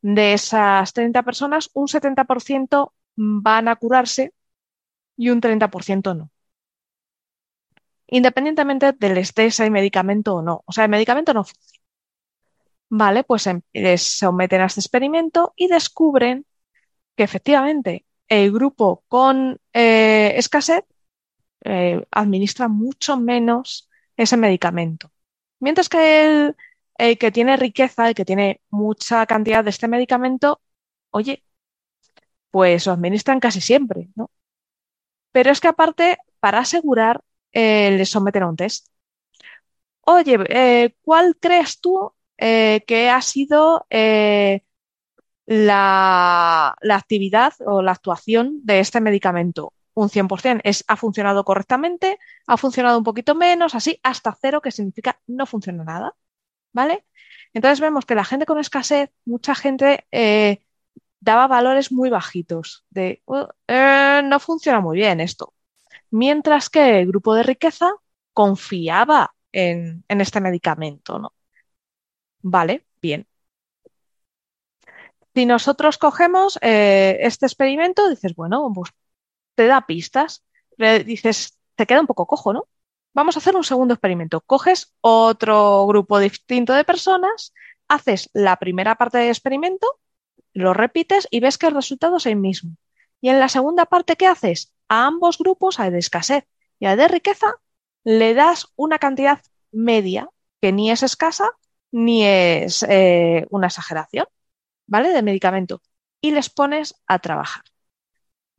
De 0.00 0.32
esas 0.32 0.92
30 0.92 1.24
personas, 1.24 1.70
un 1.74 1.88
70% 1.88 2.92
van 3.16 3.66
a 3.66 3.74
curarse 3.74 4.32
y 5.16 5.30
un 5.30 5.40
30% 5.40 6.14
no. 6.14 6.30
Independientemente 8.06 8.92
del 8.92 9.18
estés 9.18 9.58
el 9.58 9.72
medicamento 9.72 10.36
o 10.36 10.42
no. 10.42 10.62
O 10.66 10.72
sea, 10.72 10.84
el 10.84 10.90
medicamento 10.90 11.34
no 11.34 11.42
funciona. 11.42 11.80
Vale, 12.90 13.24
pues 13.24 13.48
em, 13.48 13.60
les 13.72 14.02
someten 14.02 14.60
a 14.60 14.66
este 14.66 14.80
experimento 14.80 15.52
y 15.56 15.66
descubren 15.66 16.46
que 17.16 17.24
efectivamente 17.24 18.06
el 18.28 18.52
grupo 18.52 19.02
con 19.08 19.60
eh, 19.72 20.34
escasez 20.36 20.84
eh, 21.64 22.04
administra 22.10 22.68
mucho 22.68 23.16
menos 23.18 23.90
ese 24.16 24.36
medicamento. 24.36 25.10
Mientras 25.60 25.88
que 25.88 26.54
el, 26.98 27.18
que 27.18 27.32
tiene 27.32 27.56
riqueza, 27.56 28.08
el 28.08 28.14
que 28.14 28.24
tiene 28.24 28.60
mucha 28.70 29.26
cantidad 29.26 29.64
de 29.64 29.70
este 29.70 29.88
medicamento, 29.88 30.60
oye, 31.10 31.44
pues 32.50 32.86
lo 32.86 32.92
administran 32.92 33.40
casi 33.40 33.60
siempre, 33.60 34.08
¿no? 34.14 34.30
Pero 35.32 35.50
es 35.50 35.60
que 35.60 35.68
aparte, 35.68 36.16
para 36.40 36.60
asegurar, 36.60 37.20
eh, 37.52 37.90
les 37.98 38.10
someten 38.10 38.42
a 38.42 38.48
un 38.48 38.56
test. 38.56 38.88
Oye, 40.02 40.38
eh, 40.48 40.94
¿cuál 41.02 41.36
crees 41.40 41.80
tú 41.80 42.12
eh, 42.38 42.84
que 42.86 43.10
ha 43.10 43.20
sido 43.22 43.86
la, 45.46 46.76
la, 46.80 46.96
actividad 46.96 47.54
o 47.66 47.82
la 47.82 47.92
actuación 47.92 48.60
de 48.64 48.80
este 48.80 49.00
medicamento? 49.00 49.72
Un 49.96 50.08
100% 50.10 50.60
es, 50.64 50.84
ha 50.88 50.96
funcionado 50.96 51.44
correctamente, 51.44 52.18
ha 52.46 52.56
funcionado 52.56 52.98
un 52.98 53.04
poquito 53.04 53.34
menos, 53.34 53.74
así 53.74 53.98
hasta 54.02 54.36
cero, 54.40 54.60
que 54.60 54.70
significa 54.70 55.20
no 55.26 55.46
funciona 55.46 55.84
nada. 55.84 56.14
¿Vale? 56.72 57.06
Entonces 57.54 57.80
vemos 57.80 58.06
que 58.06 58.14
la 58.14 58.24
gente 58.24 58.46
con 58.46 58.58
escasez, 58.58 59.10
mucha 59.24 59.54
gente 59.54 60.06
daba 61.20 61.46
valores 61.46 61.90
muy 61.92 62.10
bajitos 62.10 62.84
de 62.90 63.22
oh, 63.26 63.48
no 64.24 64.40
funciona 64.40 64.80
muy 64.80 64.98
bien 64.98 65.20
esto 65.20 65.54
mientras 66.10 66.70
que 66.70 67.00
el 67.00 67.06
grupo 67.06 67.34
de 67.34 67.42
riqueza 67.42 67.92
confiaba 68.32 69.34
en, 69.52 70.04
este 70.08 70.40
medicamento, 70.40 71.18
¿no? 71.18 71.32
Vale, 72.42 72.86
bien. 73.02 73.26
Si 75.34 75.44
nosotros 75.46 75.98
cogemos 75.98 76.58
eh, 76.62 77.18
este 77.20 77.46
experimento, 77.46 78.08
dices, 78.08 78.34
bueno, 78.34 78.70
pues 78.74 78.90
te 79.56 79.66
da 79.66 79.86
pistas, 79.86 80.44
dices, 80.78 81.58
te 81.74 81.86
queda 81.86 82.00
un 82.00 82.06
poco 82.06 82.26
cojo, 82.26 82.52
¿no? 82.52 82.68
Vamos 83.14 83.36
a 83.36 83.40
hacer 83.40 83.56
un 83.56 83.64
segundo 83.64 83.94
experimento. 83.94 84.42
Coges 84.42 84.94
otro 85.00 85.86
grupo 85.86 86.18
distinto 86.20 86.74
de 86.74 86.84
personas, 86.84 87.52
haces 87.88 88.30
la 88.34 88.56
primera 88.56 88.94
parte 88.94 89.18
del 89.18 89.30
experimento, 89.30 90.00
lo 90.52 90.74
repites 90.74 91.26
y 91.30 91.40
ves 91.40 91.58
que 91.58 91.66
el 91.66 91.74
resultado 91.74 92.18
es 92.18 92.26
el 92.26 92.36
mismo. 92.36 92.76
Y 93.20 93.30
en 93.30 93.40
la 93.40 93.48
segunda 93.48 93.86
parte, 93.86 94.16
¿qué 94.16 94.26
haces? 94.26 94.72
a 94.88 95.06
ambos 95.06 95.38
grupos, 95.38 95.80
al 95.80 95.92
de 95.92 95.98
escasez 95.98 96.44
y 96.78 96.86
al 96.86 96.96
de 96.96 97.08
riqueza, 97.08 97.54
le 98.04 98.34
das 98.34 98.68
una 98.76 98.98
cantidad 98.98 99.42
media 99.72 100.28
que 100.60 100.72
ni 100.72 100.90
es 100.90 101.02
escasa 101.02 101.50
ni 101.90 102.24
es 102.24 102.84
eh, 102.88 103.46
una 103.50 103.68
exageración, 103.68 104.26
¿vale? 104.86 105.10
De 105.10 105.22
medicamento. 105.22 105.82
Y 106.20 106.32
les 106.32 106.50
pones 106.50 106.94
a 107.06 107.18
trabajar. 107.18 107.62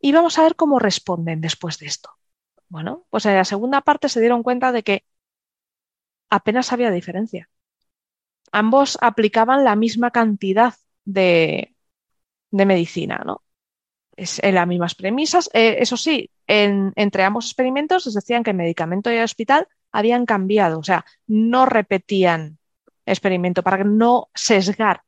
Y 0.07 0.13
vamos 0.13 0.39
a 0.39 0.43
ver 0.43 0.55
cómo 0.55 0.79
responden 0.79 1.41
después 1.41 1.79
de 1.79 1.87
esto. 1.87 2.09
Bueno, 2.69 3.05
pues 3.09 3.25
en 3.25 3.35
la 3.35 3.43
segunda 3.43 3.81
parte 3.81 4.07
se 4.07 4.21
dieron 4.21 4.41
cuenta 4.41 4.71
de 4.71 4.81
que 4.81 5.03
apenas 6.29 6.71
había 6.71 6.91
diferencia. 6.91 7.49
Ambos 8.53 8.97
aplicaban 9.01 9.65
la 9.65 9.75
misma 9.75 10.11
cantidad 10.11 10.73
de, 11.03 11.75
de 12.51 12.65
medicina, 12.65 13.21
¿no? 13.25 13.43
es 14.15 14.39
en 14.43 14.55
las 14.55 14.67
mismas 14.67 14.95
premisas. 14.95 15.49
Eh, 15.53 15.77
eso 15.79 15.97
sí, 15.97 16.31
entre 16.47 17.23
ambos 17.25 17.47
experimentos 17.47 18.05
les 18.05 18.15
decían 18.15 18.43
que 18.43 18.51
el 18.51 18.57
medicamento 18.57 19.11
y 19.11 19.17
el 19.17 19.25
hospital 19.25 19.67
habían 19.91 20.25
cambiado, 20.25 20.79
o 20.79 20.83
sea, 20.83 21.05
no 21.27 21.65
repetían 21.65 22.59
experimento 23.05 23.61
para 23.61 23.83
no 23.83 24.29
sesgar 24.33 25.03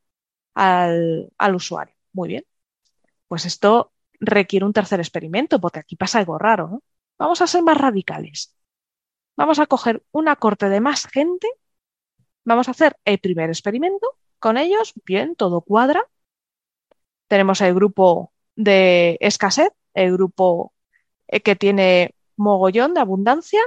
al, 0.55 1.31
al 1.37 1.55
usuario. 1.55 1.95
Muy 2.11 2.29
bien. 2.29 2.45
Pues 3.29 3.45
esto 3.45 3.93
requiere 4.19 4.65
un 4.65 4.73
tercer 4.73 4.99
experimento, 4.99 5.59
porque 5.59 5.79
aquí 5.79 5.95
pasa 5.95 6.19
algo 6.19 6.37
raro, 6.37 6.67
¿no? 6.67 6.83
Vamos 7.17 7.41
a 7.41 7.47
ser 7.47 7.63
más 7.63 7.77
radicales. 7.77 8.55
Vamos 9.35 9.59
a 9.59 9.67
coger 9.67 10.03
una 10.11 10.35
corte 10.35 10.69
de 10.69 10.81
más 10.81 11.05
gente, 11.07 11.47
vamos 12.43 12.67
a 12.67 12.71
hacer 12.71 12.97
el 13.05 13.19
primer 13.19 13.49
experimento 13.49 14.07
con 14.39 14.57
ellos, 14.57 14.93
bien, 15.05 15.35
todo 15.35 15.61
cuadra. 15.61 16.03
Tenemos 17.27 17.61
el 17.61 17.73
grupo 17.73 18.33
de 18.55 19.17
escasez, 19.21 19.71
el 19.93 20.13
grupo 20.13 20.73
eh, 21.27 21.41
que 21.41 21.55
tiene 21.55 22.15
mogollón 22.35 22.93
de 22.93 23.01
abundancia, 23.01 23.61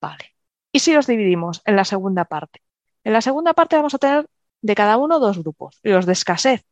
vale. 0.00 0.34
¿Y 0.72 0.80
si 0.80 0.92
los 0.92 1.06
dividimos 1.06 1.62
en 1.64 1.76
la 1.76 1.84
segunda 1.84 2.24
parte? 2.24 2.62
En 3.04 3.12
la 3.12 3.22
segunda 3.22 3.54
parte 3.54 3.76
vamos 3.76 3.94
a 3.94 3.98
tener 3.98 4.28
de 4.60 4.74
cada 4.74 4.96
uno 4.96 5.18
dos 5.18 5.38
grupos, 5.38 5.78
los 5.82 6.06
de 6.06 6.12
escasez 6.12 6.64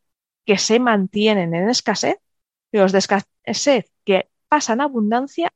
que 0.45 0.57
se 0.57 0.79
mantienen 0.79 1.53
en 1.53 1.69
escasez, 1.69 2.17
los 2.71 2.91
de 2.91 2.99
escasez 2.99 3.91
que 4.03 4.29
pasan 4.47 4.81
a 4.81 4.85
abundancia, 4.85 5.53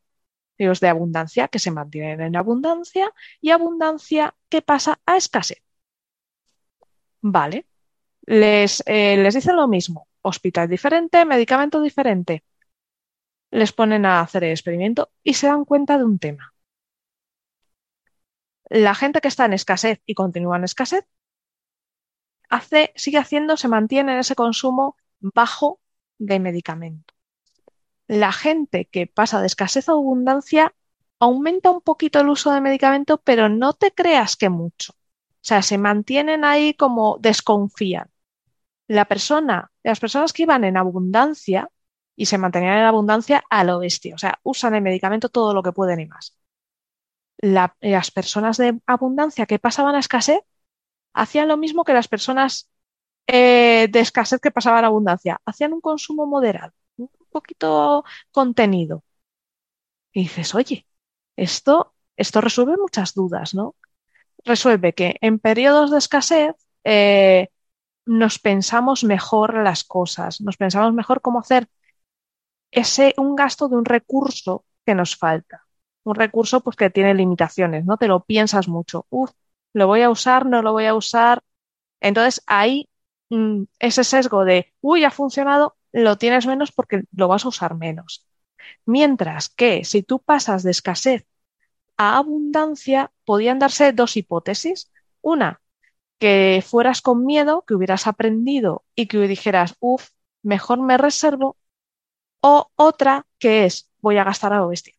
los 0.57 0.79
de 0.79 0.89
abundancia 0.89 1.47
que 1.47 1.59
se 1.59 1.71
mantienen 1.71 2.21
en 2.21 2.35
abundancia 2.35 3.11
y 3.41 3.51
abundancia 3.51 4.35
que 4.49 4.61
pasa 4.61 4.99
a 5.05 5.17
escasez. 5.17 5.61
Vale, 7.21 7.65
les, 8.25 8.83
eh, 8.85 9.17
les 9.17 9.33
dicen 9.35 9.55
lo 9.55 9.67
mismo 9.67 10.07
hospital 10.21 10.69
diferente, 10.69 11.25
medicamento 11.25 11.81
diferente. 11.81 12.43
Les 13.51 13.73
ponen 13.73 14.05
a 14.05 14.21
hacer 14.21 14.43
el 14.43 14.51
experimento 14.51 15.11
y 15.23 15.33
se 15.33 15.47
dan 15.47 15.65
cuenta 15.65 15.97
de 15.97 16.05
un 16.05 16.19
tema. 16.19 16.53
La 18.69 18.95
gente 18.95 19.19
que 19.21 19.27
está 19.27 19.45
en 19.45 19.53
escasez 19.53 20.01
y 20.05 20.13
continúa 20.13 20.57
en 20.57 20.63
escasez 20.63 21.05
hace, 22.49 22.93
sigue 22.95 23.17
haciendo, 23.17 23.57
se 23.57 23.67
mantiene 23.67 24.13
en 24.13 24.19
ese 24.19 24.35
consumo 24.35 24.95
bajo 25.19 25.80
de 26.21 26.39
medicamento. 26.39 27.13
La 28.07 28.31
gente 28.31 28.85
que 28.85 29.07
pasa 29.07 29.41
de 29.41 29.47
escasez 29.47 29.89
a 29.89 29.93
abundancia 29.93 30.73
aumenta 31.19 31.71
un 31.71 31.81
poquito 31.81 32.19
el 32.19 32.29
uso 32.29 32.51
de 32.51 32.61
medicamento, 32.61 33.17
pero 33.17 33.49
no 33.49 33.73
te 33.73 33.91
creas 33.91 34.35
que 34.35 34.49
mucho. 34.49 34.93
O 34.93 35.43
sea, 35.43 35.61
se 35.61 35.77
mantienen 35.77 36.45
ahí 36.45 36.73
como 36.75 37.17
desconfían 37.19 38.09
la 38.87 39.05
persona, 39.05 39.71
las 39.83 39.99
personas 39.99 40.33
que 40.33 40.43
iban 40.43 40.63
en 40.63 40.77
abundancia 40.77 41.69
y 42.15 42.25
se 42.25 42.37
mantenían 42.37 42.77
en 42.79 42.85
abundancia 42.85 43.43
a 43.49 43.63
lo 43.63 43.79
bestia, 43.79 44.15
o 44.15 44.17
sea, 44.17 44.39
usan 44.43 44.75
el 44.75 44.81
medicamento 44.81 45.29
todo 45.29 45.53
lo 45.53 45.63
que 45.63 45.71
pueden 45.71 46.01
y 46.01 46.05
más. 46.07 46.37
las 47.41 48.11
personas 48.11 48.57
de 48.57 48.79
abundancia 48.85 49.45
que 49.47 49.59
pasaban 49.59 49.95
a 49.95 49.99
escasez 49.99 50.41
hacían 51.13 51.47
lo 51.47 51.57
mismo 51.57 51.83
que 51.83 51.93
las 51.93 52.07
personas 52.07 52.69
eh, 53.27 53.87
de 53.91 53.99
escasez 53.99 54.39
que 54.41 54.51
pasaban 54.51 54.83
a 54.83 54.87
abundancia, 54.87 55.41
hacían 55.45 55.73
un 55.73 55.81
consumo 55.81 56.25
moderado, 56.27 56.73
un 56.97 57.09
poquito 57.31 58.03
contenido. 58.31 59.03
Y 60.13 60.23
dices, 60.23 60.55
oye, 60.55 60.85
esto, 61.35 61.93
esto 62.17 62.41
resuelve 62.41 62.75
muchas 62.77 63.13
dudas, 63.13 63.53
¿no? 63.53 63.75
Resuelve 64.45 64.93
que 64.93 65.17
en 65.21 65.39
periodos 65.39 65.91
de 65.91 65.99
escasez 65.99 66.55
eh, 66.83 67.49
nos 68.05 68.39
pensamos 68.39 69.03
mejor 69.03 69.55
las 69.63 69.83
cosas, 69.83 70.41
nos 70.41 70.57
pensamos 70.57 70.93
mejor 70.93 71.21
cómo 71.21 71.39
hacer 71.39 71.69
ese 72.71 73.13
un 73.17 73.35
gasto 73.35 73.67
de 73.69 73.75
un 73.75 73.85
recurso 73.85 74.65
que 74.85 74.95
nos 74.95 75.15
falta. 75.15 75.65
Un 76.03 76.15
recurso 76.15 76.61
pues 76.61 76.75
que 76.75 76.89
tiene 76.89 77.13
limitaciones, 77.13 77.85
no 77.85 77.97
te 77.97 78.07
lo 78.07 78.23
piensas 78.23 78.67
mucho. 78.67 79.05
Uf, 79.09 79.31
lo 79.73 79.87
voy 79.87 80.01
a 80.01 80.09
usar, 80.09 80.45
no 80.45 80.61
lo 80.61 80.71
voy 80.73 80.85
a 80.85 80.95
usar. 80.95 81.43
Entonces 82.01 82.43
ahí 82.47 82.89
ese 83.79 84.03
sesgo 84.03 84.45
de, 84.45 84.73
uy, 84.81 85.03
ha 85.03 85.11
funcionado, 85.11 85.77
lo 85.91 86.17
tienes 86.17 86.45
menos 86.45 86.71
porque 86.71 87.03
lo 87.11 87.27
vas 87.27 87.45
a 87.45 87.49
usar 87.49 87.75
menos. 87.75 88.25
Mientras 88.85 89.49
que 89.49 89.85
si 89.85 90.03
tú 90.03 90.19
pasas 90.19 90.63
de 90.63 90.71
escasez 90.71 91.25
a 91.97 92.17
abundancia, 92.17 93.11
podían 93.25 93.59
darse 93.59 93.93
dos 93.93 94.17
hipótesis. 94.17 94.91
Una, 95.21 95.61
que 96.19 96.63
fueras 96.65 97.01
con 97.01 97.25
miedo, 97.25 97.63
que 97.67 97.75
hubieras 97.75 98.07
aprendido 98.07 98.85
y 98.95 99.07
que 99.07 99.17
dijeras, 99.27 99.75
uff, 99.79 100.09
mejor 100.43 100.81
me 100.81 100.97
reservo, 100.97 101.57
o 102.41 102.71
otra 102.75 103.25
que 103.39 103.65
es, 103.65 103.89
voy 104.01 104.17
a 104.17 104.23
gastar 104.23 104.53
a 104.53 104.59
lo 104.59 104.67
bestia. 104.67 104.95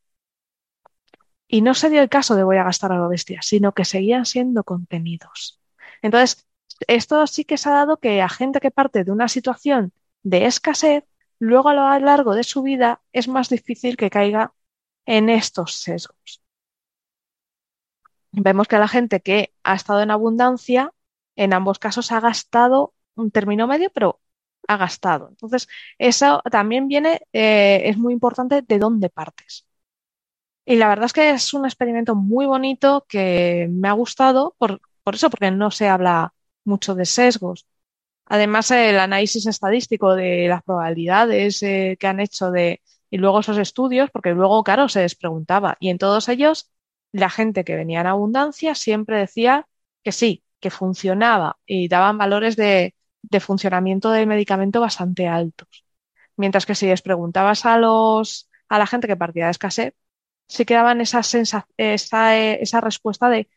Y 1.48 1.60
no 1.60 1.74
se 1.74 1.90
dio 1.90 2.00
el 2.02 2.08
caso 2.08 2.34
de 2.34 2.44
voy 2.44 2.56
a 2.56 2.64
gastar 2.64 2.92
a 2.92 2.98
lo 2.98 3.08
bestia, 3.08 3.42
sino 3.42 3.72
que 3.72 3.84
seguían 3.84 4.26
siendo 4.26 4.64
contenidos. 4.64 5.60
Entonces, 6.00 6.46
esto 6.88 7.26
sí 7.26 7.44
que 7.44 7.58
se 7.58 7.68
ha 7.68 7.72
dado 7.72 7.98
que 7.98 8.22
a 8.22 8.28
gente 8.28 8.60
que 8.60 8.70
parte 8.70 9.04
de 9.04 9.12
una 9.12 9.28
situación 9.28 9.92
de 10.22 10.46
escasez, 10.46 11.04
luego 11.38 11.68
a 11.70 11.74
lo 11.74 11.98
largo 12.06 12.34
de 12.34 12.44
su 12.44 12.62
vida 12.62 13.02
es 13.12 13.28
más 13.28 13.48
difícil 13.48 13.96
que 13.96 14.10
caiga 14.10 14.54
en 15.06 15.28
estos 15.28 15.74
sesgos. 15.74 16.42
Vemos 18.32 18.66
que 18.68 18.78
la 18.78 18.88
gente 18.88 19.20
que 19.20 19.52
ha 19.62 19.74
estado 19.74 20.00
en 20.02 20.10
abundancia, 20.10 20.92
en 21.36 21.52
ambos 21.52 21.78
casos 21.78 22.12
ha 22.12 22.20
gastado 22.20 22.94
un 23.14 23.30
término 23.30 23.66
medio, 23.66 23.90
pero 23.92 24.20
ha 24.68 24.76
gastado. 24.76 25.28
Entonces, 25.28 25.68
eso 25.98 26.42
también 26.50 26.88
viene, 26.88 27.22
eh, 27.32 27.82
es 27.86 27.98
muy 27.98 28.12
importante 28.14 28.62
de 28.62 28.78
dónde 28.78 29.10
partes. 29.10 29.66
Y 30.64 30.76
la 30.76 30.88
verdad 30.88 31.06
es 31.06 31.12
que 31.12 31.30
es 31.30 31.54
un 31.54 31.64
experimento 31.64 32.14
muy 32.14 32.46
bonito 32.46 33.04
que 33.08 33.68
me 33.70 33.88
ha 33.88 33.92
gustado 33.92 34.54
por, 34.58 34.80
por 35.02 35.14
eso, 35.16 35.28
porque 35.30 35.50
no 35.50 35.70
se 35.70 35.88
habla 35.88 36.34
mucho 36.64 36.94
de 36.94 37.04
sesgos. 37.04 37.66
Además, 38.26 38.70
el 38.70 38.98
análisis 38.98 39.46
estadístico 39.46 40.14
de 40.14 40.48
las 40.48 40.62
probabilidades 40.62 41.62
eh, 41.62 41.96
que 41.98 42.06
han 42.06 42.20
hecho 42.20 42.50
de, 42.50 42.80
y 43.10 43.18
luego 43.18 43.40
esos 43.40 43.58
estudios, 43.58 44.10
porque 44.10 44.30
luego, 44.30 44.62
claro, 44.64 44.88
se 44.88 45.02
les 45.02 45.14
preguntaba. 45.14 45.76
Y 45.80 45.90
en 45.90 45.98
todos 45.98 46.28
ellos, 46.28 46.70
la 47.12 47.28
gente 47.28 47.64
que 47.64 47.76
venía 47.76 48.00
en 48.00 48.06
abundancia 48.06 48.74
siempre 48.74 49.18
decía 49.18 49.66
que 50.02 50.12
sí, 50.12 50.44
que 50.60 50.70
funcionaba 50.70 51.58
y 51.66 51.88
daban 51.88 52.16
valores 52.16 52.56
de, 52.56 52.94
de 53.22 53.40
funcionamiento 53.40 54.10
del 54.10 54.26
medicamento 54.26 54.80
bastante 54.80 55.26
altos. 55.28 55.84
Mientras 56.36 56.64
que 56.64 56.74
si 56.74 56.86
les 56.86 57.02
preguntabas 57.02 57.66
a 57.66 57.76
los, 57.76 58.48
a 58.68 58.78
la 58.78 58.86
gente 58.86 59.08
que 59.08 59.16
partía 59.16 59.46
de 59.46 59.50
escasez, 59.50 59.94
sí 60.48 60.64
que 60.64 60.74
daban 60.74 61.00
esa, 61.00 61.20
esa, 61.76 62.36
esa 62.36 62.80
respuesta 62.80 63.28
de 63.28 63.48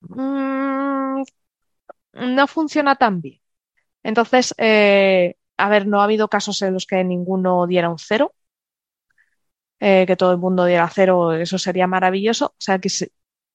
mmm, 0.00 1.03
no 2.14 2.46
funciona 2.46 2.96
tan 2.96 3.20
bien. 3.20 3.40
Entonces, 4.02 4.54
eh, 4.58 5.36
a 5.58 5.68
ver, 5.70 5.86
no 5.86 6.00
ha 6.00 6.04
habido 6.04 6.28
casos 6.28 6.62
en 6.62 6.74
los 6.74 6.86
que 6.86 7.04
ninguno 7.04 7.66
diera 7.68 7.90
un 7.90 7.98
cero, 7.98 8.34
eh, 9.80 10.04
que 10.06 10.16
todo 10.16 10.32
el 10.32 10.38
mundo 10.38 10.64
diera 10.64 10.88
cero, 10.90 11.32
eso 11.34 11.58
sería 11.58 11.86
maravilloso. 11.86 12.46
O 12.46 12.54
sea 12.58 12.78
que, 12.78 12.88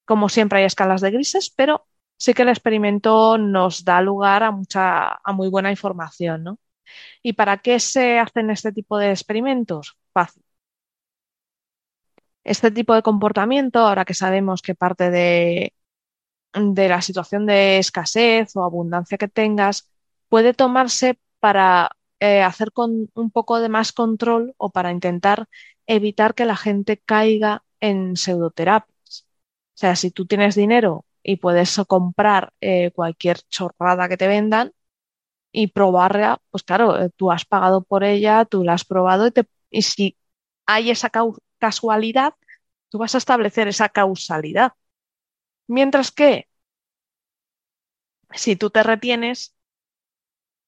como 0.05 0.29
siempre, 0.29 0.59
hay 0.59 0.65
escalas 0.65 1.01
de 1.01 1.11
grises, 1.11 1.49
pero 1.55 1.87
sí 2.17 2.33
que 2.33 2.43
el 2.43 2.49
experimento 2.49 3.37
nos 3.37 3.83
da 3.85 4.01
lugar 4.01 4.43
a 4.43 4.51
mucha, 4.51 5.19
a 5.23 5.33
muy 5.33 5.49
buena 5.49 5.71
información, 5.71 6.43
¿no? 6.43 6.59
¿Y 7.23 7.33
para 7.33 7.59
qué 7.59 7.79
se 7.79 8.19
hacen 8.19 8.51
este 8.51 8.71
tipo 8.73 8.97
de 8.97 9.11
experimentos? 9.11 9.97
Fácil. 10.13 10.43
Este 12.43 12.71
tipo 12.71 12.93
de 12.95 13.01
comportamiento, 13.03 13.79
ahora 13.79 14.05
que 14.05 14.13
sabemos 14.13 14.61
que 14.61 14.75
parte 14.75 15.09
de, 15.11 15.73
de 16.53 16.89
la 16.89 17.01
situación 17.01 17.45
de 17.45 17.77
escasez 17.79 18.55
o 18.55 18.63
abundancia 18.63 19.17
que 19.17 19.27
tengas, 19.27 19.89
puede 20.29 20.53
tomarse 20.53 21.19
para 21.39 21.91
eh, 22.19 22.41
hacer 22.41 22.71
con 22.71 23.09
un 23.13 23.31
poco 23.31 23.59
de 23.59 23.69
más 23.69 23.91
control 23.93 24.53
o 24.57 24.71
para 24.71 24.91
intentar 24.91 25.47
evitar 25.87 26.35
que 26.35 26.45
la 26.45 26.55
gente 26.57 26.97
caiga 26.97 27.63
en 27.79 28.17
pseudoterapias. 28.17 29.25
O 29.75 29.77
sea, 29.79 29.95
si 29.95 30.11
tú 30.11 30.25
tienes 30.25 30.55
dinero 30.55 31.05
y 31.23 31.37
puedes 31.37 31.77
comprar 31.87 32.53
eh, 32.61 32.91
cualquier 32.91 33.39
chorrada 33.49 34.09
que 34.09 34.17
te 34.17 34.27
vendan 34.27 34.73
y 35.51 35.67
probarla, 35.67 36.41
pues 36.51 36.63
claro, 36.63 36.99
eh, 37.01 37.09
tú 37.15 37.31
has 37.31 37.45
pagado 37.45 37.83
por 37.83 38.03
ella, 38.03 38.45
tú 38.45 38.63
la 38.63 38.73
has 38.73 38.85
probado 38.85 39.27
y, 39.27 39.31
te, 39.31 39.47
y 39.69 39.81
si 39.83 40.17
hay 40.65 40.91
esa 40.91 41.11
casualidad, 41.59 42.35
tú 42.89 42.99
vas 42.99 43.15
a 43.15 43.19
establecer 43.19 43.67
esa 43.67 43.89
causalidad. 43.89 44.73
Mientras 45.69 46.11
que 46.11 46.47
si 48.33 48.55
tú 48.55 48.71
te 48.71 48.81
retienes, 48.81 49.55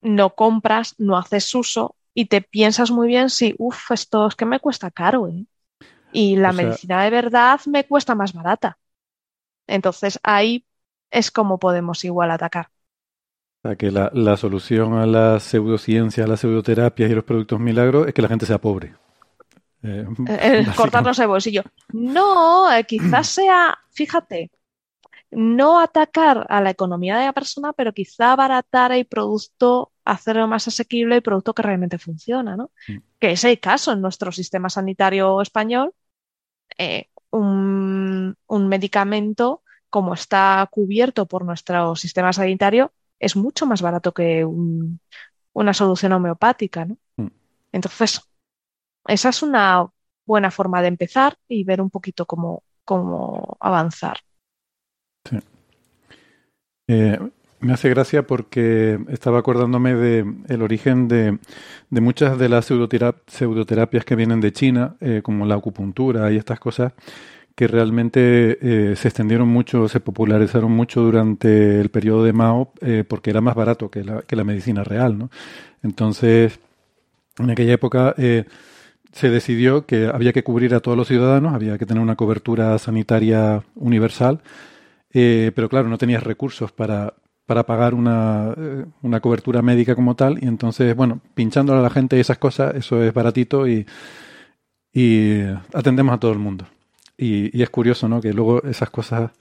no 0.01 0.35
compras, 0.35 0.93
no 0.99 1.17
haces 1.17 1.53
uso 1.55 1.95
y 2.13 2.25
te 2.25 2.41
piensas 2.41 2.91
muy 2.91 3.07
bien 3.07 3.31
si, 3.31 3.55
uff, 3.57 3.89
esto 3.89 4.27
es 4.27 4.35
que 4.35 4.45
me 4.45 4.59
cuesta 4.59 4.91
caro, 4.91 5.27
¿eh? 5.27 5.45
Y 6.11 6.35
la 6.35 6.51
medicina 6.51 7.03
de 7.03 7.09
verdad 7.09 7.59
me 7.65 7.87
cuesta 7.87 8.13
más 8.13 8.33
barata. 8.33 8.77
Entonces 9.65 10.19
ahí 10.21 10.67
es 11.09 11.31
como 11.31 11.57
podemos 11.57 12.03
igual 12.03 12.29
atacar. 12.29 12.69
O 13.63 13.69
sea, 13.69 13.75
que 13.77 13.89
la, 13.89 14.11
la 14.13 14.37
solución 14.37 14.99
a 14.99 15.07
la 15.07 15.39
pseudociencia, 15.39 16.25
a 16.25 16.27
las 16.27 16.41
pseudoterapias 16.41 17.09
y 17.09 17.15
los 17.15 17.23
productos 17.23 17.59
milagros 17.59 18.07
es 18.07 18.13
que 18.13 18.21
la 18.21 18.27
gente 18.27 18.45
sea 18.45 18.61
pobre. 18.61 18.93
Eh, 19.81 20.05
eh 20.27 20.65
cortarnos 20.75 21.17
el 21.17 21.27
bolsillo. 21.27 21.63
No, 21.91 22.71
eh, 22.71 22.83
quizás 22.83 23.27
sea, 23.27 23.79
fíjate, 23.89 24.51
no 25.31 25.79
atacar 25.79 26.45
a 26.49 26.61
la 26.61 26.69
economía 26.69 27.17
de 27.17 27.25
la 27.25 27.33
persona, 27.33 27.73
pero 27.73 27.93
quizá 27.93 28.33
abaratar 28.33 28.91
el 28.91 29.05
producto, 29.05 29.91
hacerlo 30.03 30.47
más 30.47 30.67
asequible 30.67 31.15
el 31.15 31.21
producto 31.21 31.53
que 31.53 31.61
realmente 31.61 31.97
funciona, 31.97 32.57
¿no? 32.57 32.71
Mm. 32.87 32.97
Que 33.19 33.31
es 33.31 33.43
el 33.45 33.59
caso 33.59 33.93
en 33.93 34.01
nuestro 34.01 34.31
sistema 34.31 34.69
sanitario 34.69 35.41
español. 35.41 35.93
Eh, 36.77 37.07
un, 37.31 38.35
medicamento, 38.49 39.63
como 39.89 40.13
está 40.13 40.67
cubierto 40.69 41.25
por 41.25 41.45
nuestro 41.45 41.95
sistema 41.95 42.33
sanitario, 42.33 42.91
es 43.19 43.35
mucho 43.35 43.65
más 43.65 43.81
barato 43.81 44.13
que 44.13 44.45
una 45.53 45.73
solución 45.73 46.13
homeopática, 46.13 46.85
¿no? 46.85 46.97
Mm. 47.15 47.27
Entonces, 47.71 48.21
esa 49.07 49.29
es 49.29 49.43
una 49.43 49.87
buena 50.25 50.51
forma 50.51 50.81
de 50.81 50.89
empezar 50.89 51.37
y 51.47 51.63
ver 51.63 51.81
un 51.81 51.89
poquito 51.89 52.25
cómo, 52.25 52.63
cómo 52.83 53.57
avanzar. 53.59 54.17
Sí. 55.29 55.37
Eh, 56.87 57.19
me 57.59 57.73
hace 57.73 57.89
gracia 57.89 58.25
porque 58.25 58.99
estaba 59.09 59.39
acordándome 59.39 59.93
de 59.93 60.63
origen 60.63 61.07
de, 61.07 61.37
de 61.89 62.01
muchas 62.01 62.39
de 62.39 62.49
las 62.49 62.65
pseudoterapias 62.65 64.03
que 64.03 64.15
vienen 64.15 64.41
de 64.41 64.51
China, 64.51 64.95
eh, 64.99 65.21
como 65.23 65.45
la 65.45 65.55
acupuntura 65.55 66.31
y 66.31 66.37
estas 66.37 66.59
cosas, 66.59 66.93
que 67.55 67.67
realmente 67.67 68.57
eh, 68.61 68.95
se 68.95 69.07
extendieron 69.09 69.47
mucho, 69.47 69.87
se 69.87 69.99
popularizaron 69.99 70.71
mucho 70.71 71.01
durante 71.01 71.79
el 71.79 71.89
periodo 71.89 72.23
de 72.23 72.33
Mao, 72.33 72.73
porque 73.07 73.29
era 73.29 73.41
más 73.41 73.53
barato 73.53 73.91
que 73.91 74.03
la, 74.03 74.23
que 74.23 74.35
la 74.35 74.43
medicina 74.43 74.83
real, 74.83 75.19
¿no? 75.19 75.29
Entonces, 75.83 76.59
en 77.37 77.51
aquella 77.51 77.73
época 77.73 78.15
se 78.17 79.29
decidió 79.29 79.85
que 79.85 80.07
había 80.07 80.33
que 80.33 80.43
cubrir 80.43 80.73
a 80.73 80.79
todos 80.79 80.97
los 80.97 81.07
ciudadanos, 81.07 81.53
había 81.53 81.77
que 81.77 81.85
tener 81.85 82.01
una 82.01 82.15
cobertura 82.15 82.77
sanitaria 82.79 83.63
universal, 83.75 84.41
pero 85.11 85.69
claro, 85.69 85.89
no 85.89 85.97
tenías 85.97 86.23
recursos 86.23 86.71
para, 86.71 87.13
para 87.45 87.65
pagar 87.65 87.93
una, 87.93 88.53
eh, 88.57 88.85
una, 89.01 89.19
cobertura 89.19 89.61
médica 89.61 89.95
como 89.95 90.15
tal. 90.15 90.41
Y 90.41 90.47
entonces, 90.47 90.95
bueno, 90.95 91.19
pinchándole 91.33 91.79
a 91.79 91.83
la 91.83 91.89
gente 91.89 92.19
esas 92.19 92.37
cosas, 92.37 92.75
eso 92.75 93.03
es 93.03 93.13
baratito 93.13 93.67
y, 93.67 93.85
y 94.93 95.41
atendemos 95.73 96.15
a 96.15 96.19
todo 96.19 96.31
el 96.31 96.39
mundo. 96.39 96.65
Y, 97.17 97.61
es 97.61 97.69
curioso, 97.69 98.07
¿no? 98.07 98.21
Que 98.21 98.33
luego 98.33 98.63
esas 98.63 98.89
cosas 98.89 99.31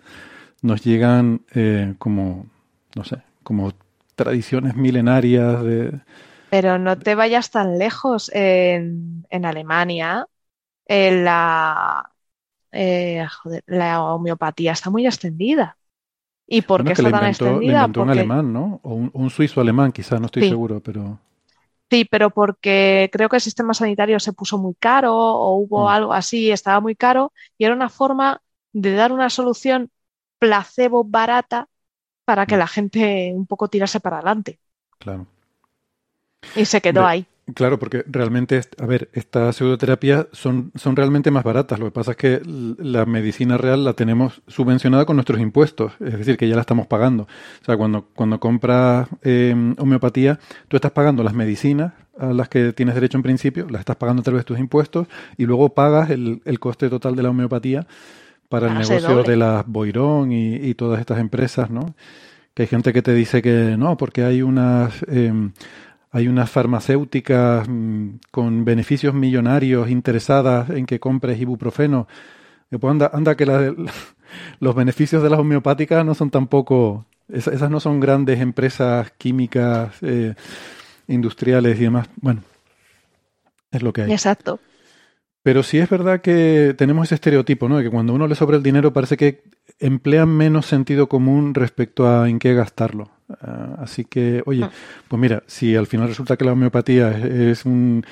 nos 0.61 0.83
llegan 0.83 1.43
eh, 1.55 1.95
como, 1.99 2.47
no 2.97 3.05
sé, 3.05 3.19
como 3.43 3.73
tradiciones 4.17 4.75
milenarias 4.75 5.63
de... 5.63 6.01
Pero 6.51 6.79
no 6.79 6.99
te 6.99 7.15
vayas 7.15 7.51
tan 7.51 7.79
lejos. 7.79 8.31
En, 8.35 9.25
en 9.31 9.45
Alemania, 9.45 10.27
en 10.85 11.25
la, 11.25 12.11
eh, 12.73 13.27
joder, 13.43 13.63
la 13.67 14.03
homeopatía 14.03 14.73
está 14.73 14.91
muy 14.91 15.07
extendida. 15.07 15.77
¿Y 16.47 16.63
por 16.63 16.85
qué 16.85 16.93
está 16.93 17.11
tan 17.11 17.27
extendida? 17.27 17.87
Porque... 17.87 18.01
un 18.01 18.11
alemán, 18.11 18.53
¿no? 18.53 18.81
O 18.83 18.95
un, 18.95 19.31
suizo 19.31 19.61
alemán, 19.61 19.93
quizás, 19.93 20.21
no 20.21 20.27
estoy 20.27 20.49
seguro, 20.49 20.81
pero... 20.81 21.21
Sí, 21.89 22.05
pero 22.05 22.31
porque 22.31 23.09
creo 23.13 23.29
que 23.29 23.37
el 23.37 23.43
sistema 23.43 23.75
sanitario 23.75 24.19
se 24.21 24.33
puso 24.33 24.59
muy 24.59 24.75
caro 24.75 25.15
o 25.15 25.57
hubo 25.57 25.85
mm. 25.85 25.89
algo 25.89 26.13
así, 26.13 26.51
estaba 26.51 26.81
muy 26.81 26.95
caro 26.95 27.33
y 27.59 27.65
era 27.65 27.75
una 27.75 27.89
forma 27.89 28.43
de 28.73 28.95
dar 28.95 29.13
una 29.13 29.29
solución 29.29 29.91
placebo 30.39 31.05
barata 31.05 31.69
para 32.25 32.47
que 32.47 32.55
mm. 32.55 32.59
la 32.59 32.67
gente 32.67 33.33
un 33.35 33.47
poco 33.47 33.69
tirase 33.69 33.99
para 33.99 34.17
adelante. 34.17 34.61
Claro. 34.99 35.27
Y 36.55 36.65
se 36.65 36.81
quedó 36.81 37.07
ahí. 37.07 37.27
Claro, 37.55 37.79
porque 37.79 38.05
realmente, 38.07 38.61
a 38.79 38.87
ver, 38.87 39.09
estas 39.13 39.57
pseudoterapias 39.57 40.27
son, 40.33 40.73
son 40.75 40.97
realmente 40.97 41.31
más 41.31 41.45
baratas. 41.45 41.79
Lo 41.79 41.87
que 41.87 41.91
pasa 41.91 42.13
es 42.13 42.17
que 42.17 42.43
la 42.45 43.07
medicina 43.07 43.57
real 43.57 43.85
la 43.85 43.95
tenemos 43.95 44.43
subvencionada 44.47 45.05
con 45.05 45.17
nuestros 45.17 45.41
impuestos, 45.41 45.93
es 46.01 46.19
decir, 46.19 46.37
que 46.37 46.49
ya 46.49 46.55
la 46.55 46.61
estamos 46.61 46.87
pagando. 46.87 47.25
O 47.25 47.65
sea, 47.65 47.77
cuando, 47.77 48.07
cuando 48.15 48.39
compras 48.41 49.09
eh, 49.23 49.55
homeopatía, 49.79 50.39
tú 50.69 50.77
estás 50.77 50.93
pagando 50.93 51.23
las 51.23 51.35
medicinas 51.35 51.93
a 52.19 52.33
las 52.33 52.49
que 52.49 52.73
tienes 52.73 52.95
derecho 52.95 53.17
en 53.17 53.23
principio, 53.23 53.67
las 53.71 53.81
estás 53.81 53.97
pagando 53.97 54.21
a 54.21 54.25
través 54.25 54.41
de 54.41 54.45
tus 54.45 54.59
impuestos 54.59 55.09
y 55.39 55.47
luego 55.47 55.71
pagas 55.71 56.11
el, 56.11 56.43
el 56.45 56.61
coste 56.61 56.91
total 56.91 57.17
de 57.17 57.23
la 57.23 57.31
homeopatía 57.31 57.87
para 58.51 58.67
el 58.67 58.75
negocio 58.75 59.23
de 59.23 59.37
las 59.37 59.67
Boirón 59.67 60.33
y, 60.33 60.57
y, 60.57 60.75
todas 60.75 61.01
estas 61.01 61.19
empresas, 61.19 61.71
¿no? 61.71 61.95
Que 62.53 62.65
hay 62.65 62.67
gente 62.67 62.93
que 62.93 63.01
te 63.01 63.15
dice 63.15 63.41
que 63.41 63.77
no, 63.79 63.97
porque 63.97 64.25
hay 64.25 64.43
unas... 64.43 65.03
Eh, 65.09 65.33
hay 66.11 66.29
unas 66.29 66.51
farmacéuticas 66.51 67.69
mm, 67.69 68.09
con 68.31 68.65
beneficios 68.65 69.15
millonarios 69.15 69.91
interesadas 69.91 70.71
en 70.71 70.87
que 70.87 71.01
compres 71.01 71.41
ibuprofeno. 71.41 72.09
pues 72.69 72.91
anda, 72.91 73.11
anda 73.13 73.37
que 73.37 73.47
los 74.61 74.75
beneficios 74.75 75.23
de 75.23 75.31
las 75.31 75.39
homeopáticas 75.39 76.05
no 76.05 76.15
son 76.15 76.31
tampoco, 76.31 77.07
esas, 77.29 77.71
no 77.71 77.81
son 77.81 78.01
grandes 78.01 78.41
empresas 78.41 79.13
químicas, 79.19 79.97
eh, 80.03 80.35
industriales 81.07 81.79
y 81.79 81.85
demás. 81.85 82.09
Bueno, 82.17 82.43
es 83.71 83.83
lo 83.83 83.93
que 83.93 84.03
hay. 84.03 84.13
Exacto. 84.13 84.59
Pero 85.43 85.63
sí 85.63 85.79
es 85.79 85.89
verdad 85.89 86.21
que 86.21 86.75
tenemos 86.77 87.07
ese 87.07 87.15
estereotipo, 87.15 87.69
¿no? 87.69 87.79
De 87.79 87.85
que 87.85 87.91
cuando 87.91 88.13
uno 88.13 88.27
le 88.27 88.35
sobra 88.35 88.59
el 88.59 88.63
dinero 88.63 88.93
parece 88.93 89.17
que 89.17 89.43
emplean 89.79 90.29
menos 90.29 90.67
sentido 90.67 91.09
común 91.09 91.55
respecto 91.55 92.07
a 92.07 92.29
en 92.29 92.39
qué 92.39 92.55
gastarlo. 92.55 93.11
Ah, 93.41 93.77
así 93.79 94.05
que, 94.05 94.43
oye, 94.47 94.65
ah. 94.65 94.71
pues 95.09 95.21
mira, 95.21 95.43
si 95.47 95.77
al 95.77 95.87
final 95.87 96.09
resulta 96.09 96.37
que 96.37 96.45
la 96.45 96.53
homeopatía 96.53 97.11
es 97.11 97.65
un 97.65 98.05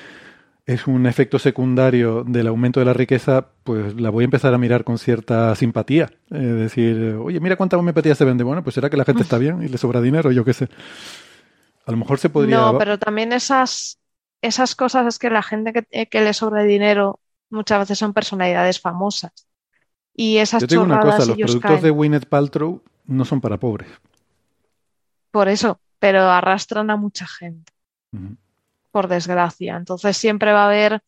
es 0.69 0.85
un 0.85 1.07
efecto 1.07 1.39
secundario 1.39 2.23
del 2.23 2.45
aumento 2.45 2.79
de 2.79 2.85
la 2.85 2.93
riqueza, 2.93 3.47
pues 3.63 3.99
la 3.99 4.11
voy 4.11 4.23
a 4.23 4.25
empezar 4.25 4.53
a 4.53 4.59
mirar 4.59 4.83
con 4.83 4.99
cierta 4.99 5.55
simpatía. 5.55 6.11
Es 6.29 6.55
decir, 6.55 7.17
oye, 7.19 7.39
mira 7.39 7.55
cuánta 7.55 7.75
homeopatía 7.75 8.13
se 8.13 8.23
vende. 8.23 8.43
Bueno, 8.43 8.63
pues 8.63 8.75
será 8.75 8.87
que 8.87 8.95
la 8.95 9.03
gente 9.03 9.23
está 9.23 9.39
bien 9.39 9.63
y 9.63 9.67
le 9.67 9.79
sobra 9.79 9.99
dinero, 9.99 10.31
yo 10.31 10.45
qué 10.45 10.53
sé. 10.53 10.69
A 11.87 11.91
lo 11.91 11.97
mejor 11.97 12.19
se 12.19 12.29
podría. 12.29 12.57
No, 12.57 12.77
pero 12.77 12.99
también 12.99 13.33
esas, 13.33 13.97
esas 14.43 14.75
cosas 14.75 15.07
es 15.07 15.17
que 15.17 15.31
la 15.31 15.41
gente 15.41 15.73
que, 15.73 15.87
eh, 15.89 16.05
que 16.05 16.21
le 16.21 16.35
sobra 16.35 16.61
dinero 16.61 17.19
muchas 17.49 17.79
veces 17.79 17.97
son 17.97 18.13
personalidades 18.13 18.79
famosas. 18.79 19.31
Y 20.13 20.37
esas 20.37 20.61
Yo 20.61 20.67
digo 20.67 20.83
una 20.83 20.99
cosa, 20.99 21.25
los 21.25 21.35
productos 21.35 21.81
de 21.81 21.89
Winnet 21.89 22.27
Paltrow 22.27 22.83
no 23.07 23.25
son 23.25 23.41
para 23.41 23.57
pobres. 23.57 23.89
Por 25.31 25.47
eso, 25.47 25.79
pero 25.99 26.29
arrastran 26.29 26.89
a 26.89 26.95
mucha 26.95 27.27
gente 27.27 27.71
por 28.91 29.07
desgracia. 29.07 29.77
Entonces 29.77 30.17
siempre 30.17 30.51
va 30.51 30.63
a 30.63 30.67
haber 30.67 31.01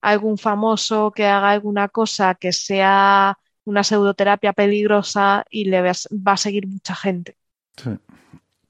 algún 0.00 0.38
famoso 0.38 1.10
que 1.10 1.26
haga 1.26 1.50
alguna 1.50 1.88
cosa 1.88 2.34
que 2.34 2.52
sea 2.52 3.38
una 3.64 3.84
pseudoterapia 3.84 4.52
peligrosa 4.52 5.44
y 5.50 5.66
le 5.66 5.82
va 5.82 6.32
a 6.32 6.36
seguir 6.36 6.66
mucha 6.66 6.94
gente. 6.94 7.36
Sí. 7.76 7.90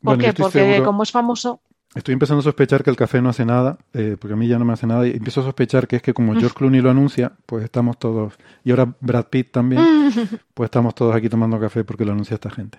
¿Por 0.03 0.19
qué? 0.19 0.33
Porque 0.33 0.83
como 0.85 1.03
es 1.03 1.13
famoso... 1.13 1.61
Estoy 1.95 2.13
empezando 2.13 2.41
a 2.41 2.45
sospechar 2.45 2.85
que 2.85 2.91
el 2.91 2.97
café 2.97 3.23
no 3.23 3.31
hace 3.31 3.47
nada, 3.47 3.79
eh, 3.95 4.17
porque 4.21 4.35
a 4.35 4.37
mí 4.37 4.47
ya 4.47 4.59
no 4.59 4.65
me 4.65 4.75
hace 4.75 4.87
nada, 4.87 5.07
y 5.07 5.13
empiezo 5.13 5.41
a 5.41 5.45
sospechar 5.45 5.89
que 5.89 5.97
es 5.97 6.03
que 6.03 6.13
como 6.13 6.35
George 6.35 6.55
Clooney 6.55 6.83
lo 6.83 6.91
anuncia, 6.91 7.33
pues 7.47 7.65
estamos 7.65 7.99
todos, 7.99 8.35
y 8.63 8.71
ahora 8.71 8.95
Brad 9.01 9.29
Pitt 9.29 9.53
también, 9.53 9.83
pues 10.55 10.67
estamos 10.67 10.95
todos 10.95 11.17
aquí 11.17 11.31
tomando 11.31 11.59
café 11.59 11.85
porque 11.85 12.05
lo 12.05 12.13
anuncia 12.13 12.35
esta 12.35 12.51
gente. 12.51 12.79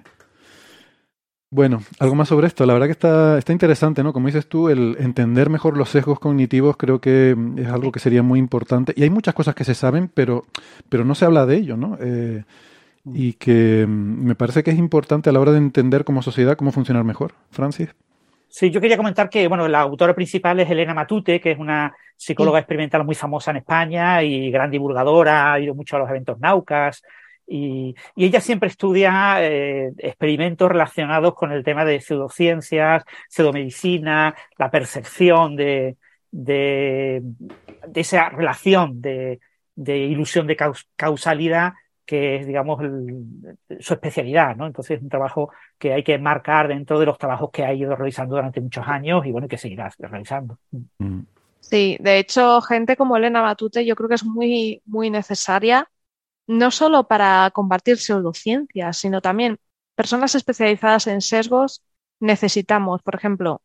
Bueno, 1.52 1.82
algo 2.00 2.14
más 2.14 2.28
sobre 2.28 2.46
esto. 2.46 2.66
La 2.68 2.74
verdad 2.74 2.86
que 2.86 2.92
está, 2.92 3.40
está 3.40 3.52
interesante, 3.52 4.04
¿no? 4.04 4.14
Como 4.14 4.28
dices 4.28 4.48
tú, 4.48 4.70
el 4.70 4.96
entender 5.00 5.50
mejor 5.50 5.78
los 5.78 5.90
sesgos 5.90 6.20
cognitivos 6.20 6.78
creo 6.78 7.02
que 7.02 7.36
es 7.58 7.68
algo 7.68 7.92
que 7.92 8.00
sería 8.00 8.22
muy 8.22 8.38
importante. 8.38 8.94
Y 8.96 9.02
hay 9.02 9.10
muchas 9.10 9.34
cosas 9.34 9.56
que 9.56 9.64
se 9.64 9.74
saben, 9.74 10.10
pero, 10.10 10.46
pero 10.90 11.06
no 11.06 11.16
se 11.16 11.26
habla 11.26 11.48
de 11.48 11.56
ello, 11.58 11.76
¿no? 11.76 11.98
Eh, 12.00 12.44
y 13.06 13.34
que 13.34 13.86
mm, 13.88 14.26
me 14.26 14.36
parece 14.36 14.62
que 14.64 14.70
es 14.70 14.78
importante 14.78 15.30
a 15.30 15.34
la 15.34 15.40
hora 15.40 15.52
de 15.52 15.58
entender 15.58 16.04
como 16.04 16.22
sociedad 16.22 16.56
cómo 16.56 16.72
funcionar 16.72 17.04
mejor. 17.04 17.34
Francis. 17.50 17.96
Sí, 18.48 18.70
yo 18.70 18.80
quería 18.80 18.98
comentar 18.98 19.28
que, 19.30 19.48
bueno, 19.48 19.68
la 19.68 19.82
autora 19.82 20.14
principal 20.14 20.60
es 20.60 20.70
Elena 20.70 20.94
Matute, 20.94 21.40
que 21.40 21.52
es 21.52 21.60
una 21.60 21.96
psicóloga 22.16 22.60
experimental 22.60 23.04
muy 23.04 23.16
famosa 23.16 23.52
en 23.52 23.58
España 23.58 24.22
y 24.22 24.52
gran 24.52 24.70
divulgadora, 24.70 25.54
ha 25.54 25.60
ido 25.60 25.74
mucho 25.74 25.96
a 25.96 26.00
los 26.00 26.10
eventos 26.10 26.40
Naucas, 26.40 27.02
y, 27.50 27.96
ella 28.16 28.42
siempre 28.42 28.70
estudia 28.70 29.44
eh, 29.44 29.92
experimentos 29.98 30.70
relacionados 30.70 31.34
con 31.34 31.52
el 31.52 31.64
tema 31.64 31.84
de 31.84 32.00
pseudociencias, 32.00 33.04
pseudomedicina, 33.28 34.36
la 34.58 34.70
percepción 34.70 35.56
de, 35.56 35.98
de, 36.32 37.24
esa 37.96 38.30
relación 38.30 39.02
de, 39.02 39.40
ilusión 39.76 40.46
de 40.48 40.58
causalidad 40.96 41.74
que 42.06 42.38
es, 42.38 42.48
digamos, 42.48 42.82
su 43.80 43.94
especialidad, 43.94 44.56
¿no? 44.56 44.66
Entonces 44.66 44.98
es 44.98 45.04
un 45.04 45.10
trabajo 45.10 45.52
que 45.78 45.94
hay 45.94 46.04
que 46.04 46.18
marcar 46.18 46.68
dentro 46.68 47.00
de 47.00 47.06
los 47.06 47.20
trabajos 47.20 47.52
que 47.52 47.64
ha 47.64 47.72
ido 47.72 47.96
realizando 47.96 48.36
durante 48.36 48.62
muchos 48.62 48.88
años 48.88 49.24
y, 49.28 49.32
bueno, 49.32 49.48
que 49.48 49.60
seguirá 49.60 49.92
realizando. 50.00 50.58
Mm. 50.98 51.20
Sí, 51.60 51.98
de 52.00 52.18
hecho, 52.18 52.62
gente 52.62 52.96
como 52.96 53.16
Elena 53.16 53.42
Batute 53.42 53.86
yo 53.86 53.96
creo 53.96 54.10
que 54.10 54.16
es 54.16 54.26
muy, 54.26 54.82
muy 54.86 55.12
necesaria 55.12 55.88
no 56.50 56.72
solo 56.72 57.08
para 57.08 57.52
combatir 57.52 58.00
pseudociencias, 58.00 58.98
sino 58.98 59.22
también 59.22 59.60
personas 59.94 60.34
especializadas 60.34 61.06
en 61.06 61.22
sesgos 61.22 61.84
necesitamos, 62.20 63.04
por 63.04 63.16
ejemplo, 63.16 63.62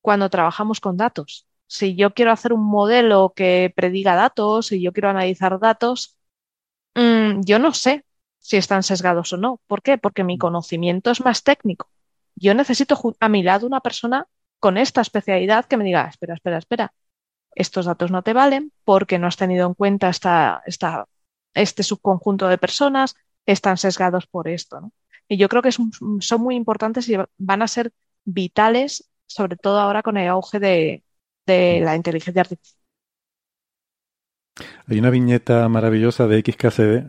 cuando 0.00 0.30
trabajamos 0.30 0.80
con 0.80 0.96
datos. 0.96 1.46
Si 1.66 1.94
yo 1.94 2.14
quiero 2.14 2.32
hacer 2.32 2.54
un 2.54 2.64
modelo 2.64 3.34
que 3.36 3.72
prediga 3.76 4.14
datos, 4.14 4.68
si 4.68 4.80
yo 4.82 4.92
quiero 4.94 5.10
analizar 5.10 5.58
datos, 5.60 6.16
mm, 6.94 7.42
yo 7.44 7.58
no 7.58 7.74
sé 7.74 8.06
si 8.38 8.56
están 8.56 8.82
sesgados 8.82 9.32
o 9.34 9.36
no. 9.36 9.60
¿Por 9.66 9.82
qué? 9.82 9.98
Porque 9.98 10.24
mi 10.24 10.38
conocimiento 10.38 11.10
es 11.10 11.20
más 11.22 11.42
técnico. 11.42 11.90
Yo 12.34 12.54
necesito 12.54 12.98
a 13.20 13.28
mi 13.28 13.42
lado 13.42 13.66
una 13.66 13.80
persona 13.80 14.26
con 14.58 14.78
esta 14.78 15.02
especialidad 15.02 15.66
que 15.66 15.76
me 15.76 15.84
diga, 15.84 16.06
espera, 16.08 16.34
espera, 16.34 16.58
espera, 16.58 16.94
estos 17.54 17.86
datos 17.86 18.10
no 18.10 18.22
te 18.22 18.32
valen 18.32 18.72
porque 18.84 19.18
no 19.18 19.26
has 19.26 19.36
tenido 19.36 19.66
en 19.66 19.74
cuenta 19.74 20.08
esta, 20.08 20.62
esta 20.66 21.06
este 21.62 21.82
subconjunto 21.82 22.48
de 22.48 22.58
personas 22.58 23.16
están 23.46 23.76
sesgados 23.78 24.26
por 24.26 24.48
esto. 24.48 24.92
Y 25.28 25.38
yo 25.38 25.48
creo 25.48 25.62
que 25.62 25.72
son 25.72 26.40
muy 26.40 26.54
importantes 26.56 27.08
y 27.08 27.16
van 27.38 27.62
a 27.62 27.68
ser 27.68 27.92
vitales, 28.24 29.10
sobre 29.26 29.56
todo 29.56 29.80
ahora 29.80 30.02
con 30.02 30.16
el 30.16 30.28
auge 30.28 30.60
de, 30.60 31.04
de 31.46 31.80
la 31.82 31.96
inteligencia 31.96 32.42
artificial. 32.42 32.85
Hay 34.88 34.98
una 34.98 35.10
viñeta 35.10 35.68
maravillosa 35.68 36.26
de 36.26 36.40
XKCD, 36.40 37.04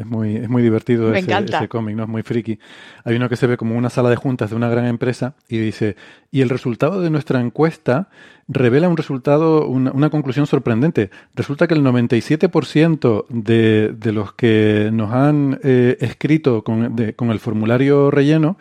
es 0.00 0.06
muy, 0.06 0.36
es 0.36 0.48
muy 0.50 0.62
divertido 0.62 1.14
ese, 1.14 1.68
cómic, 1.68 1.96
¿no? 1.96 2.02
Es 2.02 2.08
muy 2.08 2.22
friki. 2.22 2.58
Hay 3.04 3.16
uno 3.16 3.28
que 3.30 3.36
se 3.36 3.46
ve 3.46 3.56
como 3.56 3.74
una 3.76 3.88
sala 3.88 4.10
de 4.10 4.16
juntas 4.16 4.50
de 4.50 4.56
una 4.56 4.68
gran 4.68 4.84
empresa 4.84 5.34
y 5.48 5.56
dice, 5.56 5.96
y 6.30 6.42
el 6.42 6.50
resultado 6.50 7.00
de 7.00 7.08
nuestra 7.08 7.40
encuesta 7.40 8.08
revela 8.48 8.88
un 8.88 8.98
resultado, 8.98 9.66
una, 9.66 10.10
conclusión 10.10 10.46
sorprendente. 10.46 11.10
Resulta 11.34 11.66
que 11.66 11.74
el 11.74 11.82
97% 11.82 13.26
de, 13.28 13.94
de 13.96 14.12
los 14.12 14.34
que 14.34 14.90
nos 14.92 15.12
han 15.12 15.58
eh, 15.62 15.96
escrito 16.00 16.62
con, 16.62 16.96
con, 17.16 17.30
el 17.30 17.38
formulario 17.38 18.10
relleno 18.10 18.58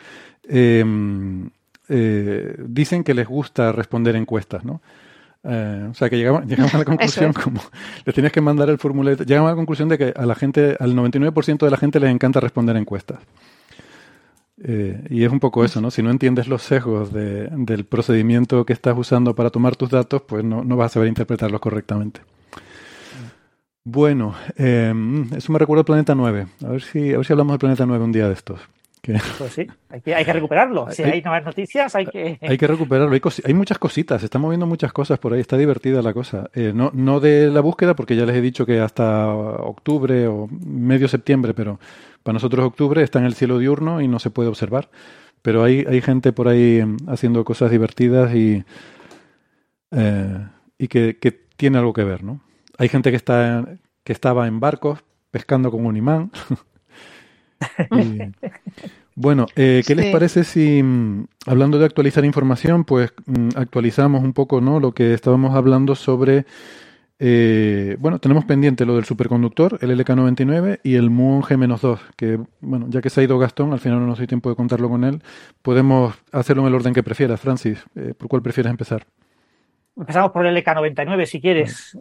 em, 0.47 1.49
eh, 1.89 2.55
dicen 2.67 3.03
que 3.03 3.13
les 3.13 3.27
gusta 3.27 3.73
responder 3.73 4.15
encuestas, 4.15 4.63
¿no? 4.63 4.81
Eh, 5.43 5.87
o 5.89 5.93
sea 5.93 6.09
que 6.09 6.17
llegamos, 6.17 6.45
llegamos 6.47 6.73
a 6.73 6.79
la 6.79 6.85
conclusión, 6.85 7.33
como 7.33 7.61
le 8.05 8.13
tienes 8.13 8.31
que 8.31 8.41
mandar 8.41 8.69
el 8.69 8.77
formulario, 8.77 9.23
llegamos 9.25 9.47
a 9.47 9.51
la 9.51 9.55
conclusión 9.55 9.89
de 9.89 9.97
que 9.97 10.13
a 10.15 10.25
la 10.25 10.35
gente, 10.35 10.75
al 10.79 10.95
99% 10.95 11.59
de 11.59 11.71
la 11.71 11.77
gente 11.77 11.99
les 11.99 12.11
encanta 12.11 12.39
responder 12.39 12.75
encuestas. 12.75 13.19
Eh, 14.61 15.01
y 15.09 15.23
es 15.23 15.31
un 15.31 15.39
poco 15.39 15.63
eso, 15.63 15.79
¿no? 15.79 15.89
Si 15.89 16.03
no 16.03 16.11
entiendes 16.11 16.49
los 16.49 16.63
sesgos 16.63 17.13
del 17.13 17.85
procedimiento 17.85 18.65
que 18.65 18.73
estás 18.73 18.97
usando 18.97 19.33
para 19.33 19.49
tomar 19.51 19.77
tus 19.77 19.89
datos, 19.89 20.21
pues 20.23 20.43
no, 20.43 20.65
no 20.65 20.75
vas 20.75 20.91
a 20.91 20.93
saber 20.95 21.07
interpretarlos 21.07 21.61
correctamente. 21.61 22.19
Bueno, 23.85 24.35
eh, 24.57 24.93
eso 25.35 25.51
me 25.53 25.59
recuerda 25.59 25.81
al 25.81 25.85
Planeta 25.85 26.13
9. 26.13 26.47
A 26.65 26.67
ver, 26.67 26.81
si, 26.81 27.13
a 27.13 27.17
ver 27.17 27.25
si 27.25 27.33
hablamos 27.33 27.53
del 27.53 27.59
Planeta 27.59 27.85
9 27.85 28.03
un 28.03 28.11
día 28.11 28.27
de 28.27 28.33
estos. 28.33 28.59
Pues 29.01 29.53
sí, 29.53 29.67
hay 29.89 30.01
que, 30.01 30.13
hay 30.13 30.25
que 30.25 30.33
recuperarlo. 30.33 30.91
Si 30.91 31.03
hay, 31.03 31.21
nuevas 31.21 31.45
noticias, 31.45 31.95
hay 31.95 32.05
que. 32.05 32.37
Hay 32.41 32.57
que 32.57 32.67
recuperarlo. 32.67 33.17
Hay, 33.45 33.53
muchas 33.53 33.77
cositas, 33.77 34.21
se 34.21 34.25
están 34.25 34.41
moviendo 34.41 34.65
muchas 34.65 34.91
cosas 34.91 35.19
por 35.19 35.33
ahí, 35.33 35.39
está 35.39 35.57
divertida 35.57 36.01
la 36.01 36.13
cosa. 36.13 36.49
Eh, 36.53 36.73
no, 36.75 36.91
no 36.93 37.19
de 37.19 37.49
la 37.49 37.61
búsqueda, 37.61 37.95
porque 37.95 38.15
ya 38.15 38.25
les 38.25 38.35
he 38.35 38.41
dicho 38.41 38.65
que 38.65 38.79
hasta 38.79 39.33
octubre 39.33 40.27
o 40.27 40.47
medio 40.47 41.07
septiembre, 41.07 41.53
pero 41.53 41.79
para 42.23 42.33
nosotros 42.33 42.65
octubre 42.65 43.01
está 43.01 43.19
en 43.19 43.25
el 43.25 43.35
cielo 43.35 43.57
diurno 43.57 44.01
y 44.01 44.07
no 44.07 44.19
se 44.19 44.29
puede 44.29 44.49
observar. 44.49 44.89
Pero 45.41 45.63
hay, 45.63 45.85
hay 45.87 46.01
gente 46.01 46.33
por 46.33 46.47
ahí 46.47 46.79
em, 46.79 46.97
haciendo 47.07 47.45
cosas 47.45 47.71
divertidas 47.71 48.35
y, 48.35 48.63
eh, 49.91 50.47
y 50.77 50.87
que, 50.87 51.17
que, 51.17 51.47
tiene 51.59 51.77
algo 51.77 51.91
que 51.91 52.05
ver, 52.05 52.23
¿no? 52.23 52.41
Hay 52.77 52.87
gente 52.87 53.11
que, 53.11 53.17
está, 53.17 53.65
que 54.05 54.13
estaba 54.13 54.47
en 54.47 54.61
barcos 54.61 54.99
pescando 55.29 55.71
con 55.71 55.85
un 55.85 55.97
imán. 55.97 56.31
bueno, 59.15 59.47
eh, 59.55 59.83
¿qué 59.85 59.95
les 59.95 60.11
parece 60.11 60.43
si, 60.43 60.81
mm, 60.81 61.25
hablando 61.45 61.79
de 61.79 61.85
actualizar 61.85 62.25
información, 62.25 62.85
pues 62.85 63.13
mm, 63.25 63.49
actualizamos 63.55 64.23
un 64.23 64.33
poco 64.33 64.61
¿no? 64.61 64.79
lo 64.79 64.93
que 64.93 65.13
estábamos 65.13 65.55
hablando 65.55 65.95
sobre... 65.95 66.45
Eh, 67.21 67.97
bueno, 67.99 68.19
tenemos 68.19 68.45
pendiente 68.45 68.85
lo 68.85 68.95
del 68.95 69.03
superconductor, 69.03 69.77
el 69.81 69.91
LK99 69.91 70.79
y 70.83 70.95
el 70.95 71.09
Muon 71.09 71.41
G-2, 71.41 71.99
que, 72.15 72.39
bueno, 72.61 72.85
ya 72.87 73.01
que 73.01 73.09
se 73.09 73.19
ha 73.19 73.23
ido 73.25 73.37
Gastón, 73.37 73.73
al 73.73 73.81
final 73.81 73.99
no 73.99 74.07
nos 74.07 74.19
doy 74.19 74.27
tiempo 74.27 74.49
de 74.49 74.55
contarlo 74.55 74.87
con 74.87 75.03
él, 75.03 75.21
podemos 75.61 76.15
hacerlo 76.31 76.61
en 76.61 76.69
el 76.69 76.75
orden 76.75 76.93
que 76.93 77.03
prefieras. 77.03 77.41
Francis, 77.41 77.83
eh, 77.95 78.13
¿por 78.17 78.29
cuál 78.29 78.41
prefieres 78.41 78.69
empezar? 78.69 79.05
Empezamos 79.97 80.31
por 80.31 80.45
el 80.45 80.55
LK99, 80.63 81.25
si 81.25 81.41
quieres 81.41 81.97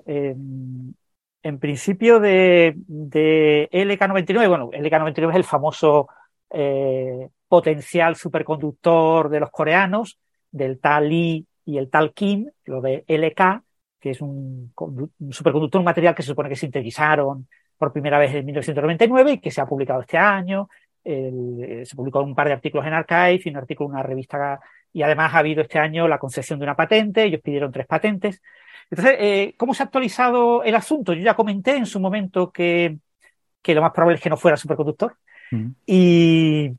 en 1.43 1.59
principio 1.59 2.20
de, 2.20 2.74
LK99, 2.89 4.49
bueno, 4.49 4.70
LK99 4.70 5.30
es 5.30 5.36
el 5.36 5.45
famoso 5.45 6.09
eh, 6.51 7.28
potencial 7.47 8.16
superconductor 8.16 9.28
de 9.28 9.41
los 9.41 9.51
coreanos, 9.51 10.18
del 10.51 10.80
tal 10.80 11.09
Lee 11.09 11.47
y 11.64 11.78
el 11.78 11.91
tal 11.91 12.12
Kim, 12.12 12.51
lo 12.64 12.80
de 12.80 13.05
LK, 13.07 13.62
que 14.01 14.11
es 14.11 14.20
un, 14.20 14.72
superconductor, 15.30 15.80
un 15.80 15.84
material 15.84 16.14
que 16.14 16.22
se 16.22 16.28
supone 16.28 16.49
que 16.49 16.57
sintetizaron 16.57 17.49
por 17.76 17.93
primera 17.93 18.18
vez 18.18 18.34
en 18.34 18.45
1999 18.45 19.32
y 19.32 19.39
que 19.39 19.51
se 19.51 19.61
ha 19.61 19.66
publicado 19.66 20.01
este 20.01 20.18
año. 20.18 20.68
se 21.05 21.95
publicó 21.95 22.22
un 22.22 22.34
par 22.34 22.49
de 22.49 22.55
artículos 22.55 22.86
en 22.86 22.95
Archive 22.95 23.41
y 23.45 23.49
un 23.51 23.57
artículo 23.57 23.89
en 23.89 23.95
una 23.95 24.03
revista 24.03 24.61
y 24.99 25.03
además 25.05 25.33
ha 25.33 25.39
habido 25.39 25.63
este 25.63 25.79
año 25.79 26.09
la 26.09 26.19
concesión 26.19 26.59
de 26.59 26.65
una 26.65 26.75
patente, 26.75 27.23
ellos 27.23 27.41
pidieron 27.41 27.71
tres 27.71 27.87
patentes. 27.87 28.43
Entonces, 28.91 29.17
eh, 29.21 29.55
¿cómo 29.57 29.73
se 29.73 29.85
ha 29.85 29.87
actualizado 29.87 30.65
el 30.65 30.75
asunto? 30.75 31.13
Yo 31.13 31.23
ya 31.23 31.37
comenté 31.37 31.77
en 31.77 31.87
su 31.87 32.01
momento 32.01 32.51
que, 32.51 32.99
que 33.63 33.77
lo 33.77 33.83
más 33.83 33.93
probable 33.93 34.17
es 34.17 34.23
que 34.23 34.29
no 34.29 34.37
fuera 34.37 34.57
superconductor. 34.57 35.17
y, 35.87 36.73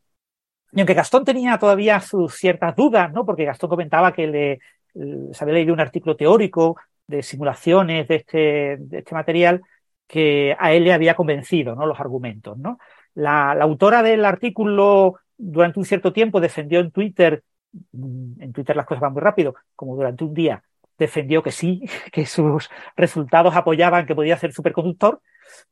aunque 0.76 0.94
Gastón 0.94 1.24
tenía 1.24 1.58
todavía 1.58 2.02
sus 2.02 2.36
ciertas 2.36 2.76
dudas, 2.76 3.10
¿no? 3.14 3.26
Porque 3.26 3.46
Gastón 3.46 3.70
comentaba 3.70 4.12
que 4.12 4.28
le, 4.28 4.60
se 5.34 5.42
había 5.42 5.54
leído 5.54 5.74
un 5.74 5.80
artículo 5.80 6.18
teórico 6.18 6.76
de 7.08 7.24
simulaciones 7.24 8.06
de 8.10 8.16
este, 8.16 8.78
de 8.80 8.98
este 8.98 9.16
material 9.16 9.62
que 10.08 10.58
a 10.60 10.74
él 10.74 10.84
le 10.84 10.92
había 10.92 11.16
convencido, 11.16 11.74
¿no? 11.74 11.86
Los 11.86 12.02
argumentos, 12.02 12.58
¿no? 12.58 12.80
La, 13.14 13.56
la 13.56 13.64
autora 13.64 14.04
del 14.04 14.26
artículo 14.26 15.22
durante 15.38 15.80
un 15.80 15.86
cierto 15.86 16.12
tiempo 16.12 16.42
defendió 16.42 16.82
en 16.82 16.92
Twitter, 16.92 17.44
en 17.94 18.54
Twitter 18.54 18.76
las 18.76 18.86
cosas 18.86 19.02
van 19.02 19.14
muy 19.14 19.22
rápido, 19.22 19.56
como 19.76 19.96
durante 19.96 20.24
un 20.24 20.34
día 20.34 20.64
defendió 21.00 21.42
que 21.42 21.52
sí, 21.52 21.82
que 22.12 22.26
sus 22.26 22.70
resultados 22.96 23.56
apoyaban 23.56 24.06
que 24.06 24.16
podía 24.16 24.38
ser 24.38 24.54
superconductor, 24.54 25.22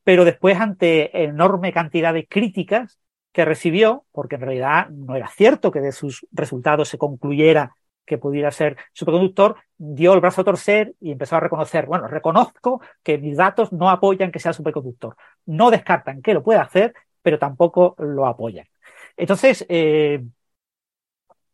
pero 0.02 0.24
después 0.24 0.58
ante 0.58 1.24
enorme 1.24 1.72
cantidad 1.72 2.12
de 2.12 2.26
críticas 2.26 2.98
que 3.32 3.44
recibió, 3.44 4.04
porque 4.10 4.34
en 4.36 4.40
realidad 4.40 4.88
no 4.88 5.14
era 5.14 5.28
cierto 5.28 5.70
que 5.70 5.80
de 5.80 5.92
sus 5.92 6.26
resultados 6.32 6.88
se 6.88 6.98
concluyera 6.98 7.76
que 8.04 8.18
pudiera 8.18 8.50
ser 8.50 8.78
superconductor, 8.94 9.56
dio 9.76 10.14
el 10.14 10.20
brazo 10.20 10.40
a 10.40 10.44
torcer 10.44 10.94
y 10.98 11.12
empezó 11.12 11.36
a 11.36 11.40
reconocer, 11.40 11.84
bueno, 11.84 12.08
reconozco 12.08 12.80
que 13.02 13.18
mis 13.18 13.36
datos 13.36 13.70
no 13.70 13.90
apoyan 13.90 14.32
que 14.32 14.38
sea 14.38 14.54
superconductor. 14.54 15.14
No 15.44 15.70
descartan 15.70 16.22
que 16.22 16.32
lo 16.32 16.42
pueda 16.42 16.62
hacer, 16.62 16.94
pero 17.20 17.38
tampoco 17.38 17.94
lo 17.98 18.26
apoyan. 18.26 18.66
Entonces, 19.14 19.66
eh, 19.68 20.24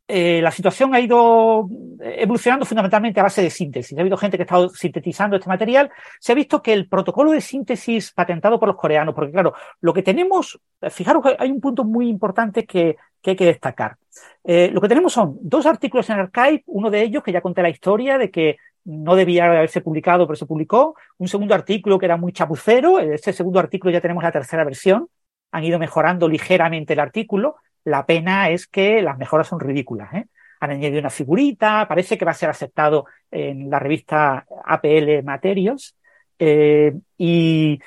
eh, 0.07 0.43
la 0.43 0.51
situación 0.51 0.95
ha 0.95 1.01
ido 1.01 1.69
evolucionando 2.01 2.67
fundamentalmente 2.67 3.21
a 3.21 3.23
base 3.23 3.43
de 3.43 3.51
síntesis. 3.51 3.97
Ha 3.97 4.01
habido 4.03 4.19
gente 4.19 4.37
que 4.37 4.43
ha 4.43 4.45
estado 4.45 4.69
sintetizando 4.69 5.37
este 5.37 5.49
material. 5.49 5.91
Se 6.21 6.33
ha 6.33 6.35
visto 6.35 6.61
que 6.61 6.75
el 6.75 6.89
protocolo 6.89 7.31
de 7.31 7.41
síntesis 7.41 8.13
patentado 8.13 8.61
por 8.61 8.69
los 8.69 8.77
coreanos, 8.77 9.15
porque 9.15 9.33
claro, 9.33 9.55
lo 9.81 9.95
que 9.95 10.03
tenemos, 10.03 10.61
fijaros 10.91 11.23
que 11.23 11.37
hay 11.39 11.51
un 11.51 11.61
punto 11.61 11.85
muy 11.85 12.09
importante 12.09 12.67
que, 12.67 12.97
hay 13.25 13.37
que 13.37 13.47
destacar. 13.47 13.97
Eh, 14.45 14.69
lo 14.71 14.83
que 14.83 14.89
tenemos 14.89 15.15
son 15.15 15.39
dos 15.41 15.65
artículos 15.65 16.11
en 16.11 16.19
Archive, 16.19 16.63
uno 16.67 16.91
de 16.91 17.03
ellos 17.03 17.23
que 17.23 17.33
ya 17.33 17.41
conté 17.41 17.63
la 17.63 17.71
historia 17.71 18.19
de 18.19 18.31
que 18.31 18.59
no 18.85 19.17
debía 19.17 19.47
haberse 19.47 19.81
publicado, 19.81 20.27
pero 20.27 20.37
se 20.37 20.45
publicó. 20.45 20.95
Un 21.17 21.29
segundo 21.29 21.55
artículo 21.55 21.99
que 21.99 22.05
era 22.05 22.19
muy 22.19 22.33
chapucero. 22.33 23.01
En 23.01 23.15
este 23.15 23.33
segundo 23.33 23.59
artículo 23.59 23.91
ya 23.91 24.03
tenemos 24.03 24.23
la 24.23 24.33
tercera 24.33 24.65
versión. 24.65 25.09
Han 25.53 25.65
ido 25.65 25.79
mejorando 25.79 26.29
ligeramente 26.29 26.93
el 26.93 27.01
artículo. 27.01 27.57
La 27.85 28.07
pena 28.07 28.51
es 28.51 28.67
que 28.67 29.03
las 29.03 29.19
mejoras 29.19 29.49
son 29.49 29.61
ridículas. 29.61 30.13
¿eh? 30.15 30.27
Han 30.61 30.71
añadido 30.71 31.01
una 31.01 31.11
figurita, 31.11 31.87
parece 31.89 32.17
que 32.17 32.25
va 32.25 32.31
a 32.33 32.35
ser 32.35 32.51
aceptado 32.51 33.07
en 33.31 33.71
la 33.71 33.79
revista 33.79 34.47
APL 34.65 35.23
Materials 35.23 35.97
eh, 36.39 36.93
y, 37.19 37.79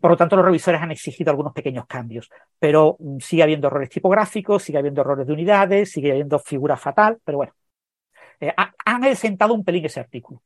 por 0.00 0.10
lo 0.12 0.16
tanto 0.16 0.36
los 0.36 0.44
revisores 0.44 0.80
han 0.80 0.90
exigido 0.90 1.30
algunos 1.30 1.52
pequeños 1.52 1.86
cambios. 1.86 2.30
Pero 2.58 2.96
mm, 2.98 3.18
sigue 3.18 3.42
habiendo 3.42 3.68
errores 3.68 3.90
tipográficos, 3.90 4.62
sigue 4.62 4.78
habiendo 4.78 5.00
errores 5.00 5.26
de 5.26 5.32
unidades, 5.32 5.90
sigue 5.90 6.10
habiendo 6.12 6.38
figura 6.38 6.76
fatal, 6.76 7.18
pero 7.24 7.38
bueno, 7.38 7.52
eh, 8.40 8.52
han 8.84 9.16
sentado 9.16 9.54
un 9.54 9.64
pelín 9.64 9.84
ese 9.86 10.00
artículo. 10.00 10.42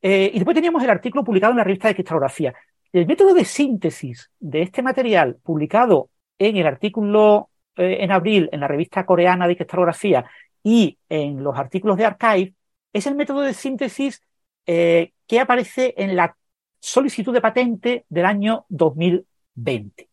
Eh, 0.00 0.30
y 0.32 0.38
después 0.38 0.54
teníamos 0.54 0.82
el 0.82 0.90
artículo 0.90 1.24
publicado 1.24 1.52
en 1.52 1.58
la 1.58 1.64
revista 1.64 1.88
de 1.88 1.94
cristalografía. 1.94 2.54
El 2.92 3.06
método 3.06 3.34
de 3.34 3.44
síntesis 3.44 4.30
de 4.38 4.62
este 4.62 4.82
material 4.82 5.36
publicado 5.42 6.10
en 6.38 6.56
el 6.56 6.66
artículo 6.66 7.47
eh, 7.78 7.98
en 8.00 8.12
abril 8.12 8.48
en 8.52 8.60
la 8.60 8.68
revista 8.68 9.06
coreana 9.06 9.46
de 9.48 9.56
cristalografía 9.56 10.24
y 10.62 10.98
en 11.08 11.42
los 11.42 11.56
artículos 11.56 11.96
de 11.96 12.04
Archive 12.04 12.54
es 12.92 13.06
el 13.06 13.14
método 13.14 13.40
de 13.40 13.54
síntesis 13.54 14.22
eh, 14.66 15.12
que 15.26 15.40
aparece 15.40 15.94
en 15.96 16.16
la 16.16 16.36
solicitud 16.80 17.32
de 17.32 17.40
patente 17.40 18.04
del 18.08 18.26
año 18.26 18.66
2020. 18.68 20.08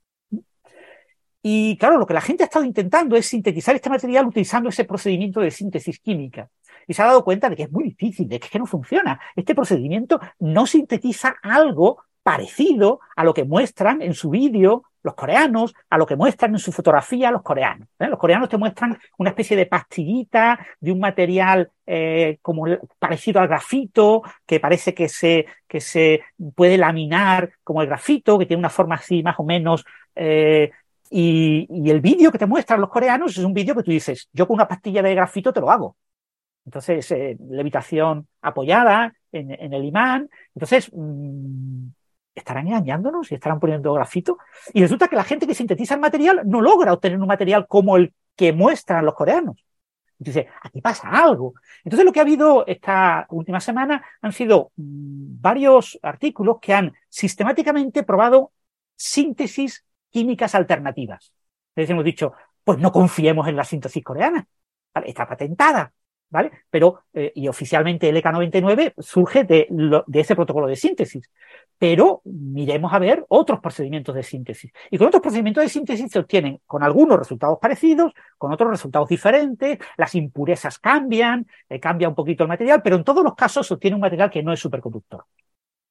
Y 1.41 1.77
claro, 1.77 1.97
lo 1.97 2.07
que 2.07 2.13
la 2.13 2.21
gente 2.21 2.43
ha 2.43 2.47
estado 2.47 2.65
intentando 2.65 3.15
es 3.15 3.27
sintetizar 3.27 3.75
este 3.75 3.89
material 3.89 4.25
utilizando 4.25 4.69
ese 4.69 4.85
procedimiento 4.85 5.41
de 5.41 5.51
síntesis 5.51 5.99
química. 5.99 6.49
Y 6.87 6.93
se 6.93 7.01
ha 7.01 7.05
dado 7.05 7.23
cuenta 7.23 7.49
de 7.49 7.55
que 7.55 7.63
es 7.63 7.71
muy 7.71 7.83
difícil, 7.83 8.27
de 8.27 8.39
que, 8.39 8.45
es 8.45 8.51
que 8.51 8.59
no 8.59 8.65
funciona. 8.65 9.19
Este 9.35 9.53
procedimiento 9.53 10.19
no 10.39 10.65
sintetiza 10.65 11.35
algo 11.43 12.03
parecido 12.25 13.01
a 13.15 13.23
lo 13.23 13.35
que 13.35 13.43
muestran 13.43 14.01
en 14.01 14.15
su 14.15 14.31
vídeo 14.31 14.85
los 15.03 15.13
coreanos 15.13 15.75
a 15.91 15.99
lo 15.99 16.07
que 16.07 16.15
muestran 16.15 16.53
en 16.53 16.59
su 16.59 16.71
fotografía 16.71 17.29
los 17.29 17.43
coreanos. 17.43 17.87
¿eh? 17.99 18.07
Los 18.07 18.17
coreanos 18.17 18.49
te 18.49 18.57
muestran 18.57 18.97
una 19.19 19.29
especie 19.29 19.55
de 19.55 19.67
pastillita 19.67 20.57
de 20.79 20.91
un 20.91 20.99
material 20.99 21.69
eh, 21.85 22.39
como 22.41 22.65
parecido 22.97 23.39
al 23.39 23.47
grafito, 23.47 24.23
que 24.47 24.59
parece 24.59 24.95
que 24.95 25.07
se, 25.07 25.45
que 25.67 25.79
se 25.79 26.21
puede 26.55 26.79
laminar 26.79 27.51
como 27.63 27.83
el 27.83 27.87
grafito, 27.87 28.39
que 28.39 28.47
tiene 28.47 28.61
una 28.61 28.71
forma 28.71 28.95
así 28.95 29.21
más 29.21 29.35
o 29.37 29.43
menos. 29.43 29.85
Eh, 30.15 30.71
y, 31.11 31.67
y, 31.69 31.91
el 31.91 32.01
vídeo 32.01 32.31
que 32.31 32.39
te 32.39 32.47
muestran 32.47 32.81
los 32.81 32.89
coreanos 32.89 33.37
es 33.37 33.43
un 33.43 33.53
vídeo 33.53 33.75
que 33.75 33.83
tú 33.83 33.91
dices, 33.91 34.27
yo 34.33 34.47
con 34.47 34.55
una 34.55 34.67
pastilla 34.67 35.03
de 35.03 35.13
grafito 35.13 35.53
te 35.53 35.61
lo 35.61 35.69
hago. 35.69 35.95
Entonces, 36.65 37.13
levitación 37.47 38.27
apoyada 38.41 39.13
en, 39.31 39.73
el 39.73 39.85
imán. 39.85 40.29
Entonces, 40.55 40.89
mmm, 40.91 41.89
¿Estarán 42.35 42.67
engañándonos 42.67 43.31
y 43.31 43.35
estarán 43.35 43.59
poniendo 43.59 43.93
grafito? 43.93 44.37
Y 44.73 44.81
resulta 44.81 45.07
que 45.07 45.15
la 45.15 45.23
gente 45.23 45.47
que 45.47 45.55
sintetiza 45.55 45.95
el 45.95 46.01
material 46.01 46.41
no 46.45 46.61
logra 46.61 46.93
obtener 46.93 47.17
un 47.19 47.27
material 47.27 47.65
como 47.65 47.95
el 47.95 48.13
que 48.35 48.51
muestran 48.51 49.05
los 49.05 49.15
coreanos. 49.15 49.65
Dice, 50.17 50.47
aquí 50.61 50.81
pasa 50.81 51.09
algo. 51.09 51.55
Entonces 51.83 52.05
lo 52.05 52.11
que 52.11 52.19
ha 52.19 52.23
habido 52.23 52.65
esta 52.67 53.25
última 53.29 53.59
semana 53.59 54.03
han 54.21 54.33
sido 54.33 54.71
mm, 54.75 55.41
varios 55.41 55.97
artículos 56.01 56.57
que 56.61 56.73
han 56.73 56.93
sistemáticamente 57.09 58.03
probado 58.03 58.51
síntesis 58.95 59.85
químicas 60.09 60.55
alternativas. 60.55 61.33
Entonces 61.69 61.89
hemos 61.89 62.05
dicho, 62.05 62.33
pues 62.63 62.79
no 62.79 62.91
confiemos 62.91 63.47
en 63.47 63.55
la 63.55 63.63
síntesis 63.63 64.03
coreana. 64.03 64.47
Está 65.05 65.27
patentada, 65.27 65.91
¿vale? 66.35 66.51
Pero, 66.69 67.03
eh, 67.13 67.31
y 67.33 67.47
oficialmente 67.47 68.09
el 68.09 68.17
EK99 68.17 68.93
surge 68.97 69.45
de, 69.45 69.69
ese 70.13 70.35
protocolo 70.35 70.67
de 70.67 70.75
síntesis. 70.75 71.31
Pero 71.77 72.21
miremos 72.25 72.91
a 72.93 72.99
ver 72.99 73.25
otros 73.29 73.61
procedimientos 73.61 74.13
de 74.13 74.21
síntesis. 74.21 74.69
Y 74.91 74.97
con 74.97 75.07
otros 75.07 75.21
procedimientos 75.21 75.63
de 75.63 75.69
síntesis 75.69 76.11
se 76.11 76.19
obtienen 76.19 76.59
con 76.65 76.83
algunos 76.83 77.17
resultados 77.17 77.57
parecidos, 77.61 78.11
con 78.37 78.51
otros 78.51 78.69
resultados 78.69 79.07
diferentes, 79.07 79.79
las 79.95 80.13
impurezas 80.15 80.77
cambian, 80.77 81.47
eh, 81.69 81.79
cambia 81.79 82.09
un 82.09 82.15
poquito 82.15 82.43
el 82.43 82.49
material, 82.49 82.81
pero 82.83 82.97
en 82.97 83.05
todos 83.05 83.23
los 83.23 83.33
casos 83.33 83.65
se 83.65 83.73
obtiene 83.73 83.95
un 83.95 84.01
material 84.01 84.29
que 84.29 84.43
no 84.43 84.51
es 84.51 84.59
superconductor. 84.59 85.23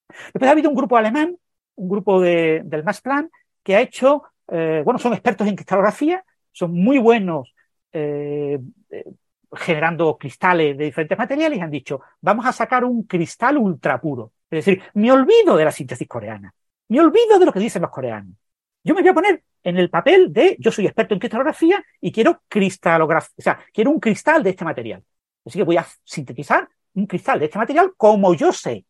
Después 0.08 0.46
ha 0.46 0.52
habido 0.52 0.68
un 0.68 0.76
grupo 0.76 0.98
alemán, 0.98 1.38
un 1.76 1.88
grupo 1.88 2.20
de, 2.20 2.60
del 2.66 2.84
Max 2.84 3.00
Plan, 3.00 3.30
que 3.62 3.76
ha 3.76 3.80
hecho, 3.80 4.24
eh, 4.48 4.82
bueno, 4.84 4.98
son 4.98 5.14
expertos 5.14 5.48
en 5.48 5.56
cristalografía, 5.56 6.22
son 6.52 6.72
muy 6.72 6.98
buenos 6.98 7.54
generando 9.56 10.16
cristales 10.18 10.76
de 10.76 10.84
diferentes 10.84 11.18
materiales 11.18 11.58
y 11.58 11.62
han 11.62 11.70
dicho, 11.70 12.00
vamos 12.20 12.46
a 12.46 12.52
sacar 12.52 12.84
un 12.84 13.04
cristal 13.04 13.58
ultra 13.58 14.00
puro. 14.00 14.32
Es 14.50 14.64
decir, 14.64 14.82
me 14.94 15.10
olvido 15.10 15.56
de 15.56 15.64
la 15.64 15.72
síntesis 15.72 16.06
coreana, 16.06 16.54
me 16.88 17.00
olvido 17.00 17.38
de 17.38 17.46
lo 17.46 17.52
que 17.52 17.60
dicen 17.60 17.82
los 17.82 17.90
coreanos. 17.90 18.34
Yo 18.82 18.94
me 18.94 19.00
voy 19.00 19.10
a 19.10 19.14
poner 19.14 19.42
en 19.62 19.78
el 19.78 19.88
papel 19.90 20.32
de, 20.32 20.56
yo 20.60 20.70
soy 20.70 20.86
experto 20.86 21.14
en 21.14 21.20
cristalografía 21.20 21.82
y 22.00 22.12
quiero 22.12 22.42
cristalografía, 22.48 23.34
o 23.38 23.42
sea, 23.42 23.58
quiero 23.72 23.90
un 23.90 24.00
cristal 24.00 24.42
de 24.42 24.50
este 24.50 24.64
material. 24.64 25.02
Así 25.44 25.58
que 25.58 25.64
voy 25.64 25.76
a 25.76 25.86
sintetizar 26.04 26.68
un 26.94 27.06
cristal 27.06 27.38
de 27.38 27.46
este 27.46 27.58
material 27.58 27.92
como 27.96 28.34
yo 28.34 28.52
sé. 28.52 28.84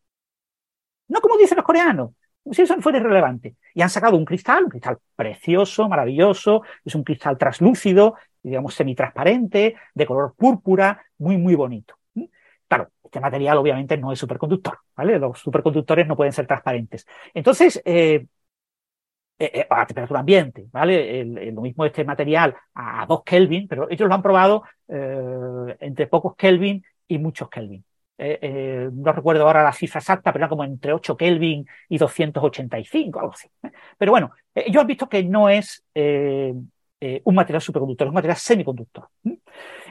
No 1.07 1.21
como 1.21 1.37
dicen 1.37 1.57
los 1.57 1.65
coreanos, 1.65 2.11
si 2.51 2.61
eso 2.61 2.79
fuera 2.81 2.99
irrelevante. 2.99 3.55
Y 3.73 3.81
han 3.81 3.89
sacado 3.89 4.17
un 4.17 4.25
cristal, 4.25 4.65
un 4.65 4.69
cristal 4.69 4.97
precioso, 5.15 5.89
maravilloso, 5.89 6.63
es 6.83 6.95
un 6.95 7.03
cristal 7.03 7.37
translúcido, 7.37 8.15
digamos 8.45 8.75
semitransparente, 8.75 9.75
de 9.93 10.05
color 10.05 10.35
púrpura, 10.37 11.03
muy, 11.17 11.37
muy 11.37 11.55
bonito. 11.55 11.95
Claro, 12.67 12.91
este 13.03 13.19
material 13.19 13.57
obviamente 13.57 13.97
no 13.97 14.11
es 14.11 14.19
superconductor, 14.19 14.79
¿vale? 14.95 15.17
Los 15.19 15.39
superconductores 15.39 16.07
no 16.07 16.15
pueden 16.15 16.33
ser 16.33 16.45
transparentes. 16.45 17.07
Entonces, 17.33 17.81
eh, 17.85 18.27
eh, 19.39 19.51
eh 19.53 19.67
a 19.69 19.85
temperatura 19.85 20.19
ambiente, 20.19 20.67
¿vale? 20.71 21.25
Lo 21.51 21.61
mismo 21.61 21.85
este 21.85 22.03
material 22.03 22.55
a 22.75 23.05
2 23.07 23.23
Kelvin, 23.23 23.67
pero 23.67 23.89
ellos 23.89 24.07
lo 24.07 24.13
han 24.13 24.21
probado 24.21 24.63
entre 24.87 26.07
pocos 26.07 26.35
Kelvin 26.35 26.83
y 27.07 27.17
muchos 27.17 27.49
Kelvin. 27.49 27.83
No 28.17 29.11
recuerdo 29.11 29.45
ahora 29.47 29.63
la 29.63 29.73
cifra 29.73 29.99
exacta, 29.99 30.31
pero 30.31 30.43
era 30.45 30.49
como 30.49 30.63
entre 30.63 30.93
8 30.93 31.17
Kelvin 31.17 31.65
y 31.89 31.97
285, 31.97 33.19
algo 33.19 33.33
así. 33.33 33.49
Pero 33.97 34.11
bueno, 34.11 34.31
ellos 34.53 34.81
han 34.81 34.87
visto 34.87 35.09
que 35.09 35.23
no 35.23 35.49
es 35.49 35.83
un 37.23 37.35
material 37.35 37.61
superconductor, 37.61 38.07
un 38.07 38.13
material 38.13 38.37
semiconductor. 38.37 39.07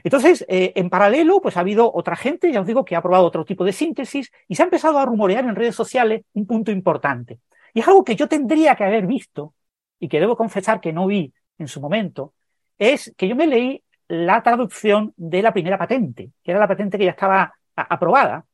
Entonces, 0.02 0.44
en 0.48 0.90
paralelo, 0.90 1.40
pues 1.40 1.56
ha 1.56 1.60
habido 1.60 1.90
otra 1.92 2.16
gente, 2.16 2.52
ya 2.52 2.60
os 2.60 2.66
digo, 2.66 2.84
que 2.84 2.96
ha 2.96 3.02
probado 3.02 3.24
otro 3.24 3.44
tipo 3.44 3.64
de 3.64 3.72
síntesis 3.72 4.30
y 4.48 4.54
se 4.54 4.62
ha 4.62 4.64
empezado 4.64 4.98
a 4.98 5.06
rumorear 5.06 5.44
en 5.44 5.54
redes 5.54 5.74
sociales 5.74 6.22
un 6.34 6.46
punto 6.46 6.70
importante. 6.70 7.40
Y 7.72 7.80
es 7.80 7.88
algo 7.88 8.04
que 8.04 8.16
yo 8.16 8.28
tendría 8.28 8.76
que 8.76 8.84
haber 8.84 9.06
visto 9.06 9.54
y 9.98 10.08
que 10.08 10.20
debo 10.20 10.36
confesar 10.36 10.80
que 10.80 10.92
no 10.92 11.06
vi 11.06 11.32
en 11.58 11.68
su 11.68 11.80
momento, 11.80 12.34
es 12.78 13.14
que 13.16 13.28
yo 13.28 13.36
me 13.36 13.46
leí 13.46 13.82
la 14.08 14.42
traducción 14.42 15.12
de 15.16 15.42
la 15.42 15.52
primera 15.52 15.78
patente, 15.78 16.30
que 16.42 16.50
era 16.50 16.60
la 16.60 16.68
patente 16.68 16.98
que 16.98 17.04
ya 17.04 17.12
estaba 17.12 17.54
aprobada. 17.74 18.44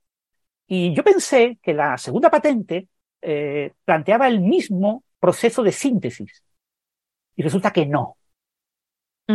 Y 0.67 0.95
yo 0.95 1.03
pensé 1.03 1.59
que 1.61 1.75
la 1.75 1.99
segunda 1.99 2.31
patente 2.31 2.87
eh, 3.21 3.73
planteaba 3.85 4.29
el 4.29 4.41
mismo 4.41 5.03
proceso 5.19 5.63
de 5.63 5.73
síntesis. 5.73 6.45
Y 7.37 7.43
resulta 7.43 7.73
que 7.73 7.87
no. 7.87 8.17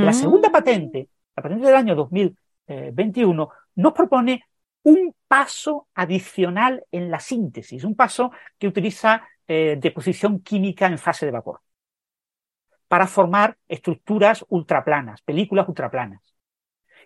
La 0.04 0.14
segunda 0.14 0.50
mm. 0.50 0.52
patente, 0.52 1.10
la 1.36 1.44
patente 1.44 1.66
del 1.66 1.76
año 1.76 1.96
2021, 1.96 3.50
nos 3.76 3.94
propone 3.94 4.44
un 4.84 5.16
paso 5.28 5.88
adicional 5.96 6.86
en 6.92 7.10
la 7.10 7.20
síntesis, 7.20 7.84
un 7.84 7.96
paso 7.96 8.32
que 8.58 8.68
utiliza 8.68 9.28
eh, 9.48 9.78
deposición 9.80 10.40
química 10.40 10.88
en 10.88 10.98
fase 10.98 11.26
de 11.26 11.32
vapor 11.32 11.62
para 12.88 13.08
formar 13.08 13.58
estructuras 13.68 14.46
ultraplanas, 14.50 15.22
películas 15.22 15.68
ultraplanas. 15.68 16.36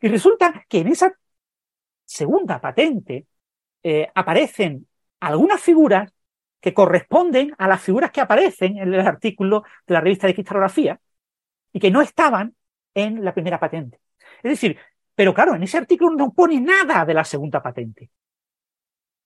Y 0.02 0.10
resulta 0.10 0.66
que 0.68 0.80
en 0.80 0.88
esa 0.88 1.14
segunda 2.06 2.60
patente 2.60 3.28
eh, 3.84 4.08
aparecen 4.14 4.88
algunas 5.20 5.62
figuras 5.62 6.12
que 6.60 6.74
corresponden 6.74 7.56
a 7.58 7.68
las 7.68 7.82
figuras 7.82 8.12
que 8.12 8.22
aparecen 8.22 8.78
en 8.78 8.94
el 8.94 9.00
artículo 9.02 9.64
de 9.88 9.94
la 9.94 10.02
revista 10.02 10.28
de 10.28 10.34
cristalografía 10.34 11.00
y 11.72 11.80
que 11.80 11.92
no 11.92 12.02
estaban 12.02 12.56
en 12.94 13.24
la 13.24 13.34
primera 13.34 13.60
patente. 13.60 14.00
Es 14.44 14.52
decir, 14.52 14.78
pero 15.16 15.34
claro, 15.34 15.56
en 15.56 15.64
ese 15.64 15.78
artículo 15.78 16.16
no 16.16 16.32
pone 16.32 16.60
nada 16.62 17.06
de 17.06 17.14
la 17.14 17.24
segunda 17.24 17.62
patente. 17.62 18.10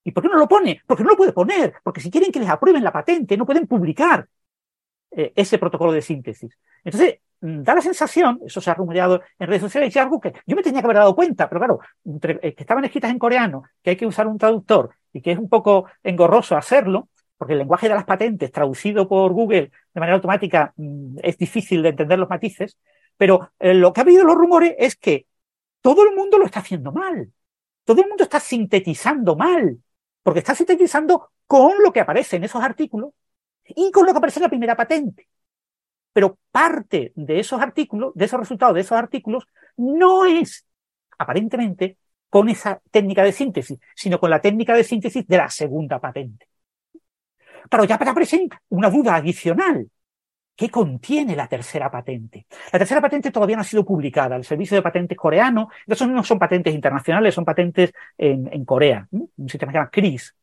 ¿Y 0.04 0.12
por 0.12 0.24
qué 0.24 0.30
no 0.30 0.38
lo 0.38 0.48
pone? 0.48 0.82
Porque 0.86 1.04
no 1.04 1.12
lo 1.12 1.18
puede 1.18 1.34
poner, 1.34 1.76
porque 1.84 2.02
si 2.02 2.12
quieren 2.12 2.32
que 2.32 2.40
les 2.40 2.50
aprueben 2.50 2.84
la 2.84 2.92
patente, 2.92 3.38
no 3.38 3.46
pueden 3.46 3.68
publicar 3.68 4.28
eh, 5.12 5.32
ese 5.36 5.58
protocolo 5.60 5.92
de 5.92 6.02
síntesis. 6.02 6.58
Entonces, 6.84 7.20
mm, 7.42 7.62
da 7.62 7.76
la 7.76 7.82
sensación, 7.82 8.40
eso 8.46 8.60
se 8.60 8.72
ha 8.72 8.74
rumoreado 8.74 9.22
en 9.38 9.48
redes 9.48 9.62
sociales, 9.62 9.96
y 9.96 10.00
algo 10.00 10.20
que 10.20 10.34
yo 10.46 10.56
me 10.56 10.64
tenía 10.64 10.82
que 10.82 10.88
haber 10.88 10.98
dado 10.98 11.16
cuenta, 11.16 11.48
pero 11.48 11.60
claro, 11.60 11.80
eh, 12.42 12.54
que 12.56 12.64
estaban 12.64 12.84
escritas 12.86 13.12
en 13.12 13.20
coreano, 13.20 13.64
que 13.82 13.92
hay 13.92 13.96
que 13.96 14.08
usar 14.08 14.28
un 14.28 14.38
traductor 14.38 14.96
y 15.14 15.22
que 15.22 15.32
es 15.32 15.38
un 15.38 15.50
poco 15.50 15.86
engorroso 16.02 16.58
hacerlo, 16.58 17.10
porque 17.38 17.54
el 17.54 17.60
lenguaje 17.60 17.88
de 17.88 17.96
las 17.96 18.06
patentes 18.06 18.52
traducido 18.52 19.08
por 19.08 19.32
Google 19.34 19.72
de 19.94 20.00
manera 20.00 20.16
automática 20.16 20.74
mm, 20.78 21.18
es 21.22 21.38
difícil 21.38 21.84
de 21.84 21.90
entender 21.90 22.18
los 22.18 22.30
matices, 22.30 22.78
pero 23.18 23.52
eh, 23.60 23.74
lo 23.74 23.94
que 23.94 24.02
ha 24.02 24.04
habido 24.04 24.24
los 24.24 24.36
rumores 24.36 24.76
es 24.78 24.96
que 24.96 25.28
todo 25.82 26.04
el 26.08 26.16
mundo 26.16 26.38
lo 26.38 26.46
está 26.46 26.60
haciendo 26.60 26.92
mal. 26.92 27.32
Todo 27.84 28.02
el 28.02 28.08
mundo 28.08 28.24
está 28.24 28.40
sintetizando 28.40 29.36
mal, 29.36 29.82
porque 30.24 30.40
está 30.40 30.56
sintetizando 30.56 31.32
con 31.46 31.74
lo 31.84 31.92
que 31.92 32.00
aparece 32.00 32.38
en 32.38 32.46
esos 32.46 32.64
artículos 32.64 33.12
y 33.66 33.92
con 33.92 34.06
lo 34.06 34.14
que 34.14 34.18
aparece 34.18 34.40
en 34.40 34.44
la 34.44 34.50
primera 34.50 34.76
patente. 34.76 35.28
Pero 36.14 36.38
parte 36.52 37.12
de 37.16 37.40
esos 37.40 37.62
artículos, 37.62 38.14
de 38.16 38.26
esos 38.26 38.40
resultados 38.40 38.76
de 38.76 38.82
esos 38.82 38.98
artículos, 38.98 39.46
no 39.78 40.26
es 40.26 40.66
aparentemente 41.18 41.98
con 42.30 42.50
esa 42.50 42.82
técnica 42.92 43.24
de 43.24 43.32
síntesis, 43.32 43.80
sino 43.96 44.20
con 44.20 44.30
la 44.30 44.42
técnica 44.42 44.76
de 44.76 44.84
síntesis 44.84 45.28
de 45.28 45.38
la 45.38 45.50
segunda 45.50 46.00
patente. 46.00 46.48
Pero 47.70 47.84
ya 47.86 47.96
aparece 47.96 48.48
una 48.70 48.90
duda 48.90 49.16
adicional. 49.16 49.90
¿Qué 50.56 50.70
contiene 50.70 51.36
la 51.36 51.48
tercera 51.48 51.90
patente? 51.90 52.46
La 52.72 52.80
tercera 52.80 53.02
patente 53.02 53.32
todavía 53.32 53.56
no 53.56 53.62
ha 53.62 53.66
sido 53.66 53.84
publicada. 53.84 54.36
El 54.36 54.44
servicio 54.44 54.76
de 54.76 54.84
patentes 54.84 55.18
coreano, 55.18 55.70
esos 55.88 56.08
no 56.08 56.24
son 56.24 56.38
patentes 56.38 56.74
internacionales, 56.74 57.34
son 57.34 57.44
patentes 57.44 57.92
en, 58.18 58.64
Corea. 58.66 59.08
Un 59.12 59.50
sistema 59.50 59.72
que 59.72 59.78
se 59.78 59.80
llama 59.80 59.90
CRIS, 59.90 60.36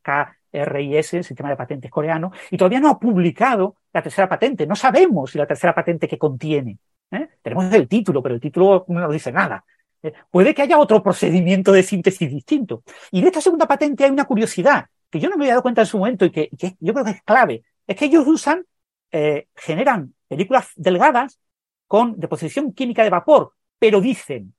RIS, 0.51 1.13
el 1.13 1.23
sistema 1.23 1.49
de 1.49 1.55
patentes 1.55 1.89
coreano, 1.89 2.31
y 2.49 2.57
todavía 2.57 2.79
no 2.81 2.89
ha 2.89 2.99
publicado 2.99 3.77
la 3.93 4.01
tercera 4.01 4.27
patente. 4.27 4.67
No 4.67 4.75
sabemos 4.75 5.31
si 5.31 5.37
la 5.37 5.47
tercera 5.47 5.73
patente 5.73 6.07
que 6.07 6.17
contiene. 6.17 6.77
¿eh? 7.11 7.29
Tenemos 7.41 7.73
el 7.73 7.87
título, 7.87 8.21
pero 8.21 8.35
el 8.35 8.41
título 8.41 8.85
no 8.89 8.99
nos 8.99 9.11
dice 9.11 9.31
nada. 9.31 9.63
¿eh? 10.03 10.13
puede 10.29 10.53
que 10.53 10.61
haya 10.61 10.77
otro 10.77 11.01
procedimiento 11.01 11.71
de 11.71 11.83
síntesis 11.83 12.29
distinto. 12.29 12.83
Y 13.11 13.21
de 13.21 13.27
esta 13.27 13.41
segunda 13.41 13.67
patente 13.67 14.03
hay 14.03 14.11
una 14.11 14.25
curiosidad 14.25 14.87
que 15.09 15.19
yo 15.19 15.29
no 15.29 15.37
me 15.37 15.45
había 15.45 15.53
dado 15.53 15.63
cuenta 15.63 15.81
en 15.81 15.87
su 15.87 15.97
momento 15.97 16.25
y 16.25 16.31
que, 16.31 16.49
yo 16.79 16.93
creo 16.93 17.05
que 17.05 17.11
es 17.11 17.23
clave. 17.23 17.63
Es 17.85 17.97
que 17.97 18.05
ellos 18.05 18.25
usan, 18.25 18.65
eh, 19.11 19.47
generan 19.55 20.13
películas 20.27 20.69
delgadas 20.75 21.39
con 21.87 22.19
deposición 22.19 22.73
química 22.73 23.03
de 23.03 23.09
vapor, 23.09 23.53
pero 23.77 23.99
dicen 23.99 24.53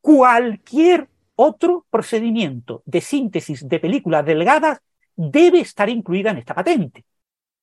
cualquier 0.00 1.08
otro 1.36 1.86
procedimiento 1.90 2.82
de 2.84 3.00
síntesis 3.00 3.66
de 3.66 3.80
películas 3.80 4.24
delgadas 4.24 4.80
debe 5.16 5.60
estar 5.60 5.88
incluida 5.88 6.30
en 6.30 6.38
esta 6.38 6.54
patente. 6.54 7.04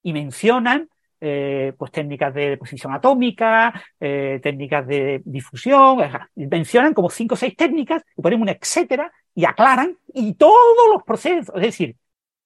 Y 0.03 0.13
mencionan 0.13 0.89
eh, 1.23 1.73
pues 1.77 1.91
técnicas 1.91 2.33
de 2.33 2.49
deposición 2.49 2.93
atómica, 2.93 3.79
eh, 3.99 4.39
técnicas 4.41 4.87
de 4.87 5.21
difusión, 5.23 5.99
mencionan 6.35 6.95
como 6.95 7.11
cinco 7.11 7.35
o 7.35 7.37
seis 7.37 7.55
técnicas, 7.55 8.01
y 8.17 8.23
ponen 8.23 8.41
un 8.41 8.49
etcétera, 8.49 9.11
y 9.35 9.45
aclaran, 9.45 9.95
y 10.15 10.33
todos 10.33 10.89
los 10.91 11.03
procesos, 11.03 11.55
es 11.55 11.61
decir, 11.61 11.95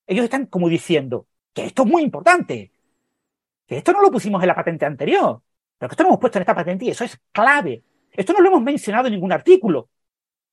ellos 0.06 0.26
están 0.26 0.48
como 0.48 0.68
diciendo 0.68 1.26
que 1.54 1.68
esto 1.68 1.84
es 1.84 1.89
muy 1.89 2.04
importante, 2.04 2.74
esto 3.68 3.91
no 3.91 4.01
lo 4.01 4.11
pusimos 4.11 4.41
en 4.41 4.47
la 4.47 4.55
patente 4.55 4.86
anterior, 4.86 5.41
pero 5.78 5.89
que 5.89 5.93
esto 5.93 6.03
lo 6.03 6.09
hemos 6.09 6.20
puesto 6.20 6.38
en 6.38 6.43
esta 6.43 6.55
patente 6.55 6.86
y 6.86 6.89
eso 6.89 7.03
es 7.03 7.20
clave. 7.32 7.84
Esto 8.11 8.34
no 8.34 8.39
lo 8.39 8.49
hemos 8.49 8.61
mencionado 8.61 9.07
en 9.07 9.13
ningún 9.13 9.32
artículo, 9.32 9.89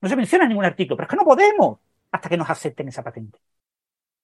no 0.01 0.09
se 0.09 0.15
menciona 0.15 0.43
en 0.45 0.49
ningún 0.49 0.65
artículo, 0.65 0.97
pero 0.97 1.05
es 1.05 1.09
que 1.11 1.15
no 1.15 1.23
podemos 1.23 1.79
hasta 2.11 2.29
que 2.29 2.37
nos 2.37 2.49
acepten 2.49 2.87
esa 2.87 3.03
patente. 3.03 3.39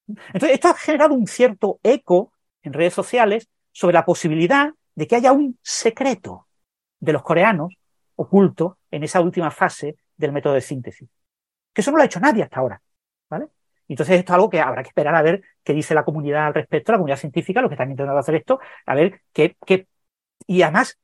Entonces, 0.08 0.52
esto 0.52 0.70
ha 0.70 0.74
generado 0.74 1.14
un 1.14 1.28
cierto 1.28 1.80
eco 1.84 2.34
en 2.64 2.74
redes 2.74 2.94
sociales 2.94 3.48
sobre 3.72 3.94
la 3.94 4.06
posibilidad 4.06 4.74
de 4.96 5.08
que 5.08 5.16
haya 5.16 5.32
un 5.32 5.58
secreto 5.62 6.48
de 7.00 7.14
los 7.14 7.24
coreanos 7.24 7.74
oculto 8.16 8.78
en 8.92 9.04
esa 9.04 9.22
última 9.22 9.52
fase 9.52 9.98
del 10.18 10.32
método 10.32 10.54
de 10.54 10.62
síntesis. 10.62 11.08
Que 11.74 11.82
eso 11.82 11.92
no 11.92 11.98
lo 11.98 12.04
ha 12.04 12.08
hecho 12.08 12.20
nadie 12.20 12.44
hasta 12.44 12.60
ahora. 12.60 12.82
¿Vale? 13.30 13.48
Entonces, 13.90 14.20
esto 14.20 14.34
es 14.34 14.36
algo 14.36 14.50
que 14.50 14.62
habrá 14.62 14.84
que 14.84 14.90
esperar 14.90 15.16
a 15.16 15.22
ver 15.22 15.42
qué 15.64 15.74
dice 15.74 15.94
la 15.94 16.06
comunidad 16.06 16.48
al 16.48 16.54
respecto, 16.54 16.92
la 16.92 16.98
comunidad 17.00 17.20
científica, 17.20 17.62
lo 17.62 17.70
que 17.70 17.76
están 17.76 17.92
intentando 17.92 18.20
hacer 18.20 18.36
esto, 18.36 18.60
a 18.86 18.96
ver 18.96 19.22
qué, 19.34 19.56
qué, 19.66 19.88
y 20.48 20.62
además, 20.62 20.98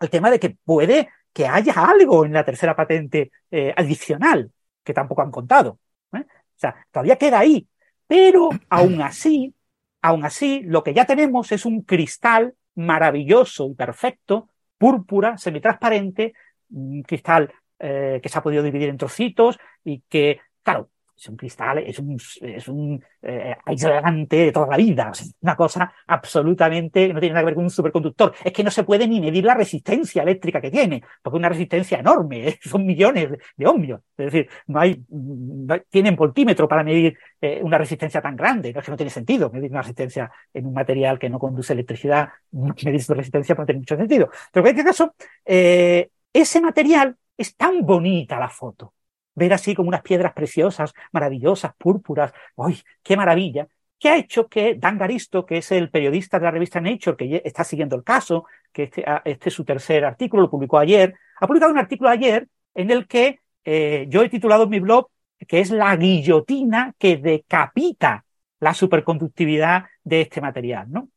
el 0.00 0.10
tema 0.10 0.30
de 0.30 0.40
que 0.40 0.50
puede 0.64 1.10
que 1.32 1.46
haya 1.46 1.72
algo 1.74 2.24
en 2.24 2.32
la 2.32 2.44
tercera 2.44 2.74
patente 2.74 3.30
eh, 3.50 3.74
adicional, 3.76 4.50
que 4.82 4.94
tampoco 4.94 5.22
han 5.22 5.30
contado. 5.30 5.78
¿eh? 6.12 6.20
O 6.20 6.58
sea, 6.58 6.86
todavía 6.90 7.16
queda 7.16 7.40
ahí 7.40 7.68
pero 8.08 8.48
aún 8.68 9.00
así, 9.02 9.54
aún 10.02 10.24
así, 10.24 10.62
lo 10.64 10.82
que 10.82 10.94
ya 10.94 11.04
tenemos 11.04 11.52
es 11.52 11.64
un 11.64 11.82
cristal 11.82 12.54
maravilloso 12.74 13.68
y 13.70 13.74
perfecto, 13.74 14.48
púrpura, 14.78 15.38
semitransparente, 15.38 16.32
un 16.70 17.02
cristal 17.02 17.52
eh, 17.78 18.18
que 18.20 18.28
se 18.28 18.38
ha 18.38 18.42
podido 18.42 18.64
dividir 18.64 18.88
en 18.88 18.96
trocitos 18.96 19.58
y 19.84 20.00
que, 20.08 20.40
claro, 20.62 20.90
es 21.18 21.28
un 21.28 21.36
cristal, 21.36 21.78
es 21.78 21.98
un, 21.98 22.16
es 22.40 22.68
un 22.68 23.04
eh, 23.22 23.56
aislante 23.64 24.36
de 24.36 24.52
toda 24.52 24.68
la 24.68 24.76
vida. 24.76 25.10
Es 25.12 25.34
una 25.40 25.56
cosa 25.56 25.92
absolutamente, 26.06 27.12
no 27.12 27.18
tiene 27.18 27.34
nada 27.34 27.42
que 27.42 27.46
ver 27.46 27.54
con 27.56 27.64
un 27.64 27.70
superconductor. 27.70 28.34
Es 28.44 28.52
que 28.52 28.62
no 28.62 28.70
se 28.70 28.84
puede 28.84 29.08
ni 29.08 29.20
medir 29.20 29.44
la 29.44 29.54
resistencia 29.54 30.22
eléctrica 30.22 30.60
que 30.60 30.70
tiene, 30.70 31.02
porque 31.22 31.36
es 31.36 31.40
una 31.40 31.48
resistencia 31.48 31.98
enorme, 31.98 32.48
¿eh? 32.48 32.58
son 32.62 32.86
millones 32.86 33.30
de 33.56 33.66
ohmios. 33.66 34.00
Es 34.16 34.26
decir, 34.26 34.48
no 34.68 34.78
hay, 34.78 35.02
no 35.08 35.80
tienen 35.90 36.14
voltímetro 36.14 36.68
para 36.68 36.84
medir 36.84 37.18
eh, 37.40 37.60
una 37.62 37.78
resistencia 37.78 38.22
tan 38.22 38.36
grande. 38.36 38.72
No 38.72 38.80
es 38.80 38.84
que 38.84 38.92
no 38.92 38.96
tiene 38.96 39.10
sentido 39.10 39.50
medir 39.50 39.70
una 39.70 39.82
resistencia 39.82 40.30
en 40.54 40.66
un 40.66 40.74
material 40.74 41.18
que 41.18 41.28
no 41.28 41.38
conduce 41.40 41.72
electricidad, 41.72 42.28
medir 42.52 43.02
su 43.02 43.14
resistencia 43.14 43.56
no 43.56 43.66
tiene 43.66 43.80
mucho 43.80 43.96
sentido. 43.96 44.30
Pero 44.52 44.66
en 44.66 44.70
este 44.70 44.84
caso, 44.84 45.14
eh, 45.44 46.10
ese 46.32 46.60
material 46.60 47.16
es 47.36 47.56
tan 47.56 47.84
bonita 47.84 48.38
la 48.38 48.48
foto 48.48 48.94
ver 49.38 49.52
así 49.54 49.74
como 49.74 49.88
unas 49.88 50.02
piedras 50.02 50.32
preciosas, 50.34 50.92
maravillosas, 51.12 51.72
púrpuras, 51.78 52.32
¡ay, 52.56 52.80
qué 53.02 53.16
maravilla! 53.16 53.68
que 53.98 54.08
ha 54.08 54.16
hecho 54.16 54.48
que 54.48 54.76
Dan 54.76 54.98
Garisto, 54.98 55.44
que 55.44 55.58
es 55.58 55.72
el 55.72 55.90
periodista 55.90 56.38
de 56.38 56.44
la 56.44 56.50
revista 56.52 56.80
Nature, 56.80 57.16
que 57.16 57.42
está 57.44 57.64
siguiendo 57.64 57.96
el 57.96 58.04
caso, 58.04 58.44
que 58.72 58.84
este, 58.84 59.04
ah, 59.06 59.22
este 59.24 59.48
es 59.48 59.54
su 59.54 59.64
tercer 59.64 60.04
artículo, 60.04 60.42
lo 60.42 60.50
publicó 60.50 60.78
ayer, 60.78 61.14
ha 61.40 61.46
publicado 61.46 61.72
un 61.72 61.78
artículo 61.78 62.10
ayer 62.10 62.48
en 62.74 62.90
el 62.90 63.08
que 63.08 63.40
eh, 63.64 64.06
yo 64.08 64.22
he 64.22 64.28
titulado 64.28 64.64
en 64.64 64.70
mi 64.70 64.80
blog 64.80 65.08
que 65.46 65.60
es 65.60 65.70
la 65.70 65.94
guillotina 65.96 66.94
que 66.98 67.16
decapita 67.16 68.24
la 68.60 68.74
superconductividad 68.74 69.84
de 70.02 70.22
este 70.22 70.40
material, 70.40 70.90
¿no? 70.90 71.10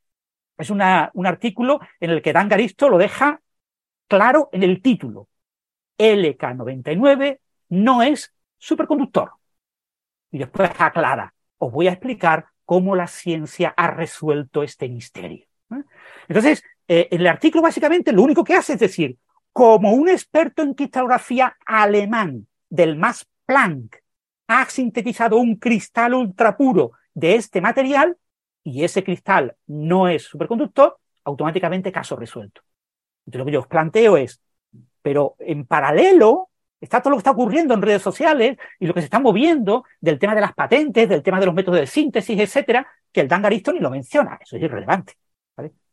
Es 0.57 0.69
un 0.69 0.81
artículo 0.81 1.79
en 1.99 2.11
el 2.11 2.21
que 2.21 2.33
Dan 2.33 2.47
Garisto 2.47 2.87
lo 2.87 2.99
deja 2.99 3.41
claro 4.07 4.49
en 4.51 4.61
el 4.61 4.79
título. 4.81 5.27
LK99 5.97 7.39
no 7.71 8.03
es 8.03 8.33
superconductor. 8.57 9.31
Y 10.29 10.39
después 10.39 10.69
aclara, 10.77 11.33
os 11.57 11.71
voy 11.71 11.87
a 11.87 11.91
explicar 11.91 12.47
cómo 12.65 12.95
la 12.95 13.07
ciencia 13.07 13.73
ha 13.75 13.87
resuelto 13.87 14.61
este 14.61 14.87
misterio. 14.89 15.45
¿eh? 15.71 15.83
Entonces, 16.27 16.63
eh, 16.87 17.07
el 17.11 17.25
artículo 17.25 17.63
básicamente 17.63 18.11
lo 18.11 18.23
único 18.23 18.43
que 18.43 18.55
hace 18.55 18.73
es 18.73 18.79
decir, 18.79 19.17
como 19.51 19.93
un 19.93 20.09
experto 20.09 20.61
en 20.61 20.73
cristalografía 20.73 21.57
alemán 21.65 22.47
del 22.69 22.97
Max 22.97 23.25
Planck 23.45 23.97
ha 24.47 24.65
sintetizado 24.65 25.37
un 25.37 25.55
cristal 25.55 26.13
ultrapuro 26.13 26.91
de 27.13 27.35
este 27.35 27.61
material, 27.61 28.17
y 28.63 28.83
ese 28.83 29.03
cristal 29.03 29.55
no 29.67 30.07
es 30.07 30.23
superconductor, 30.23 30.97
automáticamente 31.23 31.91
caso 31.91 32.15
resuelto. 32.15 32.61
Entonces 33.25 33.39
lo 33.39 33.45
que 33.45 33.51
yo 33.51 33.59
os 33.61 33.67
planteo 33.67 34.17
es, 34.17 34.41
pero 35.01 35.35
en 35.39 35.65
paralelo 35.65 36.50
está 36.81 37.01
todo 37.01 37.11
lo 37.11 37.17
que 37.17 37.21
está 37.21 37.31
ocurriendo 37.31 37.73
en 37.73 37.81
redes 37.81 38.01
sociales 38.01 38.57
y 38.79 38.87
lo 38.87 38.93
que 38.93 39.01
se 39.01 39.05
está 39.05 39.19
moviendo 39.19 39.85
del 39.99 40.19
tema 40.19 40.35
de 40.35 40.41
las 40.41 40.53
patentes, 40.53 41.07
del 41.07 41.21
tema 41.21 41.39
de 41.39 41.45
los 41.45 41.55
métodos 41.55 41.79
de 41.79 41.87
síntesis, 41.87 42.37
etcétera, 42.37 42.87
que 43.11 43.21
el 43.21 43.27
Dan 43.27 43.43
Garisto 43.43 43.71
ni 43.71 43.79
lo 43.79 43.91
menciona. 43.91 44.37
Eso 44.41 44.57
es 44.57 44.63
irrelevante. 44.63 45.13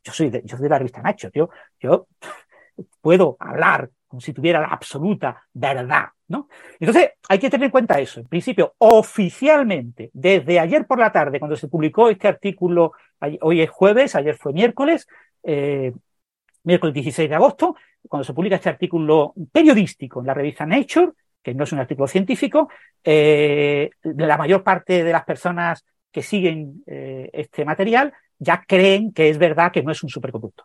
Yo 0.02 0.12
soy 0.12 0.30
de, 0.30 0.42
la 0.68 0.78
revista 0.78 1.02
Nacho, 1.02 1.28
yo, 1.34 1.50
yo 1.78 2.06
puedo 3.00 3.36
hablar 3.38 3.90
como 4.06 4.22
si 4.22 4.32
tuviera 4.32 4.60
la 4.60 4.68
absoluta 4.68 5.44
verdad, 5.52 6.06
¿no? 6.28 6.48
Entonces, 6.80 7.10
hay 7.28 7.38
que 7.38 7.50
tener 7.50 7.66
en 7.66 7.70
cuenta 7.70 8.00
eso. 8.00 8.20
En 8.20 8.26
principio, 8.26 8.74
oficialmente, 8.78 10.10
desde 10.14 10.58
ayer 10.58 10.86
por 10.86 10.98
la 10.98 11.12
tarde, 11.12 11.38
cuando 11.38 11.56
se 11.56 11.68
publicó 11.68 12.08
este 12.08 12.26
artículo, 12.26 12.92
hoy 13.42 13.60
es 13.60 13.68
jueves, 13.68 14.14
ayer 14.14 14.34
fue 14.34 14.54
miércoles, 14.54 15.06
eh, 15.42 15.92
miércoles 16.68 16.94
16 16.94 17.28
de 17.28 17.34
agosto, 17.34 17.76
cuando 18.06 18.24
se 18.24 18.34
publica 18.34 18.56
este 18.56 18.68
artículo 18.68 19.32
periodístico 19.50 20.20
en 20.20 20.26
la 20.26 20.34
revista 20.34 20.66
Nature, 20.66 21.12
que 21.42 21.54
no 21.54 21.64
es 21.64 21.72
un 21.72 21.78
artículo 21.78 22.06
científico, 22.06 22.68
eh, 23.02 23.90
la 24.02 24.36
mayor 24.36 24.62
parte 24.62 25.02
de 25.02 25.12
las 25.12 25.24
personas 25.24 25.84
que 26.12 26.22
siguen 26.22 26.82
eh, 26.86 27.30
este 27.32 27.64
material 27.64 28.12
ya 28.38 28.62
creen 28.66 29.12
que 29.12 29.30
es 29.30 29.38
verdad 29.38 29.72
que 29.72 29.82
no 29.82 29.90
es 29.90 30.02
un 30.02 30.10
superconducto. 30.10 30.64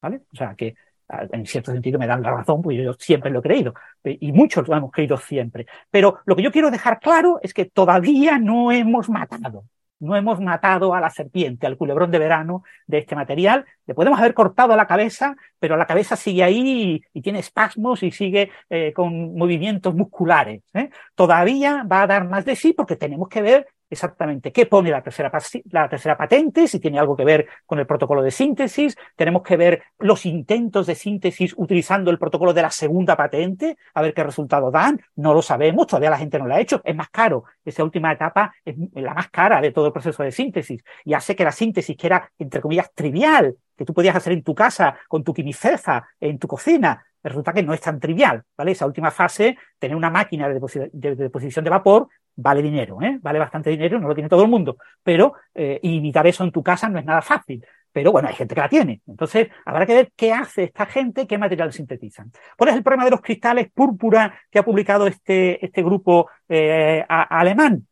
¿Vale? 0.00 0.20
O 0.32 0.36
sea, 0.36 0.54
que 0.54 0.74
en 1.08 1.46
cierto 1.46 1.72
sentido 1.72 1.98
me 1.98 2.06
dan 2.06 2.22
la 2.22 2.30
razón, 2.30 2.60
porque 2.60 2.82
yo 2.82 2.92
siempre 2.92 3.30
lo 3.30 3.38
he 3.40 3.42
creído, 3.42 3.74
y 4.04 4.30
muchos 4.30 4.68
lo 4.68 4.76
hemos 4.76 4.92
creído 4.92 5.16
siempre. 5.16 5.66
Pero 5.90 6.20
lo 6.26 6.36
que 6.36 6.42
yo 6.42 6.52
quiero 6.52 6.70
dejar 6.70 7.00
claro 7.00 7.40
es 7.42 7.54
que 7.54 7.64
todavía 7.64 8.38
no 8.38 8.70
hemos 8.70 9.08
matado, 9.08 9.64
no 10.00 10.16
hemos 10.16 10.40
matado 10.40 10.94
a 10.94 11.00
la 11.00 11.10
serpiente, 11.10 11.66
al 11.66 11.76
culebrón 11.76 12.10
de 12.10 12.18
verano 12.18 12.62
de 12.86 12.98
este 12.98 13.16
material. 13.16 13.64
Le 13.86 13.94
podemos 13.94 14.18
haber 14.18 14.34
cortado 14.34 14.76
la 14.76 14.86
cabeza, 14.86 15.36
pero 15.58 15.76
la 15.76 15.86
cabeza 15.86 16.16
sigue 16.16 16.42
ahí 16.42 17.02
y, 17.12 17.20
tiene 17.20 17.40
espasmos 17.40 18.02
y 18.02 18.10
sigue 18.10 18.50
eh, 18.70 18.92
con 18.92 19.34
movimientos 19.34 19.94
musculares. 19.94 20.62
¿eh? 20.74 20.90
Todavía 21.14 21.84
va 21.90 22.02
a 22.02 22.06
dar 22.06 22.28
más 22.28 22.44
de 22.44 22.56
sí 22.56 22.72
porque 22.72 22.96
tenemos 22.96 23.28
que 23.28 23.42
ver 23.42 23.66
exactamente. 23.90 24.52
Qué 24.52 24.66
pone 24.66 24.90
la 24.90 25.02
tercera, 25.02 26.16
patente, 26.16 26.68
si 26.68 26.80
tiene 26.80 26.98
algo 26.98 27.16
que 27.16 27.24
ver 27.24 27.48
con 27.66 27.78
el 27.78 27.86
protocolo 27.86 28.22
de 28.22 28.30
síntesis, 28.30 28.96
tenemos 29.16 29.42
que 29.42 29.56
ver 29.56 29.82
los 29.98 30.26
intentos 30.26 30.86
de 30.86 30.94
síntesis 30.94 31.54
utilizando 31.56 32.10
el 32.10 32.18
protocolo 32.18 32.52
de 32.52 32.62
la 32.62 32.70
segunda 32.70 33.16
patente, 33.16 33.76
a 33.94 34.02
ver 34.02 34.14
qué 34.14 34.24
resultado 34.24 34.70
dan, 34.70 35.00
no 35.16 35.34
lo 35.34 35.42
sabemos, 35.42 35.86
todavía 35.86 36.10
la 36.10 36.18
gente 36.18 36.38
no 36.38 36.46
lo 36.46 36.54
ha 36.54 36.60
hecho, 36.60 36.80
es 36.84 36.94
más 36.94 37.10
caro, 37.10 37.44
esa 37.64 37.84
última 37.84 38.12
etapa 38.12 38.54
es 38.64 38.76
la 38.94 39.14
más 39.14 39.30
cara 39.30 39.60
de 39.60 39.72
todo 39.72 39.86
el 39.86 39.92
proceso 39.92 40.22
de 40.22 40.32
síntesis. 40.32 40.82
Y 41.04 41.14
hace 41.14 41.36
que 41.36 41.44
la 41.44 41.52
síntesis, 41.52 41.96
que 41.96 42.06
era, 42.06 42.30
entre 42.38 42.60
comillas, 42.60 42.92
trivial, 42.94 43.56
que 43.76 43.84
tú 43.84 43.94
podías 43.94 44.16
hacer 44.16 44.32
en 44.32 44.42
tu 44.42 44.54
casa, 44.54 44.96
con 45.08 45.22
tu 45.22 45.32
quimicefa, 45.32 46.08
en 46.20 46.38
tu 46.38 46.48
cocina, 46.48 47.04
resulta 47.22 47.52
que 47.52 47.62
no 47.62 47.74
es 47.74 47.80
tan 47.80 48.00
trivial, 48.00 48.42
¿vale? 48.56 48.72
Esa 48.72 48.86
última 48.86 49.10
fase, 49.10 49.56
tener 49.78 49.96
una 49.96 50.10
máquina 50.10 50.48
de, 50.48 51.14
deposición 51.14 51.64
de 51.64 51.70
vapor, 51.70 52.08
vale 52.40 52.62
dinero, 52.62 53.02
¿eh? 53.02 53.18
vale 53.20 53.38
bastante 53.38 53.70
dinero, 53.70 53.98
no 53.98 54.08
lo 54.08 54.14
tiene 54.14 54.28
todo 54.28 54.42
el 54.42 54.48
mundo, 54.48 54.76
pero 55.02 55.34
eh, 55.54 55.80
imitar 55.82 56.26
eso 56.26 56.44
en 56.44 56.52
tu 56.52 56.62
casa 56.62 56.88
no 56.88 56.98
es 56.98 57.04
nada 57.04 57.20
fácil. 57.20 57.64
Pero 57.90 58.12
bueno, 58.12 58.28
hay 58.28 58.34
gente 58.34 58.54
que 58.54 58.60
la 58.60 58.68
tiene. 58.68 59.00
Entonces, 59.08 59.48
habrá 59.64 59.84
que 59.86 59.94
ver 59.94 60.12
qué 60.14 60.32
hace 60.32 60.64
esta 60.64 60.86
gente, 60.86 61.26
qué 61.26 61.36
material 61.36 61.72
sintetizan. 61.72 62.30
¿Cuál 62.56 62.70
es 62.70 62.76
el 62.76 62.82
problema 62.82 63.04
de 63.04 63.10
los 63.10 63.22
cristales 63.22 63.70
púrpura 63.72 64.38
que 64.50 64.58
ha 64.58 64.64
publicado 64.64 65.06
este, 65.06 65.64
este 65.64 65.82
grupo 65.82 66.28
eh, 66.48 67.04
alemán? 67.08 67.88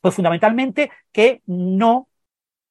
Pues 0.00 0.14
fundamentalmente 0.14 0.90
que 1.12 1.42
no 1.46 2.08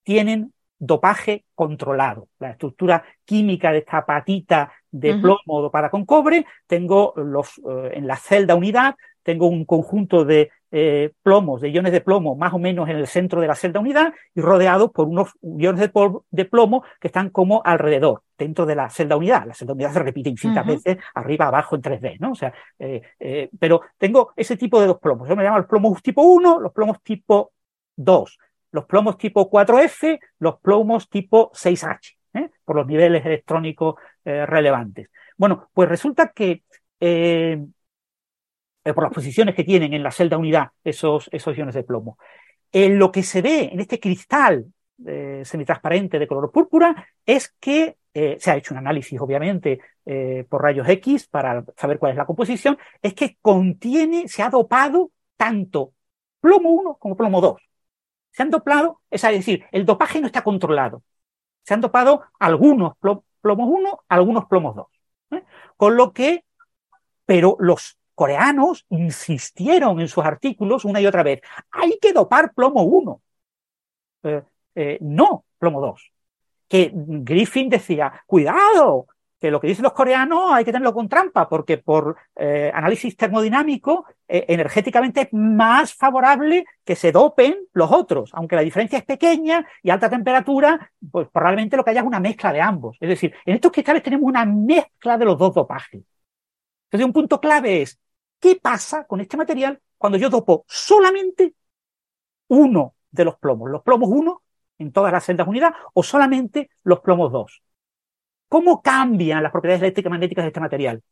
tienen 0.04 0.52
dopaje 0.80 1.46
controlado. 1.56 2.28
La 2.40 2.52
estructura 2.52 3.04
química 3.24 3.72
de 3.72 3.80
esta 3.80 4.06
patita 4.06 4.74
de 4.92 5.16
plomo 5.16 5.62
dopada 5.62 5.90
con 5.90 6.06
cobre, 6.06 6.46
tengo 6.66 7.14
los, 7.16 7.60
eh, 7.60 7.92
en 7.94 8.08
la 8.08 8.18
celda 8.18 8.56
unidad, 8.56 8.96
tengo 9.24 9.48
un 9.48 9.66
conjunto 9.66 10.24
de 10.24 10.52
eh, 10.72 11.12
plomos, 11.24 11.62
de 11.62 11.70
iones 11.70 11.92
de 11.92 12.02
plomo 12.02 12.36
más 12.36 12.54
o 12.54 12.60
menos 12.60 12.90
en 12.90 12.98
el 12.98 13.08
centro 13.08 13.42
de 13.42 13.48
la 13.48 13.56
celda 13.56 13.80
unidad 13.80 14.14
y 14.36 14.42
rodeados 14.42 14.92
por 14.92 15.08
unos 15.08 15.34
iones 15.42 15.80
de, 15.82 15.92
de, 16.32 16.46
plomo 16.46 16.84
que 17.00 17.08
están 17.08 17.30
como 17.30 17.62
alrededor, 17.64 18.24
dentro 18.38 18.66
de 18.66 18.76
la 18.76 18.90
celda 18.90 19.18
unidad. 19.18 19.46
La 19.46 19.54
celda 19.54 19.74
unidad 19.74 19.94
se 19.94 20.00
repite 20.00 20.30
infinitas 20.30 20.66
veces, 20.66 20.98
arriba, 21.16 21.48
abajo, 21.48 21.76
en 21.76 21.82
3D, 21.82 22.18
¿no? 22.20 22.32
O 22.32 22.36
sea, 22.36 22.54
eh, 22.80 23.50
pero 23.60 23.82
tengo 23.98 24.34
ese 24.36 24.58
tipo 24.58 24.80
de 24.80 24.88
dos 24.88 25.00
plomos. 25.00 25.28
Yo 25.30 25.36
me 25.36 25.44
llamo 25.44 25.58
los 25.58 25.68
plomos 25.68 26.02
tipo 26.02 26.22
1, 26.22 26.60
los 26.60 26.72
plomos 26.74 27.02
tipo 27.02 27.52
2 27.96 28.38
los 28.72 28.86
plomos 28.86 29.18
tipo 29.18 29.50
4F, 29.50 30.20
los 30.40 30.60
plomos 30.60 31.10
tipo 31.10 31.52
6H, 31.52 32.18
¿eh? 32.34 32.50
por 32.64 32.76
los 32.76 32.88
niveles 32.88 33.26
electrónicos 33.26 33.96
eh, 34.26 34.46
relevantes. 34.46 35.10
Bueno, 35.38 35.70
pues 35.74 35.90
resulta 35.90 36.32
que 36.32 36.64
eh, 38.88 38.94
por 38.94 39.04
las 39.04 39.14
posiciones 39.14 39.56
que 39.56 39.64
tienen 39.64 39.94
en 39.94 40.04
la 40.04 40.12
celda 40.12 40.38
unidad 40.38 40.70
esos, 40.84 41.30
iones 41.32 41.76
de 41.76 41.84
plomo, 41.84 42.18
en 42.72 42.98
lo 43.00 43.12
que 43.12 43.24
se 43.24 43.42
ve 43.42 43.70
en 43.72 43.80
este 43.80 44.00
cristal 44.00 44.66
semitransparente 45.44 46.18
de 46.18 46.28
color 46.28 46.52
púrpura 46.52 47.08
es 47.24 47.54
que 47.60 47.98
se 48.12 48.50
ha 48.50 48.56
hecho 48.56 48.74
un 48.74 48.80
análisis, 48.80 49.22
obviamente, 49.22 49.80
por 50.50 50.64
rayos 50.64 50.90
X 50.90 51.28
para 51.28 51.64
saber 51.76 52.00
cuál 52.00 52.14
es 52.14 52.18
la 52.18 52.26
composición, 52.26 52.80
es 53.00 53.14
que 53.14 53.38
contiene, 53.40 54.28
se 54.28 54.42
ha 54.42 54.50
dopado 54.50 55.12
tanto 55.38 55.94
plomo 56.42 56.72
1 56.72 56.96
como 56.96 57.16
plomo 57.16 57.42
2. 57.42 57.62
Se 58.32 58.44
han 58.44 58.50
dopado, 58.50 59.02
es 59.10 59.22
decir, 59.22 59.66
el 59.72 59.86
dopaje 59.86 60.22
no 60.22 60.28
está 60.28 60.44
controlado. 60.44 61.04
Se 61.64 61.74
han 61.74 61.82
dopado 61.82 62.24
algunos 62.40 62.94
plomos 62.98 63.70
1, 63.70 64.04
algunos 64.08 64.46
plomos 64.46 64.76
2. 64.76 64.88
¿eh? 65.32 65.44
Con 65.76 65.98
lo 65.98 66.14
que, 66.14 66.46
pero 67.26 67.58
los 67.60 67.98
coreanos 68.18 68.84
insistieron 68.90 70.02
en 70.02 70.08
sus 70.08 70.26
artículos 70.26 70.86
una 70.86 71.00
y 71.00 71.06
otra 71.06 71.22
vez, 71.22 71.40
hay 71.70 72.00
que 72.02 72.14
dopar 72.14 72.52
plomo 72.52 72.82
1, 72.82 73.22
eh, 74.24 74.42
eh, 74.74 74.98
no 75.02 75.46
plomo 75.60 75.80
2. 75.82 76.12
Que 76.68 76.92
Griffin 76.96 77.70
decía, 77.70 78.24
cuidado, 78.26 79.06
que 79.40 79.52
lo 79.52 79.62
que 79.62 79.68
dicen 79.68 79.84
los 79.84 79.94
coreanos 79.94 80.52
hay 80.52 80.66
que 80.66 80.72
tenerlo 80.72 80.96
con 80.96 81.08
trampa, 81.08 81.48
porque 81.48 81.78
por 81.78 82.18
eh, 82.36 82.72
análisis 82.74 83.16
termodinámico, 83.16 84.06
energéticamente 84.28 85.22
es 85.22 85.28
más 85.32 85.94
favorable 85.94 86.66
que 86.84 86.96
se 86.96 87.12
dopen 87.12 87.68
los 87.74 87.92
otros, 87.92 88.32
aunque 88.34 88.56
la 88.56 88.64
diferencia 88.64 88.98
es 88.98 89.06
pequeña 89.06 89.64
y 89.84 89.92
alta 89.92 90.10
temperatura, 90.10 90.92
pues 91.12 91.28
probablemente 91.32 91.78
lo 91.78 91.84
que 91.84 91.92
haya 91.92 92.02
es 92.02 92.08
una 92.08 92.20
mezcla 92.20 92.52
de 92.52 92.62
ambos. 92.62 92.98
Es 93.00 93.10
decir, 93.10 93.36
en 93.46 93.54
estos 93.54 93.72
cristales 93.72 94.02
tenemos 94.02 94.28
una 94.28 94.44
mezcla 94.44 95.20
de 95.20 95.26
los 95.26 95.38
dos 95.38 95.54
dopajes. 95.54 96.02
Entonces, 96.88 97.06
un 97.06 97.14
punto 97.14 97.40
clave 97.40 97.84
es, 97.84 98.00
¿qué 98.40 98.56
pasa 98.56 99.06
con 99.06 99.22
este 99.22 99.38
material 99.38 99.82
cuando 99.98 100.18
yo 100.18 100.30
dopo 100.30 100.66
solamente 100.68 101.56
uno 102.48 102.96
de 103.12 103.26
los 103.26 103.38
plomos, 103.38 103.70
los 103.70 103.84
plomos 103.84 104.10
1 104.12 104.44
en 104.80 104.92
todas 104.92 105.12
las 105.12 105.26
celdas 105.26 105.48
unidad 105.48 105.74
o 105.94 106.04
solamente 106.04 106.70
los 106.84 107.00
plomos 107.02 107.32
2? 107.32 107.64
¿Cómo 108.50 108.82
cambian 108.82 109.44
las 109.44 109.52
propiedades 109.52 109.82
eléctricas 109.82 110.10
magnéticas 110.10 110.44
de 110.44 110.48
este 110.48 110.60
material? 110.60 111.04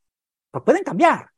Pues 0.52 0.64
pueden 0.64 0.84
cambiar, 0.84 1.30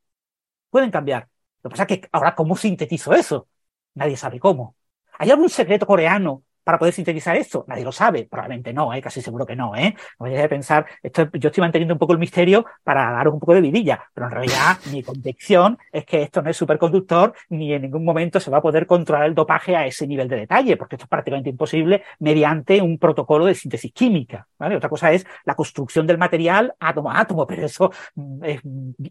pueden 0.70 0.92
cambiar. 0.92 1.28
Lo 1.64 1.70
que 1.70 1.74
pasa 1.74 1.84
es 1.84 2.00
que 2.00 2.10
ahora, 2.12 2.36
¿cómo 2.36 2.56
sintetizo 2.56 3.14
eso? 3.14 3.48
Nadie 3.96 4.18
sabe 4.18 4.40
cómo. 4.40 4.76
¿Hay 5.18 5.32
algún 5.32 5.50
secreto 5.50 5.88
coreano 5.88 6.44
para 6.68 6.78
poder 6.78 6.94
sintetizar 6.94 7.38
esto? 7.38 7.64
Nadie 7.70 7.86
lo 7.86 7.94
sabe, 7.94 8.28
probablemente 8.30 8.74
no, 8.74 8.94
¿eh? 8.94 9.02
casi 9.02 9.22
seguro 9.22 9.46
que 9.46 9.56
no. 9.56 9.74
¿eh? 9.74 9.96
No 10.20 10.26
a 10.26 10.48
pensar, 10.50 10.86
esto, 11.02 11.30
yo 11.32 11.48
estoy 11.48 11.62
manteniendo 11.62 11.94
un 11.94 11.98
poco 11.98 12.12
el 12.12 12.20
misterio 12.20 12.66
para 12.84 13.10
daros 13.10 13.34
un 13.34 13.40
poco 13.40 13.54
de 13.54 13.62
vidilla, 13.62 14.04
pero 14.14 14.28
en 14.28 14.34
realidad 14.34 14.78
mi 14.92 15.02
convicción 15.02 15.78
es 15.94 16.04
que 16.04 16.24
esto 16.24 16.42
no 16.42 16.50
es 16.50 16.58
superconductor 16.58 17.34
ni 17.48 17.72
en 17.72 17.84
ningún 17.84 18.04
momento 18.04 18.42
se 18.42 18.52
va 18.52 18.58
a 18.58 18.62
poder 18.62 18.86
controlar 18.86 19.28
el 19.28 19.34
dopaje 19.34 19.78
a 19.78 19.86
ese 19.86 20.06
nivel 20.08 20.28
de 20.28 20.36
detalle, 20.36 20.76
porque 20.76 20.98
esto 20.98 21.06
es 21.06 21.10
prácticamente 21.10 21.50
imposible 21.50 22.04
mediante 22.20 22.82
un 22.82 22.98
protocolo 22.98 23.46
de 23.46 23.56
síntesis 23.56 23.94
química. 23.94 24.46
¿vale? 24.60 24.76
Otra 24.76 24.90
cosa 24.90 25.14
es 25.14 25.26
la 25.46 25.56
construcción 25.56 26.06
del 26.06 26.18
material 26.18 26.76
átomo 26.82 27.10
a 27.10 27.22
átomo, 27.22 27.48
pero 27.48 27.66
eso 27.66 27.94
mm, 28.16 28.44
es 28.44 28.62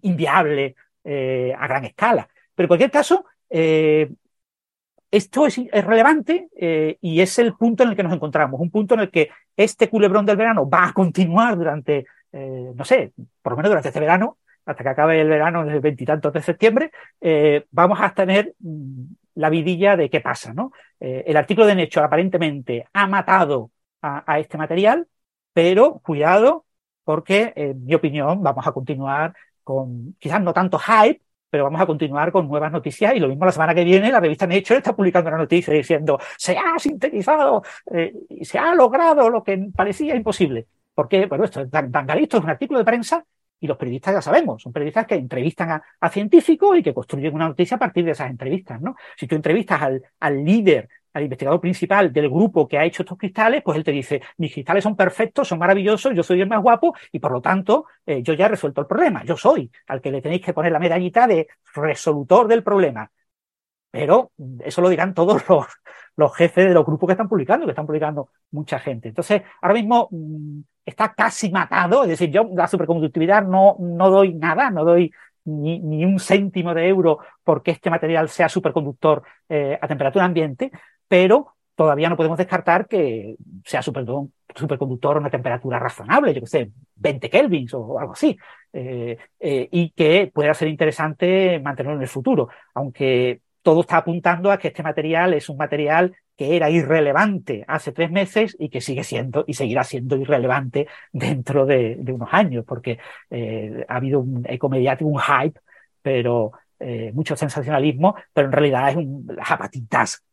inviable 0.02 0.74
eh, 1.04 1.54
a 1.58 1.66
gran 1.66 1.86
escala. 1.86 2.28
Pero 2.54 2.64
en 2.64 2.68
cualquier 2.68 2.90
caso, 2.90 3.24
eh, 3.48 4.10
esto 5.16 5.46
es, 5.46 5.56
relevante 5.72 6.48
eh, 6.56 6.98
y 7.00 7.20
es 7.20 7.38
el 7.38 7.54
punto 7.54 7.82
en 7.82 7.90
el 7.90 7.96
que 7.96 8.02
nos 8.02 8.12
encontramos, 8.12 8.60
un 8.60 8.70
punto 8.70 8.94
en 8.94 9.00
el 9.00 9.10
que 9.10 9.30
este 9.56 9.88
culebrón 9.88 10.26
del 10.26 10.36
verano 10.36 10.68
va 10.68 10.88
a 10.88 10.92
continuar 10.92 11.56
durante, 11.56 12.06
eh, 12.32 12.72
no 12.74 12.84
sé, 12.84 13.12
por 13.40 13.52
lo 13.52 13.56
menos 13.56 13.70
durante 13.70 13.88
este 13.88 14.00
verano, 14.00 14.38
hasta 14.66 14.82
que 14.82 14.90
acabe 14.90 15.20
el 15.20 15.28
verano 15.28 15.62
el 15.62 15.80
veintitantos 15.80 16.32
de 16.32 16.42
septiembre, 16.42 16.90
eh, 17.20 17.64
vamos 17.70 17.98
a 18.00 18.12
tener 18.12 18.54
mm, 18.58 19.04
la 19.36 19.48
vidilla 19.48 19.96
de 19.96 20.10
qué 20.10 20.20
pasa, 20.20 20.52
¿no? 20.54 20.72
el 20.98 21.36
artículo 21.36 21.66
de 21.66 21.74
Nature 21.74 22.06
aparentemente 22.06 22.86
ha 22.94 23.06
matado 23.06 23.70
a, 24.00 24.38
este 24.38 24.56
material, 24.56 25.06
pero 25.52 25.98
cuidado, 25.98 26.64
porque 27.04 27.52
en 27.54 27.84
mi 27.84 27.94
opinión 27.94 28.42
vamos 28.42 28.66
a 28.66 28.72
continuar 28.72 29.34
con 29.62 30.14
quizás 30.18 30.40
no 30.40 30.54
tanto 30.54 30.78
hype, 30.78 31.20
pero 31.56 31.64
vamos 31.64 31.80
a 31.80 31.86
continuar 31.86 32.30
con 32.32 32.46
nuevas 32.48 32.70
noticias 32.70 33.14
y 33.14 33.18
lo 33.18 33.28
mismo 33.28 33.46
la 33.46 33.50
semana 33.50 33.74
que 33.74 33.82
viene 33.82 34.12
la 34.12 34.20
revista 34.20 34.46
Nature 34.46 34.76
está 34.76 34.94
publicando 34.94 35.28
una 35.30 35.38
noticia 35.38 35.72
diciendo 35.72 36.18
se 36.36 36.54
ha 36.54 36.78
sintetizado 36.78 37.62
eh, 37.90 38.12
y 38.28 38.44
se 38.44 38.58
ha 38.58 38.74
logrado 38.74 39.30
lo 39.30 39.42
que 39.42 39.70
parecía 39.74 40.14
imposible. 40.14 40.66
Porque, 40.94 41.24
bueno, 41.24 41.44
esto, 41.44 41.64
Dangarito 41.64 42.36
es 42.36 42.44
un 42.44 42.50
artículo 42.50 42.80
de 42.80 42.84
prensa 42.84 43.24
y 43.58 43.66
los 43.66 43.78
periodistas 43.78 44.16
ya 44.16 44.20
sabemos, 44.20 44.60
son 44.60 44.70
periodistas 44.70 45.06
que 45.06 45.14
entrevistan 45.14 45.80
a, 45.98 46.10
científicos 46.10 46.76
y 46.76 46.82
que 46.82 46.92
construyen 46.92 47.34
una 47.34 47.48
noticia 47.48 47.78
a 47.78 47.80
partir 47.80 48.04
de 48.04 48.10
esas 48.10 48.28
entrevistas, 48.28 48.78
¿no? 48.82 48.94
Si 49.16 49.26
tú 49.26 49.34
entrevistas 49.34 49.80
al, 49.80 50.02
al 50.20 50.44
líder 50.44 50.90
al 51.16 51.22
investigador 51.22 51.60
principal 51.60 52.12
del 52.12 52.28
grupo 52.28 52.68
que 52.68 52.76
ha 52.76 52.84
hecho 52.84 53.02
estos 53.02 53.16
cristales, 53.16 53.62
pues 53.64 53.78
él 53.78 53.84
te 53.84 53.90
dice, 53.90 54.20
mis 54.36 54.52
cristales 54.52 54.84
son 54.84 54.94
perfectos, 54.94 55.48
son 55.48 55.58
maravillosos, 55.58 56.14
yo 56.14 56.22
soy 56.22 56.42
el 56.42 56.48
más 56.48 56.60
guapo 56.62 56.94
y 57.10 57.18
por 57.18 57.32
lo 57.32 57.40
tanto 57.40 57.86
eh, 58.04 58.22
yo 58.22 58.34
ya 58.34 58.44
he 58.44 58.48
resuelto 58.48 58.82
el 58.82 58.86
problema. 58.86 59.24
Yo 59.24 59.34
soy 59.34 59.70
al 59.86 60.02
que 60.02 60.10
le 60.10 60.20
tenéis 60.20 60.42
que 60.42 60.52
poner 60.52 60.72
la 60.72 60.78
medallita 60.78 61.26
de 61.26 61.48
resolutor 61.74 62.48
del 62.48 62.62
problema. 62.62 63.10
Pero 63.90 64.32
eso 64.62 64.82
lo 64.82 64.90
dirán 64.90 65.14
todos 65.14 65.42
los, 66.16 66.36
jefes 66.36 66.66
de 66.68 66.74
los 66.74 66.84
grupos 66.84 67.06
que 67.06 67.12
están 67.12 67.28
publicando, 67.30 67.64
que 67.64 67.72
están 67.72 67.86
publicando 67.86 68.28
mucha 68.50 68.78
gente. 68.78 69.08
Entonces, 69.08 69.40
ahora 69.62 69.74
mismo 69.74 70.08
mm, 70.10 70.60
está 70.84 71.14
casi 71.14 71.50
matado, 71.50 72.02
es 72.02 72.10
decir, 72.10 72.30
yo 72.30 72.46
la 72.54 72.68
superconductividad 72.68 73.42
no, 73.42 73.76
no 73.80 74.10
doy 74.10 74.34
nada, 74.34 74.70
no 74.70 74.84
doy 74.84 75.10
ni, 75.46 75.78
ni, 75.78 76.04
un 76.04 76.18
céntimo 76.20 76.74
de 76.74 76.88
euro 76.88 77.20
porque 77.44 77.70
este 77.70 77.88
material 77.90 78.28
sea 78.28 78.48
superconductor 78.48 79.22
eh, 79.48 79.78
a 79.80 79.88
temperatura 79.88 80.24
ambiente, 80.24 80.70
pero 81.08 81.56
todavía 81.76 82.08
no 82.08 82.16
podemos 82.16 82.38
descartar 82.38 82.88
que 82.88 83.36
sea 83.64 83.82
superconductor 83.82 85.16
a 85.16 85.20
una 85.20 85.30
temperatura 85.30 85.78
razonable, 85.78 86.34
yo 86.34 86.40
que 86.40 86.46
sé, 86.46 86.70
20 86.96 87.30
kelvins 87.30 87.74
o 87.74 87.98
algo 88.00 88.14
así, 88.14 88.36
eh, 88.72 89.16
eh, 89.38 89.68
y 89.70 89.90
que 89.90 90.30
pueda 90.34 90.54
ser 90.54 90.68
interesante 90.68 91.60
mantenerlo 91.60 91.98
en 91.98 92.02
el 92.02 92.08
futuro, 92.08 92.48
aunque 92.74 93.42
todo 93.62 93.82
está 93.82 93.98
apuntando 93.98 94.50
a 94.50 94.58
que 94.58 94.68
este 94.68 94.82
material 94.82 95.34
es 95.34 95.48
un 95.48 95.58
material 95.58 96.16
que 96.36 96.56
era 96.56 96.70
irrelevante 96.70 97.64
hace 97.68 97.92
tres 97.92 98.10
meses 98.10 98.56
y 98.58 98.68
que 98.70 98.80
sigue 98.80 99.04
siendo 99.04 99.44
y 99.46 99.54
seguirá 99.54 99.84
siendo 99.84 100.16
irrelevante 100.16 100.86
dentro 101.12 101.66
de, 101.66 101.98
unos 102.08 102.28
años, 102.32 102.64
porque 102.66 102.98
eh, 103.30 103.84
ha 103.88 103.96
habido 103.96 104.20
un 104.20 104.46
ecomediático, 104.48 105.10
un 105.10 105.20
hype, 105.20 105.60
pero 106.02 106.52
mucho 107.14 107.34
sensacionalismo, 107.36 108.16
pero 108.34 108.48
en 108.48 108.52
realidad 108.52 108.90
es 108.90 108.96
un, 108.96 109.26
las 109.34 109.50
apatitas 109.50 110.25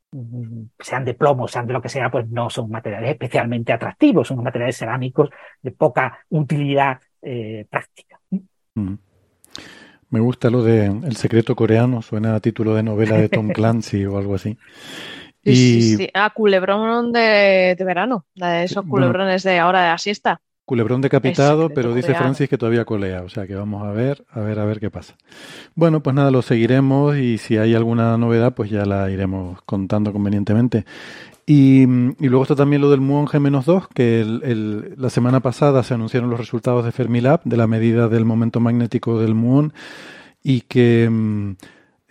sean 0.80 1.06
de 1.06 1.14
plomo, 1.14 1.48
sean 1.48 1.68
de 1.68 1.74
lo 1.74 1.82
que 1.82 1.90
sea, 1.90 2.10
pues 2.12 2.28
no 2.30 2.50
son 2.50 2.70
materiales 2.70 3.12
especialmente 3.12 3.74
atractivos, 3.74 4.28
son 4.28 4.44
materiales 4.44 4.78
cerámicos 4.78 5.30
de 5.62 5.72
poca 5.72 6.20
utilidad 6.30 7.00
eh, 7.22 7.66
práctica. 7.70 8.20
Me 10.10 10.20
gusta 10.20 10.50
lo 10.50 10.64
de 10.64 10.86
El 10.86 11.16
secreto 11.16 11.56
coreano, 11.56 12.02
suena 12.02 12.36
a 12.36 12.40
título 12.40 12.76
de 12.76 12.84
novela 12.84 13.18
de 13.18 13.30
Tom 13.30 13.50
Clancy 13.54 14.06
o 14.06 14.18
algo 14.18 14.36
así. 14.36 14.58
Y... 15.44 15.56
Sí, 15.56 15.98
sí, 15.98 16.10
Ah, 16.14 16.32
culebrón 16.34 17.12
de, 17.12 17.76
verano, 17.80 18.26
de 18.36 18.64
esos 18.64 18.86
culebrones 18.86 19.44
de 19.44 19.60
ahora 19.60 19.82
de 19.82 19.90
la 19.90 19.98
siesta. 19.98 20.42
Culebrón 20.66 21.02
decapitado, 21.02 21.70
pero 21.70 21.94
dice 21.94 22.16
Francis 22.16 22.48
que 22.48 22.58
todavía 22.58 22.86
colea, 22.86 23.24
o 23.24 23.30
sea 23.30 23.46
que 23.46 23.54
vamos 23.54 23.84
a 23.84 23.92
ver, 23.92 24.24
a 24.32 24.40
ver, 24.40 24.60
a 24.60 24.66
ver 24.66 24.80
qué 24.80 24.90
pasa. 24.90 25.16
Bueno, 25.76 26.02
pues 26.02 26.16
nada, 26.16 26.32
lo 26.32 26.42
seguiremos 26.42 27.18
y 27.18 27.38
si 27.38 27.58
hay 27.58 27.76
alguna 27.76 28.18
novedad, 28.18 28.54
pues 28.54 28.70
ya 28.70 28.86
la 28.86 29.10
iremos 29.12 29.62
contando 29.64 30.14
convenientemente. 30.14 30.86
Y, 31.46 31.86
luego 31.86 32.44
está 32.44 32.56
también 32.56 32.82
lo 32.82 32.90
del 32.90 33.02
Muon 33.02 33.28
G-2, 33.28 33.88
que 33.94 34.24
la 34.96 35.10
semana 35.10 35.42
pasada 35.42 35.84
se 35.84 35.94
anunciaron 35.94 36.30
los 36.30 36.40
resultados 36.40 36.86
de 36.86 36.94
Fermilab, 36.94 37.42
de 37.44 37.58
la 37.58 37.68
medida 37.68 38.08
del 38.08 38.24
momento 38.24 38.62
magnético 38.62 39.20
del 39.20 39.36
Muon, 39.36 39.74
y 40.42 40.62
que 40.62 41.10
mm, 41.10 41.56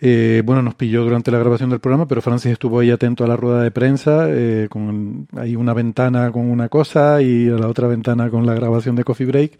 eh, 0.05 0.41
bueno, 0.43 0.61
nos 0.61 0.75
pilló 0.75 1.05
durante 1.05 1.31
la 1.31 1.37
grabación 1.37 1.69
del 1.69 1.79
programa, 1.79 2.09
pero 2.09 2.21
Francis 2.21 2.51
estuvo 2.51 2.79
ahí 2.79 2.91
atento 2.91 3.23
a 3.23 3.27
la 3.27 3.37
rueda 3.37 3.63
de 3.63 3.71
prensa, 3.71 4.25
eh, 4.27 4.67
con 4.69 5.29
ahí 5.37 5.55
una 5.55 5.73
ventana 5.73 6.29
con 6.33 6.51
una 6.51 6.67
cosa 6.67 7.21
y 7.21 7.47
a 7.47 7.53
la 7.53 7.69
otra 7.69 7.87
ventana 7.87 8.29
con 8.29 8.45
la 8.45 8.53
grabación 8.53 8.97
de 8.97 9.05
Coffee 9.05 9.25
Break. 9.25 9.57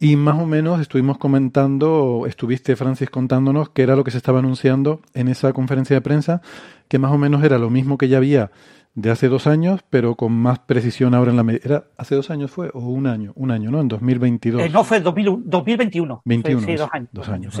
Y 0.00 0.16
más 0.16 0.38
o 0.38 0.46
menos 0.46 0.80
estuvimos 0.80 1.18
comentando, 1.18 2.24
estuviste 2.26 2.76
Francis 2.76 3.10
contándonos 3.10 3.68
qué 3.68 3.82
era 3.82 3.94
lo 3.94 4.04
que 4.04 4.10
se 4.10 4.16
estaba 4.16 4.38
anunciando 4.38 5.02
en 5.12 5.28
esa 5.28 5.52
conferencia 5.52 5.94
de 5.94 6.00
prensa, 6.00 6.40
que 6.88 6.98
más 6.98 7.12
o 7.12 7.18
menos 7.18 7.44
era 7.44 7.58
lo 7.58 7.68
mismo 7.68 7.98
que 7.98 8.08
ya 8.08 8.16
había 8.16 8.50
de 8.94 9.10
hace 9.10 9.28
dos 9.28 9.46
años, 9.46 9.80
pero 9.90 10.14
con 10.14 10.32
más 10.32 10.60
precisión 10.60 11.14
ahora 11.14 11.30
en 11.30 11.36
la 11.36 11.42
medida. 11.42 11.84
¿Hace 11.98 12.14
dos 12.14 12.30
años 12.30 12.50
fue 12.50 12.70
o 12.72 12.88
un 12.88 13.06
año? 13.06 13.32
Un 13.34 13.50
año, 13.50 13.70
¿no? 13.70 13.82
En 13.82 13.88
2022. 13.88 14.62
Eh, 14.62 14.70
no, 14.70 14.82
fue 14.82 15.00
2021. 15.00 16.22
21. 16.24 16.66
Sí, 16.66 16.74
dos 16.74 16.88
años. 16.90 17.08
Dos 17.12 17.28
años, 17.28 17.54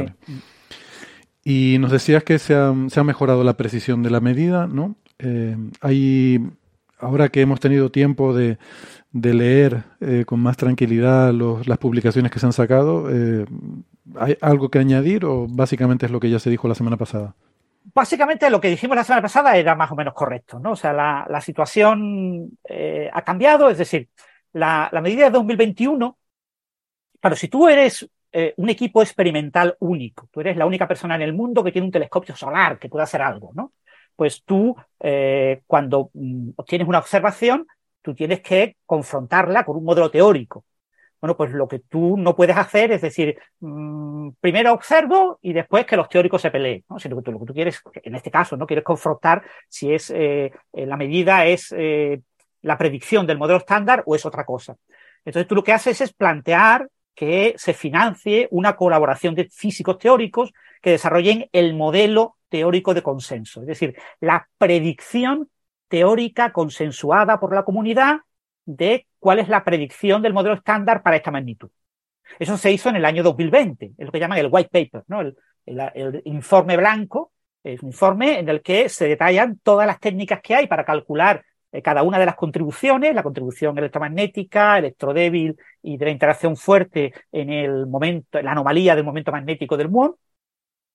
y 1.48 1.78
nos 1.78 1.90
decías 1.90 2.24
que 2.24 2.38
se 2.38 2.54
ha, 2.54 2.74
se 2.90 3.00
ha 3.00 3.04
mejorado 3.04 3.42
la 3.42 3.56
precisión 3.56 4.02
de 4.02 4.10
la 4.10 4.20
medida, 4.20 4.66
¿no? 4.66 4.96
Eh, 5.18 5.56
hay, 5.80 6.46
ahora 6.98 7.30
que 7.30 7.40
hemos 7.40 7.58
tenido 7.58 7.90
tiempo 7.90 8.34
de, 8.34 8.58
de 9.12 9.32
leer 9.32 9.84
eh, 10.02 10.24
con 10.26 10.40
más 10.40 10.58
tranquilidad 10.58 11.32
los, 11.32 11.66
las 11.66 11.78
publicaciones 11.78 12.30
que 12.30 12.38
se 12.38 12.44
han 12.44 12.52
sacado, 12.52 13.08
eh, 13.10 13.46
¿hay 14.16 14.36
algo 14.42 14.68
que 14.68 14.78
añadir 14.78 15.24
o 15.24 15.46
básicamente 15.48 16.04
es 16.04 16.12
lo 16.12 16.20
que 16.20 16.28
ya 16.28 16.38
se 16.38 16.50
dijo 16.50 16.68
la 16.68 16.74
semana 16.74 16.98
pasada? 16.98 17.34
Básicamente 17.94 18.50
lo 18.50 18.60
que 18.60 18.68
dijimos 18.68 18.98
la 18.98 19.04
semana 19.04 19.22
pasada 19.22 19.56
era 19.56 19.74
más 19.74 19.90
o 19.90 19.96
menos 19.96 20.12
correcto, 20.12 20.58
¿no? 20.58 20.72
O 20.72 20.76
sea, 20.76 20.92
la, 20.92 21.26
la 21.30 21.40
situación 21.40 22.58
ha 23.10 23.22
cambiado, 23.22 23.70
es 23.70 23.78
decir, 23.78 24.10
la, 24.52 24.90
medida 25.02 25.24
de 25.24 25.30
2021, 25.30 26.18
claro, 27.18 27.36
si 27.36 27.48
tú 27.48 27.68
eres 27.68 28.06
eh, 28.30 28.54
un 28.58 28.68
equipo 28.68 29.02
experimental 29.02 29.76
único. 29.80 30.28
Tú 30.30 30.40
eres 30.40 30.56
la 30.56 30.66
única 30.66 30.86
persona 30.86 31.14
en 31.14 31.22
el 31.22 31.32
mundo 31.32 31.64
que 31.64 31.72
tiene 31.72 31.86
un 31.86 31.92
telescopio 31.92 32.36
solar 32.36 32.78
que 32.78 32.88
pueda 32.88 33.04
hacer 33.04 33.22
algo, 33.22 33.52
¿no? 33.54 33.72
Pues 34.16 34.44
tú, 34.44 34.76
eh, 35.00 35.62
cuando 35.66 36.10
mm, 36.12 36.50
obtienes 36.56 36.88
una 36.88 36.98
observación, 36.98 37.66
tú 38.02 38.14
tienes 38.14 38.40
que 38.40 38.76
confrontarla 38.84 39.64
con 39.64 39.76
un 39.76 39.84
modelo 39.84 40.10
teórico. 40.10 40.64
Bueno, 41.20 41.36
pues 41.36 41.52
lo 41.52 41.66
que 41.66 41.80
tú 41.80 42.16
no 42.16 42.36
puedes 42.36 42.56
hacer 42.56 42.92
es 42.92 43.00
decir, 43.00 43.38
mm, 43.60 44.30
primero 44.40 44.72
observo 44.74 45.38
y 45.40 45.52
después 45.54 45.86
que 45.86 45.96
los 45.96 46.08
teóricos 46.08 46.42
se 46.42 46.50
peleen, 46.50 46.84
¿no? 46.90 46.98
Sino 46.98 47.16
que 47.16 47.22
tú, 47.22 47.32
lo 47.32 47.40
que 47.40 47.46
tú 47.46 47.54
quieres, 47.54 47.82
en 48.02 48.14
este 48.14 48.30
caso, 48.30 48.56
no 48.56 48.66
quieres 48.66 48.84
confrontar 48.84 49.42
si 49.68 49.92
es 49.94 50.10
eh, 50.14 50.52
la 50.72 50.96
medida 50.96 51.46
es 51.46 51.74
la 52.62 52.76
predicción 52.76 53.26
del 53.26 53.38
modelo 53.38 53.58
estándar 53.58 54.02
o 54.06 54.14
es 54.14 54.26
otra 54.26 54.44
cosa. 54.44 54.76
Entonces 55.24 55.48
tú 55.48 55.54
lo 55.54 55.64
que 55.64 55.72
haces 55.72 56.00
es 56.00 56.12
plantear 56.12 56.88
que 57.18 57.54
se 57.58 57.74
financie 57.74 58.46
una 58.52 58.76
colaboración 58.76 59.34
de 59.34 59.48
físicos 59.50 59.98
teóricos 59.98 60.52
que 60.80 60.90
desarrollen 60.90 61.48
el 61.50 61.74
modelo 61.74 62.36
teórico 62.48 62.94
de 62.94 63.02
consenso, 63.02 63.62
es 63.62 63.66
decir, 63.66 63.96
la 64.20 64.48
predicción 64.56 65.50
teórica 65.88 66.52
consensuada 66.52 67.40
por 67.40 67.52
la 67.52 67.64
comunidad 67.64 68.20
de 68.64 69.08
cuál 69.18 69.40
es 69.40 69.48
la 69.48 69.64
predicción 69.64 70.22
del 70.22 70.32
modelo 70.32 70.54
estándar 70.54 71.02
para 71.02 71.16
esta 71.16 71.32
magnitud. 71.32 71.70
Eso 72.38 72.56
se 72.56 72.70
hizo 72.70 72.88
en 72.88 72.94
el 72.94 73.04
año 73.04 73.24
2020, 73.24 73.94
es 73.98 74.06
lo 74.06 74.12
que 74.12 74.20
llaman 74.20 74.38
el 74.38 74.48
white 74.48 74.70
paper, 74.70 75.02
el, 75.66 76.22
informe 76.24 76.76
blanco, 76.76 77.32
es 77.64 77.82
un 77.82 77.88
informe 77.88 78.38
en 78.38 78.48
el 78.48 78.62
que 78.62 78.88
se 78.88 79.08
detallan 79.08 79.58
todas 79.64 79.88
las 79.88 79.98
técnicas 79.98 80.40
que 80.40 80.54
hay 80.54 80.68
para 80.68 80.84
calcular 80.84 81.44
cada 81.82 82.02
una 82.02 82.18
de 82.18 82.26
las 82.26 82.36
contribuciones, 82.36 83.14
la 83.14 83.22
contribución 83.22 83.76
electromagnética, 83.76 84.78
electrodébil 84.78 85.56
y 85.82 85.96
de 85.96 86.04
la 86.06 86.10
interacción 86.10 86.56
fuerte 86.56 87.12
en 87.30 87.50
el 87.50 87.86
momento, 87.86 88.40
la 88.40 88.52
anomalía 88.52 88.96
del 88.96 89.04
momento 89.04 89.32
magnético 89.32 89.76
del 89.76 89.90
muón, 89.90 90.14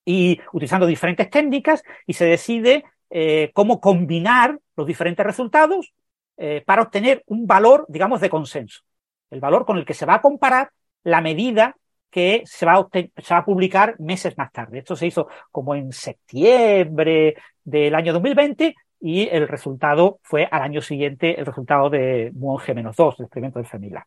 y 0.06 0.40
utilizando 0.52 0.86
diferentes 0.86 1.30
técnicas, 1.30 1.84
y 2.06 2.14
se 2.14 2.26
decide 2.26 2.84
eh, 3.10 3.52
cómo 3.54 3.80
combinar 3.80 4.60
los 4.76 4.88
diferentes 4.88 5.26
resultados 5.26 5.94
eh, 6.38 6.64
para 6.66 6.82
obtener 6.82 7.24
un 7.28 7.46
valor, 7.46 7.86
digamos, 7.88 8.20
de 8.22 8.30
consenso. 8.30 8.82
El 9.30 9.40
valor 9.40 9.66
con 9.66 9.78
el 9.78 9.86
que 9.86 9.94
se 9.94 10.06
va 10.06 10.16
a 10.16 10.22
comparar 10.22 10.72
la 11.04 11.22
medida 11.22 11.76
que 12.10 12.44
se 12.46 12.66
va, 12.66 12.74
a 12.74 12.88
se 12.92 13.34
va 13.34 13.40
a 13.40 13.46
publicar 13.46 14.00
meses 14.00 14.38
más 14.38 14.52
tarde. 14.52 14.80
Esto 14.80 14.96
se 14.96 15.08
hizo 15.08 15.28
como 15.52 15.76
en 15.76 15.92
septiembre 15.92 17.36
del 17.64 17.96
año 17.96 18.14
2020 18.14 18.76
y 19.06 19.28
el 19.30 19.50
resultado 19.50 20.22
fue 20.24 20.48
al 20.50 20.62
año 20.62 20.82
siguiente 20.82 21.38
el 21.38 21.46
resultado 21.46 21.90
de 21.90 22.32
Muon 22.36 22.58
G-2, 22.58 23.16
el 23.20 23.26
experimento 23.26 23.60
del 23.60 23.68
Fermilab. 23.68 24.06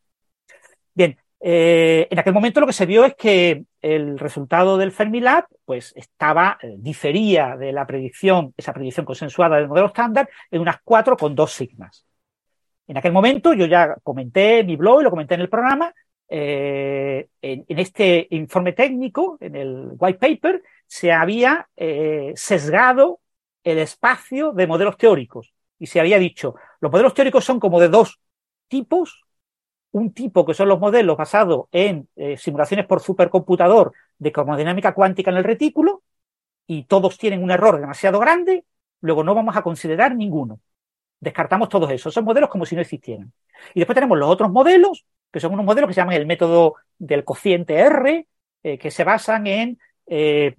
Bien, 0.94 1.18
eh, 1.38 2.08
en 2.10 2.18
aquel 2.18 2.32
momento 2.32 2.60
lo 2.60 2.66
que 2.66 2.72
se 2.72 2.86
vio 2.86 3.04
es 3.04 3.14
que 3.14 3.64
el 3.82 4.18
resultado 4.18 4.78
del 4.78 4.92
Fermilab 4.92 5.44
pues 5.66 5.92
estaba, 5.96 6.56
eh, 6.62 6.76
difería 6.78 7.58
de 7.58 7.72
la 7.72 7.86
predicción, 7.86 8.54
esa 8.56 8.72
predicción 8.72 9.04
consensuada 9.04 9.56
del 9.56 9.68
modelo 9.68 9.88
estándar 9.88 10.30
en 10.50 10.62
unas 10.62 10.76
4,2 10.82 11.52
sigmas. 11.52 12.06
En 12.86 12.96
aquel 12.96 13.12
momento 13.12 13.52
yo 13.52 13.66
ya 13.66 13.96
comenté 14.02 14.60
en 14.60 14.66
mi 14.66 14.76
blog 14.76 15.02
y 15.02 15.04
lo 15.04 15.10
comenté 15.10 15.34
en 15.34 15.42
el 15.42 15.50
programa, 15.50 15.92
eh, 16.26 17.28
en, 17.42 17.64
este 17.68 18.28
informe 18.30 18.72
técnico, 18.72 19.36
en 19.40 19.56
el 19.56 19.90
white 19.98 20.18
paper, 20.18 20.62
se 20.86 21.12
había 21.12 21.68
sesgado 22.34 23.20
el 23.66 23.78
espacio 23.78 24.52
de 24.52 24.68
modelos 24.68 24.96
teóricos. 24.96 25.52
Y 25.78 25.86
se 25.88 25.98
había 25.98 26.18
dicho, 26.18 26.54
los 26.80 26.92
modelos 26.92 27.14
teóricos 27.14 27.44
son 27.44 27.58
como 27.58 27.80
de 27.80 27.88
dos 27.88 28.20
tipos. 28.68 29.24
Un 29.90 30.12
tipo 30.12 30.46
que 30.46 30.54
son 30.54 30.68
los 30.68 30.78
modelos 30.78 31.16
basados 31.16 31.66
en 31.72 32.08
eh, 32.14 32.36
simulaciones 32.36 32.86
por 32.86 33.00
supercomputador 33.00 33.92
de 34.18 34.30
cromodinámica 34.30 34.94
cuántica 34.94 35.32
en 35.32 35.38
el 35.38 35.44
retículo, 35.44 36.04
y 36.68 36.84
todos 36.84 37.18
tienen 37.18 37.42
un 37.42 37.50
error 37.50 37.80
demasiado 37.80 38.20
grande, 38.20 38.64
luego 39.00 39.24
no 39.24 39.34
vamos 39.34 39.56
a 39.56 39.62
considerar 39.62 40.14
ninguno. 40.14 40.60
Descartamos 41.18 41.68
todos 41.68 41.90
esos, 41.90 42.12
esos 42.12 42.24
modelos 42.24 42.50
como 42.50 42.66
si 42.66 42.76
no 42.76 42.82
existieran. 42.82 43.32
Y 43.74 43.80
después 43.80 43.94
tenemos 43.94 44.16
los 44.16 44.28
otros 44.28 44.50
modelos, 44.50 45.06
que 45.32 45.40
son 45.40 45.54
unos 45.54 45.66
modelos 45.66 45.88
que 45.88 45.94
se 45.94 46.00
llaman 46.00 46.14
el 46.14 46.26
método 46.26 46.74
del 46.98 47.24
cociente 47.24 47.74
R, 47.74 48.28
eh, 48.62 48.78
que 48.78 48.90
se 48.92 49.02
basan 49.02 49.46
en, 49.48 49.78
eh, 50.06 50.56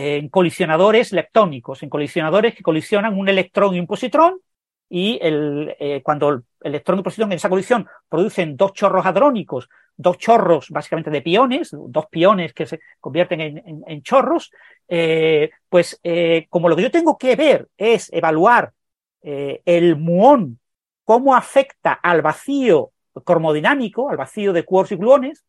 en 0.00 0.28
colisionadores 0.28 1.12
leptónicos, 1.12 1.82
en 1.82 1.88
colisionadores 1.88 2.54
que 2.54 2.62
colisionan 2.62 3.18
un 3.18 3.28
electrón 3.28 3.74
y 3.74 3.80
un 3.80 3.86
positrón, 3.88 4.40
y 4.88 5.18
el, 5.20 5.74
eh, 5.80 6.02
cuando 6.04 6.28
el 6.30 6.42
electrón 6.62 7.00
y 7.00 7.02
positrón 7.02 7.32
en 7.32 7.36
esa 7.36 7.48
colisión 7.48 7.84
producen 8.08 8.56
dos 8.56 8.74
chorros 8.74 9.04
hadrónicos, 9.04 9.68
dos 9.96 10.16
chorros 10.18 10.70
básicamente 10.70 11.10
de 11.10 11.20
piones, 11.20 11.70
dos 11.72 12.06
piones 12.06 12.54
que 12.54 12.66
se 12.66 12.78
convierten 13.00 13.40
en, 13.40 13.82
en, 13.86 14.02
chorros, 14.02 14.52
eh, 14.86 15.50
pues 15.68 15.98
eh, 16.04 16.46
como 16.48 16.68
lo 16.68 16.76
que 16.76 16.82
yo 16.82 16.92
tengo 16.92 17.18
que 17.18 17.34
ver 17.34 17.68
es 17.76 18.08
evaluar 18.12 18.72
el 19.20 19.96
muón, 19.96 20.60
cómo 21.04 21.34
afecta 21.34 21.92
al 21.92 22.22
vacío 22.22 22.92
cromodinámico, 23.24 24.08
al 24.08 24.16
vacío 24.16 24.52
de 24.52 24.64
quarks 24.64 24.92
y 24.92 24.96
gluones, 24.96 25.44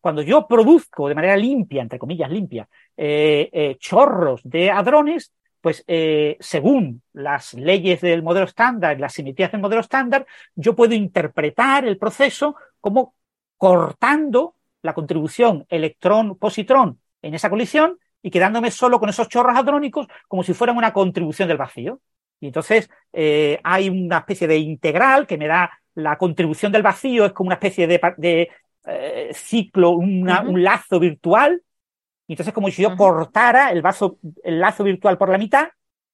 cuando 0.00 0.22
yo 0.22 0.46
produzco 0.46 1.08
de 1.08 1.14
manera 1.14 1.36
limpia, 1.36 1.82
entre 1.82 1.98
comillas 1.98 2.30
limpia, 2.30 2.68
chorros 3.78 4.40
de 4.44 4.70
hadrones, 4.70 5.32
pues 5.60 5.84
eh, 5.86 6.36
según 6.40 7.02
las 7.12 7.54
leyes 7.54 8.00
del 8.00 8.22
modelo 8.22 8.46
estándar, 8.46 8.98
las 8.98 9.12
simetrías 9.12 9.52
del 9.52 9.60
modelo 9.60 9.80
estándar, 9.80 10.26
yo 10.54 10.74
puedo 10.74 10.94
interpretar 10.94 11.84
el 11.84 11.98
proceso 11.98 12.56
como 12.80 13.14
cortando 13.56 14.56
la 14.82 14.94
contribución 14.94 15.66
electrón-positrón 15.68 16.98
en 17.20 17.34
esa 17.34 17.50
colisión 17.50 17.98
y 18.22 18.30
quedándome 18.30 18.70
solo 18.70 18.98
con 18.98 19.10
esos 19.10 19.28
chorros 19.28 19.56
hadrónicos 19.56 20.06
como 20.28 20.42
si 20.42 20.54
fueran 20.54 20.76
una 20.76 20.92
contribución 20.92 21.48
del 21.48 21.58
vacío. 21.58 22.00
Y 22.40 22.46
entonces 22.46 22.88
eh, 23.12 23.60
hay 23.62 23.90
una 23.90 24.18
especie 24.18 24.46
de 24.46 24.56
integral 24.56 25.26
que 25.26 25.36
me 25.36 25.46
da 25.46 25.70
la 25.94 26.16
contribución 26.16 26.72
del 26.72 26.82
vacío, 26.82 27.26
es 27.26 27.32
como 27.32 27.48
una 27.48 27.56
especie 27.56 27.86
de, 27.86 28.00
de 28.16 28.48
eh, 28.86 29.30
ciclo, 29.34 29.90
una, 29.90 30.42
uh 30.42 30.44
-huh. 30.44 30.50
un 30.50 30.62
lazo 30.62 30.98
virtual 30.98 31.62
y 32.30 32.34
entonces 32.34 32.54
como 32.54 32.70
si 32.70 32.82
yo 32.82 32.96
cortara 32.96 33.72
el, 33.72 33.82
vaso, 33.82 34.18
el 34.44 34.60
lazo 34.60 34.84
virtual 34.84 35.18
por 35.18 35.30
la 35.30 35.36
mitad 35.36 35.68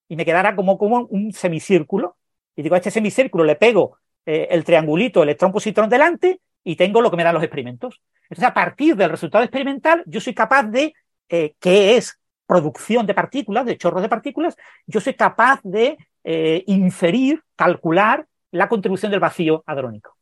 y 0.08 0.16
me 0.16 0.24
quedara 0.24 0.56
como, 0.56 0.78
como 0.78 1.00
un 1.10 1.30
semicírculo. 1.34 2.16
Y 2.56 2.62
digo, 2.62 2.74
a 2.74 2.78
este 2.78 2.90
semicírculo 2.90 3.44
le 3.44 3.56
pego 3.56 3.98
eh, 4.24 4.48
el 4.50 4.64
triangulito 4.64 5.22
electrón-positrón 5.22 5.90
delante 5.90 6.40
y 6.64 6.74
tengo 6.74 7.02
lo 7.02 7.10
que 7.10 7.18
me 7.18 7.22
dan 7.22 7.34
los 7.34 7.42
experimentos. 7.42 8.00
Entonces, 8.22 8.44
a 8.44 8.54
partir 8.54 8.96
del 8.96 9.10
resultado 9.10 9.44
experimental, 9.44 10.04
yo 10.06 10.18
soy 10.20 10.32
capaz 10.32 10.62
de, 10.62 10.94
eh, 11.28 11.54
que 11.60 11.98
es 11.98 12.18
producción 12.46 13.04
de 13.04 13.12
partículas, 13.12 13.66
de 13.66 13.76
chorros 13.76 14.00
de 14.00 14.08
partículas, 14.08 14.56
yo 14.86 15.00
soy 15.00 15.12
capaz 15.12 15.60
de 15.64 15.98
eh, 16.24 16.64
inferir, 16.66 17.42
calcular 17.56 18.26
la 18.52 18.70
contribución 18.70 19.10
del 19.10 19.20
vacío 19.20 19.62
hadrónico. 19.66 20.16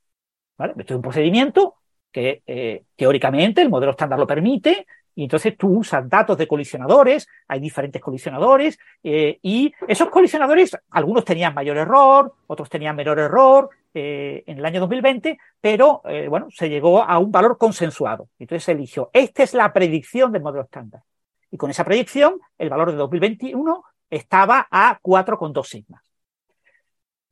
¿Vale? 0.58 0.74
Esto 0.76 0.94
es 0.94 0.96
un 0.96 1.02
procedimiento 1.02 1.76
que 2.14 2.44
eh, 2.46 2.84
teóricamente 2.94 3.60
el 3.60 3.68
modelo 3.68 3.90
estándar 3.90 4.20
lo 4.20 4.26
permite, 4.26 4.86
y 5.16 5.24
entonces 5.24 5.56
tú 5.56 5.80
usas 5.80 6.08
datos 6.08 6.38
de 6.38 6.46
colisionadores, 6.46 7.26
hay 7.48 7.58
diferentes 7.58 8.00
colisionadores, 8.00 8.78
eh, 9.02 9.40
y 9.42 9.72
esos 9.88 10.08
colisionadores, 10.10 10.78
algunos 10.90 11.24
tenían 11.24 11.54
mayor 11.54 11.76
error, 11.76 12.32
otros 12.46 12.70
tenían 12.70 12.94
menor 12.94 13.18
error 13.18 13.68
eh, 13.92 14.44
en 14.46 14.58
el 14.58 14.64
año 14.64 14.78
2020, 14.80 15.38
pero 15.60 16.02
bueno, 16.28 16.46
se 16.50 16.68
llegó 16.68 17.02
a 17.02 17.18
un 17.18 17.32
valor 17.32 17.58
consensuado. 17.58 18.28
Entonces 18.38 18.62
se 18.62 18.72
eligió, 18.72 19.10
esta 19.12 19.42
es 19.42 19.52
la 19.52 19.72
predicción 19.72 20.30
del 20.30 20.42
modelo 20.42 20.64
estándar. 20.64 21.02
Y 21.50 21.56
con 21.56 21.70
esa 21.70 21.84
predicción, 21.84 22.38
el 22.58 22.70
valor 22.70 22.92
de 22.92 22.96
2021 22.96 23.82
estaba 24.08 24.68
a 24.70 25.00
4,2 25.00 25.66
sigmas. 25.66 26.02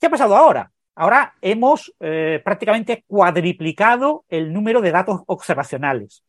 ¿Qué 0.01 0.07
ha 0.07 0.11
pasado 0.11 0.37
ahora? 0.37 0.72
Ahora 0.95 1.35
hemos 1.41 1.93
prácticamente 1.99 3.05
cuadriplicado 3.07 4.25
el 4.29 4.53
número 4.53 4.81
de 4.83 4.91
datos 4.91 5.23
observacionales 5.27 6.23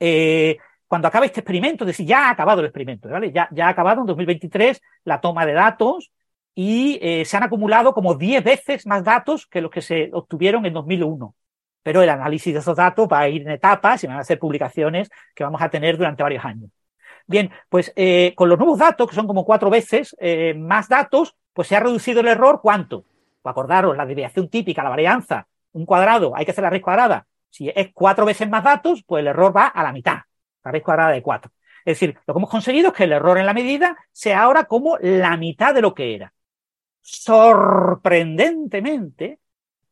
eh, 0.00 0.58
cuando 0.86 1.08
acabe 1.08 1.26
este 1.26 1.40
experimento, 1.40 1.84
es 1.84 1.88
decir, 1.88 2.06
ya 2.06 2.28
ha 2.28 2.30
acabado 2.30 2.60
el 2.60 2.66
experimento, 2.66 3.08
¿vale? 3.08 3.30
Ya, 3.30 3.48
ya 3.52 3.66
ha 3.66 3.70
acabado 3.70 4.00
en 4.00 4.06
2023 4.06 4.80
la 5.04 5.20
toma 5.20 5.44
de 5.44 5.52
datos 5.52 6.10
y 6.54 6.98
eh, 7.02 7.24
se 7.24 7.36
han 7.36 7.42
acumulado 7.42 7.92
como 7.92 8.14
10 8.14 8.42
veces 8.42 8.86
más 8.86 9.04
datos 9.04 9.46
que 9.46 9.60
los 9.60 9.70
que 9.70 9.82
se 9.82 10.10
obtuvieron 10.12 10.64
en 10.66 10.72
2001. 10.72 11.34
Pero 11.82 12.02
el 12.02 12.08
análisis 12.08 12.52
de 12.54 12.60
esos 12.60 12.76
datos 12.76 13.06
va 13.10 13.20
a 13.20 13.28
ir 13.28 13.42
en 13.42 13.50
etapas 13.50 14.02
y 14.02 14.06
van 14.06 14.18
a 14.18 14.24
ser 14.24 14.38
publicaciones 14.38 15.10
que 15.34 15.44
vamos 15.44 15.60
a 15.62 15.68
tener 15.68 15.96
durante 15.96 16.22
varios 16.22 16.44
años. 16.44 16.70
Bien, 17.26 17.50
pues 17.68 17.92
eh, 17.94 18.32
con 18.34 18.48
los 18.48 18.58
nuevos 18.58 18.78
datos, 18.78 19.08
que 19.08 19.14
son 19.14 19.26
como 19.26 19.44
cuatro 19.44 19.68
veces 19.68 20.16
eh, 20.18 20.54
más 20.54 20.88
datos, 20.88 21.36
pues 21.52 21.68
se 21.68 21.76
ha 21.76 21.80
reducido 21.80 22.20
el 22.20 22.28
error, 22.28 22.60
¿cuánto? 22.62 23.04
Pues 23.48 23.52
acordaros, 23.52 23.96
la 23.96 24.04
desviación 24.04 24.48
típica, 24.48 24.82
la 24.82 24.90
varianza, 24.90 25.46
un 25.72 25.86
cuadrado, 25.86 26.36
hay 26.36 26.44
que 26.44 26.50
hacer 26.50 26.62
la 26.62 26.68
raíz 26.70 26.82
cuadrada, 26.82 27.26
si 27.50 27.70
es 27.74 27.90
cuatro 27.94 28.26
veces 28.26 28.46
más 28.48 28.62
datos, 28.62 29.02
pues 29.06 29.22
el 29.22 29.28
error 29.28 29.56
va 29.56 29.68
a 29.68 29.82
la 29.82 29.92
mitad, 29.92 30.18
la 30.64 30.70
raíz 30.70 30.84
cuadrada 30.84 31.12
de 31.12 31.22
cuatro. 31.22 31.50
Es 31.84 31.98
decir, 31.98 32.18
lo 32.26 32.34
que 32.34 32.38
hemos 32.38 32.50
conseguido 32.50 32.88
es 32.88 32.94
que 32.94 33.04
el 33.04 33.12
error 33.12 33.38
en 33.38 33.46
la 33.46 33.54
medida 33.54 33.96
sea 34.12 34.42
ahora 34.42 34.64
como 34.64 34.98
la 34.98 35.34
mitad 35.38 35.74
de 35.74 35.80
lo 35.80 35.94
que 35.94 36.14
era. 36.14 36.34
Sorprendentemente, 37.00 39.38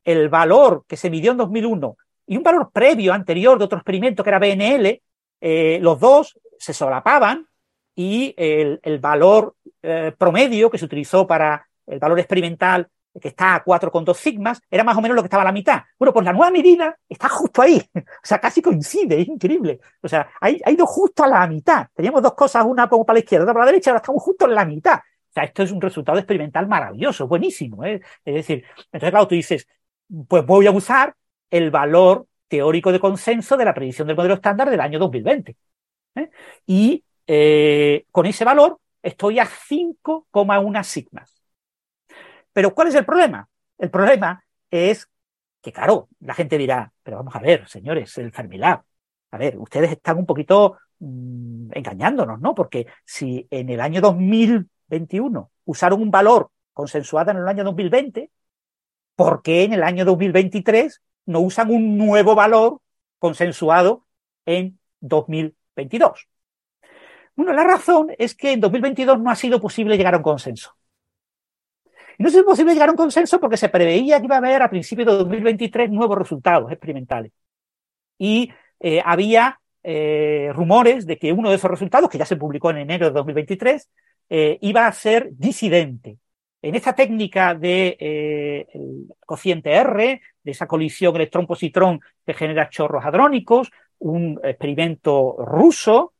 el 0.04 0.28
valor 0.28 0.84
que 0.86 0.98
se 0.98 1.08
midió 1.08 1.30
en 1.32 1.38
2001 1.38 1.96
y 2.26 2.36
un 2.36 2.42
valor 2.42 2.70
previo 2.72 3.14
anterior 3.14 3.58
de 3.58 3.64
otro 3.64 3.78
experimento 3.78 4.22
que 4.22 4.30
era 4.30 4.38
BNL, 4.38 5.00
eh, 5.40 5.78
los 5.80 5.98
dos 5.98 6.38
se 6.58 6.74
solapaban 6.74 7.46
y 7.94 8.34
el, 8.36 8.80
el 8.82 8.98
valor 8.98 9.54
eh, 9.82 10.12
promedio 10.16 10.70
que 10.70 10.76
se 10.76 10.84
utilizó 10.84 11.26
para 11.26 11.66
el 11.86 11.98
valor 11.98 12.18
experimental 12.18 12.90
que 13.20 13.28
está 13.28 13.54
a 13.56 13.64
4,2 13.64 14.14
sigmas, 14.14 14.60
era 14.70 14.84
más 14.84 14.96
o 14.96 15.00
menos 15.00 15.14
lo 15.14 15.22
que 15.22 15.26
estaba 15.26 15.42
a 15.42 15.46
la 15.46 15.52
mitad. 15.52 15.82
Bueno, 15.98 16.12
pues 16.12 16.24
la 16.24 16.32
nueva 16.32 16.50
medida 16.50 16.96
está 17.08 17.28
justo 17.28 17.62
ahí. 17.62 17.82
O 17.96 18.28
sea, 18.28 18.38
casi 18.38 18.60
coincide, 18.60 19.20
es 19.20 19.28
increíble. 19.28 19.80
O 20.02 20.08
sea, 20.08 20.28
ha, 20.40 20.46
ha 20.46 20.70
ido 20.70 20.86
justo 20.86 21.22
a 21.24 21.28
la 21.28 21.46
mitad. 21.46 21.86
Teníamos 21.94 22.22
dos 22.22 22.34
cosas, 22.34 22.64
una 22.66 22.88
como 22.88 23.06
para 23.06 23.14
la 23.14 23.20
izquierda, 23.20 23.44
otra 23.44 23.54
para 23.54 23.66
la 23.66 23.72
derecha, 23.72 23.90
ahora 23.90 24.00
estamos 24.00 24.22
justo 24.22 24.46
en 24.46 24.54
la 24.54 24.64
mitad. 24.64 24.96
O 24.96 25.32
sea, 25.32 25.44
esto 25.44 25.62
es 25.62 25.70
un 25.70 25.80
resultado 25.80 26.18
experimental 26.18 26.66
maravilloso, 26.66 27.28
buenísimo. 27.28 27.84
¿eh? 27.84 28.00
Es 28.24 28.34
decir, 28.34 28.64
entonces, 28.90 29.10
claro, 29.10 29.28
tú 29.28 29.34
dices, 29.34 29.68
pues 30.28 30.44
voy 30.46 30.66
a 30.66 30.70
usar 30.70 31.14
el 31.50 31.70
valor 31.70 32.26
teórico 32.48 32.92
de 32.92 33.00
consenso 33.00 33.56
de 33.56 33.64
la 33.64 33.74
predicción 33.74 34.06
del 34.06 34.16
modelo 34.16 34.34
estándar 34.34 34.70
del 34.70 34.80
año 34.80 34.98
2020. 34.98 35.56
¿eh? 36.16 36.30
Y 36.66 37.04
eh, 37.26 38.06
con 38.10 38.26
ese 38.26 38.44
valor 38.44 38.78
estoy 39.02 39.38
a 39.38 39.46
5,1 39.46 40.82
sigmas. 40.84 41.35
Pero 42.56 42.74
¿cuál 42.74 42.88
es 42.88 42.94
el 42.94 43.04
problema? 43.04 43.46
El 43.76 43.90
problema 43.90 44.42
es 44.70 45.10
que, 45.60 45.72
claro, 45.74 46.08
la 46.20 46.32
gente 46.32 46.56
dirá, 46.56 46.90
pero 47.02 47.18
vamos 47.18 47.36
a 47.36 47.38
ver, 47.38 47.68
señores, 47.68 48.16
el 48.16 48.32
Fermilab, 48.32 48.80
a 49.30 49.36
ver, 49.36 49.58
ustedes 49.58 49.92
están 49.92 50.16
un 50.16 50.24
poquito 50.24 50.78
mmm, 51.00 51.68
engañándonos, 51.74 52.40
¿no? 52.40 52.54
Porque 52.54 52.86
si 53.04 53.46
en 53.50 53.68
el 53.68 53.82
año 53.82 54.00
2021 54.00 55.50
usaron 55.66 56.00
un 56.00 56.10
valor 56.10 56.50
consensuado 56.72 57.30
en 57.30 57.36
el 57.36 57.46
año 57.46 57.62
2020, 57.62 58.30
¿por 59.16 59.42
qué 59.42 59.64
en 59.64 59.74
el 59.74 59.82
año 59.82 60.06
2023 60.06 61.02
no 61.26 61.40
usan 61.40 61.70
un 61.70 61.98
nuevo 61.98 62.34
valor 62.34 62.80
consensuado 63.18 64.06
en 64.46 64.78
2022? 65.00 66.26
Bueno, 67.34 67.52
la 67.52 67.64
razón 67.64 68.14
es 68.16 68.34
que 68.34 68.52
en 68.52 68.60
2022 68.60 69.20
no 69.20 69.30
ha 69.30 69.36
sido 69.36 69.60
posible 69.60 69.98
llegar 69.98 70.14
a 70.14 70.16
un 70.16 70.22
consenso. 70.22 70.74
No 72.18 72.28
es 72.28 72.42
posible 72.42 72.72
llegar 72.72 72.88
a 72.88 72.92
un 72.92 72.96
consenso 72.96 73.38
porque 73.40 73.56
se 73.56 73.68
preveía 73.68 74.18
que 74.18 74.26
iba 74.26 74.36
a 74.36 74.38
haber 74.38 74.62
a 74.62 74.70
principios 74.70 75.06
de 75.06 75.12
2023 75.14 75.90
nuevos 75.90 76.16
resultados 76.16 76.70
experimentales. 76.72 77.32
Y 78.18 78.50
eh, 78.80 79.02
había 79.04 79.60
eh, 79.82 80.50
rumores 80.54 81.06
de 81.06 81.18
que 81.18 81.32
uno 81.32 81.50
de 81.50 81.56
esos 81.56 81.70
resultados, 81.70 82.08
que 82.08 82.18
ya 82.18 82.24
se 82.26 82.36
publicó 82.36 82.70
en 82.70 82.78
enero 82.78 83.06
de 83.06 83.12
2023, 83.12 83.90
eh, 84.30 84.58
iba 84.62 84.86
a 84.86 84.92
ser 84.92 85.30
disidente. 85.32 86.18
En 86.62 86.74
esta 86.74 86.94
técnica 86.94 87.54
de 87.54 87.96
el 88.72 89.14
cociente 89.24 89.72
R, 89.72 90.20
de 90.42 90.50
esa 90.50 90.66
colisión 90.66 91.14
electrón-positrón 91.14 92.00
que 92.24 92.34
genera 92.34 92.70
chorros 92.70 93.04
hadrónicos, 93.04 93.70
un 93.98 94.40
experimento 94.42 95.36
ruso 95.38 96.14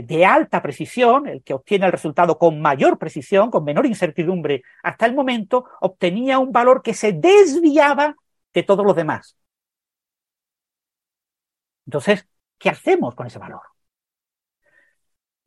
de 0.00 0.24
alta 0.24 0.62
precisión, 0.62 1.26
el 1.26 1.42
que 1.42 1.52
obtiene 1.54 1.86
el 1.86 1.92
resultado 1.92 2.38
con 2.38 2.60
mayor 2.60 2.98
precisión, 2.98 3.50
con 3.50 3.64
menor 3.64 3.84
incertidumbre 3.84 4.62
hasta 4.82 5.06
el 5.06 5.14
momento, 5.14 5.66
obtenía 5.80 6.38
un 6.38 6.52
valor 6.52 6.82
que 6.82 6.94
se 6.94 7.12
desviaba 7.12 8.16
de 8.54 8.62
todos 8.62 8.86
los 8.86 8.96
demás. 8.96 9.36
Entonces, 11.86 12.26
¿qué 12.58 12.70
hacemos 12.70 13.14
con 13.14 13.26
ese 13.26 13.38
valor? 13.38 13.60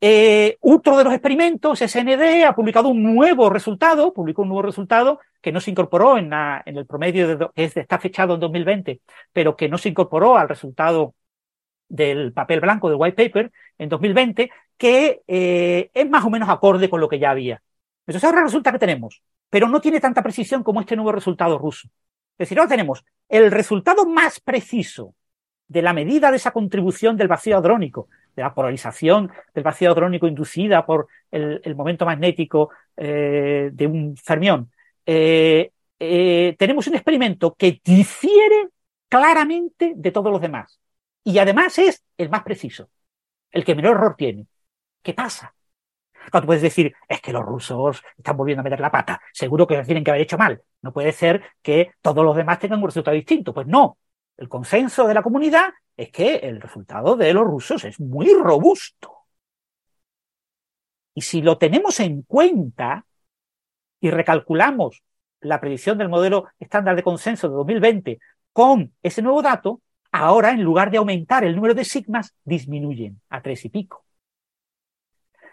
Eh, 0.02 0.58
otro 0.62 0.98
de 0.98 1.04
los 1.04 1.14
experimentos, 1.14 1.80
SND, 1.82 2.44
ha 2.46 2.54
publicado 2.54 2.90
un 2.90 3.02
nuevo 3.02 3.50
resultado, 3.50 4.14
publicó 4.14 4.44
un 4.44 4.50
nuevo 4.50 4.62
resultado 4.62 5.20
que 5.42 5.52
no 5.52 5.60
se 5.60 5.72
incorporó 5.72 6.18
en, 6.18 6.30
la, 6.30 6.62
en 6.66 6.78
el 6.78 6.86
promedio 6.86 7.52
que 7.56 7.64
está 7.64 7.98
fechado 7.98 8.36
en 8.36 8.42
2020, 8.42 9.02
pero 9.34 9.56
que 9.56 9.70
no 9.70 9.78
se 9.78 9.90
incorporó 9.90 10.38
al 10.38 10.50
resultado 10.50 11.16
del 11.88 12.34
papel 12.34 12.60
blanco 12.60 12.90
del 12.90 12.98
white 13.00 13.16
paper 13.16 13.52
en 13.78 13.90
2020, 13.90 14.50
que 14.78 15.22
eh, 15.28 15.90
es 15.94 16.10
más 16.10 16.26
o 16.26 16.30
menos 16.30 16.50
acorde 16.50 16.90
con 16.90 17.00
lo 17.00 17.10
que 17.10 17.20
ya 17.20 17.32
había. 17.32 17.62
Entonces 18.06 18.24
ahora 18.24 18.44
resulta 18.44 18.72
que 18.72 18.80
tenemos, 18.80 19.22
pero 19.50 19.68
no 19.68 19.82
tiene 19.82 20.00
tanta 20.00 20.22
precisión 20.22 20.64
como 20.64 20.82
este 20.82 20.96
nuevo 20.96 21.12
resultado 21.12 21.58
ruso. 21.58 21.88
Es 22.38 22.50
decir, 22.50 22.60
ahora 22.60 22.70
tenemos 22.70 23.04
el 23.30 23.52
resultado 23.52 24.06
más 24.06 24.40
preciso 24.40 25.16
de 25.68 25.82
la 25.82 25.94
medida 25.94 26.30
de 26.30 26.38
esa 26.38 26.52
contribución 26.52 27.18
del 27.18 27.28
vacío 27.28 27.58
hadrónico, 27.58 28.08
de 28.36 28.44
la 28.44 28.54
polarización 28.54 29.32
del 29.54 29.64
vacío 29.64 29.92
hadrónico 29.92 30.28
inducida 30.28 30.86
por 30.86 31.08
el, 31.32 31.76
momento 31.76 32.06
magnético 32.06 32.70
eh, 32.98 33.70
de 33.74 33.88
un 33.88 34.16
fermión. 34.18 34.70
Eh, 35.98 36.56
tenemos 36.60 36.88
un 36.88 36.96
experimento 36.96 37.56
que 37.58 37.80
difiere 37.84 38.68
claramente 39.08 39.94
de 39.96 40.12
todos 40.12 40.32
los 40.32 40.42
demás. 40.42 40.80
Y 41.26 41.40
además 41.40 41.78
es 41.80 42.04
el 42.18 42.30
más 42.30 42.44
preciso, 42.44 42.90
el 43.52 43.66
que 43.66 43.74
menor 43.74 43.96
error 43.96 44.16
tiene. 44.16 44.46
¿Qué 45.02 45.14
pasa? 45.16 45.56
Cuando 46.32 46.46
puedes 46.46 46.62
decir, 46.62 46.94
es 47.10 47.20
que 47.20 47.34
los 47.34 47.44
rusos 47.44 48.04
están 48.16 48.38
volviendo 48.38 48.62
a 48.62 48.64
meter 48.64 48.80
la 48.80 48.92
pata, 48.92 49.20
seguro 49.34 49.66
que 49.66 49.82
tienen 49.84 50.04
que 50.04 50.12
haber 50.12 50.22
hecho 50.22 50.38
mal. 50.38 50.62
No 50.84 50.94
puede 50.94 51.12
ser 51.12 51.44
que 51.64 51.94
todos 52.02 52.24
los 52.24 52.36
demás 52.36 52.60
tengan 52.60 52.80
un 52.80 52.86
resultado 52.86 53.16
distinto. 53.16 53.54
Pues 53.54 53.66
no. 53.66 53.98
El 54.38 54.48
consenso 54.48 55.08
de 55.08 55.16
la 55.16 55.24
comunidad 55.24 55.74
es 55.98 56.12
que 56.12 56.36
el 56.36 56.62
resultado 56.62 57.16
de 57.16 57.34
los 57.34 57.44
rusos 57.44 57.84
es 57.86 58.00
muy 58.00 58.32
robusto. 58.34 59.26
Y 61.16 61.22
si 61.22 61.42
lo 61.42 61.58
tenemos 61.58 62.00
en 62.02 62.22
cuenta 62.22 63.06
y 64.00 64.12
recalculamos 64.12 65.02
la 65.40 65.60
predicción 65.60 65.98
del 65.98 66.10
modelo 66.10 66.46
estándar 66.60 66.96
de 66.96 67.04
consenso 67.04 67.50
de 67.50 67.56
2020 67.56 68.20
con 68.54 68.94
ese 69.02 69.24
nuevo 69.24 69.42
dato, 69.42 69.82
ahora 70.16 70.52
en 70.52 70.64
lugar 70.64 70.92
de 70.92 70.98
aumentar 70.98 71.44
el 71.44 71.56
número 71.56 71.74
de 71.74 71.86
sigmas, 71.86 72.36
disminuyen 72.44 73.22
a 73.30 73.42
tres 73.42 73.66
y 73.66 73.70
pico. 73.70 74.06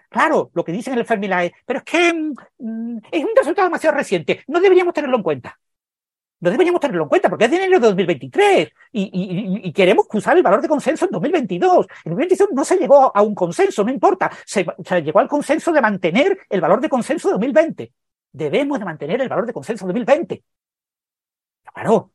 Claro, 0.09 0.51
lo 0.55 0.65
que 0.65 0.73
dicen 0.73 0.93
en 0.93 1.01
el 1.01 1.07
Fermilab 1.07 1.51
pero 1.65 1.79
es 1.79 1.85
que 1.85 2.13
mm, 2.13 2.99
es 3.11 3.25
un 3.25 3.31
resultado 3.35 3.67
demasiado 3.69 3.97
reciente, 3.97 4.45
no 4.47 4.61
deberíamos 4.61 4.95
tenerlo 4.95 5.17
en 5.17 5.23
cuenta. 5.23 5.59
No 6.41 6.51
deberíamos 6.51 6.81
tenerlo 6.81 7.05
en 7.05 7.09
cuenta 7.09 7.29
porque 7.29 7.45
es 7.45 7.51
de 7.53 7.57
enero 7.57 7.79
de 7.79 7.87
2023 7.87 8.73
y, 8.91 9.73
queremos 9.73 10.07
usar 10.13 10.37
el 10.37 10.43
valor 10.43 10.61
de 10.61 10.69
consenso 10.69 11.05
en 11.05 11.13
2022. 11.13 11.87
En 12.05 12.13
2022 12.13 12.49
no 12.53 12.65
se 12.65 12.77
llegó 12.79 13.17
a 13.17 13.23
un 13.23 13.33
consenso, 13.33 13.85
no 13.85 13.93
importa. 13.93 14.29
Se, 14.45 14.67
llegó 15.03 15.21
al 15.21 15.29
consenso 15.29 15.73
de 15.73 15.81
mantener 15.81 16.37
el 16.51 16.61
valor 16.61 16.81
de 16.81 16.89
consenso 16.89 17.29
de 17.29 17.35
2020. 17.35 17.93
Debemos 18.33 18.81
de 18.81 18.85
mantener 18.85 19.21
el 19.21 19.29
valor 19.29 19.47
de 19.47 19.53
consenso 19.53 19.87
de 19.87 19.93
2020. 19.93 20.43
Claro, 21.63 22.11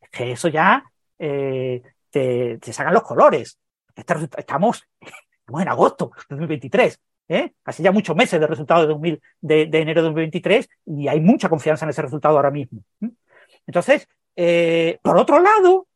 es 0.00 0.10
que 0.10 0.32
eso 0.32 0.48
ya 0.48 0.91
eh, 1.22 1.82
te, 2.10 2.72
sacan 2.72 2.92
los 2.92 3.04
colores. 3.04 3.58
Estamos, 4.36 4.84
en 5.46 5.68
agosto 5.68 6.12
de 6.28 6.36
2023. 6.36 7.00
¿eh? 7.28 7.52
Hace 7.64 7.82
ya 7.82 7.92
muchos 7.92 8.16
meses 8.16 8.40
de 8.40 8.46
resultado 8.46 8.98
de, 8.98 9.20
de, 9.40 9.78
enero 9.78 10.02
de 10.02 10.08
2023 10.08 10.68
y 10.86 11.08
hay 11.08 11.20
mucha 11.20 11.48
confianza 11.48 11.84
en 11.84 11.90
ese 11.90 12.02
resultado 12.02 12.36
ahora 12.36 12.50
mismo. 12.50 12.82
Entonces, 13.66 14.08
eh, 14.36 14.98
por 15.02 15.16
otro 15.16 15.40
lado, 15.40 15.86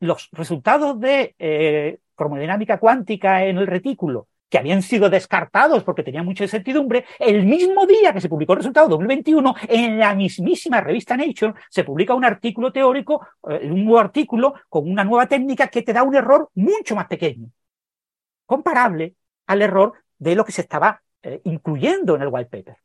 los 0.00 0.28
resultados 0.32 1.00
de 1.00 1.34
eh, 1.38 1.98
cromodinámica 2.14 2.78
cuántica 2.78 3.44
en 3.44 3.56
el 3.56 3.66
retículo, 3.66 4.28
que 4.48 4.58
habían 4.58 4.82
sido 4.82 5.10
descartados 5.10 5.82
porque 5.84 6.02
tenían 6.02 6.24
mucha 6.24 6.44
incertidumbre, 6.44 7.04
el 7.18 7.44
mismo 7.44 7.86
día 7.86 8.12
que 8.12 8.20
se 8.20 8.28
publicó 8.28 8.52
el 8.52 8.58
resultado 8.58 8.88
2021, 8.88 9.54
en 9.68 9.98
la 9.98 10.14
mismísima 10.14 10.80
revista 10.80 11.16
Nature, 11.16 11.54
se 11.68 11.84
publica 11.84 12.14
un 12.14 12.24
artículo 12.24 12.72
teórico, 12.72 13.26
un 13.42 13.84
nuevo 13.84 13.98
artículo 13.98 14.54
con 14.68 14.90
una 14.90 15.04
nueva 15.04 15.26
técnica 15.26 15.68
que 15.68 15.82
te 15.82 15.92
da 15.92 16.02
un 16.02 16.14
error 16.14 16.50
mucho 16.54 16.94
más 16.94 17.06
pequeño, 17.06 17.50
comparable 18.44 19.14
al 19.46 19.62
error 19.62 19.94
de 20.18 20.34
lo 20.34 20.44
que 20.44 20.52
se 20.52 20.62
estaba 20.62 21.02
eh, 21.22 21.40
incluyendo 21.44 22.14
en 22.16 22.22
el 22.22 22.28
white 22.28 22.50
paper. 22.50 22.76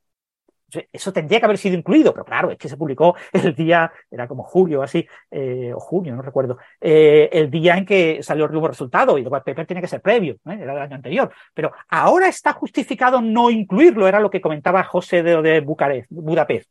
Eso 0.92 1.14
tendría 1.14 1.40
que 1.40 1.46
haber 1.46 1.58
sido 1.58 1.78
incluido, 1.78 2.14
pero 2.14 2.26
claro, 2.26 2.52
es 2.52 2.58
que 2.58 2.70
se 2.70 2.78
publicó 2.78 3.16
el 3.34 3.56
día, 3.56 3.92
era 4.10 4.28
como 4.28 4.44
julio, 4.44 4.82
así, 4.82 5.08
eh, 5.30 5.72
o 5.74 5.80
junio, 5.80 6.16
no 6.16 6.22
recuerdo, 6.22 6.58
eh, 6.80 7.30
el 7.32 7.50
día 7.50 7.78
en 7.78 7.86
que 7.86 8.24
salió 8.24 8.46
el 8.46 8.52
nuevo 8.52 8.68
resultado 8.68 9.18
y 9.18 9.24
el 9.24 9.30
paper 9.30 9.66
tiene 9.66 9.82
que 9.82 9.88
ser 9.88 10.02
previo, 10.02 10.38
era 10.46 10.74
del 10.74 10.84
año 10.84 10.96
anterior. 10.96 11.32
Pero 11.54 11.72
ahora 11.90 12.28
está 12.28 12.54
justificado 12.54 13.22
no 13.22 13.50
incluirlo, 13.50 14.08
era 14.08 14.20
lo 14.20 14.30
que 14.30 14.42
comentaba 14.42 14.84
José 14.84 15.24
de, 15.24 15.42
de 15.42 15.60
Bucarest, 15.62 16.08
Budapest. 16.10 16.70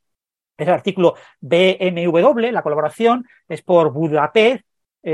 Es 0.57 0.69
el 0.69 0.75
artículo 0.75 1.15
BMW, 1.41 2.51
la 2.53 2.63
colaboración 2.63 3.27
es 3.49 3.63
por 3.63 3.93
Budapest, 3.93 4.65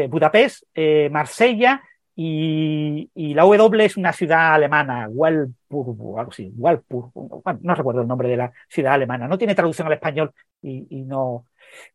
Budapest, 0.08 0.64
Marsella 1.12 1.80
y, 2.18 3.34
la 3.34 3.42
W 3.42 3.84
es 3.84 3.98
una 3.98 4.12
ciudad 4.12 4.54
alemana, 4.54 5.06
Walpurg, 5.10 6.18
algo 6.18 6.30
así, 6.30 6.50
Walpurg, 6.56 7.12
no 7.60 7.74
recuerdo 7.74 8.00
el 8.00 8.08
nombre 8.08 8.28
de 8.28 8.38
la 8.38 8.52
ciudad 8.68 8.94
alemana, 8.94 9.28
no 9.28 9.36
tiene 9.36 9.54
traducción 9.54 9.86
al 9.86 9.92
español 9.92 10.32
y, 10.62 11.02
no. 11.02 11.46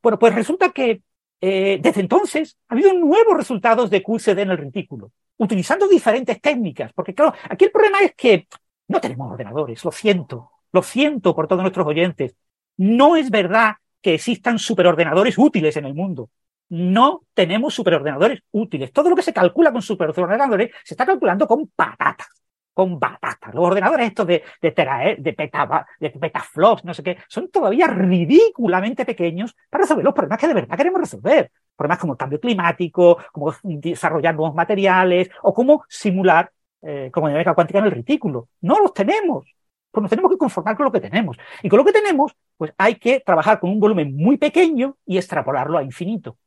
Bueno, 0.01 0.19
pues 0.19 0.35
resulta 0.35 0.69
que 0.69 1.01
eh, 1.41 1.79
desde 1.81 2.01
entonces 2.01 2.55
ha 2.67 2.75
habido 2.75 2.93
nuevos 2.93 3.35
resultados 3.35 3.89
de 3.89 4.03
QCD 4.03 4.39
en 4.39 4.51
el 4.51 4.57
retículo, 4.59 5.11
utilizando 5.37 5.87
diferentes 5.87 6.39
técnicas, 6.39 6.93
porque 6.93 7.15
claro, 7.15 7.33
aquí 7.49 7.65
el 7.65 7.71
problema 7.71 7.99
es 8.01 8.13
que 8.15 8.47
no 8.89 9.01
tenemos 9.01 9.31
ordenadores, 9.31 9.83
lo 9.83 9.91
siento, 9.91 10.51
lo 10.71 10.83
siento 10.83 11.35
por 11.35 11.47
todos 11.47 11.63
nuestros 11.63 11.87
oyentes. 11.87 12.35
No 12.77 13.15
es 13.15 13.31
verdad 13.31 13.75
que 14.01 14.13
existan 14.13 14.59
superordenadores 14.59 15.37
útiles 15.39 15.75
en 15.77 15.85
el 15.85 15.95
mundo 15.95 16.29
no 16.71 17.23
tenemos 17.33 17.73
superordenadores 17.73 18.43
útiles. 18.51 18.93
Todo 18.93 19.09
lo 19.09 19.15
que 19.15 19.23
se 19.23 19.33
calcula 19.33 19.73
con 19.73 19.81
superordenadores 19.81 20.71
se 20.85 20.93
está 20.93 21.05
calculando 21.05 21.45
con 21.45 21.67
patatas, 21.67 22.29
con 22.73 22.97
batatas. 22.97 23.53
Los 23.53 23.65
ordenadores 23.65 24.07
estos 24.07 24.25
de, 24.25 24.41
de, 24.61 24.71
tera, 24.71 24.99
de, 25.17 25.33
peta, 25.33 25.85
de 25.99 26.09
petaflops, 26.11 26.85
no 26.85 26.93
sé 26.93 27.03
qué, 27.03 27.17
son 27.27 27.51
todavía 27.51 27.87
ridículamente 27.87 29.03
pequeños 29.03 29.53
para 29.69 29.83
resolver 29.83 30.05
los 30.05 30.13
problemas 30.13 30.39
que 30.39 30.47
de 30.47 30.53
verdad 30.53 30.77
queremos 30.77 31.01
resolver. 31.01 31.51
Problemas 31.75 31.99
como 31.99 32.13
el 32.13 32.17
cambio 32.17 32.39
climático, 32.39 33.17
como 33.33 33.53
desarrollar 33.63 34.33
nuevos 34.33 34.55
materiales 34.55 35.29
o 35.43 35.53
cómo 35.53 35.83
simular 35.89 36.53
eh, 36.81 37.09
como 37.11 37.27
dinámica 37.27 37.53
cuántica 37.53 37.79
en 37.79 37.85
el 37.85 37.91
retículo. 37.91 38.47
No 38.61 38.79
los 38.79 38.93
tenemos. 38.93 39.45
Pues 39.91 40.01
nos 40.01 40.09
tenemos 40.09 40.31
que 40.31 40.37
conformar 40.37 40.77
con 40.77 40.85
lo 40.85 40.91
que 40.93 41.01
tenemos. 41.01 41.35
Y 41.63 41.67
con 41.67 41.79
lo 41.79 41.83
que 41.83 41.91
tenemos, 41.91 42.31
pues 42.55 42.73
hay 42.77 42.95
que 42.95 43.19
trabajar 43.19 43.59
con 43.59 43.71
un 43.71 43.79
volumen 43.81 44.15
muy 44.15 44.37
pequeño 44.37 44.95
y 45.05 45.17
extrapolarlo 45.17 45.77
a 45.77 45.83
infinito. 45.83 46.37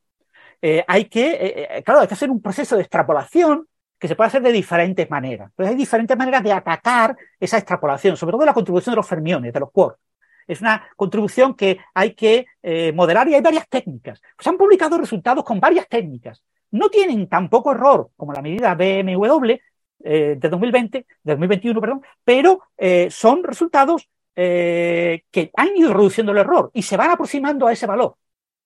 Eh, 0.60 0.85
hay 0.86 1.06
que, 1.06 1.32
eh, 1.32 1.68
eh, 1.78 1.82
claro, 1.82 2.01
hay 2.01 2.09
que 2.09 2.14
hacer 2.14 2.31
un 2.31 2.40
proceso 2.40 2.76
de 2.76 2.82
extrapolación 2.82 3.66
que 3.98 4.09
se 4.09 4.16
puede 4.16 4.28
hacer 4.28 4.43
de 4.43 4.52
diferentes 4.52 5.09
maneras. 5.10 5.51
Pero 5.55 5.68
hay 5.68 5.74
diferentes 5.74 6.16
maneras 6.16 6.43
de 6.43 6.52
atacar 6.52 7.16
esa 7.39 7.59
extrapolación, 7.59 8.16
sobre 8.16 8.32
todo 8.32 8.44
la 8.44 8.55
contribución 8.55 8.93
de 8.93 8.97
los 8.97 9.06
fermiones, 9.06 9.52
de 9.52 9.60
los 9.60 9.70
quarks. 9.70 9.98
Es 10.47 10.60
una 10.60 10.86
contribución 10.97 11.55
que 11.55 11.78
hay 11.94 12.12
que 12.12 12.47
modelar 12.93 13.26
y 13.28 13.35
hay 13.35 13.40
varias 13.40 13.66
técnicas. 13.66 14.20
Se 14.39 14.51
han 14.51 14.59
publicado 14.59 14.98
resultados 14.98 15.43
con 15.43 15.59
varias 15.59 15.89
técnicas. 15.89 16.43
No 16.70 16.90
tienen 16.90 17.28
tan 17.28 17.48
poco 17.48 17.72
error 17.72 18.10
como 18.14 18.35
la 18.35 18.43
medida 18.43 18.74
BMW 18.74 19.55
de 19.98 20.36
2020, 20.36 20.98
de 21.22 21.32
2021, 21.32 21.81
perdón, 21.81 22.02
pero 22.22 22.60
son 23.09 23.43
resultados 23.43 24.10
que 24.35 25.51
han 25.56 25.76
ido 25.76 25.94
reduciendo 25.94 26.32
el 26.32 26.39
error 26.39 26.70
y 26.74 26.82
se 26.82 26.98
van 26.98 27.10
aproximando 27.10 27.66
a 27.66 27.72
ese 27.72 27.86
valor. 27.86 28.16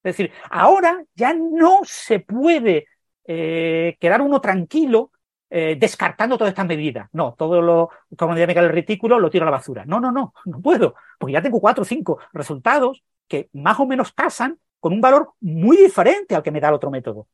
Es 0.02 0.16
decir, 0.16 0.32
ahora 0.50 1.04
ya 1.14 1.34
no 1.34 1.80
se 1.84 2.20
puede 2.20 2.86
eh, 3.24 3.96
quedar 4.00 4.22
uno 4.22 4.40
tranquilo 4.40 5.10
eh, 5.50 5.76
descartando 5.78 6.38
todas 6.38 6.52
estas 6.52 6.66
medidas. 6.66 7.08
No, 7.12 7.34
todo 7.34 7.60
lo, 7.60 7.90
como 8.16 8.34
dinámica 8.34 8.62
del 8.62 8.70
retículo, 8.70 9.18
lo 9.18 9.30
tiro 9.30 9.44
a 9.44 9.50
la 9.50 9.56
basura. 9.56 9.84
No, 9.86 10.00
no, 10.00 10.12
no, 10.12 10.34
no 10.44 10.60
puedo, 10.60 10.94
porque 11.18 11.32
ya 11.32 11.42
tengo 11.42 11.60
cuatro 11.60 11.82
o 11.82 11.84
cinco 11.84 12.18
resultados 12.32 13.02
que 13.26 13.48
más 13.52 13.78
o 13.80 13.86
menos 13.86 14.12
casan 14.12 14.58
con 14.80 14.92
un 14.92 15.00
valor 15.00 15.32
muy 15.40 15.76
diferente 15.76 16.34
al 16.34 16.42
que 16.42 16.50
me 16.50 16.60
da 16.60 16.68
el 16.68 16.74
otro 16.74 16.90
método. 16.90 17.26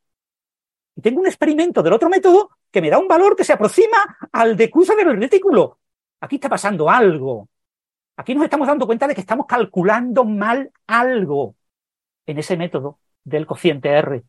Y 0.96 1.02
tengo 1.02 1.20
un 1.20 1.26
experimento 1.26 1.82
del 1.82 1.92
otro 1.92 2.08
método 2.08 2.50
que 2.70 2.80
me 2.80 2.90
da 2.90 2.98
un 2.98 3.08
valor 3.08 3.36
que 3.36 3.44
se 3.44 3.52
aproxima 3.52 4.16
al 4.32 4.56
de 4.56 4.70
cruce 4.70 4.94
del 4.96 5.16
retículo. 5.18 5.78
Aquí 6.20 6.36
está 6.36 6.48
pasando 6.48 6.88
algo. 6.88 7.48
Aquí 8.16 8.34
nos 8.34 8.44
estamos 8.44 8.66
dando 8.68 8.86
cuenta 8.86 9.06
de 9.08 9.14
que 9.14 9.20
estamos 9.20 9.46
calculando 9.46 10.24
mal 10.24 10.70
algo 10.86 11.56
en 12.26 12.38
ese 12.38 12.56
método 12.56 12.98
del 13.22 13.46
cociente 13.46 13.90
R, 13.90 14.22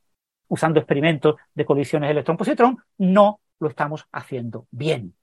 usando 0.47 0.79
experimentos 0.79 1.35
de 1.53 1.65
colisiones 1.65 2.11
electrón-positrón, 2.11 2.77
no 2.97 3.39
lo 3.59 3.69
estamos 3.69 4.07
haciendo 4.11 4.67
bien. 4.71 5.15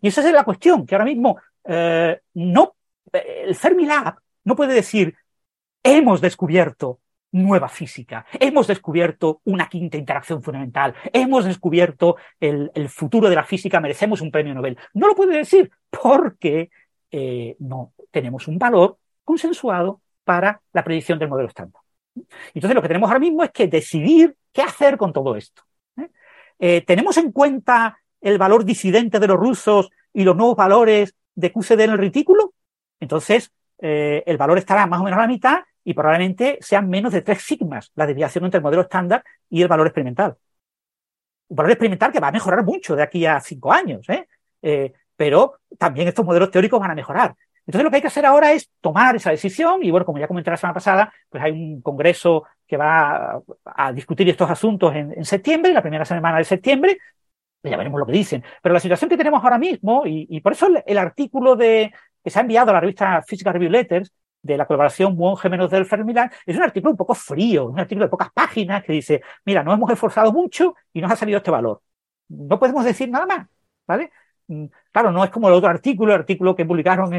Y 0.00 0.08
esa 0.08 0.26
es 0.26 0.32
la 0.32 0.44
cuestión, 0.44 0.86
que 0.86 0.94
ahora 0.94 1.04
mismo 1.04 1.38
eh, 1.64 2.20
no, 2.34 2.76
el 3.12 3.54
Fermilab 3.54 4.16
no 4.44 4.56
puede 4.56 4.74
decir, 4.74 5.14
hemos 5.82 6.20
descubierto 6.20 7.00
nueva 7.32 7.68
física, 7.68 8.26
hemos 8.38 8.66
descubierto 8.66 9.40
una 9.44 9.68
quinta 9.68 9.96
interacción 9.96 10.42
fundamental, 10.42 10.94
hemos 11.12 11.44
descubierto 11.44 12.16
el, 12.38 12.70
futuro 12.88 13.28
de 13.28 13.36
la 13.36 13.44
física, 13.44 13.80
merecemos 13.80 14.20
un 14.20 14.30
premio 14.30 14.54
Nobel. 14.54 14.78
No 14.94 15.08
lo 15.08 15.14
puede 15.14 15.36
decir 15.38 15.70
porque 15.88 16.70
eh, 17.10 17.56
no 17.58 17.92
tenemos 18.10 18.48
un 18.48 18.58
valor 18.58 18.98
consensuado 19.24 20.02
para 20.24 20.60
la 20.72 20.84
predicción 20.84 21.18
del 21.18 21.28
modelo 21.28 21.48
estándar. 21.48 21.81
Entonces 22.54 22.74
lo 22.74 22.82
que 22.82 22.88
tenemos 22.88 23.08
ahora 23.08 23.20
mismo 23.20 23.42
es 23.42 23.50
que 23.50 23.66
decidir 23.66 24.36
qué 24.52 24.62
hacer 24.62 24.96
con 24.96 25.12
todo 25.12 25.36
esto. 25.36 25.62
¿eh? 25.96 26.10
Eh, 26.58 26.80
¿Tenemos 26.82 27.16
en 27.16 27.32
cuenta 27.32 27.98
el 28.20 28.38
valor 28.38 28.64
disidente 28.64 29.18
de 29.18 29.26
los 29.26 29.36
rusos 29.36 29.90
y 30.12 30.24
los 30.24 30.36
nuevos 30.36 30.56
valores 30.56 31.14
de 31.34 31.52
QCD 31.52 31.80
en 31.80 31.90
el 31.90 31.98
retículo, 31.98 32.52
entonces 33.00 33.52
eh, 33.78 34.22
el 34.26 34.36
valor 34.36 34.58
estará 34.58 34.86
más 34.86 35.00
o 35.00 35.04
menos 35.04 35.18
a 35.18 35.22
la 35.22 35.28
mitad 35.28 35.60
y 35.82 35.94
probablemente 35.94 36.58
sean 36.60 36.88
menos 36.88 37.12
de 37.12 37.22
3 37.22 37.40
sigmas 37.42 37.90
la 37.94 38.06
desviación 38.06 38.44
entre 38.44 38.58
el 38.58 38.62
modelo 38.62 38.82
estándar 38.82 39.24
y 39.48 39.62
el 39.62 39.68
valor 39.68 39.86
experimental. 39.86 40.36
Un 41.48 41.56
valor 41.56 41.72
experimental 41.72 42.12
que 42.12 42.20
va 42.20 42.28
a 42.28 42.32
mejorar 42.32 42.64
mucho 42.64 42.94
de 42.94 43.02
aquí 43.02 43.26
a 43.26 43.40
5 43.40 43.72
años. 43.72 44.06
¿eh? 44.08 44.26
pero 45.16 45.60
también 45.78 46.08
estos 46.08 46.24
modelos 46.24 46.50
teóricos 46.50 46.80
van 46.80 46.92
a 46.92 46.94
mejorar. 46.94 47.34
Entonces 47.66 47.84
lo 47.84 47.90
que 47.90 47.96
hay 47.96 48.02
que 48.02 48.08
hacer 48.08 48.26
ahora 48.26 48.52
es 48.52 48.70
tomar 48.80 49.16
esa 49.16 49.30
decisión 49.30 49.82
y 49.82 49.90
bueno, 49.90 50.04
como 50.04 50.18
ya 50.18 50.28
comenté 50.28 50.50
la 50.50 50.56
semana 50.56 50.74
pasada, 50.74 51.12
pues 51.28 51.42
hay 51.42 51.52
un 51.52 51.80
congreso 51.80 52.44
que 52.66 52.76
va 52.76 53.40
a, 53.64 53.92
discutir 53.92 54.28
estos 54.28 54.50
asuntos 54.50 54.94
en, 54.94 55.24
septiembre, 55.24 55.72
la 55.72 55.82
primera 55.82 56.04
semana 56.04 56.38
de 56.38 56.44
septiembre, 56.44 56.98
ya 57.62 57.76
veremos 57.76 58.00
lo 58.00 58.06
que 58.06 58.12
dicen. 58.12 58.42
Pero 58.62 58.72
la 58.72 58.80
situación 58.80 59.10
que 59.10 59.16
tenemos 59.16 59.42
ahora 59.44 59.58
mismo, 59.58 60.04
y, 60.06 60.40
por 60.40 60.52
eso 60.52 60.68
el, 60.84 60.98
artículo 60.98 61.54
de, 61.54 61.92
que 62.24 62.30
se 62.30 62.38
ha 62.38 62.42
enviado 62.42 62.70
a 62.70 62.74
la 62.74 62.80
revista 62.80 63.22
Physical 63.22 63.52
Review 63.52 63.70
Letters 63.70 64.12
de 64.42 64.56
la 64.56 64.66
colaboración 64.66 65.16
Monge 65.16 65.48
menos 65.48 65.70
del 65.70 65.86
Fermilán, 65.86 66.30
es 66.46 66.56
un 66.56 66.62
artículo 66.62 66.92
un 66.92 66.96
poco 66.96 67.14
frío, 67.14 67.66
un 67.66 67.78
artículo 67.78 68.06
de 68.06 68.10
pocas 68.10 68.32
páginas 68.32 68.82
que 68.82 68.92
dice, 68.92 69.22
mira, 69.44 69.62
nos 69.62 69.74
hemos 69.74 69.90
esforzado 69.90 70.32
mucho 70.32 70.74
y 70.92 71.00
nos 71.00 71.12
ha 71.12 71.16
salido 71.16 71.38
este 71.38 71.50
valor. 71.50 71.82
No 72.28 72.58
podemos 72.58 72.84
decir 72.84 73.08
nada 73.10 73.26
más, 73.26 73.46
¿vale? 73.86 74.10
Mm, 74.48 74.66
claro, 74.90 75.10
no 75.12 75.24
es 75.24 75.30
como 75.30 75.48
el 75.48 75.54
otro 75.54 75.68
artículo, 75.68 76.12
el 76.12 76.20
artículo 76.20 76.54
que 76.54 76.64
publicaron 76.64 77.12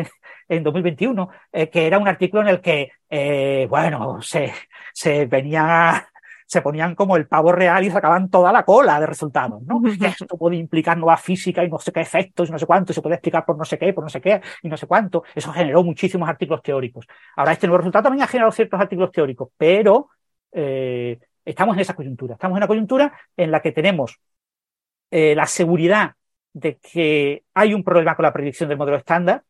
en, 0.48 0.64
2021, 0.64 1.30
eh, 1.52 1.70
que 1.70 1.88
era 1.88 1.98
un 1.98 2.08
artículo 2.08 2.42
en 2.44 2.50
el 2.50 2.62
que, 2.62 2.92
eh, 3.10 3.68
bueno, 3.70 4.22
se, 4.22 4.54
se 4.94 5.26
venía 5.26 6.08
se 6.46 6.62
ponían 6.62 6.94
como 6.94 7.18
el 7.18 7.28
pavo 7.28 7.52
real 7.52 7.84
y 7.84 7.90
sacaban 7.90 8.30
toda 8.30 8.52
la 8.52 8.64
cola 8.64 9.00
de 9.00 9.08
resultados, 9.08 9.64
¿no? 9.64 9.82
esto 10.08 10.38
puede 10.38 10.58
implicar 10.58 10.98
nueva 10.98 11.18
física 11.18 11.64
y 11.64 11.70
no 11.70 11.80
sé 11.80 11.92
qué 11.92 12.02
efectos 12.02 12.50
y 12.50 12.52
no 12.52 12.60
sé 12.60 12.66
cuánto, 12.68 12.94
se 12.94 13.02
puede 13.02 13.16
explicar 13.16 13.44
por 13.46 13.58
no 13.58 13.66
sé 13.66 13.78
qué, 13.80 13.92
por 13.94 14.04
no 14.04 14.10
sé 14.10 14.22
qué 14.22 14.40
y 14.62 14.70
no 14.70 14.78
sé 14.78 14.86
cuánto. 14.86 15.24
Eso 15.34 15.52
generó 15.52 15.84
muchísimos 15.84 16.30
artículos 16.30 16.62
teóricos. 16.62 17.08
Ahora, 17.36 17.54
este 17.54 17.68
nuevo 17.68 17.80
resultado 17.80 18.04
también 18.04 18.24
ha 18.24 18.28
generado 18.28 18.52
ciertos 18.52 18.80
artículos 18.80 19.12
teóricos, 19.12 19.50
pero 19.58 20.10
eh, 20.52 21.20
estamos 21.44 21.76
en 21.76 21.82
esa 21.82 21.96
coyuntura. 21.96 22.36
Estamos 22.36 22.56
en 22.56 22.58
una 22.58 22.68
coyuntura 22.68 23.14
en 23.36 23.52
la 23.52 23.62
que 23.62 23.72
tenemos 23.72 24.20
la 25.12 25.46
seguridad 25.46 26.16
de 26.54 26.78
que 26.78 27.44
hay 27.54 27.74
un 27.74 27.84
problema 27.84 28.16
con 28.16 28.24
la 28.24 28.34
predicción 28.34 28.70
del 28.70 28.78
modelo 28.78 28.98
estándar. 28.98 29.44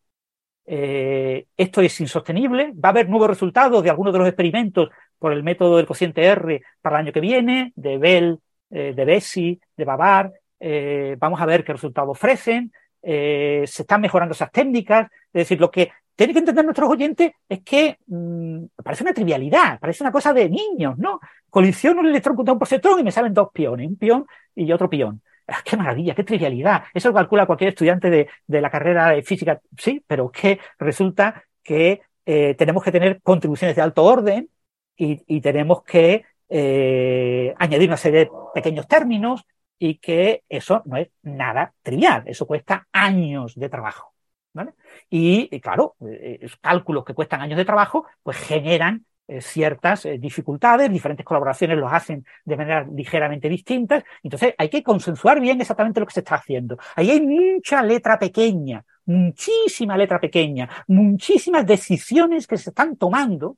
Eh, 0.66 1.46
esto 1.58 1.82
es 1.82 2.00
insostenible. 2.00 2.72
Va 2.74 2.90
a 2.90 2.92
haber 2.92 3.10
nuevos 3.10 3.28
resultados 3.28 3.84
de 3.84 3.90
algunos 3.90 4.14
de 4.14 4.20
los 4.20 4.28
experimentos 4.28 4.90
por 5.20 5.34
el 5.34 5.44
método 5.44 5.78
del 5.78 5.86
cociente 5.86 6.24
R 6.24 6.62
para 6.82 6.98
el 6.98 7.06
año 7.06 7.14
que 7.14 7.20
viene, 7.20 7.74
de 7.76 7.98
Bell, 7.98 8.40
eh, 8.70 8.94
de 8.96 9.06
Bessie, 9.06 9.60
de 9.76 9.86
Babar. 9.86 10.32
Eh, 10.60 11.18
vamos 11.20 11.42
a 11.42 11.46
ver 11.46 11.64
qué 11.64 11.74
resultados 11.74 12.10
ofrecen. 12.10 12.72
se 13.02 13.64
están 13.66 14.02
mejorando 14.02 14.34
esas 14.34 14.52
técnicas. 14.52 15.12
Es 15.34 15.42
decir, 15.42 15.60
lo 15.60 15.70
que 15.70 15.92
tienen 16.16 16.34
que 16.34 16.40
entender 16.40 16.64
nuestros 16.64 16.90
oyentes 16.90 17.34
es 17.50 17.62
que 17.64 17.98
mm, 18.08 18.66
parece 18.84 19.04
una 19.04 19.14
trivialidad, 19.14 19.80
parece 19.80 20.04
una 20.04 20.12
cosa 20.12 20.32
de 20.32 20.50
niños, 20.50 20.98
¿no? 20.98 21.20
Colisiono 21.50 22.02
un 22.02 22.08
electrón 22.08 22.36
contra 22.36 22.54
un 22.54 22.60
positron 22.60 23.00
y 23.00 23.04
me 23.04 23.12
salen 23.12 23.34
dos 23.34 23.50
piones, 23.52 23.88
un 23.88 23.98
pión 23.98 24.26
y 24.56 24.72
otro 24.72 24.90
pión. 24.90 25.22
Qué 25.66 25.78
maravilla, 25.78 26.16
qué 26.16 26.24
trivialidad. 26.24 26.84
Eso 26.94 27.10
lo 27.10 27.16
calcula 27.16 27.46
cualquier 27.46 27.70
estudiante 27.70 28.10
de, 28.10 28.30
de 28.48 28.62
la 28.62 28.70
carrera 28.70 29.10
de 29.10 29.24
física, 29.24 29.62
sí, 29.78 30.04
pero 30.08 30.32
que 30.32 30.60
resulta 30.80 31.44
que 31.62 32.02
eh, 32.26 32.56
tenemos 32.56 32.84
que 32.84 32.92
tener 32.92 33.22
contribuciones 33.22 33.76
de 33.76 33.82
alto 33.82 34.04
orden 34.04 34.50
y, 34.96 35.22
y 35.28 35.42
tenemos 35.42 35.84
que 35.84 36.26
eh, 36.50 37.54
añadir 37.58 37.90
una 37.90 37.98
serie 37.98 38.20
de 38.22 38.32
pequeños 38.54 38.88
términos 38.88 39.46
y 39.80 39.96
que 39.98 40.44
eso 40.48 40.82
no 40.86 40.98
es 40.98 41.10
nada 41.24 41.74
trivial, 41.82 42.24
eso 42.26 42.46
cuesta 42.48 42.88
años 42.92 43.56
de 43.56 43.70
trabajo. 43.70 44.14
¿vale? 44.54 44.74
Y, 45.10 45.50
y 45.52 45.60
claro, 45.60 45.96
eh, 46.08 46.48
cálculos 46.62 47.04
que 47.04 47.14
cuestan 47.14 47.42
años 47.42 47.58
de 47.58 47.66
trabajo, 47.66 48.06
pues 48.22 48.38
generan 48.38 48.96
eh, 48.96 49.06
ciertas 49.42 50.06
eh, 50.06 50.18
dificultades, 50.18 50.92
diferentes 50.92 51.26
colaboraciones 51.26 51.78
los 51.78 51.92
hacen 51.92 52.26
de 52.46 52.58
manera 52.58 52.88
ligeramente 52.94 53.50
distintas, 53.50 54.04
entonces 54.22 54.54
hay 54.58 54.70
que 54.70 54.84
consensuar 54.84 55.40
bien 55.40 55.60
exactamente 55.62 56.00
lo 56.00 56.06
que 56.06 56.14
se 56.14 56.20
está 56.20 56.36
haciendo. 56.36 56.78
Ahí 56.96 57.12
hay 57.12 57.22
mucha 57.22 57.82
letra 57.82 58.20
pequeña, 58.20 58.84
muchísima 59.06 59.98
letra 59.98 60.20
pequeña, 60.20 60.70
muchísimas 60.88 61.66
decisiones 61.66 62.48
que 62.48 62.58
se 62.58 62.70
están 62.70 62.96
tomando 62.98 63.58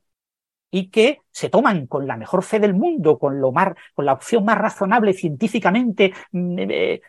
y 0.70 0.90
que 0.90 1.20
se 1.30 1.48
toman 1.48 1.86
con 1.86 2.06
la 2.06 2.16
mejor 2.16 2.42
fe 2.42 2.58
del 2.58 2.74
mundo, 2.74 3.18
con 3.18 3.40
lo 3.40 3.52
más, 3.52 3.74
con 3.94 4.04
la 4.04 4.12
opción 4.12 4.44
más 4.44 4.58
razonable 4.58 5.12
científicamente 5.12 6.12
mm, 6.32 6.58
eh, 6.58 7.00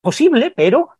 posible, 0.00 0.52
pero 0.54 0.90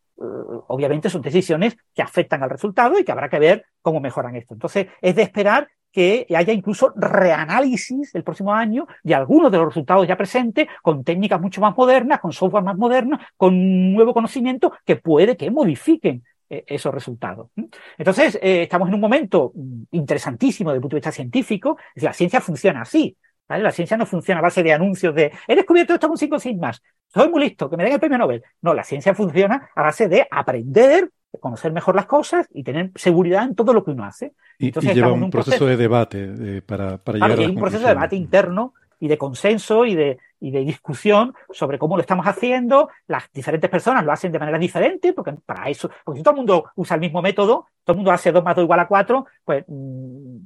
obviamente 0.67 1.09
son 1.09 1.21
decisiones 1.21 1.77
que 1.93 2.01
afectan 2.01 2.43
al 2.43 2.49
resultado 2.49 2.99
y 2.99 3.03
que 3.03 3.11
habrá 3.11 3.29
que 3.29 3.39
ver 3.39 3.65
cómo 3.81 3.99
mejoran 3.99 4.35
esto. 4.35 4.53
Entonces, 4.53 4.87
es 5.01 5.15
de 5.15 5.21
esperar 5.21 5.69
que 5.91 6.27
haya 6.35 6.53
incluso 6.53 6.93
reanálisis 6.95 8.13
el 8.15 8.23
próximo 8.23 8.53
año 8.53 8.87
de 9.03 9.15
algunos 9.15 9.51
de 9.51 9.57
los 9.57 9.67
resultados 9.67 10.07
ya 10.07 10.17
presentes, 10.17 10.67
con 10.81 11.03
técnicas 11.03 11.41
mucho 11.41 11.61
más 11.61 11.75
modernas, 11.75 12.19
con 12.19 12.31
software 12.31 12.63
más 12.63 12.77
moderno, 12.77 13.19
con 13.37 13.93
nuevo 13.93 14.13
conocimiento 14.13 14.73
que 14.85 14.95
puede 14.95 15.35
que 15.35 15.51
modifiquen 15.51 16.23
eh, 16.49 16.63
esos 16.67 16.93
resultados. 16.93 17.49
Entonces, 17.97 18.39
eh, 18.41 18.63
estamos 18.63 18.87
en 18.87 18.95
un 18.95 19.01
momento 19.01 19.51
mm, 19.53 19.83
interesantísimo 19.91 20.69
desde 20.69 20.77
el 20.77 20.81
punto 20.81 20.95
de 20.95 20.99
vista 20.99 21.11
científico. 21.11 21.77
La 21.95 22.13
ciencia 22.13 22.41
funciona 22.41 22.81
así. 22.81 23.15
¿vale? 23.47 23.63
La 23.63 23.71
ciencia 23.71 23.97
no 23.97 24.05
funciona 24.05 24.39
a 24.39 24.43
base 24.43 24.63
de 24.63 24.73
anuncios 24.73 25.13
de 25.13 25.31
he 25.47 25.55
descubierto 25.55 25.93
esto 25.93 26.07
con 26.07 26.17
cinco 26.17 26.39
sigmas, 26.39 26.81
soy 27.07 27.29
muy 27.29 27.41
listo, 27.41 27.69
que 27.69 27.75
me 27.75 27.83
den 27.83 27.93
el 27.93 27.99
premio 27.99 28.17
Nobel. 28.17 28.43
No, 28.61 28.73
la 28.73 28.83
ciencia 28.83 29.15
funciona 29.15 29.69
a 29.75 29.81
base 29.81 30.07
de 30.07 30.27
aprender, 30.29 31.09
conocer 31.39 31.71
mejor 31.71 31.95
las 31.95 32.05
cosas 32.05 32.47
y 32.53 32.63
tener 32.63 32.91
seguridad 32.95 33.43
en 33.43 33.55
todo 33.55 33.73
lo 33.73 33.83
que 33.83 33.91
uno 33.91 34.05
hace. 34.05 34.33
Y, 34.57 34.71
lleva 34.71 35.11
un, 35.11 35.29
proceso, 35.29 35.65
de 35.65 35.77
debate 35.77 36.61
para, 36.63 36.97
para 36.97 37.17
llegar 37.17 37.39
a 37.39 37.41
hay 37.41 37.47
un 37.47 37.55
proceso 37.55 37.83
de 37.83 37.93
debate 37.93 38.15
interno 38.15 38.73
y 38.99 39.07
de 39.07 39.17
consenso 39.17 39.85
y 39.85 39.95
de, 39.95 40.17
y 40.39 40.51
de 40.51 40.59
discusión 40.59 41.33
sobre 41.51 41.79
cómo 41.79 41.95
lo 41.95 42.01
estamos 42.01 42.25
haciendo. 42.25 42.89
Las 43.07 43.31
diferentes 43.31 43.69
personas 43.69 44.03
lo 44.03 44.11
hacen 44.11 44.31
de 44.31 44.39
manera 44.39 44.57
diferente, 44.57 45.13
porque 45.13 45.33
para 45.45 45.69
eso, 45.69 45.89
porque 46.03 46.19
si 46.19 46.23
todo 46.23 46.33
el 46.33 46.37
mundo 46.37 46.71
usa 46.75 46.95
el 46.95 47.01
mismo 47.01 47.21
método, 47.21 47.67
todo 47.83 47.93
el 47.93 47.97
mundo 47.97 48.11
hace 48.11 48.31
2 48.31 48.43
más 48.43 48.55
2 48.55 48.63
igual 48.63 48.79
a 48.79 48.87
4, 48.87 49.25
pues 49.45 49.63
mm, 49.67 50.37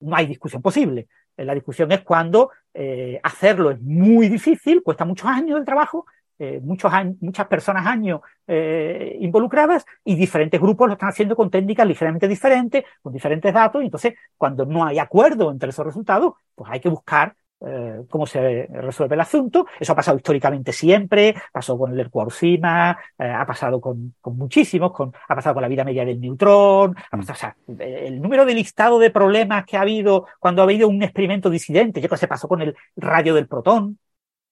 no 0.00 0.16
hay 0.16 0.26
discusión 0.26 0.62
posible. 0.62 1.08
La 1.36 1.54
discusión 1.54 1.90
es 1.92 2.00
cuando 2.00 2.50
eh, 2.72 3.20
hacerlo 3.22 3.70
es 3.70 3.80
muy 3.80 4.28
difícil, 4.28 4.82
cuesta 4.82 5.04
muchos 5.04 5.28
años 5.28 5.58
de 5.58 5.66
trabajo, 5.66 6.06
eh, 6.38 6.60
muchos 6.62 6.92
muchas 7.20 7.46
personas 7.46 7.86
años 7.86 8.20
eh, 8.46 9.16
involucradas 9.20 9.86
y 10.04 10.16
diferentes 10.16 10.60
grupos 10.60 10.88
lo 10.88 10.92
están 10.92 11.08
haciendo 11.08 11.34
con 11.34 11.50
técnicas 11.50 11.86
ligeramente 11.86 12.28
diferentes, 12.28 12.84
con 13.00 13.12
diferentes 13.12 13.52
datos, 13.54 13.82
y 13.82 13.86
entonces 13.86 14.14
cuando 14.36 14.66
no 14.66 14.84
hay 14.84 14.98
acuerdo 14.98 15.50
entre 15.50 15.70
esos 15.70 15.86
resultados, 15.86 16.34
pues 16.54 16.70
hay 16.70 16.80
que 16.80 16.90
buscar 16.90 17.34
eh, 17.64 18.02
cómo 18.10 18.26
se 18.26 18.66
resuelve 18.66 19.14
el 19.14 19.20
asunto. 19.22 19.66
Eso 19.80 19.94
ha 19.94 19.96
pasado 19.96 20.18
históricamente 20.18 20.72
siempre, 20.74 21.34
pasó 21.50 21.78
con 21.78 21.98
el 21.98 22.10
Cuauhtémoc, 22.10 22.98
ha 23.18 23.46
pasado 23.46 23.80
con, 23.80 24.14
con 24.20 24.36
muchísimos, 24.36 24.92
con, 24.92 25.12
ha 25.28 25.34
pasado 25.34 25.54
con 25.54 25.62
la 25.62 25.68
vida 25.68 25.84
media 25.84 26.04
del 26.04 26.20
neutrón, 26.20 26.94
ha 27.10 27.16
pasado, 27.16 27.32
o 27.32 27.36
sea, 27.36 27.86
el 27.86 28.20
número 28.20 28.44
de 28.44 28.54
listado 28.54 28.98
de 28.98 29.10
problemas 29.10 29.64
que 29.64 29.78
ha 29.78 29.80
habido 29.80 30.26
cuando 30.38 30.60
ha 30.60 30.64
habido 30.64 30.86
un 30.86 31.02
experimento 31.02 31.48
disidente, 31.48 32.02
yo 32.02 32.08
creo 32.08 32.16
que 32.16 32.20
se 32.20 32.28
pasó 32.28 32.46
con 32.46 32.60
el 32.60 32.76
radio 32.94 33.34
del 33.34 33.48
protón, 33.48 33.98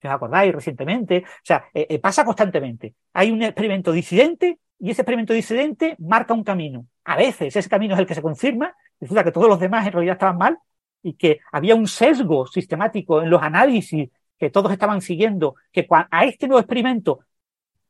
os 0.09 0.15
acordáis 0.15 0.53
recientemente. 0.53 1.25
O 1.27 1.45
sea, 1.45 1.65
eh, 1.75 1.87
eh, 1.89 1.99
pasa 1.99 2.25
constantemente. 2.25 2.95
Hay 3.13 3.31
un 3.31 3.43
experimento 3.43 3.93
disidente 3.93 4.59
y 4.79 4.91
ese 4.91 5.03
experimento 5.03 5.33
disidente 5.33 5.97
marca 5.99 6.35
un 6.35 6.45
camino. 6.45 6.87
A 7.05 7.17
veces 7.17 7.55
ese 7.55 7.69
camino 7.69 7.95
es 7.95 8.01
el 8.01 8.07
que 8.07 8.15
se 8.15 8.23
confirma, 8.23 8.75
resulta 9.01 9.25
que 9.25 9.33
todos 9.33 9.49
los 9.49 9.61
demás 9.61 9.87
en 9.87 9.93
realidad 9.93 10.15
estaban 10.15 10.39
mal 10.39 10.59
y 11.03 11.15
que 11.15 11.41
había 11.53 11.75
un 11.75 11.87
sesgo 11.87 12.47
sistemático 12.47 13.23
en 13.23 13.31
los 13.31 13.43
análisis 13.43 14.11
que 14.39 14.51
todos 14.51 14.73
estaban 14.73 15.01
siguiendo, 15.01 15.55
que 15.71 15.87
a 15.91 16.25
este 16.25 16.49
nuevo 16.49 16.61
experimento 16.61 17.21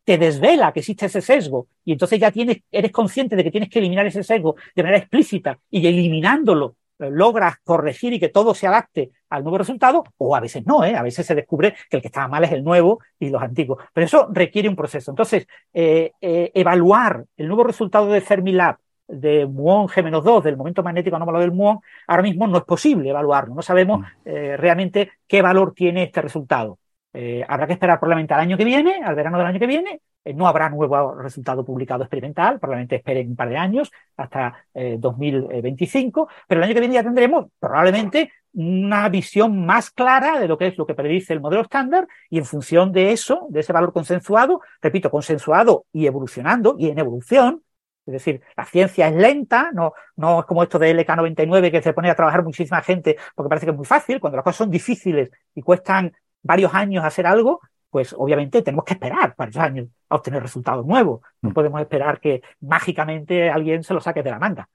te 0.04 0.18
desvela 0.18 0.72
que 0.72 0.80
existe 0.80 1.06
ese 1.06 1.22
sesgo 1.22 1.68
y 1.84 1.92
entonces 1.92 2.20
ya 2.20 2.30
tienes, 2.30 2.58
eres 2.70 2.92
consciente 2.92 3.36
de 3.36 3.44
que 3.44 3.50
tienes 3.50 3.70
que 3.70 3.78
eliminar 3.78 4.06
ese 4.06 4.22
sesgo 4.22 4.56
de 4.74 4.82
manera 4.82 4.98
explícita 4.98 5.58
y 5.70 5.86
eliminándolo 5.86 6.76
logras 6.98 7.56
corregir 7.64 8.12
y 8.12 8.20
que 8.20 8.28
todo 8.28 8.54
se 8.54 8.66
adapte 8.66 9.10
al 9.30 9.42
nuevo 9.42 9.58
resultado, 9.58 10.04
o 10.16 10.36
a 10.36 10.40
veces 10.40 10.64
no, 10.66 10.84
¿eh? 10.84 10.94
a 10.94 11.02
veces 11.02 11.26
se 11.26 11.34
descubre 11.34 11.74
que 11.90 11.96
el 11.96 12.02
que 12.02 12.08
estaba 12.08 12.28
mal 12.28 12.44
es 12.44 12.52
el 12.52 12.62
nuevo 12.62 13.00
y 13.18 13.30
los 13.30 13.42
antiguos. 13.42 13.82
Pero 13.92 14.06
eso 14.06 14.28
requiere 14.30 14.68
un 14.68 14.76
proceso. 14.76 15.10
Entonces, 15.10 15.46
eh, 15.72 16.12
eh, 16.20 16.52
evaluar 16.54 17.24
el 17.36 17.48
nuevo 17.48 17.64
resultado 17.64 18.08
de 18.08 18.20
Fermilab 18.20 18.76
de 19.06 19.46
muón 19.46 19.88
G-2, 19.88 20.42
del 20.42 20.56
momento 20.56 20.82
magnético 20.82 21.16
anómalo 21.16 21.40
del 21.40 21.52
muón, 21.52 21.80
ahora 22.06 22.22
mismo 22.22 22.46
no 22.46 22.58
es 22.58 22.64
posible 22.64 23.10
evaluarlo. 23.10 23.54
No 23.54 23.62
sabemos 23.62 24.00
mm. 24.00 24.04
realmente 24.56 25.10
qué 25.26 25.42
valor 25.42 25.74
tiene 25.74 26.04
este 26.04 26.22
resultado. 26.22 26.78
habrá 27.46 27.66
que 27.66 27.74
esperar 27.74 28.00
probablemente 28.00 28.32
al 28.32 28.40
año 28.40 28.56
que 28.56 28.64
viene, 28.64 29.02
al 29.04 29.14
verano 29.14 29.36
del 29.36 29.46
año 29.46 29.58
que 29.58 29.66
viene, 29.66 30.00
eh, 30.00 30.00
no 30.32 30.48
habrá 30.48 30.70
nuevo 30.70 31.14
resultado 31.14 31.64
publicado 31.64 32.04
experimental, 32.04 32.58
probablemente 32.58 32.96
esperen 32.96 33.28
un 33.28 33.36
par 33.36 33.48
de 33.48 33.56
años 33.56 33.92
hasta 34.16 34.66
2025, 34.74 36.28
eh, 36.28 36.44
pero 36.48 36.60
el 36.60 36.64
año 36.64 36.74
que 36.74 36.80
viene 36.80 36.94
ya 36.94 37.02
tendremos 37.02 37.46
probablemente 37.58 38.32
una 38.54 39.08
visión 39.08 39.66
más 39.66 39.90
clara 39.90 40.38
de 40.38 40.48
lo 40.48 40.56
que 40.56 40.68
es 40.68 40.78
lo 40.78 40.86
que 40.86 40.94
predice 40.94 41.32
el 41.32 41.40
modelo 41.40 41.62
estándar 41.62 42.06
y 42.30 42.38
en 42.38 42.44
función 42.44 42.92
de 42.92 43.12
eso, 43.12 43.46
de 43.50 43.60
ese 43.60 43.72
valor 43.72 43.92
consensuado, 43.92 44.60
repito, 44.80 45.10
consensuado 45.10 45.86
y 45.92 46.06
evolucionando 46.06 46.76
y 46.78 46.88
en 46.88 46.98
evolución, 46.98 47.62
es 48.06 48.12
decir, 48.12 48.42
la 48.56 48.64
ciencia 48.64 49.08
es 49.08 49.14
lenta, 49.16 49.70
no, 49.72 49.92
no 50.16 50.40
es 50.40 50.46
como 50.46 50.62
esto 50.62 50.78
de 50.78 50.94
LK99 50.94 51.70
que 51.70 51.82
se 51.82 51.92
pone 51.92 52.10
a 52.10 52.14
trabajar 52.14 52.44
muchísima 52.44 52.80
gente 52.82 53.16
porque 53.34 53.48
parece 53.48 53.66
que 53.66 53.72
es 53.72 53.76
muy 53.76 53.86
fácil, 53.86 54.20
cuando 54.20 54.36
las 54.36 54.44
cosas 54.44 54.58
son 54.58 54.70
difíciles 54.70 55.30
y 55.54 55.62
cuestan 55.62 56.12
varios 56.42 56.74
años 56.74 57.04
hacer 57.04 57.26
algo, 57.26 57.60
pues 57.94 58.12
obviamente 58.18 58.60
tenemos 58.60 58.84
que 58.84 58.94
esperar 58.94 59.36
varios 59.38 59.56
años 59.56 59.86
a 60.08 60.16
obtener 60.16 60.42
resultados 60.42 60.84
nuevos. 60.84 61.20
No 61.40 61.50
mm. 61.50 61.52
podemos 61.52 61.80
esperar 61.80 62.18
que 62.18 62.42
mágicamente 62.60 63.48
alguien 63.48 63.84
se 63.84 63.94
lo 63.94 64.00
saque 64.00 64.20
de 64.20 64.32
la 64.32 64.40
manga. 64.40 64.68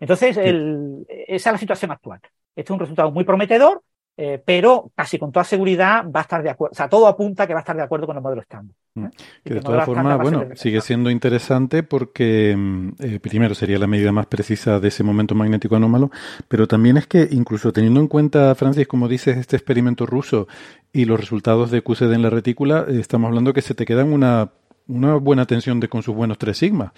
Entonces, 0.00 0.34
el, 0.38 1.04
esa 1.06 1.50
es 1.50 1.52
la 1.52 1.58
situación 1.58 1.90
actual. 1.90 2.20
Este 2.56 2.62
es 2.62 2.70
un 2.70 2.78
resultado 2.78 3.10
muy 3.10 3.24
prometedor, 3.24 3.82
eh, 4.16 4.40
pero 4.44 4.92
casi 4.94 5.18
con 5.18 5.32
toda 5.32 5.42
seguridad 5.44 6.04
va 6.08 6.20
a 6.20 6.22
estar 6.22 6.40
de 6.40 6.50
acuerdo, 6.50 6.72
o 6.72 6.76
sea, 6.76 6.88
todo 6.88 7.08
apunta 7.08 7.48
que 7.48 7.52
va 7.52 7.60
a 7.60 7.62
estar 7.62 7.74
de 7.74 7.82
acuerdo 7.82 8.06
con 8.06 8.16
el 8.16 8.22
modelo 8.22 8.42
estándar. 8.42 8.76
Mm. 8.94 9.06
Que 9.42 9.54
de 9.54 9.60
todas 9.60 9.84
formas, 9.84 10.18
bueno, 10.20 10.44
sigue 10.54 10.80
siendo 10.80 11.10
interesante 11.10 11.82
porque 11.82 12.54
mm, 12.56 12.88
eh, 13.00 13.20
primero 13.20 13.56
sería 13.56 13.76
la 13.76 13.88
medida 13.88 14.12
más 14.12 14.26
precisa 14.26 14.78
de 14.78 14.86
ese 14.86 15.02
momento 15.02 15.34
magnético 15.34 15.74
anómalo, 15.74 16.12
pero 16.46 16.68
también 16.68 16.96
es 16.96 17.08
que 17.08 17.26
incluso 17.28 17.72
teniendo 17.72 17.98
en 17.98 18.06
cuenta, 18.06 18.54
Francis, 18.54 18.86
como 18.86 19.08
dices, 19.08 19.36
este 19.36 19.56
experimento 19.56 20.06
ruso 20.06 20.46
y 20.92 21.06
los 21.06 21.18
resultados 21.18 21.72
de 21.72 21.82
QCD 21.82 22.12
en 22.12 22.22
la 22.22 22.30
retícula, 22.30 22.86
eh, 22.88 23.00
estamos 23.00 23.26
hablando 23.28 23.52
que 23.52 23.62
se 23.62 23.74
te 23.74 23.84
quedan 23.84 24.12
una, 24.12 24.52
una 24.86 25.16
buena 25.16 25.44
tensión 25.44 25.80
de 25.80 25.88
con 25.88 26.04
sus 26.04 26.14
buenos 26.14 26.38
tres 26.38 26.58
sigmas 26.58 26.92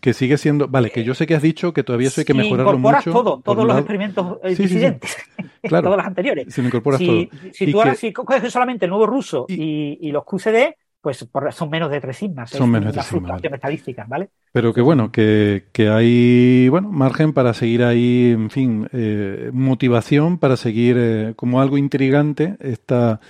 que 0.00 0.14
sigue 0.14 0.38
siendo, 0.38 0.68
vale, 0.68 0.90
que 0.90 1.04
yo 1.04 1.14
sé 1.14 1.26
que 1.26 1.34
has 1.34 1.42
dicho 1.42 1.72
que 1.72 1.82
todavía 1.82 2.08
eso 2.08 2.20
hay 2.20 2.24
que 2.24 2.34
mejorarlo 2.34 2.78
mucho. 2.78 3.12
todo, 3.12 3.40
todos 3.44 3.66
los 3.66 3.76
experimentos 3.78 4.38
eh, 4.42 4.54
disidentes, 4.54 5.16
claro, 5.62 5.84
todos 5.84 5.96
los 5.96 6.06
anteriores. 6.06 6.52
Si 6.54 6.60
lo 6.60 6.68
incorporas 6.68 7.00
todo. 7.00 7.26
Si 7.52 7.70
tú 7.70 7.78
ahora 7.80 7.94
si 7.94 8.12
coges 8.12 8.52
solamente 8.52 8.86
el 8.86 8.90
nuevo 8.90 9.06
ruso 9.06 9.46
y, 9.48 9.98
y, 10.00 10.12
los 10.12 10.24
QCD, 10.24 10.74
pues 11.00 11.26
son 11.52 11.70
menos 11.70 11.90
de 11.90 12.00
tres 12.00 12.16
sigmas. 12.16 12.50
Son 12.50 12.70
menos 12.70 12.88
de 12.88 13.00
tres 13.00 13.06
sigmas. 13.06 13.42
estadísticas, 13.42 14.08
¿vale? 14.08 14.28
Pero 14.52 14.74
que 14.74 14.82
bueno, 14.82 15.10
que, 15.10 15.64
que, 15.72 15.88
hay, 15.88 16.68
bueno, 16.68 16.90
margen 16.90 17.32
para 17.32 17.54
seguir 17.54 17.84
ahí, 17.84 18.32
en 18.32 18.50
fin, 18.50 18.88
eh, 18.92 19.50
motivación 19.52 20.38
para 20.38 20.56
seguir 20.56 20.96
eh, 20.98 21.32
como 21.36 21.60
algo 21.60 21.78
intrigante 21.78 22.56
esta 22.60 23.20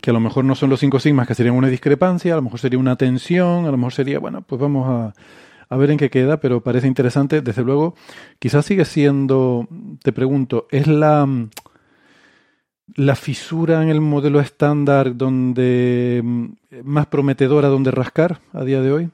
que 0.00 0.10
a 0.10 0.12
lo 0.12 0.20
mejor 0.20 0.44
no 0.44 0.54
son 0.54 0.70
los 0.70 0.80
cinco 0.80 0.98
sigmas, 0.98 1.26
que 1.26 1.34
serían 1.34 1.54
una 1.54 1.68
discrepancia, 1.68 2.32
a 2.32 2.36
lo 2.36 2.42
mejor 2.42 2.58
sería 2.58 2.78
una 2.78 2.96
tensión, 2.96 3.66
a 3.66 3.70
lo 3.70 3.76
mejor 3.76 3.92
sería, 3.92 4.18
bueno, 4.18 4.42
pues 4.42 4.60
vamos 4.60 4.88
a, 4.88 5.12
a 5.72 5.76
ver 5.76 5.90
en 5.90 5.98
qué 5.98 6.10
queda, 6.10 6.38
pero 6.38 6.62
parece 6.62 6.86
interesante. 6.86 7.40
Desde 7.40 7.62
luego, 7.62 7.94
quizás 8.38 8.66
sigue 8.66 8.84
siendo, 8.84 9.66
te 10.02 10.12
pregunto, 10.12 10.66
¿es 10.70 10.86
la, 10.86 11.26
la 12.94 13.14
fisura 13.14 13.82
en 13.82 13.88
el 13.88 14.00
modelo 14.00 14.40
estándar 14.40 15.16
donde 15.16 16.20
mm, 16.22 16.46
más 16.84 17.06
prometedora 17.06 17.68
donde 17.68 17.90
rascar 17.90 18.38
a 18.52 18.64
día 18.64 18.82
de 18.82 18.92
hoy? 18.92 19.10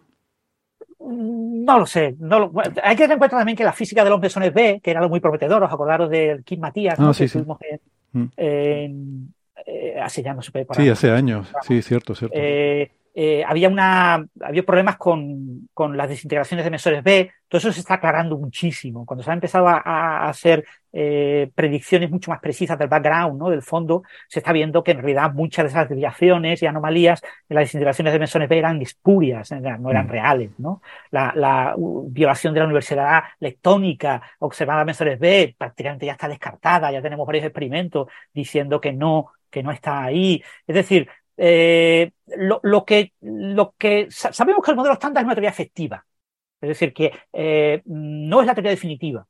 No 1.01 1.79
lo 1.79 1.87
sé. 1.87 2.17
No 2.19 2.51
hay 2.83 2.97
que 2.97 3.03
tener 3.03 3.13
en 3.13 3.19
cuenta 3.19 3.37
también 3.37 3.57
que 3.57 3.65
la 3.65 3.73
física 3.73 4.03
de 4.03 4.11
los 4.11 4.21
mesones 4.21 4.53
B, 4.53 4.81
que 4.83 4.91
era 4.91 5.01
algo 5.01 5.11
muy 5.11 5.21
prometedor, 5.21 5.63
os 5.63 5.73
acordaros 5.73 6.11
del 6.11 6.43
Kim 6.43 6.61
Matías, 6.61 6.99
ah, 6.99 7.13
que 7.17 7.29
sí, 7.29 7.39
mm. 8.13 8.25
en, 8.37 9.35
eh, 9.71 10.01
hace 10.01 10.23
ya 10.23 10.33
no 10.33 10.41
sé 10.41 10.51
Sí, 10.73 10.89
hace 10.89 11.11
años, 11.11 11.53
sí, 11.61 11.83
cierto, 11.83 12.15
cierto. 12.15 12.35
Eh, 12.39 12.91
eh, 13.15 13.45
había 13.47 13.69
una 13.69 14.27
había 14.41 14.63
problemas 14.63 14.97
con, 14.97 15.69
con, 15.75 15.95
las 15.95 16.09
desintegraciones 16.09 16.65
de 16.65 16.71
mesores 16.71 17.05
B, 17.05 17.31
todo 17.49 17.59
eso 17.59 17.73
se 17.73 17.81
está 17.81 17.95
aclarando 17.95 18.39
muchísimo. 18.39 19.05
Cuando 19.05 19.23
se 19.23 19.31
ha 19.31 19.35
empezado 19.35 19.69
a, 19.69 20.27
hacer 20.29 20.65
predicciones 20.91 22.11
mucho 22.11 22.31
más 22.31 22.41
precisas 22.41 22.79
del 22.79 22.89
background, 22.89 23.39
¿no? 23.39 23.51
del 23.51 23.63
fondo, 23.63 24.03
se 24.27 24.41
está 24.41 24.53
viendo 24.53 24.83
que 24.83 24.93
en 24.93 24.99
realidad 24.99 25.33
muchas 25.33 25.65
de 25.65 25.69
esas 25.69 25.89
desviaciones 25.89 26.63
y 26.63 26.67
anomalías 26.67 27.21
de 27.21 27.55
las 27.55 27.65
desintegraciones 27.65 28.15
de 28.15 28.19
mesores 28.19 28.49
B 28.49 28.59
eran 28.59 28.81
espurias, 28.81 29.53
no 29.53 29.91
eran 29.91 30.07
mm. 30.07 30.11
reales. 30.11 30.51
¿no? 30.59 30.81
La, 31.11 31.33
la, 31.37 31.75
violación 31.77 32.55
de 32.55 32.61
la 32.61 32.67
Universidad 32.67 33.23
Lectónica 33.39 34.23
observada 34.39 34.81
en 34.81 34.87
mesores 34.87 35.19
B 35.19 35.55
prácticamente 35.57 36.07
ya 36.07 36.13
está 36.13 36.27
descartada, 36.27 36.91
ya 36.91 37.03
tenemos 37.03 37.27
varios 37.27 37.45
experimentos 37.45 38.09
diciendo 38.33 38.81
que 38.81 38.93
no 38.93 39.33
que 39.51 39.63
no 39.63 39.71
está 39.73 40.05
ahí. 40.05 40.43
Es 40.67 40.75
decir, 40.75 41.09
eh, 41.37 42.13
lo, 42.27 42.61
lo, 42.63 42.85
que, 42.85 43.13
lo 43.21 43.75
que 43.79 44.09
sabemos 44.11 44.65
que 44.65 44.71
el 44.73 44.77
modelo 44.77 44.95
estándar 44.95 45.23
es 45.23 45.27
una 45.27 45.35
teoría 45.35 45.51
efectiva, 45.51 46.05
es 46.61 46.69
decir, 46.69 46.93
que 46.93 47.13
eh, 47.33 47.83
no 47.87 48.41
es 48.41 48.47
la 48.47 48.55
teoría 48.55 48.71
definitiva. 48.73 49.27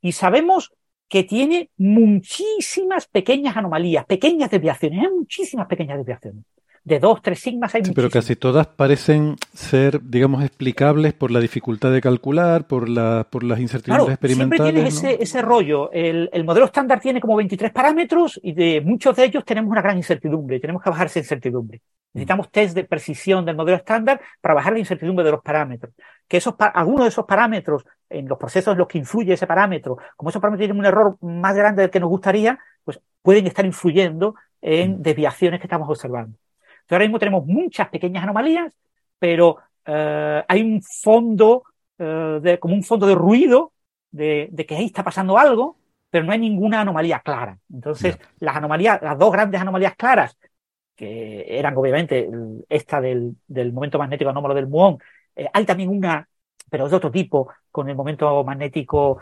Y 0.00 0.12
sabemos 0.12 0.72
que 1.08 1.24
tiene 1.24 1.70
muchísimas 1.76 3.06
pequeñas 3.06 3.56
anomalías, 3.56 4.06
pequeñas 4.06 4.50
desviaciones, 4.50 5.00
hay 5.00 5.10
muchísimas 5.10 5.66
pequeñas 5.66 5.98
desviaciones 5.98 6.44
de 6.84 6.98
dos, 6.98 7.22
tres 7.22 7.38
sigmas 7.38 7.74
hay 7.74 7.84
sí, 7.84 7.92
Pero 7.94 8.10
casi 8.10 8.34
todas 8.34 8.66
parecen 8.66 9.36
ser, 9.52 10.02
digamos, 10.02 10.42
explicables 10.42 11.12
por 11.12 11.30
la 11.30 11.38
dificultad 11.38 11.92
de 11.92 12.00
calcular, 12.00 12.66
por, 12.66 12.88
la, 12.88 13.26
por 13.30 13.44
las 13.44 13.60
incertidumbres 13.60 14.14
experimentales. 14.14 14.62
Siempre 14.62 14.72
tienes 14.72 14.94
ese, 14.96 15.22
ese 15.22 15.42
rollo. 15.42 15.92
El, 15.92 16.28
el, 16.32 16.44
modelo 16.44 16.66
estándar 16.66 17.00
tiene 17.00 17.20
como 17.20 17.36
23 17.36 17.70
parámetros 17.70 18.40
y 18.42 18.52
de 18.52 18.80
muchos 18.80 19.14
de 19.14 19.24
ellos 19.24 19.44
tenemos 19.44 19.70
una 19.70 19.80
gran 19.80 19.96
incertidumbre. 19.96 20.58
Tenemos 20.58 20.82
que 20.82 20.90
bajar 20.90 21.06
esa 21.06 21.20
incertidumbre. 21.20 21.80
Necesitamos 22.14 22.50
test 22.50 22.74
de 22.74 22.84
precisión 22.84 23.44
del 23.44 23.56
modelo 23.56 23.76
estándar 23.76 24.20
para 24.40 24.54
bajar 24.54 24.72
la 24.72 24.80
incertidumbre 24.80 25.24
de 25.24 25.30
los 25.30 25.40
parámetros. 25.40 25.94
Que 26.26 26.38
esos, 26.38 26.54
algunos 26.58 27.04
de 27.04 27.08
esos 27.08 27.24
parámetros, 27.24 27.84
en 28.10 28.26
los 28.26 28.38
procesos 28.38 28.72
en 28.72 28.78
los 28.78 28.88
que 28.88 28.98
influye 28.98 29.32
ese 29.32 29.46
parámetro, 29.46 29.98
como 30.16 30.30
esos 30.30 30.42
parámetros 30.42 30.66
tienen 30.66 30.78
un 30.78 30.86
error 30.86 31.16
más 31.20 31.54
grande 31.54 31.82
del 31.82 31.90
que 31.90 32.00
nos 32.00 32.10
gustaría, 32.10 32.58
pues 32.82 33.00
pueden 33.22 33.46
estar 33.46 33.64
influyendo 33.64 34.34
en 34.60 34.98
mm. 34.98 35.02
desviaciones 35.02 35.60
que 35.60 35.66
estamos 35.66 35.88
observando 35.88 36.36
ahora 36.90 37.04
mismo 37.04 37.18
tenemos 37.18 37.46
muchas 37.46 37.88
pequeñas 37.88 38.24
anomalías, 38.24 38.74
pero 39.18 39.58
eh, 39.84 40.44
hay 40.48 40.62
un 40.62 40.82
fondo, 40.82 41.64
eh, 41.98 42.38
de, 42.42 42.58
como 42.58 42.74
un 42.74 42.82
fondo 42.82 43.06
de 43.06 43.14
ruido 43.14 43.72
de, 44.10 44.52
que 44.66 44.76
ahí 44.76 44.86
está 44.86 45.02
pasando 45.02 45.38
algo, 45.38 45.78
pero 46.10 46.24
no 46.24 46.32
hay 46.32 46.38
ninguna 46.38 46.80
anomalía 46.80 47.20
clara. 47.20 47.58
Entonces, 47.72 48.18
las 48.38 48.56
anomalías, 48.56 49.00
las 49.02 49.18
dos 49.18 49.32
grandes 49.32 49.60
anomalías 49.60 49.96
claras, 49.96 50.36
que 50.94 51.58
eran 51.58 51.76
obviamente 51.76 52.28
esta 52.68 53.00
del, 53.00 53.36
momento 53.72 53.98
magnético 53.98 54.30
anómalo 54.30 54.54
del 54.54 54.66
muón, 54.66 54.98
eh, 55.34 55.48
hay 55.52 55.64
también 55.64 55.88
una, 55.88 56.28
pero 56.70 56.88
de 56.88 56.96
otro 56.96 57.10
tipo, 57.10 57.48
con 57.70 57.88
el 57.88 57.96
momento 57.96 58.44
magnético 58.44 59.20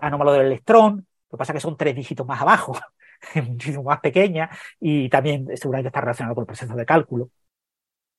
anómalo 0.00 0.32
del 0.32 0.46
electrón, 0.46 1.06
lo 1.30 1.36
que 1.36 1.38
pasa 1.38 1.52
es 1.52 1.56
que 1.58 1.60
son 1.60 1.76
tres 1.76 1.94
dígitos 1.94 2.26
más 2.26 2.40
abajo, 2.40 2.74
muchísimo 3.48 3.84
más 3.84 4.00
pequeña 4.00 4.50
y 4.80 5.08
también 5.08 5.46
seguramente 5.56 5.88
está 5.88 6.00
relacionado 6.00 6.34
con 6.34 6.42
el 6.42 6.46
proceso 6.46 6.74
de 6.74 6.86
cálculo. 6.86 7.30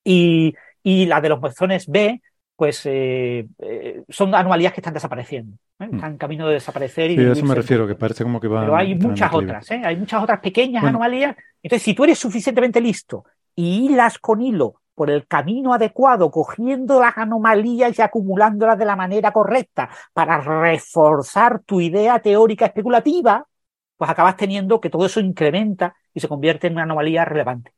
Y, 0.04 0.56
y 0.84 1.06
la 1.06 1.22
de 1.22 1.30
los 1.30 1.42
mesones 1.42 1.88
B, 1.88 2.22
pues 2.56 2.82
eh, 2.86 3.48
eh, 3.60 4.04
son 4.10 4.36
anomalías 4.36 4.74
que 4.74 4.82
están 4.82 4.94
desapareciendo, 4.94 5.58
¿eh? 5.80 5.88
hmm. 5.88 5.96
están 5.96 6.12
en 6.12 6.18
camino 6.18 6.48
de 6.48 6.54
desaparecer. 6.54 7.12
Y 7.12 7.16
sí, 7.16 7.26
a 7.26 7.32
eso 7.32 7.46
me 7.46 7.56
refiero, 7.56 7.88
que 7.88 7.96
parece 7.96 8.24
como 8.24 8.40
que 8.40 8.48
va. 8.48 8.62
Pero 8.62 8.76
hay 8.76 8.96
muchas 8.96 9.34
otras, 9.34 9.72
hay 9.72 9.96
muchas 9.98 10.22
otras 10.22 10.40
pequeñas 10.40 10.84
anomalías. 10.84 11.36
Entonces, 11.64 11.84
si 11.84 11.94
tú 11.94 12.04
eres 12.04 12.20
suficientemente 12.20 12.80
listo 12.80 13.26
y 13.56 13.86
hilas 13.86 14.20
con 14.20 14.42
hilo 14.42 14.76
por 14.94 15.10
el 15.10 15.26
camino 15.26 15.74
adecuado, 15.74 16.30
cogiendo 16.30 17.00
las 17.00 17.18
anomalías 17.18 17.98
y 17.98 18.02
acumulándolas 18.04 18.78
de 18.78 18.86
la 18.86 18.96
manera 18.96 19.32
correcta 19.32 19.90
para 20.14 20.40
reforzar 20.40 21.62
tu 21.66 21.82
idea 21.82 22.20
teórica 22.20 22.68
especulativa, 22.68 23.48
pues 24.02 24.10
acabas 24.10 24.36
teniendo 24.36 24.82
que 24.82 24.90
todo 24.90 25.06
eso 25.06 25.20
incrementa 25.20 25.96
y 26.12 26.22
se 26.22 26.28
convierte 26.28 26.66
en 26.66 26.74
una 26.74 26.82
anomalía 26.82 27.24
relevante. 27.24 27.72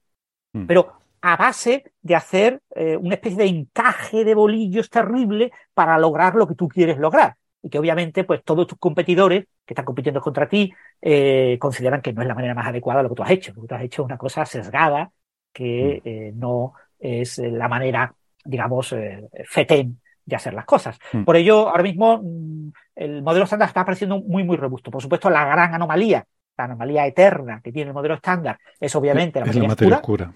Hmm. 0.54 0.68
Pero 0.68 0.94
a 1.20 1.36
base 1.36 1.92
de 2.02 2.16
hacer 2.16 2.62
eh, 2.74 2.96
una 2.96 3.16
especie 3.16 3.40
de 3.40 3.48
encaje 3.48 4.24
de 4.24 4.34
bolillos 4.34 4.90
terrible 4.90 5.52
para 5.74 5.98
lograr 5.98 6.36
lo 6.36 6.48
que 6.48 6.56
tú 6.56 6.70
quieres 6.70 6.98
lograr. 6.98 7.36
Y 7.62 7.70
que 7.70 7.78
obviamente, 7.78 8.24
pues 8.24 8.42
todos 8.42 8.68
tus 8.68 8.78
competidores 8.80 9.48
que 9.66 9.74
están 9.74 9.84
compitiendo 9.84 10.22
contra 10.22 10.48
ti 10.48 10.72
eh, 11.02 11.58
consideran 11.60 12.02
que 12.02 12.14
no 12.14 12.22
es 12.22 12.28
la 12.30 12.36
manera 12.36 12.56
más 12.56 12.68
adecuada 12.68 13.00
de 13.00 13.04
lo 13.04 13.10
que 13.10 13.16
tú 13.16 13.24
has 13.24 13.32
hecho. 13.32 13.52
Lo 13.54 13.64
que 13.64 13.68
tú 13.68 13.76
has 13.76 13.84
hecho 13.84 14.04
es 14.04 14.06
una 14.06 14.18
cosa 14.18 14.46
sesgada 14.46 15.12
que 15.52 16.02
hmm. 16.06 16.08
eh, 16.08 16.32
no 16.36 16.72
es 17.00 17.38
la 17.38 17.68
manera, 17.68 18.16
digamos, 18.46 18.96
fetén 19.44 20.00
de 20.26 20.36
hacer 20.36 20.54
las 20.54 20.66
cosas. 20.66 20.98
Hmm. 21.12 21.24
Por 21.24 21.36
ello, 21.36 21.70
ahora 21.70 21.84
mismo 21.84 22.22
mm, 22.24 22.72
el 22.96 23.22
modelo 23.22 23.46
estándar 23.46 23.68
está 23.68 23.86
pareciendo 23.86 24.22
muy, 24.22 24.44
muy 24.44 24.58
robusto. 24.58 24.92
Por 24.92 25.02
supuesto, 25.02 25.30
la 25.30 25.46
gran 25.46 25.74
anomalía, 25.74 26.26
la 26.58 26.66
anomalía 26.66 27.06
eterna 27.06 27.62
que 27.64 27.72
tiene 27.72 27.90
el 27.90 27.94
modelo 27.94 28.16
estándar 28.16 28.60
es 28.80 28.96
obviamente 28.96 29.40
la 29.40 29.46
materia, 29.46 29.98
oscura. 29.98 30.32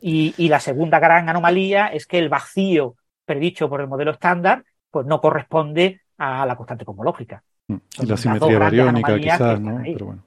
y, 0.00 0.48
la 0.48 0.60
segunda 0.60 0.98
gran 0.98 1.28
anomalía 1.28 1.88
es 1.88 2.06
que 2.06 2.18
el 2.18 2.28
vacío 2.28 2.96
predicho 3.24 3.68
por 3.68 3.80
el 3.80 3.88
modelo 3.88 4.12
estándar 4.12 4.64
pues 4.90 5.06
no 5.06 5.20
corresponde 5.20 6.00
a 6.18 6.46
la 6.46 6.56
constante 6.56 6.84
cosmológica. 6.84 7.42
Hmm. 7.68 7.76
Y 8.00 8.06
la 8.06 8.16
simetría 8.16 8.58
bariónica, 8.58 9.18
quizás, 9.18 9.60
¿no? 9.60 9.82
Pero 9.82 10.06
bueno. 10.06 10.22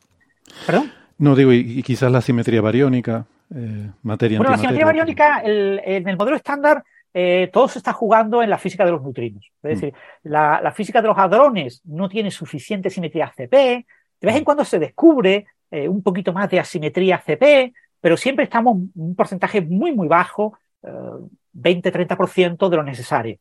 ¿Perdón? 0.66 0.92
No, 1.18 1.36
digo, 1.36 1.52
y, 1.54 1.84
quizás 1.84 2.12
la 2.12 2.22
simetría 2.22 2.62
bariónica, 2.62 3.26
eh, 3.54 3.90
materia 4.04 4.38
Bueno, 4.38 4.52
la 4.52 4.58
simetría 4.58 4.86
bariónica, 4.86 5.42
en 5.44 6.08
el 6.08 6.18
modelo 6.18 6.38
estándar 6.38 6.84
eh, 7.22 7.50
todo 7.52 7.68
se 7.68 7.80
está 7.80 7.92
jugando 7.92 8.42
en 8.42 8.50
la 8.50 8.58
física 8.58 8.86
de 8.86 8.92
los 8.92 9.02
neutrinos. 9.02 9.52
Es 9.62 9.64
mm. 9.64 9.68
decir, 9.68 9.94
la, 10.24 10.72
física 10.74 11.02
de 11.02 11.10
los 11.10 11.18
hadrones 11.18 11.82
no 11.84 12.08
tiene 12.08 12.32
suficiente 12.32 12.90
simetría 12.90 13.34
CP, 13.36 13.86
De 14.22 14.28
vez 14.28 14.36
en 14.38 14.46
cuando 14.46 14.64
se 14.64 14.80
descubre 14.80 15.46
eh, 15.70 15.90
un 15.90 16.02
poquito 16.02 16.32
más 16.32 16.50
de 16.50 16.62
asimetría 16.62 17.18
CP, 17.18 17.74
pero 18.00 18.16
siempre 18.16 18.46
estamos 18.46 18.78
en 18.78 18.92
un 18.96 19.16
porcentaje 19.16 19.60
muy, 19.60 19.92
muy 19.92 20.08
bajo, 20.08 20.58
20-30% 20.82 22.70
de 22.70 22.78
lo 22.78 22.84
necesario. 22.84 23.38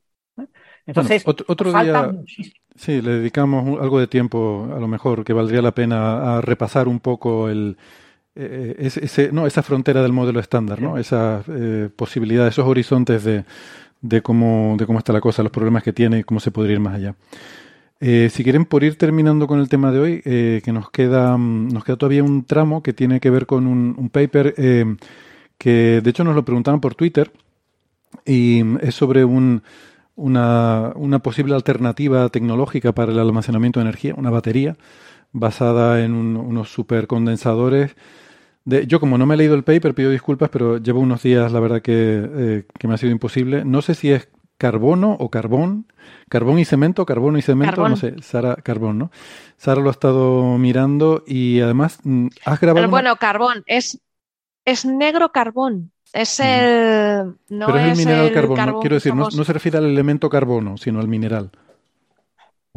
Entonces, 0.84 1.22
otro, 1.24 1.70
día, 1.80 2.12
sí, 2.74 3.00
le 3.00 3.12
dedicamos 3.12 3.80
algo 3.80 4.00
de 4.00 4.08
tiempo, 4.08 4.68
a 4.74 4.80
lo 4.80 4.88
mejor, 4.88 5.22
que 5.22 5.32
valdría 5.32 5.62
la 5.62 5.70
pena 5.70 6.38
a 6.38 6.40
repasar 6.40 6.88
un 6.88 6.98
poco 6.98 7.48
el, 7.48 7.76
eh, 8.38 8.76
ese, 8.78 9.32
no, 9.32 9.46
esa 9.46 9.62
frontera 9.62 10.00
del 10.00 10.12
modelo 10.12 10.38
estándar, 10.38 10.80
¿no? 10.80 10.96
esa 10.96 11.42
eh, 11.48 11.88
posibilidad, 11.94 12.46
esos 12.46 12.66
horizontes 12.66 13.24
de, 13.24 13.44
de, 14.00 14.22
cómo, 14.22 14.76
de 14.78 14.86
cómo 14.86 14.98
está 14.98 15.12
la 15.12 15.20
cosa, 15.20 15.42
los 15.42 15.50
problemas 15.50 15.82
que 15.82 15.92
tiene 15.92 16.20
y 16.20 16.24
cómo 16.24 16.38
se 16.38 16.52
podría 16.52 16.74
ir 16.74 16.80
más 16.80 16.94
allá. 16.94 17.16
Eh, 18.00 18.30
si 18.32 18.44
quieren, 18.44 18.64
por 18.64 18.84
ir 18.84 18.96
terminando 18.96 19.48
con 19.48 19.58
el 19.58 19.68
tema 19.68 19.90
de 19.90 19.98
hoy, 19.98 20.22
eh, 20.24 20.62
que 20.64 20.72
nos 20.72 20.88
queda, 20.90 21.36
mm, 21.36 21.72
nos 21.72 21.84
queda 21.84 21.96
todavía 21.96 22.22
un 22.22 22.44
tramo 22.44 22.80
que 22.80 22.92
tiene 22.92 23.18
que 23.18 23.30
ver 23.30 23.46
con 23.46 23.66
un, 23.66 23.96
un 23.98 24.08
paper 24.08 24.54
que, 25.58 26.00
de 26.00 26.10
hecho, 26.10 26.22
nos 26.22 26.36
lo 26.36 26.44
preguntaron 26.44 26.80
por 26.80 26.94
Twitter 26.94 27.32
y 28.24 28.62
es 28.80 28.94
sobre 28.94 29.24
un, 29.24 29.62
una, 30.14 30.92
una, 30.94 31.18
posible 31.18 31.56
alternativa 31.56 32.28
tecnológica 32.28 32.92
para 32.92 33.10
el 33.10 33.18
almacenamiento 33.18 33.80
de 33.80 33.86
energía, 33.86 34.14
una 34.16 34.30
batería 34.30 34.76
basada 35.32 36.04
en 36.04 36.14
unos 36.14 36.70
supercondensadores. 36.70 37.96
De, 38.68 38.86
yo 38.86 39.00
como 39.00 39.16
no 39.16 39.24
me 39.24 39.34
he 39.34 39.38
leído 39.38 39.54
el 39.54 39.64
paper, 39.64 39.94
pido 39.94 40.10
disculpas, 40.10 40.50
pero 40.50 40.76
llevo 40.76 41.00
unos 41.00 41.22
días, 41.22 41.50
la 41.52 41.58
verdad, 41.58 41.80
que, 41.80 41.92
eh, 41.94 42.64
que 42.78 42.86
me 42.86 42.92
ha 42.92 42.98
sido 42.98 43.12
imposible. 43.12 43.64
No 43.64 43.80
sé 43.80 43.94
si 43.94 44.12
es 44.12 44.28
carbono 44.58 45.16
o 45.18 45.30
carbón, 45.30 45.86
carbón 46.28 46.58
y 46.58 46.66
cemento, 46.66 47.06
carbono 47.06 47.38
y 47.38 47.42
cemento, 47.42 47.88
no 47.88 47.96
sé, 47.96 48.16
Sara, 48.20 48.56
carbón, 48.56 48.98
¿no? 48.98 49.10
Sara 49.56 49.80
lo 49.80 49.88
ha 49.88 49.92
estado 49.92 50.58
mirando 50.58 51.24
y 51.26 51.60
además 51.60 52.00
mm, 52.02 52.26
has 52.44 52.60
grabado... 52.60 52.90
bueno, 52.90 53.16
carbón, 53.16 53.62
es, 53.66 54.02
es 54.66 54.84
negro 54.84 55.32
carbón. 55.32 55.92
Es 56.12 56.38
el. 56.40 57.36
No 57.48 57.66
Pero 57.66 57.78
es, 57.78 57.92
el 57.92 57.96
mineral 57.96 58.32
carbón. 58.32 58.80
quiero 58.80 58.96
decir, 58.96 59.14
no, 59.14 59.30
se 59.30 59.52
refiere 59.52 59.78
al 59.78 59.84
elemento 59.86 60.28
carbono, 60.28 60.76
sino 60.76 61.00
al 61.00 61.08
mineral. 61.08 61.50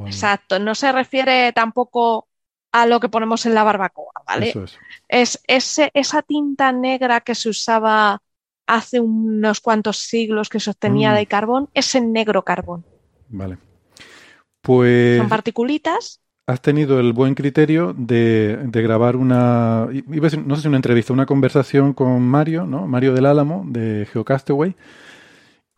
Exacto. 0.05 0.59
No 0.59 0.75
se 0.75 0.91
refiere 0.91 1.51
tampoco 1.53 2.27
a 2.71 2.85
lo 2.85 2.99
que 2.99 3.09
ponemos 3.09 3.45
en 3.45 3.53
la 3.53 3.63
barbacoa, 3.63 4.13
¿vale? 4.25 4.49
Eso 4.49 4.65
es. 5.07 5.39
ese, 5.47 5.91
esa 5.93 6.21
tinta 6.21 6.71
negra 6.71 7.21
que 7.21 7.35
se 7.35 7.49
usaba 7.49 8.21
hace 8.67 8.99
unos 8.99 9.59
cuantos 9.59 9.97
siglos 9.97 10.49
que 10.49 10.59
se 10.59 10.69
obtenía 10.69 11.11
mm. 11.11 11.15
de 11.15 11.25
carbón, 11.25 11.69
es 11.73 11.93
el 11.95 12.11
negro 12.11 12.43
carbón. 12.43 12.85
Vale. 13.27 13.57
Pues. 14.61 15.17
Son 15.17 15.29
particulitas 15.29 16.21
has 16.51 16.61
tenido 16.61 16.99
el 16.99 17.13
buen 17.13 17.35
criterio 17.35 17.93
de, 17.97 18.57
grabar 18.71 19.15
una, 19.15 19.87
no 19.87 20.55
sé 20.55 20.61
si 20.61 20.67
una 20.67 20.77
entrevista, 20.77 21.13
una 21.13 21.25
conversación 21.25 21.93
con 21.93 22.21
Mario, 22.21 22.65
¿no? 22.65 22.87
Mario 22.87 23.13
del 23.13 23.25
Álamo 23.25 23.63
de 23.67 24.07
Geocastaway. 24.11 24.75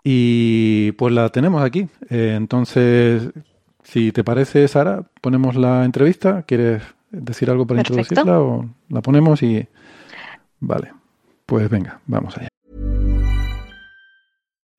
Y 0.03 0.91
pues 0.93 1.13
la 1.13 1.29
tenemos 1.29 1.63
aquí. 1.63 1.87
Eh, 2.09 2.33
entonces, 2.35 3.29
si 3.83 4.11
te 4.11 4.23
parece, 4.23 4.67
Sara, 4.67 5.03
ponemos 5.21 5.55
la 5.55 5.85
entrevista. 5.85 6.43
¿Quieres 6.43 6.81
decir 7.11 7.49
algo 7.49 7.65
para 7.67 7.81
introducirla 7.81 8.39
o 8.39 8.69
la 8.89 9.01
ponemos 9.01 9.41
y... 9.43 9.67
Vale, 10.59 10.93
pues 11.45 11.69
venga, 11.69 12.01
vamos 12.07 12.37
allá. 12.37 12.47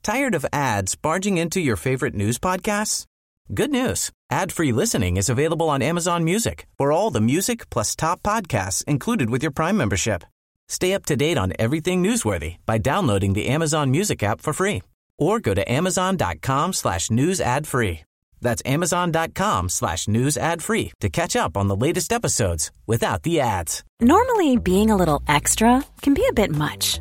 Tired 0.02 0.34
of 0.34 0.44
ads 0.52 0.96
barging 0.96 1.38
into 1.38 1.60
your 1.60 1.76
favorite 1.76 2.14
news 2.14 2.38
podcasts? 2.38 3.06
Good 3.52 3.70
news. 3.70 4.10
Ad-free 4.30 4.72
listening 4.72 5.16
is 5.16 5.28
available 5.28 5.68
on 5.68 5.82
Amazon 5.82 6.24
Music 6.24 6.66
for 6.76 6.92
all 6.92 7.10
the 7.10 7.20
music 7.20 7.68
plus 7.70 7.94
top 7.94 8.22
podcasts 8.22 8.82
included 8.84 9.30
with 9.30 9.42
your 9.42 9.52
Prime 9.52 9.76
membership. 9.76 10.24
Stay 10.68 10.94
up 10.94 11.04
to 11.06 11.16
date 11.16 11.38
on 11.38 11.52
everything 11.58 12.02
newsworthy 12.02 12.56
by 12.64 12.78
downloading 12.78 13.34
the 13.34 13.48
Amazon 13.48 13.90
Music 13.90 14.22
app 14.22 14.40
for 14.40 14.52
free 14.52 14.82
or 15.18 15.40
go 15.40 15.54
to 15.54 15.70
amazon.com 15.70 16.72
slash 16.72 17.10
news 17.10 17.40
ad 17.40 17.66
free. 17.66 18.00
That's 18.44 18.62
amazon.com 18.64 19.70
slash 19.70 20.06
news 20.06 20.36
ad 20.36 20.62
free 20.62 20.92
to 21.00 21.08
catch 21.08 21.34
up 21.34 21.56
on 21.56 21.66
the 21.66 21.74
latest 21.74 22.12
episodes 22.12 22.70
without 22.86 23.24
the 23.24 23.40
ads. 23.40 23.82
Normally 24.00 24.56
being 24.58 24.90
a 24.90 24.96
little 24.96 25.20
extra 25.26 25.82
can 26.02 26.14
be 26.14 26.26
a 26.28 26.32
bit 26.32 26.50
much, 26.50 27.00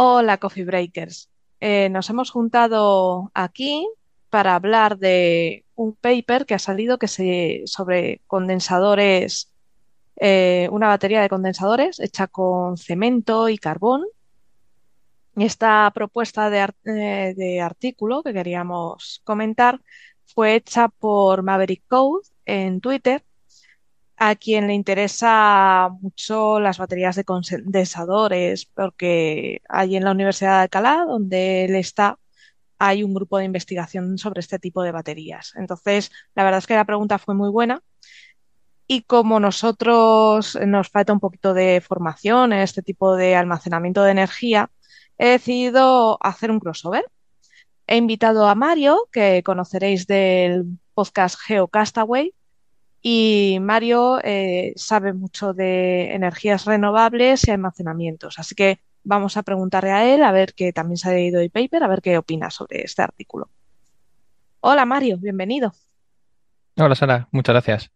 Hola, 0.00 0.38
Coffee 0.38 0.64
Breakers. 0.64 1.28
Eh, 1.58 1.88
nos 1.88 2.08
hemos 2.08 2.30
juntado 2.30 3.32
aquí 3.34 3.84
para 4.30 4.54
hablar 4.54 4.96
de 4.96 5.64
un 5.74 5.96
paper 5.96 6.46
que 6.46 6.54
ha 6.54 6.60
salido 6.60 6.98
que 6.98 7.08
se, 7.08 7.62
sobre 7.66 8.20
condensadores, 8.28 9.52
eh, 10.14 10.68
una 10.70 10.86
batería 10.86 11.20
de 11.20 11.28
condensadores 11.28 11.98
hecha 11.98 12.28
con 12.28 12.76
cemento 12.76 13.48
y 13.48 13.58
carbón. 13.58 14.04
Esta 15.34 15.90
propuesta 15.92 16.48
de, 16.48 16.68
eh, 16.84 17.34
de 17.36 17.60
artículo 17.60 18.22
que 18.22 18.32
queríamos 18.32 19.20
comentar 19.24 19.80
fue 20.26 20.54
hecha 20.54 20.86
por 20.90 21.42
Maverick 21.42 21.82
Code 21.88 22.22
en 22.44 22.80
Twitter 22.80 23.24
a 24.18 24.34
quien 24.34 24.66
le 24.66 24.74
interesa 24.74 25.90
mucho 26.00 26.58
las 26.58 26.78
baterías 26.78 27.14
de 27.16 27.24
condensadores, 27.24 28.66
porque 28.66 29.62
allí 29.68 29.96
en 29.96 30.04
la 30.04 30.10
Universidad 30.10 30.56
de 30.56 30.62
Alcalá, 30.62 31.04
donde 31.06 31.64
él 31.64 31.76
está, 31.76 32.18
hay 32.78 33.04
un 33.04 33.14
grupo 33.14 33.38
de 33.38 33.44
investigación 33.44 34.18
sobre 34.18 34.40
este 34.40 34.58
tipo 34.58 34.82
de 34.82 34.92
baterías. 34.92 35.52
Entonces, 35.56 36.10
la 36.34 36.44
verdad 36.44 36.58
es 36.58 36.66
que 36.66 36.74
la 36.74 36.84
pregunta 36.84 37.18
fue 37.18 37.34
muy 37.34 37.50
buena. 37.50 37.82
Y 38.88 39.02
como 39.02 39.38
nosotros 39.38 40.58
nos 40.66 40.88
falta 40.88 41.12
un 41.12 41.20
poquito 41.20 41.54
de 41.54 41.80
formación 41.86 42.52
en 42.52 42.60
este 42.60 42.82
tipo 42.82 43.14
de 43.16 43.36
almacenamiento 43.36 44.02
de 44.02 44.12
energía, 44.12 44.70
he 45.18 45.28
decidido 45.28 46.18
hacer 46.22 46.50
un 46.50 46.60
crossover. 46.60 47.04
He 47.86 47.96
invitado 47.96 48.48
a 48.48 48.54
Mario, 48.54 49.08
que 49.12 49.42
conoceréis 49.44 50.06
del 50.06 50.64
podcast 50.94 51.38
GeoCastaway, 51.38 52.34
y 53.00 53.58
Mario 53.60 54.18
eh, 54.24 54.72
sabe 54.76 55.12
mucho 55.12 55.52
de 55.52 56.14
energías 56.14 56.64
renovables 56.64 57.46
y 57.46 57.50
almacenamientos. 57.50 58.38
Así 58.38 58.54
que 58.54 58.80
vamos 59.04 59.36
a 59.36 59.42
preguntarle 59.42 59.92
a 59.92 60.14
él, 60.14 60.22
a 60.22 60.32
ver 60.32 60.54
que 60.54 60.72
también 60.72 60.96
se 60.96 61.08
ha 61.08 61.12
leído 61.12 61.40
el 61.40 61.50
paper, 61.50 61.84
a 61.84 61.88
ver 61.88 62.02
qué 62.02 62.18
opina 62.18 62.50
sobre 62.50 62.82
este 62.82 63.02
artículo. 63.02 63.48
Hola 64.60 64.84
Mario, 64.84 65.16
bienvenido. 65.18 65.72
Hola 66.76 66.94
Sara, 66.94 67.28
muchas 67.30 67.54
gracias. 67.54 67.90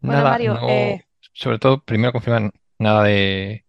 nada, 0.00 0.30
Mario, 0.30 0.58
eh, 0.68 1.04
sobre 1.32 1.58
todo, 1.58 1.82
primero 1.84 2.12
confirmar 2.12 2.50
nada 2.78 3.04
de, 3.04 3.64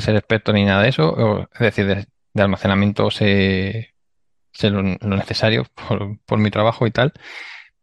ser 0.00 0.16
experto 0.16 0.52
ni 0.52 0.64
nada 0.64 0.82
de 0.82 0.88
eso, 0.88 1.48
es 1.52 1.60
decir, 1.60 1.86
de, 1.86 2.42
almacenamiento 2.42 3.10
sé, 3.10 3.94
lo, 4.62 4.82
necesario 4.82 5.64
por, 5.74 6.18
por 6.26 6.38
mi 6.38 6.50
trabajo 6.50 6.86
y 6.86 6.90
tal 6.90 7.12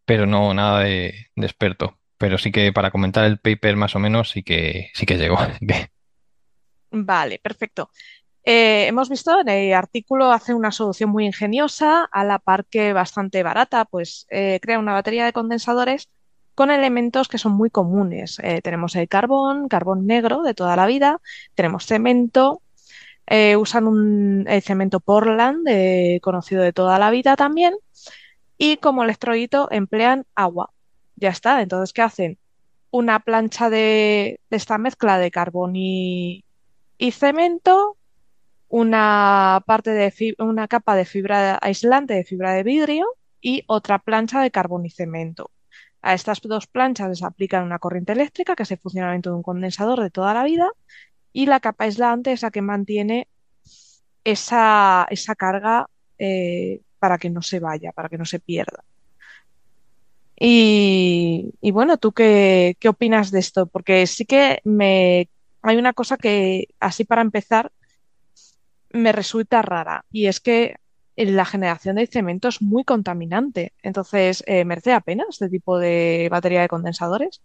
pero 0.10 0.26
no 0.26 0.56
nada 0.56 0.80
de, 0.80 1.28
experto. 1.36 2.00
Pero 2.18 2.40
sí 2.40 2.52
que 2.52 2.74
para 2.74 2.90
comentar 2.90 3.26
el 3.26 3.38
paper 3.38 3.76
más 3.76 3.96
o 3.96 4.00
menos 4.00 4.32
sí 4.32 4.42
que 4.42 4.90
sí 4.96 5.06
que 5.06 5.18
llegó. 5.18 5.38
Vale, 6.92 7.38
perfecto. 7.38 7.92
Eh, 8.44 8.88
hemos 8.88 9.08
visto 9.08 9.40
en 9.40 9.50
el 9.50 9.72
artículo 9.72 10.32
hace 10.32 10.56
una 10.56 10.72
solución 10.72 11.12
muy 11.12 11.28
ingeniosa, 11.28 12.06
a 12.06 12.24
la 12.24 12.40
par 12.40 12.66
que 12.66 12.92
bastante 12.92 13.44
barata, 13.44 13.86
pues 13.86 14.26
eh, 14.32 14.58
crea 14.64 14.80
una 14.80 14.94
batería 14.94 15.26
de 15.26 15.34
condensadores 15.34 16.10
con 16.56 16.72
elementos 16.72 17.28
que 17.28 17.38
son 17.38 17.52
muy 17.52 17.70
comunes. 17.70 18.40
Eh, 18.42 18.62
tenemos 18.64 18.96
el 18.96 19.08
carbón, 19.08 19.68
carbón 19.68 20.08
negro 20.08 20.42
de 20.42 20.56
toda 20.56 20.76
la 20.76 20.88
vida, 20.88 21.22
tenemos 21.54 21.86
cemento, 21.86 22.64
usan 23.60 23.86
un, 23.86 24.46
el 24.48 24.64
cemento 24.64 25.02
Portland, 25.02 25.68
conocido 26.20 26.64
de 26.64 26.74
toda 26.74 26.98
la 26.98 27.12
vida 27.12 27.36
también, 27.36 27.76
y 28.60 28.78
como 28.78 29.04
electrolito 29.04 29.70
emplean 29.72 30.28
agua. 30.36 30.72
Ya 31.16 31.30
está. 31.30 31.62
Entonces, 31.62 31.94
¿qué 31.94 32.04
hacen? 32.04 32.38
Una 32.92 33.20
plancha 33.22 33.70
de, 33.70 34.40
esta 34.52 34.78
mezcla 34.78 35.18
de 35.18 35.32
carbón 35.32 35.76
y, 35.76 36.44
cemento, 37.12 37.98
una 38.68 39.64
parte 39.66 39.92
de 39.92 40.36
una 40.40 40.68
capa 40.68 40.96
de 40.96 41.06
fibra 41.06 41.58
aislante 41.62 42.14
de 42.14 42.26
fibra 42.26 42.54
de 42.54 42.64
vidrio 42.64 43.08
y 43.42 43.64
otra 43.68 44.00
plancha 44.00 44.42
de 44.42 44.52
carbón 44.52 44.86
y 44.86 44.92
cemento. 44.92 45.52
A 46.02 46.14
estas 46.14 46.42
dos 46.42 46.68
planchas 46.68 47.10
les 47.10 47.24
aplican 47.24 47.64
una 47.64 47.80
corriente 47.80 48.12
eléctrica, 48.12 48.56
que 48.56 48.64
es 48.64 48.72
el 48.72 48.80
funcionamiento 48.80 49.30
de 49.32 49.38
un 49.38 49.44
condensador 49.44 50.02
de 50.02 50.10
toda 50.10 50.34
la 50.34 50.44
vida, 50.44 50.70
y 51.32 51.46
la 51.46 51.60
capa 51.62 51.86
aislante 51.86 52.34
es 52.34 52.42
la 52.42 52.52
que 52.52 52.62
mantiene 52.62 53.28
esa, 54.24 55.08
esa 55.10 55.36
carga 55.36 55.88
eh, 56.18 56.82
para 57.00 57.18
que 57.18 57.30
no 57.30 57.42
se 57.42 57.60
vaya, 57.60 57.92
para 57.92 58.10
que 58.10 58.18
no 58.18 58.26
se 58.26 58.40
pierda. 58.40 58.84
Y, 60.40 61.54
y 61.62 61.72
bueno, 61.72 61.98
¿tú 61.98 62.12
qué, 62.12 62.78
qué, 62.80 62.90
opinas 62.90 63.32
de 63.32 63.40
esto? 63.40 63.66
Porque 63.66 64.08
sí 64.08 64.26
que 64.26 64.62
me 64.64 65.30
hay 65.62 65.78
una 65.78 65.94
cosa 65.94 66.18
que, 66.18 66.68
así 66.80 67.04
para 67.04 67.22
empezar, 67.22 67.72
me 68.92 69.12
resulta 69.12 69.62
rara, 69.62 70.06
y 70.12 70.28
es 70.28 70.40
que 70.40 70.78
la 71.16 71.46
generación 71.46 71.98
de 71.98 72.08
cemento 72.08 72.48
es 72.48 72.62
muy 72.62 72.84
contaminante. 72.84 73.74
Entonces, 73.84 74.44
eh, 74.48 74.64
¿merece 74.64 74.92
la 74.92 75.04
este 75.30 75.50
tipo 75.50 75.78
de 75.78 76.30
batería 76.32 76.62
de 76.62 76.70
condensadores? 76.70 77.42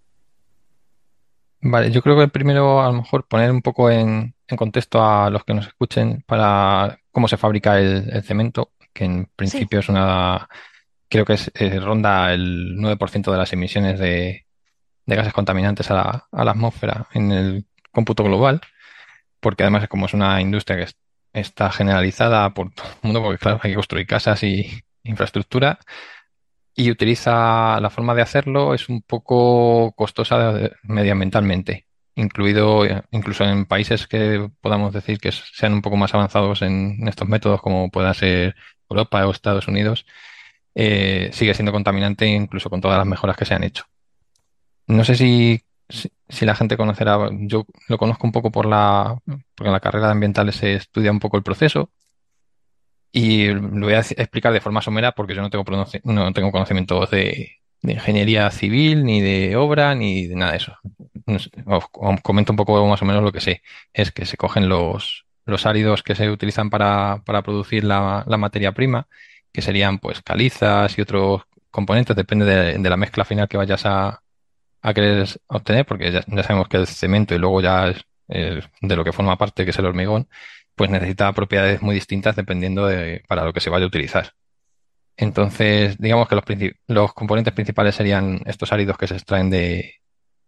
Vale, 1.60 1.90
yo 1.90 2.02
creo 2.02 2.16
que 2.16 2.28
primero 2.28 2.82
a 2.82 2.88
lo 2.88 2.98
mejor 2.98 3.26
poner 3.26 3.50
un 3.50 3.62
poco 3.62 3.90
en, 3.90 4.34
contexto 4.56 5.02
a 5.02 5.30
los 5.30 5.44
que 5.44 5.54
nos 5.54 5.66
escuchen 5.66 6.22
para 6.26 7.00
cómo 7.10 7.26
se 7.26 7.36
fabrica 7.36 7.80
el, 7.80 8.22
cemento, 8.22 8.70
que 8.94 9.04
en 9.04 9.26
principio 9.36 9.80
es 9.80 9.88
una, 9.88 10.48
creo 11.08 11.24
que 11.26 11.34
es, 11.34 11.50
eh, 11.54 11.80
ronda 11.80 12.32
el 12.32 12.76
9% 12.78 13.30
de 13.30 13.38
las 13.38 13.52
emisiones 13.52 13.98
de, 13.98 14.46
gases 15.06 15.34
contaminantes 15.34 15.90
a 15.90 15.94
la, 15.94 16.28
a 16.32 16.44
la, 16.44 16.52
atmósfera 16.52 17.06
en 17.12 17.32
el 17.32 17.66
cómputo 17.92 18.24
global, 18.24 18.60
porque 19.40 19.64
además 19.64 19.88
como 19.88 20.06
es 20.06 20.14
una 20.14 20.40
industria 20.40 20.78
que 20.78 20.92
está 21.34 21.70
generalizada 21.70 22.54
por 22.54 22.72
todo 22.72 22.86
el 22.88 22.98
mundo, 23.02 23.22
porque 23.22 23.38
claro, 23.38 23.60
hay 23.62 23.72
que 23.72 23.76
construir 23.76 24.06
casas 24.06 24.42
y 24.44 24.82
infraestructura, 25.02 25.78
y 26.74 26.90
utiliza 26.90 27.80
la 27.80 27.90
forma 27.90 28.14
de 28.14 28.22
hacerlo 28.22 28.74
es 28.74 28.88
un 28.88 29.02
poco 29.02 29.92
costosa 29.92 30.70
medioambientalmente, 30.82 31.86
incluido 32.16 32.82
incluso 33.10 33.44
en 33.44 33.66
países 33.66 34.06
que 34.08 34.50
podamos 34.60 34.92
decir 34.92 35.18
que 35.18 35.32
sean 35.32 35.74
un 35.74 35.82
poco 35.82 35.96
más 35.96 36.14
avanzados 36.14 36.62
en, 36.62 37.06
estos 37.06 37.28
métodos, 37.28 37.60
como 37.60 37.90
pueda 37.90 38.12
ser 38.14 38.56
Europa 38.88 39.26
o 39.26 39.30
Estados 39.30 39.68
Unidos, 39.68 40.06
eh, 40.74 41.30
sigue 41.32 41.54
siendo 41.54 41.72
contaminante 41.72 42.26
incluso 42.26 42.70
con 42.70 42.80
todas 42.80 42.98
las 42.98 43.06
mejoras 43.06 43.36
que 43.36 43.44
se 43.44 43.54
han 43.54 43.64
hecho. 43.64 43.84
No 44.86 45.04
sé 45.04 45.14
si 45.14 45.64
si, 45.88 46.46
la 46.46 46.54
gente 46.54 46.76
conocerá, 46.76 47.28
yo 47.32 47.66
lo 47.88 47.98
conozco 47.98 48.26
un 48.26 48.32
poco 48.32 48.50
por 48.50 48.66
la, 48.66 49.18
porque 49.54 49.68
en 49.68 49.72
la 49.72 49.80
carrera 49.80 50.06
de 50.06 50.12
ambientales 50.12 50.56
se 50.56 50.74
estudia 50.74 51.10
un 51.10 51.20
poco 51.20 51.36
el 51.36 51.42
proceso 51.42 51.90
y 53.12 53.46
lo 53.48 53.86
voy 53.86 53.94
a 53.94 54.00
explicar 54.00 54.52
de 54.52 54.60
forma 54.60 54.82
somera 54.82 55.12
porque 55.12 55.34
yo 55.34 55.42
no 55.42 55.50
tengo, 55.50 55.64
no 56.04 56.32
tengo 56.32 56.50
conocimientos 56.52 57.10
de, 57.10 57.58
ingeniería 57.82 58.50
civil, 58.50 59.04
ni 59.04 59.20
de 59.20 59.56
obra, 59.56 59.94
ni 59.94 60.26
de 60.26 60.36
nada 60.36 60.52
de 60.52 60.56
eso. 60.56 60.76
Os, 61.66 61.90
comento 62.22 62.52
un 62.52 62.56
poco 62.56 62.86
más 62.86 63.02
o 63.02 63.04
menos 63.04 63.22
lo 63.22 63.30
que 63.30 63.40
sé. 63.40 63.62
Es 63.92 64.10
que 64.10 64.24
se 64.24 64.38
cogen 64.38 64.68
los, 64.68 65.26
los 65.46 65.66
áridos 65.66 66.02
que 66.02 66.14
se 66.14 66.30
utilizan 66.30 66.70
para, 66.70 67.22
para 67.24 67.42
producir 67.42 67.84
la, 67.84 68.24
la, 68.26 68.36
materia 68.36 68.72
prima, 68.72 69.06
que 69.52 69.62
serían 69.62 69.98
pues 69.98 70.22
calizas 70.22 70.96
y 70.98 71.02
otros 71.02 71.42
componentes, 71.70 72.16
depende 72.16 72.44
de, 72.46 72.78
de 72.78 72.90
la 72.90 72.96
mezcla 72.96 73.24
final 73.24 73.48
que 73.48 73.56
vayas 73.56 73.84
a, 73.86 74.22
a 74.84 74.92
querer 74.92 75.26
obtener, 75.46 75.86
porque 75.86 76.12
ya, 76.12 76.22
sabemos 76.42 76.68
que 76.68 76.76
el 76.76 76.86
cemento 76.86 77.34
y 77.34 77.38
luego 77.38 77.62
ya 77.62 77.88
es, 77.88 78.04
de 78.28 78.96
lo 78.96 79.02
que 79.02 79.12
forma 79.12 79.38
parte, 79.38 79.64
que 79.64 79.70
es 79.70 79.78
el 79.78 79.86
hormigón, 79.86 80.28
pues 80.74 80.90
necesita 80.90 81.32
propiedades 81.32 81.80
muy 81.80 81.94
distintas 81.94 82.36
dependiendo 82.36 82.86
de 82.86 83.22
para 83.26 83.44
lo 83.44 83.52
que 83.54 83.60
se 83.60 83.70
vaya 83.70 83.84
a 83.84 83.88
utilizar. 83.88 84.32
Entonces, 85.16 85.96
digamos 85.98 86.28
que 86.28 86.34
los, 86.34 86.44
los 86.88 87.14
componentes 87.14 87.54
principales 87.54 87.94
serían 87.94 88.42
estos 88.44 88.72
áridos 88.72 88.98
que 88.98 89.06
se 89.06 89.14
extraen 89.14 89.48
de, 89.48 89.94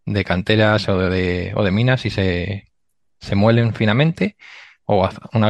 de 0.04 0.24
canteras 0.24 0.86
o 0.88 0.98
de, 0.98 1.52
o 1.56 1.64
de 1.64 1.70
minas 1.70 2.04
y 2.04 2.10
se, 2.10 2.70
se 3.20 3.34
muelen 3.36 3.72
finamente 3.74 4.36
o 4.86 5.08
una 5.32 5.48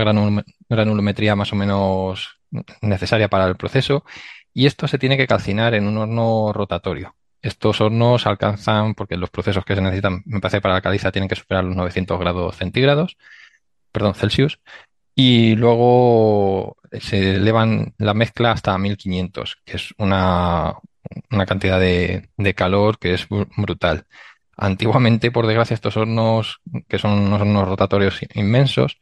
granulometría 0.68 1.36
más 1.36 1.52
o 1.52 1.56
menos 1.56 2.38
necesaria 2.80 3.28
para 3.28 3.46
el 3.46 3.56
proceso 3.56 4.04
y 4.56 4.64
esto 4.64 4.88
se 4.88 4.98
tiene 4.98 5.18
que 5.18 5.26
calcinar 5.26 5.74
en 5.74 5.86
un 5.86 5.98
horno 5.98 6.50
rotatorio. 6.50 7.14
Estos 7.42 7.80
hornos 7.82 8.26
alcanzan, 8.26 8.94
porque 8.94 9.18
los 9.18 9.28
procesos 9.28 9.66
que 9.66 9.74
se 9.74 9.82
necesitan, 9.82 10.22
me 10.24 10.40
parece, 10.40 10.62
para 10.62 10.72
la 10.72 10.80
caliza 10.80 11.12
tienen 11.12 11.28
que 11.28 11.36
superar 11.36 11.62
los 11.64 11.76
900 11.76 12.18
grados 12.18 12.56
centígrados, 12.56 13.18
perdón, 13.92 14.14
Celsius, 14.14 14.58
y 15.14 15.56
luego 15.56 16.78
se 17.00 17.36
elevan 17.36 17.94
la 17.98 18.14
mezcla 18.14 18.52
hasta 18.52 18.78
1500, 18.78 19.58
que 19.64 19.76
es 19.76 19.94
una, 19.98 20.74
una 21.30 21.46
cantidad 21.46 21.78
de, 21.78 22.30
de 22.38 22.54
calor 22.54 22.98
que 22.98 23.12
es 23.12 23.26
brutal. 23.28 24.06
Antiguamente, 24.56 25.30
por 25.30 25.46
desgracia, 25.46 25.74
estos 25.74 25.98
hornos, 25.98 26.60
que 26.88 26.98
son 26.98 27.12
unos 27.12 27.42
hornos 27.42 27.68
rotatorios 27.68 28.20
inmensos, 28.34 28.98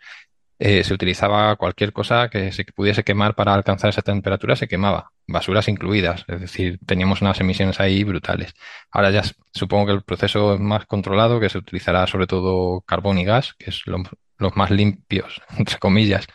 eh, 0.58 0.84
se 0.84 0.94
utilizaba 0.94 1.56
cualquier 1.56 1.92
cosa 1.92 2.28
que 2.28 2.52
se 2.52 2.64
pudiese 2.64 3.02
quemar 3.02 3.34
para 3.34 3.54
alcanzar 3.54 3.90
esa 3.90 4.02
temperatura, 4.02 4.56
se 4.56 4.68
quemaba, 4.68 5.10
basuras 5.26 5.68
incluidas, 5.68 6.24
es 6.28 6.40
decir, 6.40 6.78
teníamos 6.86 7.22
unas 7.22 7.40
emisiones 7.40 7.80
ahí 7.80 8.04
brutales. 8.04 8.54
Ahora 8.90 9.10
ya 9.10 9.22
supongo 9.52 9.86
que 9.86 9.92
el 9.92 10.02
proceso 10.02 10.54
es 10.54 10.60
más 10.60 10.86
controlado, 10.86 11.40
que 11.40 11.48
se 11.48 11.58
utilizará 11.58 12.06
sobre 12.06 12.26
todo 12.26 12.82
carbón 12.82 13.18
y 13.18 13.24
gas, 13.24 13.54
que 13.58 13.70
es 13.70 13.82
los 13.86 14.56
más 14.56 14.70
limpios, 14.70 15.42
entre 15.58 15.78
comillas, 15.78 16.26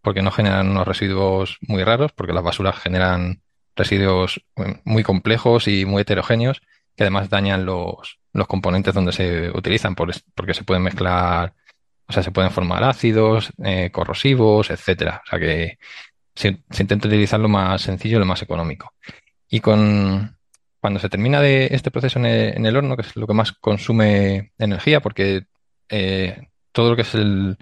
porque 0.00 0.22
no 0.22 0.30
generan 0.30 0.70
unos 0.70 0.86
residuos 0.86 1.58
muy 1.60 1.84
raros, 1.84 2.12
porque 2.12 2.32
las 2.32 2.44
basuras 2.44 2.78
generan 2.78 3.42
residuos 3.74 4.40
muy 4.84 5.02
complejos 5.02 5.68
y 5.68 5.84
muy 5.84 6.02
heterogéneos, 6.02 6.62
que 6.96 7.04
además 7.04 7.28
dañan 7.28 7.66
los, 7.66 8.18
los 8.32 8.46
componentes 8.46 8.94
donde 8.94 9.12
se 9.12 9.50
utilizan, 9.50 9.94
porque 9.94 10.54
se 10.54 10.64
pueden 10.64 10.82
mezclar 10.82 11.52
o 12.08 12.12
sea, 12.12 12.22
se 12.22 12.30
pueden 12.30 12.50
formar 12.50 12.84
ácidos, 12.84 13.52
eh, 13.64 13.90
corrosivos, 13.92 14.70
etcétera. 14.70 15.22
O 15.26 15.30
sea 15.30 15.38
que 15.38 15.78
se, 16.34 16.48
intenta 16.78 17.08
utilizar 17.08 17.40
lo 17.40 17.48
más 17.48 17.82
sencillo, 17.82 18.18
lo 18.18 18.26
más 18.26 18.42
económico. 18.42 18.94
Y 19.48 19.60
con 19.60 20.36
cuando 20.80 21.00
se 21.00 21.08
termina 21.08 21.40
de 21.40 21.68
este 21.72 21.90
proceso 21.90 22.18
en 22.20 22.66
el, 22.66 22.76
horno, 22.76 22.96
que 22.96 23.02
es 23.02 23.16
lo 23.16 23.26
que 23.26 23.34
más 23.34 23.52
consume 23.52 24.52
energía, 24.58 25.00
porque 25.00 25.46
eh, 25.88 26.48
todo 26.72 26.90
lo 26.90 26.96
que 26.96 27.02
es 27.02 27.14
el, 27.14 27.56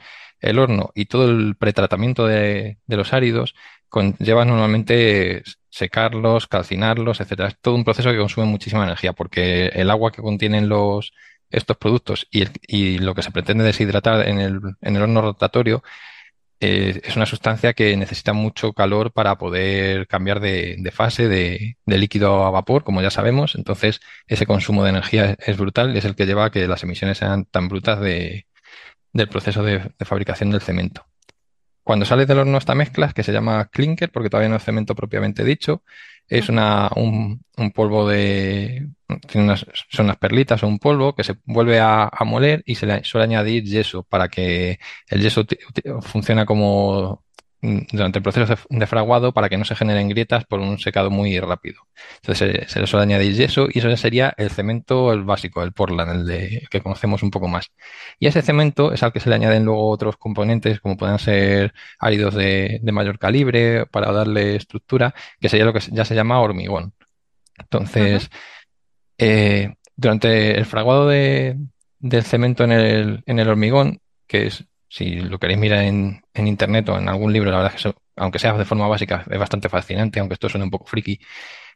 horno 0.58 0.90
y 0.94 1.06
todo 1.06 1.30
el 1.30 1.56
pretratamiento 1.56 2.26
de, 2.26 2.78
de 2.86 2.96
los 2.96 3.14
áridos 3.14 3.54
conlleva 3.88 4.44
normalmente 4.44 5.42
secarlos, 5.70 6.46
calcinarlos, 6.48 7.20
etcétera. 7.20 7.48
Es 7.48 7.58
todo 7.60 7.76
un 7.76 7.84
proceso 7.84 8.10
que 8.10 8.18
consume 8.18 8.46
muchísima 8.46 8.84
energía, 8.84 9.14
porque 9.14 9.68
el 9.68 9.90
agua 9.90 10.12
que 10.12 10.20
contienen 10.20 10.68
los, 10.68 11.12
estos 11.54 11.76
productos 11.76 12.26
y, 12.30 12.44
y, 12.66 12.98
lo 12.98 13.14
que 13.14 13.22
se 13.22 13.30
pretende 13.30 13.64
deshidratar 13.64 14.28
en 14.28 14.38
el, 14.40 15.02
horno 15.02 15.20
rotatorio 15.22 15.82
eh, 16.60 17.00
es 17.04 17.16
una 17.16 17.26
sustancia 17.26 17.74
que 17.74 17.96
necesita 17.96 18.32
mucho 18.32 18.72
calor 18.72 19.12
para 19.12 19.36
poder 19.36 20.06
cambiar 20.06 20.40
de, 20.40 20.90
fase 20.92 21.28
de, 21.28 21.76
líquido 21.86 22.44
a 22.44 22.50
vapor, 22.50 22.84
como 22.84 23.02
ya 23.02 23.10
sabemos. 23.10 23.54
Entonces, 23.54 24.00
ese 24.26 24.46
consumo 24.46 24.84
de 24.84 24.90
energía 24.90 25.36
es 25.38 25.56
brutal, 25.58 25.96
es 25.96 26.04
el 26.04 26.14
que 26.14 26.26
lleva 26.26 26.46
a 26.46 26.50
que 26.50 26.66
las 26.66 26.82
emisiones 26.82 27.18
sean 27.18 27.44
tan 27.44 27.68
brutas 27.68 28.00
de, 28.00 28.46
del 29.12 29.28
proceso 29.28 29.62
de, 29.62 29.80
fabricación 30.04 30.50
del 30.50 30.60
cemento. 30.60 31.06
Cuando 31.82 32.06
sale 32.06 32.26
del 32.26 32.38
horno 32.38 32.58
esta 32.58 32.74
mezcla, 32.74 33.12
que 33.12 33.22
se 33.22 33.32
llama 33.32 33.66
clinker, 33.66 34.10
porque 34.10 34.30
todavía 34.30 34.48
no 34.48 34.56
es 34.56 34.64
cemento 34.64 34.94
propiamente 34.94 35.44
dicho, 35.44 35.82
es 36.28 36.48
una, 36.48 36.90
un, 36.96 37.44
un 37.56 37.70
polvo 37.72 38.08
de, 38.08 38.88
tiene 39.28 39.46
unas, 39.46 39.66
son 39.90 40.06
unas 40.06 40.16
perlitas 40.18 40.62
o 40.62 40.66
un 40.68 40.78
polvo 40.78 41.14
que 41.14 41.24
se 41.24 41.36
vuelve 41.44 41.80
a, 41.80 42.10
moler 42.24 42.62
y 42.66 42.74
se 42.76 42.86
le 42.86 43.04
suele 43.04 43.24
añadir 43.24 43.64
yeso 43.64 44.02
para 44.04 44.28
que 44.28 44.78
el 45.08 45.20
yeso 45.20 45.44
funcione 46.02 46.46
como 46.46 47.23
durante 47.92 48.18
el 48.18 48.22
proceso 48.22 48.54
de 48.68 48.86
fraguado 48.86 49.32
para 49.32 49.48
que 49.48 49.56
no 49.56 49.64
se 49.64 49.74
generen 49.74 50.08
grietas 50.08 50.44
por 50.44 50.60
un 50.60 50.78
secado 50.78 51.10
muy 51.10 51.38
rápido. 51.40 51.82
Entonces 52.16 52.70
se, 52.70 52.80
le 52.80 52.86
suele 52.86 53.04
añadir 53.04 53.34
yeso 53.34 53.68
y 53.72 53.78
eso 53.78 53.94
sería 53.96 54.34
el 54.36 54.50
cemento, 54.50 55.12
el 55.12 55.24
básico, 55.24 55.62
el 55.62 55.72
Portland, 55.72 56.12
el 56.12 56.26
de, 56.26 56.66
que 56.70 56.80
conocemos 56.80 57.22
un 57.22 57.30
poco 57.30 57.48
más. 57.48 57.70
Y 58.18 58.26
a 58.26 58.28
ese 58.30 58.42
cemento 58.42 58.92
es 58.92 59.02
al 59.02 59.12
que 59.12 59.20
se 59.20 59.30
le 59.30 59.36
añaden 59.36 59.64
luego 59.64 59.88
otros 59.88 60.16
componentes 60.16 60.80
como 60.80 60.96
pueden 60.96 61.18
ser 61.18 61.72
áridos 61.98 62.34
de, 62.34 62.80
de 62.82 62.92
mayor 62.92 63.18
calibre 63.18 63.86
para 63.86 64.12
darle 64.12 64.56
estructura, 64.56 65.14
que 65.40 65.48
sería 65.48 65.64
lo 65.64 65.72
que 65.72 65.80
ya 65.90 66.04
se 66.04 66.14
llama 66.14 66.40
hormigón. 66.40 66.92
Entonces, 67.58 68.30
eh, 69.18 69.74
durante 69.96 70.58
el 70.58 70.66
fraguado 70.66 71.08
de, 71.08 71.56
del 71.98 72.24
cemento 72.24 72.64
en 72.64 72.72
el, 72.72 73.22
en 73.26 73.38
el 73.38 73.48
hormigón, 73.48 74.00
que 74.26 74.48
es, 74.48 74.64
si 74.94 75.16
lo 75.16 75.40
queréis 75.40 75.58
mirar 75.58 75.82
en, 75.82 76.22
en 76.32 76.46
internet 76.46 76.88
o 76.88 76.98
en 76.98 77.08
algún 77.08 77.32
libro, 77.32 77.50
la 77.50 77.56
verdad 77.56 77.74
es 77.74 77.82
que 77.82 77.94
aunque 78.14 78.38
sea 78.38 78.52
de 78.52 78.64
forma 78.64 78.86
básica, 78.86 79.24
es 79.28 79.38
bastante 79.40 79.68
fascinante, 79.68 80.20
aunque 80.20 80.34
esto 80.34 80.48
suene 80.48 80.64
un 80.64 80.70
poco 80.70 80.86
friki, 80.86 81.18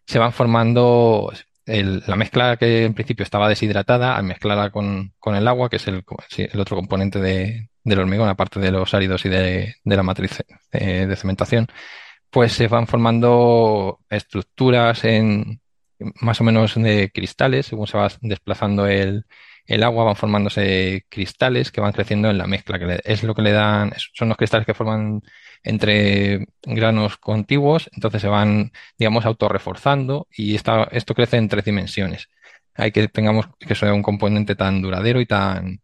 se 0.07 0.21
van 0.21 0.33
formando 0.33 1.33
la 1.67 2.17
mezcla 2.17 2.57
que 2.57 2.85
en 2.85 2.95
principio 2.95 3.25
estaba 3.25 3.49
deshidratada, 3.49 4.17
al 4.17 4.23
mezclarla 4.23 4.71
con, 4.71 5.15
con 5.19 5.35
el 5.35 5.49
agua, 5.49 5.69
que 5.69 5.77
es 5.77 5.89
el, 5.89 6.05
el 6.37 6.61
otro 6.61 6.77
componente 6.77 7.21
de, 7.21 7.69
del 7.83 7.99
hormigón, 7.99 8.29
aparte 8.29 8.61
de 8.61 8.71
los 8.71 8.95
áridos 8.95 9.25
y 9.25 9.31
de, 9.31 9.75
de 9.83 9.97
la 9.97 10.05
matriz 10.05 10.45
eh, 10.71 11.07
de 11.07 11.17
cementación, 11.17 11.67
pues 12.31 12.53
se 12.53 12.69
van 12.69 12.87
formando 12.87 13.99
estructuras 14.09 15.03
en 15.05 15.61
más 16.21 16.41
o 16.41 16.45
menos 16.45 16.77
de 16.77 17.11
cristales, 17.13 17.67
según 17.67 17.89
se 17.89 17.99
va 17.99 18.09
desplazando 18.21 18.87
el, 18.87 19.27
el 19.69 19.83
agua, 19.83 20.05
van 20.05 20.17
formándose 20.17 21.05
cristales 21.11 21.71
que 21.71 21.83
van 21.83 21.93
creciendo 21.93 22.31
en 22.31 22.39
la 22.39 22.47
mezcla, 22.47 22.79
que 22.79 23.01
es 23.05 23.23
lo 23.23 23.35
que 23.35 23.43
le 23.43 23.53
dan, 23.53 23.93
son 24.15 24.29
los 24.29 24.39
cristales 24.39 24.67
que 24.67 24.73
forman 24.73 25.21
entre 25.63 26.47
granos 26.63 27.19
contiguos, 27.19 27.91
entonces 27.93 28.23
se 28.23 28.29
van, 28.29 28.73
digamos, 28.99 29.27
autorreforzando 29.27 30.27
y 30.35 30.55
esta, 30.55 30.85
esto 30.85 31.15
crece 31.15 31.37
en 31.37 31.49
tres 31.49 31.67
dimensiones. 31.67 32.29
Hay 32.75 32.93
que 32.93 33.09
tengamos 33.09 33.47
que 33.59 33.75
sea 33.75 33.93
un 33.93 34.03
componente 34.03 34.57
tan 34.57 34.81
duradero 34.81 35.21
y 35.21 35.27
tan, 35.27 35.81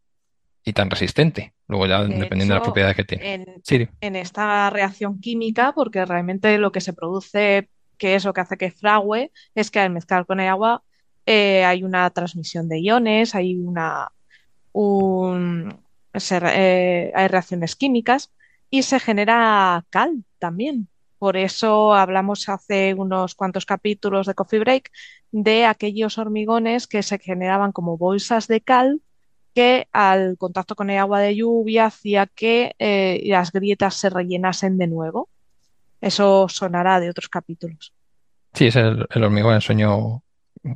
y 0.65 0.73
tan 0.73 0.89
resistente. 0.89 1.53
Luego 1.69 1.87
ya 1.87 2.05
dependiendo 2.05 2.55
de 2.55 2.61
las 2.61 2.63
propiedades 2.63 2.97
que 2.97 3.05
tiene. 3.05 3.35
En, 3.35 3.91
en 4.01 4.17
esta 4.17 4.71
reacción 4.71 5.21
química, 5.21 5.73
porque 5.73 6.07
realmente 6.07 6.57
lo 6.57 6.73
que 6.73 6.81
se 6.81 6.95
produce, 6.95 7.69
que 7.99 8.15
es 8.15 8.25
lo 8.25 8.33
que 8.33 8.41
hace 8.41 8.57
que 8.57 8.71
frague, 8.71 9.31
es 9.55 9.71
que 9.71 9.81
al 9.81 9.91
mezclar 9.91 10.25
con 10.25 10.41
el 10.41 10.49
agua 10.49 10.83
eh, 11.27 11.65
hay 11.65 11.85
una 11.85 12.09
transmisión 12.11 12.69
de 12.69 12.81
iones, 12.81 13.35
hay 13.35 13.57
una 13.57 14.11
un, 14.73 15.81
eh, 16.13 17.13
hay 17.15 17.29
reacciones 17.29 17.77
químicas 17.77 18.33
y 18.71 18.83
se 18.83 19.01
genera 19.01 19.85
cal 19.91 20.25
también. 20.39 20.89
Por 21.19 21.37
eso 21.37 21.95
hablamos 21.95 22.49
hace 22.49 22.95
unos 22.95 23.35
cuantos 23.35 23.65
capítulos 23.67 24.27
de 24.27 24.35
Coffee 24.35 24.59
Break 24.59 24.91
de 25.33 25.65
aquellos 25.65 26.19
hormigones 26.19 26.87
que 26.87 27.03
se 27.03 27.19
generaban 27.19 27.73
como 27.73 27.97
bolsas 27.97 28.47
de 28.47 28.61
cal 28.61 29.01
que 29.55 29.89
al 29.93 30.37
contacto 30.37 30.75
con 30.75 30.91
el 30.91 30.99
agua 30.99 31.21
de 31.21 31.37
lluvia 31.37 31.87
hacía 31.87 32.27
que 32.27 32.75
eh, 32.79 33.23
las 33.27 33.53
grietas 33.53 33.95
se 33.95 34.11
rellenasen 34.11 34.77
de 34.77 34.89
nuevo. 34.89 35.29
Eso 36.01 36.49
sonará 36.49 37.01
de 37.01 37.09
otros 37.09 37.29
capítulos. 37.29 37.93
Sí, 38.53 38.67
es 38.67 38.77
el, 38.77 39.07
hormigón, 39.15 39.55
el 39.55 39.63
sueño 39.63 40.23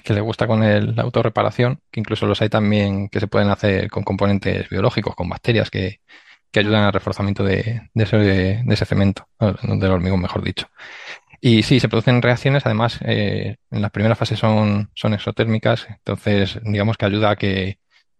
que 0.05 0.13
le 0.13 0.21
gusta 0.21 0.47
con 0.47 0.63
el, 0.63 0.95
la 0.97 1.03
autorreparación, 1.03 1.81
que 1.91 2.01
incluso 2.01 2.27
los 2.27 2.41
hay 2.43 2.49
también 2.49 3.09
que 3.09 3.21
se 3.21 3.29
pueden 3.29 3.51
hacer 3.51 3.91
con 3.91 4.03
componentes 4.05 4.69
biológicos, 4.69 5.15
con 5.17 5.29
bacterias 5.29 5.71
que, 5.71 6.01
que 6.51 6.61
ayudan 6.61 6.85
al 6.85 6.93
reforzamiento 6.93 7.45
de, 7.45 7.89
de, 7.95 8.05
ese, 8.05 8.17
de, 8.19 8.65
ese, 8.69 8.85
cemento, 8.85 9.29
del 9.39 9.91
hormigón, 9.91 10.21
mejor 10.21 10.43
dicho. 10.43 10.69
Y 11.41 11.63
sí, 11.63 11.81
se 11.81 11.89
producen 11.89 12.23
reacciones, 12.23 12.67
además, 12.67 12.99
eh, 13.03 13.57
en 13.71 13.83
las 13.83 13.91
primeras 13.93 14.19
fases 14.19 14.39
son, 14.39 14.91
son 14.95 15.15
exotérmicas, 15.15 15.87
entonces 15.89 16.59
digamos 16.65 16.97
que 16.97 17.07
ayuda 17.07 17.31
a 17.31 17.37
que 17.37 17.79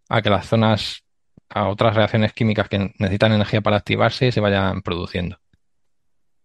a 0.09 0.21
que 0.21 0.29
las 0.29 0.47
zonas, 0.47 1.05
a 1.49 1.67
otras 1.69 1.95
reacciones 1.95 2.33
químicas 2.33 2.67
que 2.67 2.93
necesitan 2.97 3.31
energía 3.31 3.61
para 3.61 3.77
activarse, 3.77 4.31
se 4.31 4.41
vayan 4.41 4.81
produciendo. 4.81 5.37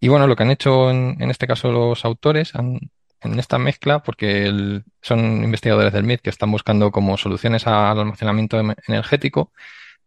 Y 0.00 0.08
bueno, 0.08 0.26
lo 0.26 0.36
que 0.36 0.42
han 0.42 0.50
hecho 0.50 0.90
en, 0.90 1.30
este 1.30 1.46
caso 1.46 1.72
los 1.72 2.04
autores 2.04 2.54
han, 2.54 2.78
en 3.24 3.38
esta 3.38 3.58
mezcla, 3.58 4.02
porque 4.02 4.82
son 5.02 5.44
investigadores 5.44 5.92
del 5.92 6.04
MIT 6.04 6.20
que 6.22 6.30
están 6.30 6.50
buscando 6.50 6.90
como 6.90 7.16
soluciones 7.16 7.66
al 7.66 7.98
almacenamiento 7.98 8.58
em, 8.58 8.74
energético 8.86 9.52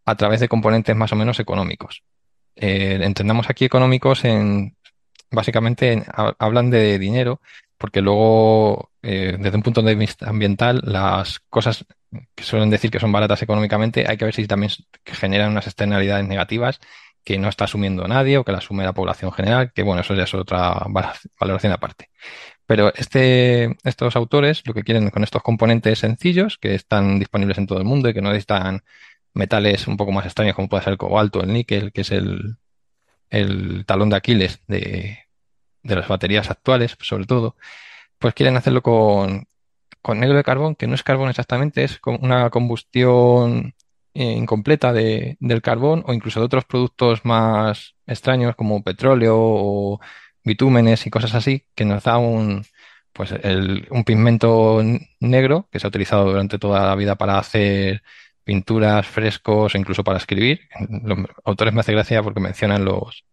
a 0.05 0.15
través 0.15 0.39
de 0.39 0.47
componentes 0.47 0.95
más 0.95 1.11
o 1.11 1.15
menos 1.15 1.39
económicos. 1.39 2.03
Eh, 2.55 2.99
entendamos 3.01 3.49
aquí 3.49 3.65
económicos 3.65 4.25
en, 4.25 4.75
básicamente 5.31 6.03
hablan 6.39 6.69
de 6.69 6.97
dinero, 6.99 7.41
porque 7.77 8.01
luego, 8.01 8.91
eh, 9.01 9.37
desde 9.39 9.57
un 9.57 9.63
punto 9.63 9.81
de 9.81 9.95
vista 9.95 10.29
ambiental, 10.29 10.81
las 10.83 11.39
cosas 11.49 11.85
que 12.35 12.43
suelen 12.43 12.69
decir 12.69 12.89
que 12.89 12.99
son 12.99 13.11
baratas 13.11 13.41
económicamente, 13.41 14.05
hay 14.07 14.17
que 14.17 14.25
ver 14.25 14.33
si 14.33 14.47
también 14.47 14.71
generan 15.05 15.51
unas 15.51 15.67
externalidades 15.67 16.27
negativas 16.27 16.79
que 17.27 17.37
no 17.37 17.49
está 17.49 17.65
asumiendo 17.65 18.07
nadie 18.07 18.37
o 18.37 18.45
que 18.45 18.53
la 18.53 18.59
asume 18.59 18.85
la 18.85 18.93
población 18.93 19.33
general, 19.33 19.73
que 19.73 19.83
bueno, 19.83 19.99
eso 19.99 20.15
ya 20.15 20.23
es 20.23 20.33
otra 20.33 20.81
valoración 21.37 21.73
aparte. 21.73 22.09
Pero 22.65 22.93
este, 22.95 23.75
estos 23.83 24.15
autores 24.15 24.63
lo 24.65 24.73
que 24.73 24.83
quieren 24.83 25.09
con 25.09 25.25
estos 25.25 25.43
componentes 25.43 25.99
sencillos, 25.99 26.57
que 26.57 26.73
están 26.73 27.19
disponibles 27.19 27.57
en 27.57 27.67
todo 27.67 27.79
el 27.79 27.83
mundo 27.83 28.07
y 28.07 28.13
que 28.13 28.21
no 28.21 28.29
necesitan 28.29 28.81
metales 29.33 29.89
un 29.89 29.97
poco 29.97 30.13
más 30.13 30.25
extraños 30.25 30.55
como 30.55 30.69
puede 30.69 30.85
ser 30.85 30.93
el 30.93 30.97
cobalto, 30.97 31.41
el 31.41 31.51
níquel, 31.51 31.91
que 31.91 31.99
es 32.01 32.11
el, 32.11 32.55
el 33.29 33.85
talón 33.85 34.09
de 34.09 34.15
Aquiles 34.15 34.61
de, 34.67 35.19
de 35.83 35.95
las 35.97 36.07
baterías 36.07 36.49
actuales, 36.49 36.95
sobre 37.01 37.25
todo, 37.25 37.57
pues 38.19 38.35
quieren 38.35 38.55
hacerlo 38.55 38.81
con, 38.81 39.49
con 40.01 40.21
negro 40.21 40.37
de 40.37 40.45
carbón, 40.45 40.75
que 40.75 40.87
no 40.87 40.95
es 40.95 41.03
carbón 41.03 41.29
exactamente, 41.29 41.83
es 41.83 41.99
una 42.05 42.49
combustión 42.51 43.75
incompleta 44.23 44.93
de, 44.93 45.37
del 45.39 45.61
carbón 45.61 46.03
o 46.07 46.13
incluso 46.13 46.39
de 46.39 46.45
otros 46.45 46.65
productos 46.65 47.25
más 47.25 47.95
extraños 48.05 48.55
como 48.55 48.83
petróleo 48.83 49.35
o 49.37 49.99
bitúmenes 50.43 51.05
y 51.05 51.09
cosas 51.09 51.35
así, 51.35 51.65
que 51.75 51.85
nos 51.85 52.03
da 52.03 52.17
un, 52.17 52.65
pues 53.13 53.33
un 53.89 54.03
pigmento 54.03 54.81
negro 55.19 55.67
que 55.71 55.79
se 55.79 55.87
ha 55.87 55.89
utilizado 55.89 56.25
durante 56.25 56.59
toda 56.59 56.85
la 56.85 56.95
vida 56.95 57.15
para 57.15 57.39
hacer 57.39 58.03
pinturas, 58.43 59.05
frescos 59.07 59.75
e 59.75 59.77
incluso 59.77 60.03
para 60.03 60.19
escribir. 60.19 60.61
Los 61.03 61.19
autores 61.43 61.73
me 61.73 61.81
hace 61.81 61.91
gracia 61.91 62.23
porque 62.23 62.39
mencionan 62.39 62.85
los, 62.85 63.25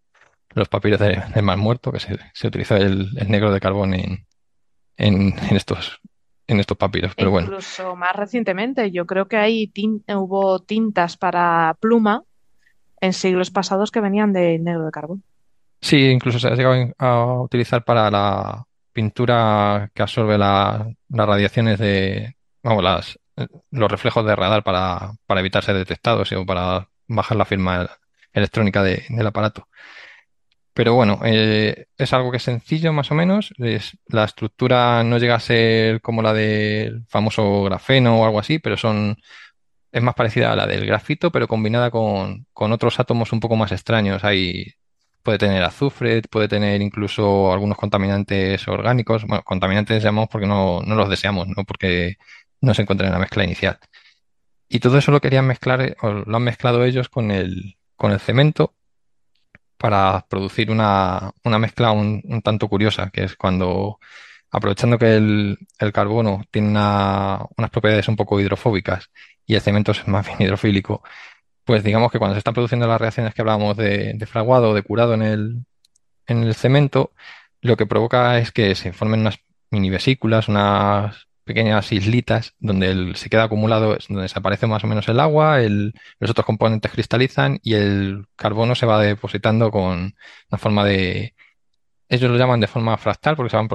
los 0.55 0.69
papiros 0.69 1.01
de, 1.01 1.23
del 1.35 1.45
Mar 1.45 1.59
Muerto, 1.59 1.93
que 1.93 2.01
se, 2.01 2.19
se 2.33 2.49
utiliza 2.49 2.77
el, 2.79 3.15
negro 3.29 3.53
de 3.53 3.61
carbón 3.61 3.95
en, 3.95 4.27
en, 4.97 5.35
estos 5.51 6.01
en 6.47 6.61
estos 6.61 6.77
papiros, 6.77 7.15
pero 7.15 7.31
bueno. 7.31 7.47
Incluso 7.47 7.97
más 7.97 8.15
recientemente, 8.15 8.91
yo 8.91 9.07
creo 9.07 9.27
que 9.29 9.37
hay 9.37 9.73
hubo 10.09 10.61
tintas 10.61 11.17
para 11.17 11.77
pluma 11.81 12.23
en 13.01 13.13
siglos 13.13 13.51
pasados 13.51 13.91
que 13.91 14.01
venían 14.01 14.33
de 14.33 14.59
negro 14.59 14.85
de 14.85 14.91
carbón. 14.91 15.23
Sí, 15.81 16.09
incluso 16.09 16.39
se 16.39 16.49
ha 16.49 16.55
llegado 16.55 16.95
a 16.99 17.43
utilizar 17.43 17.85
para 17.85 18.11
la 18.11 18.67
pintura 18.93 19.91
que 19.95 20.03
absorbe 20.03 20.39
las 20.39 20.87
radiaciones 21.11 21.79
de, 21.79 22.37
vamos, 22.63 22.83
las, 22.83 23.19
los 23.71 23.91
reflejos 23.91 24.25
de 24.25 24.37
radar 24.37 24.63
para, 24.63 25.13
para 25.27 25.41
evitar 25.41 25.63
ser 25.63 25.77
detectados 25.77 26.33
o 26.33 26.47
para 26.47 26.89
bajar 27.07 27.37
la 27.37 27.45
firma 27.45 27.91
electrónica 28.33 28.83
del 28.83 29.27
aparato. 29.27 29.69
Pero 30.75 30.95
bueno, 30.95 31.21
eh, 31.25 31.87
es 31.97 32.13
algo 32.13 32.31
que 32.33 32.39
es 32.39 32.43
sencillo 32.43 32.93
más 32.93 33.11
o 33.13 33.15
menos. 33.15 33.55
Es, 33.59 33.97
la 34.09 34.25
estructura 34.25 35.05
no 35.05 35.19
llega 35.19 35.37
a 35.37 35.41
ser 35.41 36.01
como 36.03 36.21
la 36.21 36.33
del 36.35 37.07
famoso 37.09 37.63
grafeno 37.65 38.21
o 38.21 38.25
algo 38.25 38.41
así, 38.41 38.59
pero 38.59 38.77
son, 38.77 39.17
es 39.93 40.03
más 40.03 40.15
parecida 40.17 40.53
a 40.53 40.57
la 40.57 40.67
del 40.67 40.87
grafito, 40.87 41.31
pero 41.31 41.49
combinada 41.49 41.91
con, 41.91 42.47
con 42.53 42.73
otros 42.73 42.99
átomos 43.01 43.33
un 43.33 43.41
poco 43.41 43.57
más 43.57 43.73
extraños. 43.73 44.25
Hay, 44.25 44.75
puede 45.23 45.39
tener 45.39 45.63
azufre, 45.63 46.23
puede 46.23 46.49
tener 46.49 46.83
incluso 46.83 47.53
algunos 47.53 47.79
contaminantes 47.79 48.67
orgánicos. 48.69 49.25
Bueno, 49.27 49.45
contaminantes 49.45 50.03
llamamos 50.03 50.29
porque 50.31 50.47
no, 50.49 50.81
no 50.83 50.97
los 50.97 51.09
deseamos, 51.11 51.49
no 51.49 51.65
porque 51.65 52.17
no 52.61 52.75
se 52.75 52.83
encuentran 52.83 53.09
en 53.09 53.15
la 53.15 53.21
mezcla 53.21 53.45
inicial. 53.45 53.79
Y 54.69 54.81
todo 54.81 54.99
eso 54.99 55.13
lo 55.13 55.21
querían 55.21 55.47
mezclar, 55.47 55.97
o 56.03 56.11
lo 56.11 56.37
han 56.37 56.43
mezclado 56.43 56.85
ellos 56.85 57.09
con 57.09 57.31
el, 57.31 57.77
con 57.97 58.13
el 58.13 58.21
cemento 58.21 58.75
para 59.85 60.25
producir 60.31 60.71
una, 60.71 61.31
una 61.45 61.59
mezcla 61.59 61.93
un, 61.93 62.41
tanto 62.43 62.69
curiosa, 62.69 63.11
que 63.11 63.25
es 63.25 63.37
cuando, 63.37 63.99
aprovechando 64.51 64.99
que 64.99 65.15
el, 65.17 65.59
carbono 65.93 66.43
tiene 66.51 66.69
unas 66.71 67.71
propiedades 67.71 68.09
un 68.09 68.17
poco 68.17 68.41
hidrofóbicas 68.41 69.11
y 69.45 69.57
el 69.57 69.61
cemento 69.61 69.93
es 69.93 70.09
más 70.09 70.27
bien 70.27 70.39
hidrofílico, 70.41 71.03
pues 71.65 71.85
digamos 71.85 72.11
que 72.11 72.19
cuando 72.19 72.35
se 72.35 72.39
están 72.39 72.55
produciendo 72.55 72.87
las 72.87 72.99
reacciones 72.99 73.35
que 73.35 73.43
hablábamos 73.43 73.77
de, 73.77 74.15
de 74.15 74.27
fraguado 74.27 74.71
o 74.71 74.75
de 74.75 74.83
curado 74.83 75.13
en 75.13 75.23
el, 75.23 75.67
en 76.29 76.45
el 76.45 76.55
cemento, 76.55 77.13
lo 77.61 77.77
que 77.77 77.85
provoca 77.85 78.39
es 78.39 78.53
que 78.53 78.75
se 78.77 78.95
formen 78.95 79.21
unas 79.21 79.39
mini 79.71 79.91
vesículas, 79.91 80.49
unas 80.49 81.29
pequeñas 81.45 81.93
islitas 81.93 82.55
donde 82.59 83.13
se 83.17 83.31
queda 83.31 83.45
acumulado, 83.45 83.97
donde 84.09 84.23
desaparece 84.23 84.67
más 84.67 84.85
o 84.85 84.87
menos 84.87 85.09
el 85.09 85.21
agua, 85.21 85.61
los 85.61 86.31
otros 86.31 86.47
componentes 86.47 86.91
cristalizan 86.93 87.61
y 87.63 87.75
el 87.75 88.27
carbono 88.37 88.75
se 88.75 88.87
va 88.87 89.01
depositando 89.01 89.71
con 89.71 90.15
una 90.51 90.59
forma 90.59 90.85
de, 90.85 91.35
ellos 92.09 92.31
lo 92.31 92.37
llaman 92.37 92.61
de 92.61 92.67
forma 92.67 92.97
fractal 92.97 93.37
porque 93.37 93.51
se 93.51 93.57
van 93.57 93.69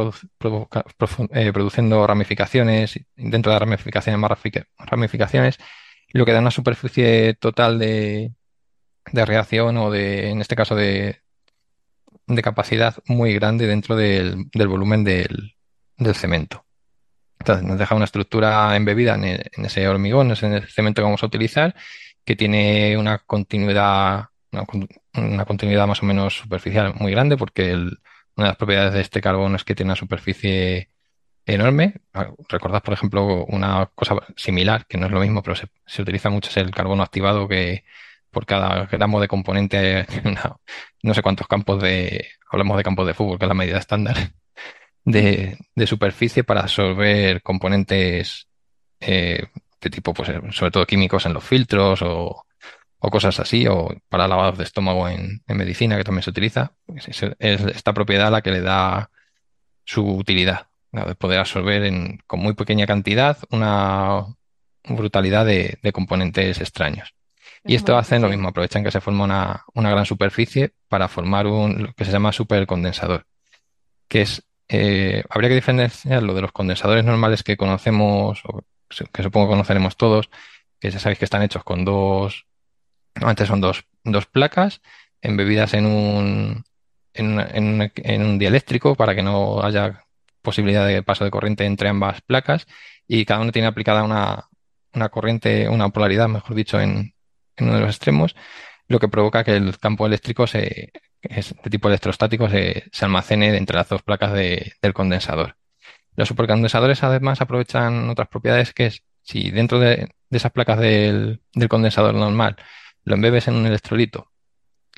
eh, 1.34 1.52
produciendo 1.54 2.06
ramificaciones, 2.06 3.00
dentro 3.16 3.52
de 3.52 3.60
ramificaciones 3.60 4.20
más 4.20 4.32
ramificaciones, 4.78 5.58
lo 6.12 6.26
que 6.26 6.34
da 6.34 6.40
una 6.40 6.52
superficie 6.52 7.34
total 7.36 7.80
de, 7.80 8.32
reacción 9.14 9.78
o 9.78 9.92
de, 9.92 10.30
en 10.30 10.42
este 10.42 10.56
caso, 10.56 10.76
de, 10.76 11.22
de 12.28 12.42
capacidad 12.42 12.96
muy 13.08 13.34
grande 13.34 13.68
dentro 13.68 13.96
del, 13.96 14.50
volumen 14.54 15.04
del 15.04 16.16
cemento. 16.16 16.66
Entonces 17.40 17.66
nos 17.66 17.80
deja 17.80 17.96
una 17.96 18.06
estructura 18.06 18.76
embebida 18.76 19.16
en, 19.16 19.66
ese 19.66 19.88
hormigón, 19.88 20.34
en 20.42 20.54
el 20.54 20.68
cemento 20.68 21.02
que 21.02 21.06
vamos 21.06 21.24
a 21.24 21.28
utilizar, 21.28 21.76
que 22.26 22.36
tiene 22.36 22.98
una 22.98 23.20
continuidad, 23.20 24.26
una, 24.52 25.46
continuidad 25.46 25.88
más 25.88 26.04
o 26.04 26.06
menos 26.06 26.38
superficial 26.38 26.94
muy 26.96 27.12
grande, 27.12 27.38
porque 27.38 27.74
una 27.74 27.98
de 28.36 28.44
las 28.44 28.58
propiedades 28.58 28.94
de 28.94 29.02
este 29.02 29.22
carbono 29.22 29.56
es 29.56 29.64
que 29.64 29.74
tiene 29.76 29.90
una 29.90 29.96
superficie 29.96 30.90
enorme. 31.46 31.96
Recordad, 32.50 32.84
por 32.84 32.94
ejemplo, 32.94 33.46
una 33.46 33.90
cosa 33.96 34.16
similar, 34.36 34.86
que 34.86 34.98
no 34.98 35.08
es 35.08 35.12
lo 35.12 35.22
mismo, 35.22 35.42
pero 35.42 35.56
se, 35.56 36.02
utiliza 36.02 36.30
mucho, 36.30 36.50
es 36.50 36.58
el 36.58 36.72
carbono 36.72 37.04
activado, 37.04 37.48
que 37.48 37.86
por 38.32 38.46
cada 38.46 38.86
gramo 38.86 39.20
de 39.22 39.28
componente, 39.28 40.06
no 41.04 41.14
sé 41.14 41.22
cuántos 41.22 41.48
campos 41.48 41.82
de, 41.82 42.28
hablamos 42.52 42.78
de 42.78 42.84
campos 42.84 43.08
de 43.08 43.14
fútbol, 43.14 43.40
que 43.40 43.46
es 43.46 43.50
la 43.50 43.56
medida 43.56 43.78
estándar, 43.80 44.16
de, 45.06 45.58
superficie 45.86 46.44
para 46.44 46.62
absorber 46.62 47.42
componentes 47.42 48.48
eh, 49.00 49.48
de 49.82 49.90
tipo, 49.90 50.14
pues, 50.14 50.30
sobre 50.52 50.72
todo 50.72 50.86
químicos 50.86 51.26
en 51.26 51.34
los 51.34 51.44
filtros 51.44 52.02
o, 52.02 52.46
cosas 53.00 53.40
así, 53.40 53.66
o 53.68 53.90
para 54.10 54.28
lavados 54.28 54.58
de 54.58 54.66
estómago 54.66 55.08
en, 55.08 55.42
medicina, 55.48 55.98
que 55.98 56.04
también 56.04 56.24
se 56.24 56.32
utiliza. 56.32 56.74
Es, 56.96 57.24
esta 57.40 57.94
propiedad 57.94 58.32
la 58.32 58.42
que 58.42 58.52
le 58.52 58.62
da 58.62 59.10
su 59.86 60.06
utilidad, 60.06 60.68
de 60.92 61.16
poder 61.16 61.40
absorber 61.40 61.92
con 62.28 62.42
muy 62.42 62.54
pequeña 62.54 62.86
cantidad 62.86 63.38
una 63.52 64.26
brutalidad 64.84 65.46
de 65.46 65.92
componentes 65.94 66.60
extraños. 66.60 67.14
Y 67.64 67.76
esto 67.76 67.98
hacen 67.98 68.22
lo 68.22 68.30
mismo, 68.30 68.50
aprovechan 68.50 68.84
que 68.84 68.92
se 68.92 69.02
forma 69.02 69.24
una, 69.24 69.66
una, 69.74 69.90
gran 69.90 70.06
superficie 70.06 70.74
para 70.88 71.08
formar 71.08 71.46
un 71.48 71.84
lo 71.84 71.94
que 71.94 72.06
se 72.06 72.12
llama 72.12 72.32
supercondensador, 72.32 73.26
que 74.08 74.22
es, 74.22 74.44
eh, 74.70 75.24
habría 75.30 75.50
que 75.50 75.56
diferenciarlo 75.56 76.36
de 76.36 76.42
los 76.42 76.52
condensadores 76.52 77.04
normales 77.04 77.44
que 77.44 77.58
conocemos, 77.58 78.42
o 78.46 78.64
que 79.12 79.24
supongo 79.24 79.48
que 79.48 79.54
conoceremos 79.54 79.98
todos, 79.98 80.30
que 80.80 80.92
ya 80.92 81.00
sabéis 81.00 81.20
que 81.20 81.26
están 81.26 81.42
hechos 81.42 81.64
con 81.64 81.86
dos, 81.86 82.46
antes 83.16 83.48
son 83.48 83.62
dos, 83.62 83.86
dos 84.04 84.28
placas 84.28 84.82
embebidas 85.22 85.74
en 85.74 85.86
un, 85.86 86.64
en, 87.14 87.92
en, 87.96 88.22
un 88.22 88.40
dieléctrico 88.40 88.96
para 88.96 89.16
que 89.16 89.24
no 89.24 89.62
haya 89.64 90.06
posibilidad 90.42 90.88
de 90.88 91.04
paso 91.04 91.26
de 91.26 91.32
corriente 91.32 91.66
entre 91.66 91.90
ambas 91.90 92.22
placas 92.22 92.68
y 93.08 93.26
cada 93.26 93.42
una 93.42 93.52
tiene 93.52 93.68
aplicada 93.68 94.04
una, 94.04 94.50
una 94.94 95.10
corriente, 95.10 95.68
una 95.68 95.90
polaridad, 95.90 96.30
mejor 96.30 96.56
dicho, 96.56 96.80
en, 96.80 97.14
en 97.58 97.66
uno 97.66 97.76
de 97.76 97.82
los 97.82 97.90
extremos, 97.90 98.36
lo 98.88 99.00
que 99.00 99.10
provoca 99.10 99.44
que 99.44 99.56
el 99.56 99.78
campo 99.80 100.06
eléctrico 100.06 100.48
se, 100.48 100.92
de 101.22 101.70
tipo 101.70 101.88
electrostático 101.88 102.50
se, 102.50 102.90
almacene 103.02 103.56
entre 103.58 103.78
las 103.78 103.90
dos 103.90 104.02
placas 104.04 104.34
del 104.34 104.94
condensador. 104.94 105.58
Los 106.16 106.28
supercondensadores 106.28 107.04
además 107.04 107.42
aprovechan 107.42 108.10
otras 108.10 108.28
propiedades 108.28 108.74
que 108.74 108.88
es 108.88 109.04
si 109.22 109.52
dentro 109.52 109.80
de, 109.80 110.10
esas 110.32 110.52
placas 110.52 110.80
del, 110.80 111.42
condensador 111.70 112.16
normal 112.16 112.56
lo 113.04 113.16
embebes 113.16 113.48
en 113.48 113.56
un 113.56 113.66
electrolito 113.68 114.32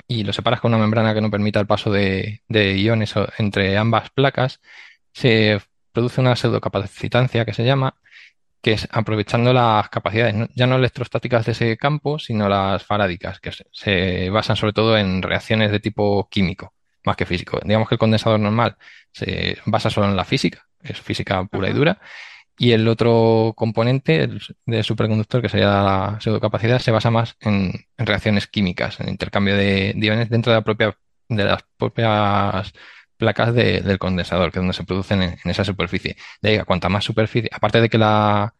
y 0.08 0.24
lo 0.24 0.32
separas 0.32 0.60
con 0.60 0.72
una 0.72 0.82
membrana 0.82 1.14
que 1.14 1.20
no 1.20 1.30
permita 1.30 1.60
el 1.60 1.66
paso 1.66 1.90
de, 1.90 2.42
de 2.48 2.76
iones 2.78 3.14
entre 3.38 3.76
ambas 3.78 4.10
placas, 4.10 4.60
se 5.12 5.60
produce 5.92 6.20
una 6.20 6.36
pseudocapacitancia 6.36 7.44
que 7.44 7.54
se 7.54 7.64
llama, 7.64 7.98
que 8.62 8.72
es 8.72 8.88
aprovechando 8.92 9.52
las 9.52 9.88
capacidades, 9.88 10.48
ya 10.54 10.66
no 10.66 10.76
electrostáticas 10.76 11.44
de 11.44 11.52
ese 11.52 11.76
campo, 11.76 12.18
sino 12.18 12.48
las 12.48 12.84
farádicas, 12.84 13.40
que 13.40 13.50
se, 13.72 14.30
basan 14.30 14.56
sobre 14.56 14.72
todo 14.72 14.96
en 14.96 15.20
reacciones 15.20 15.72
de 15.72 15.80
tipo 15.80 16.28
químico, 16.30 16.72
más 17.04 17.16
que 17.16 17.26
físico. 17.26 17.60
Digamos 17.64 17.88
que 17.88 17.96
el 17.96 17.98
condensador 17.98 18.38
normal 18.38 18.76
se 19.12 19.58
basa 19.66 19.90
solo 19.90 20.08
en 20.08 20.16
la 20.16 20.24
física, 20.24 20.66
es 20.80 21.00
física 21.00 21.44
pura 21.44 21.68
y 21.70 21.72
dura, 21.72 22.00
y 22.56 22.72
el 22.72 22.86
otro 22.86 23.52
componente 23.56 24.22
el, 24.22 24.40
del 24.66 24.84
superconductor, 24.84 25.42
que 25.42 25.48
sería 25.48 25.66
la 25.66 26.18
pseudocapacidad, 26.20 26.78
se 26.78 26.92
basa 26.92 27.10
más 27.10 27.36
en, 27.40 27.72
reacciones 27.98 28.46
químicas, 28.46 29.00
en 29.00 29.08
intercambio 29.08 29.56
de, 29.56 29.92
iones 29.96 30.30
dentro 30.30 30.52
de, 30.52 30.58
la 30.58 30.64
propia, 30.64 30.96
de 31.28 31.44
las 31.44 31.64
propias 31.76 32.72
placas 33.22 33.54
del 33.54 33.98
condensador, 34.00 34.50
que 34.50 34.58
es 34.58 34.62
donde 34.62 34.74
se 34.74 34.82
producen 34.82 35.22
en, 35.22 35.38
esa 35.44 35.64
superficie. 35.64 36.16
De 36.40 36.50
ahí, 36.50 36.64
cuanta 36.64 36.88
más 36.88 37.04
superficie, 37.04 37.48
aparte 37.52 37.80
de 37.80 37.88
que 37.88 37.96
la, 37.96 38.52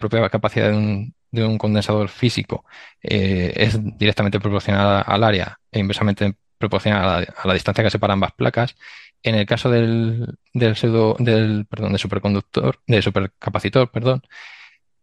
propia 0.00 0.28
capacidad 0.28 0.70
de 0.70 0.76
un, 0.76 1.14
de 1.32 1.44
un 1.44 1.58
condensador 1.58 2.08
físico 2.08 2.64
eh, 3.02 3.52
es 3.56 3.76
directamente 3.98 4.38
proporcional 4.38 5.02
al 5.04 5.24
área 5.24 5.58
e 5.72 5.80
inversamente 5.80 6.36
proporcional 6.58 7.26
a 7.36 7.46
la, 7.46 7.54
distancia 7.54 7.82
que 7.82 7.90
separa 7.90 8.12
ambas 8.14 8.32
placas, 8.32 8.76
en 9.24 9.34
el 9.34 9.46
caso 9.46 9.68
del, 9.68 10.38
del 10.52 10.76
pseudo, 10.76 11.16
del, 11.18 11.66
perdón, 11.68 11.92
de 11.92 11.98
superconductor, 11.98 12.78
de 12.86 13.02
supercapacitor, 13.02 13.90
perdón, 13.90 14.22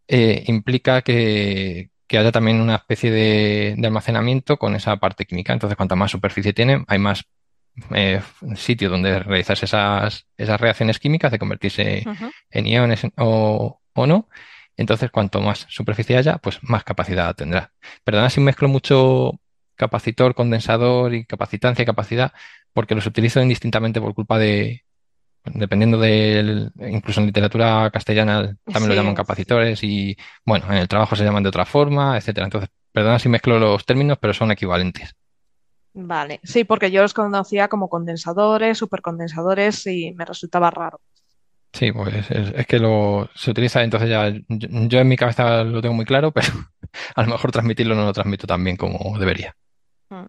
eh, 0.08 0.44
implica 0.46 1.02
que, 1.02 1.90
que 2.06 2.18
haya 2.18 2.32
también 2.32 2.62
una 2.62 2.76
especie 2.76 3.10
de, 3.10 3.74
de, 3.76 3.86
almacenamiento 3.86 4.56
con 4.56 4.74
esa 4.74 4.96
parte 4.96 5.26
química. 5.26 5.52
Entonces, 5.52 5.76
cuanta 5.76 5.96
más 5.96 6.10
superficie 6.10 6.54
tiene, 6.54 6.84
hay 6.88 6.98
más 6.98 7.24
eh, 7.94 8.20
sitio 8.56 8.90
donde 8.90 9.18
realizar 9.20 9.56
esas, 9.60 10.26
esas 10.36 10.60
reacciones 10.60 10.98
químicas 10.98 11.32
de 11.32 11.38
convertirse 11.38 12.04
en 12.50 12.66
iones 12.66 13.02
o, 13.16 13.80
o, 13.94 14.06
no. 14.06 14.28
Entonces, 14.76 15.10
cuanto 15.10 15.40
más 15.40 15.66
superficie 15.68 16.16
haya, 16.16 16.38
pues 16.38 16.58
más 16.62 16.84
capacidad 16.84 17.34
tendrá. 17.34 17.72
Perdona 18.04 18.30
si 18.30 18.40
mezclo 18.40 18.68
mucho 18.68 19.32
capacitor, 19.76 20.34
condensador 20.34 21.14
y 21.14 21.24
capacitancia 21.24 21.82
y 21.82 21.86
capacidad, 21.86 22.32
porque 22.72 22.94
los 22.94 23.06
utilizo 23.06 23.40
indistintamente 23.42 24.00
por 24.00 24.14
culpa 24.14 24.38
de, 24.38 24.84
dependiendo 25.44 25.98
del, 25.98 26.72
incluso 26.78 27.20
en 27.20 27.26
literatura 27.26 27.90
castellana 27.90 28.56
también 28.64 28.88
lo 28.88 28.94
llaman 28.94 29.14
capacitores 29.14 29.82
y, 29.82 30.16
bueno, 30.44 30.66
en 30.70 30.78
el 30.78 30.88
trabajo 30.88 31.16
se 31.16 31.24
llaman 31.24 31.42
de 31.42 31.48
otra 31.48 31.64
forma, 31.64 32.16
etcétera. 32.16 32.46
Entonces, 32.46 32.70
perdona 32.92 33.18
si 33.18 33.28
mezclo 33.28 33.58
los 33.58 33.84
términos, 33.84 34.18
pero 34.20 34.34
son 34.34 34.50
equivalentes. 34.50 35.14
Vale, 35.94 36.40
sí, 36.42 36.64
porque 36.64 36.90
yo 36.90 37.02
los 37.02 37.12
conocía 37.12 37.68
como 37.68 37.88
condensadores, 37.88 38.78
supercondensadores 38.78 39.86
y 39.86 40.12
me 40.12 40.24
resultaba 40.24 40.70
raro. 40.70 41.00
Sí, 41.72 41.90
pues 41.90 42.30
es, 42.30 42.66
que 42.66 42.78
lo 42.78 43.30
se 43.34 43.50
utiliza, 43.50 43.82
entonces 43.82 44.08
ya 44.08 44.30
yo, 44.48 44.98
en 45.00 45.08
mi 45.08 45.16
cabeza 45.16 45.64
lo 45.64 45.80
tengo 45.80 45.94
muy 45.94 46.04
claro, 46.04 46.30
pero 46.32 46.48
a 47.14 47.22
lo 47.22 47.28
mejor 47.28 47.52
transmitirlo 47.52 47.94
no 47.94 48.04
lo 48.04 48.12
transmito 48.12 48.46
tan 48.46 48.62
bien 48.62 48.76
como 48.76 49.18
debería. 49.18 49.54
Mm. 50.10 50.26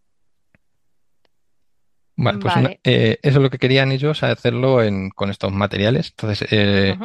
Bueno, 2.16 2.40
pues 2.40 2.54
eh, 2.84 3.20
eso 3.24 3.38
es 3.40 3.44
lo 3.44 3.50
que 3.50 3.58
querían 3.58 3.92
ellos, 3.92 4.22
hacerlo 4.22 4.78
con 5.16 5.32
estos 5.32 5.52
materiales. 5.52 6.10
Entonces, 6.12 6.48
eh, 6.52 6.96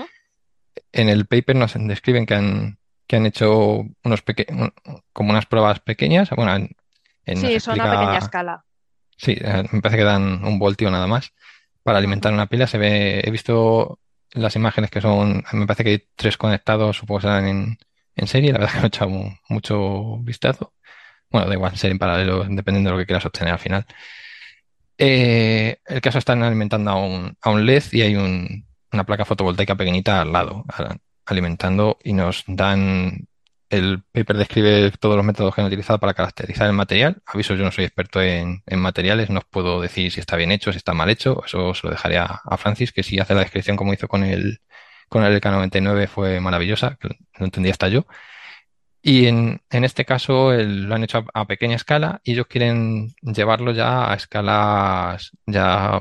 en 0.92 1.08
el 1.08 1.26
paper 1.26 1.56
nos 1.56 1.74
describen 1.78 2.26
que 2.26 2.34
han, 2.34 2.78
que 3.06 3.16
han 3.16 3.24
hecho 3.24 3.86
unos 4.04 4.22
como 5.14 5.30
unas 5.30 5.46
pruebas 5.46 5.80
pequeñas, 5.80 6.28
bueno, 6.30 6.68
sí, 7.36 7.60
son 7.60 7.80
a 7.80 7.90
pequeña 7.90 8.18
escala. 8.18 8.64
Sí, 9.16 9.36
eh, 9.40 9.64
me 9.72 9.80
parece 9.80 9.98
que 9.98 10.04
dan 10.04 10.44
un 10.44 10.58
voltio 10.58 10.90
nada 10.90 11.06
más 11.06 11.32
para 11.82 11.98
alimentar 11.98 12.32
una 12.32 12.46
pila. 12.46 12.66
Se 12.66 12.78
ve, 12.78 13.20
he 13.24 13.30
visto 13.30 13.98
las 14.32 14.56
imágenes 14.56 14.90
que 14.90 15.00
son, 15.00 15.44
me 15.52 15.66
parece 15.66 15.84
que 15.84 15.90
hay 15.90 16.04
tres 16.14 16.36
conectados, 16.36 16.98
supongo 16.98 17.20
que 17.20 17.26
serán 17.26 17.48
en, 17.48 17.78
en 18.14 18.26
serie, 18.26 18.52
la 18.52 18.58
verdad 18.58 18.72
que 18.74 18.78
no 18.78 18.84
he 18.84 18.88
echado 18.88 19.10
mucho 19.48 20.18
vistazo. 20.18 20.74
Bueno, 21.30 21.48
da 21.48 21.54
igual, 21.54 21.76
ser 21.76 21.90
en 21.90 21.98
paralelo, 21.98 22.44
dependiendo 22.48 22.90
de 22.90 22.96
lo 22.96 23.00
que 23.00 23.06
quieras 23.06 23.26
obtener 23.26 23.52
al 23.52 23.58
final. 23.58 23.86
Eh, 24.96 25.78
el 25.86 26.00
caso 26.00 26.18
están 26.18 26.42
alimentando 26.42 26.90
a 26.90 26.96
un, 26.96 27.36
a 27.40 27.50
un 27.50 27.66
LED 27.66 27.84
y 27.92 28.02
hay 28.02 28.16
una 28.16 29.04
placa 29.04 29.24
fotovoltaica 29.24 29.76
pequeñita 29.76 30.22
al 30.22 30.32
lado, 30.32 30.64
alimentando 31.26 31.98
y 32.02 32.12
nos 32.14 32.44
dan 32.46 33.28
el 33.70 34.02
paper 34.12 34.36
describe 34.38 34.90
todos 34.98 35.16
los 35.16 35.24
métodos 35.24 35.54
que 35.54 35.60
han 35.60 35.66
utilizado 35.66 35.98
para 35.98 36.14
caracterizar 36.14 36.66
el 36.66 36.72
material. 36.72 37.22
Aviso, 37.26 37.54
yo 37.54 37.64
no 37.64 37.72
soy 37.72 37.84
experto 37.84 38.20
en, 38.22 38.62
materiales, 38.76 39.30
no 39.30 39.40
os 39.40 39.44
puedo 39.44 39.80
decir 39.80 40.10
si 40.12 40.20
está 40.20 40.36
bien 40.36 40.52
hecho, 40.52 40.72
si 40.72 40.78
está 40.78 40.94
mal 40.94 41.10
hecho. 41.10 41.42
Eso 41.44 41.74
se 41.74 41.86
lo 41.86 41.90
dejaré 41.92 42.18
a, 42.18 42.40
Francis, 42.58 42.92
que 42.92 43.02
si 43.02 43.18
hace 43.18 43.34
la 43.34 43.40
descripción 43.40 43.76
como 43.76 43.92
hizo 43.92 44.08
con 44.08 44.24
el, 44.24 44.60
con 45.08 45.24
el 45.24 45.40
LK99 45.40 46.08
fue 46.08 46.40
maravillosa, 46.40 46.96
que 47.00 47.08
lo 47.38 47.44
entendí 47.44 47.70
hasta 47.70 47.88
yo. 47.88 48.06
Y 49.02 49.26
en, 49.26 49.60
este 49.70 50.04
caso 50.04 50.52
lo 50.52 50.94
han 50.94 51.04
hecho 51.04 51.24
a, 51.32 51.46
pequeña 51.46 51.76
escala 51.76 52.20
y 52.24 52.32
ellos 52.32 52.46
quieren 52.48 53.14
llevarlo 53.22 53.72
ya 53.72 54.10
a 54.10 54.14
escalas, 54.14 55.32
ya 55.46 56.00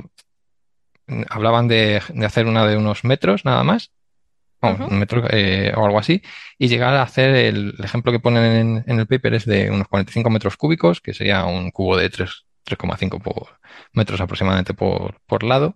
hablaban 1.30 1.68
de, 1.68 2.02
de 2.10 2.26
hacer 2.26 2.48
una 2.48 2.66
de 2.68 2.78
unos 2.78 3.04
metros 3.04 3.46
nada 3.46 3.64
más 3.64 3.92
un 4.74 5.00
metro 5.00 5.26
eh, 5.30 5.74
o 5.76 5.86
algo 5.86 6.00
así, 6.00 6.22
y 6.58 6.68
llegar 6.68 6.94
a 6.94 7.02
hacer 7.02 7.36
el, 7.36 7.76
ejemplo 7.84 8.12
que 8.12 8.20
ponen 8.20 8.84
en, 8.86 9.00
el 9.00 9.08
paper 9.08 9.34
es 9.36 9.46
de 9.46 9.70
unos 9.72 9.88
45 9.88 10.30
metros 10.30 10.58
cúbicos, 10.58 11.02
que 11.02 11.14
sería 11.14 11.46
un 11.46 11.72
cubo 11.72 11.98
de 11.98 12.12
3,5 12.12 13.22
por 13.22 13.60
metros 13.94 14.22
aproximadamente 14.22 14.74
por, 14.74 15.20
por 15.26 15.44
lado, 15.44 15.76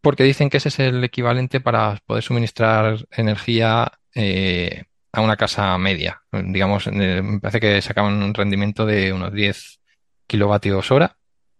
porque 0.00 0.24
dicen 0.24 0.50
que 0.50 0.58
ese 0.58 0.68
es 0.68 0.78
el 0.78 1.02
equivalente 1.04 1.60
para 1.60 1.98
poder 2.06 2.22
suministrar 2.22 3.06
energía 3.10 3.92
eh, 4.14 4.84
a 5.12 5.20
una 5.20 5.36
casa 5.36 5.76
media. 5.78 6.22
Digamos, 6.32 6.86
eh, 6.86 7.22
me 7.22 7.40
parece 7.40 7.60
que 7.60 7.82
sacaban 7.82 8.22
un 8.22 8.34
rendimiento 8.34 8.86
de 8.86 9.12
unos 9.12 9.32
10 9.32 9.80
kilovatios 10.26 10.90
hora. 10.90 11.16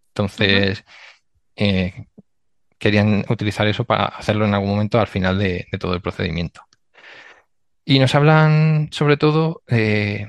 Entonces, 0.09 0.85
querían 2.79 3.25
utilizar 3.29 3.67
eso 3.67 3.85
para 3.85 4.07
hacerlo 4.07 4.45
en 4.45 4.55
algún 4.55 4.71
momento 4.71 5.01
al 5.01 5.07
final 5.07 5.39
de, 5.39 5.67
todo 5.79 5.95
el 5.95 6.01
procedimiento. 6.01 6.63
Y 7.85 7.99
nos 7.99 8.15
hablan 8.15 8.89
sobre 8.93 9.17
todo, 9.17 9.63
eh, 9.69 10.29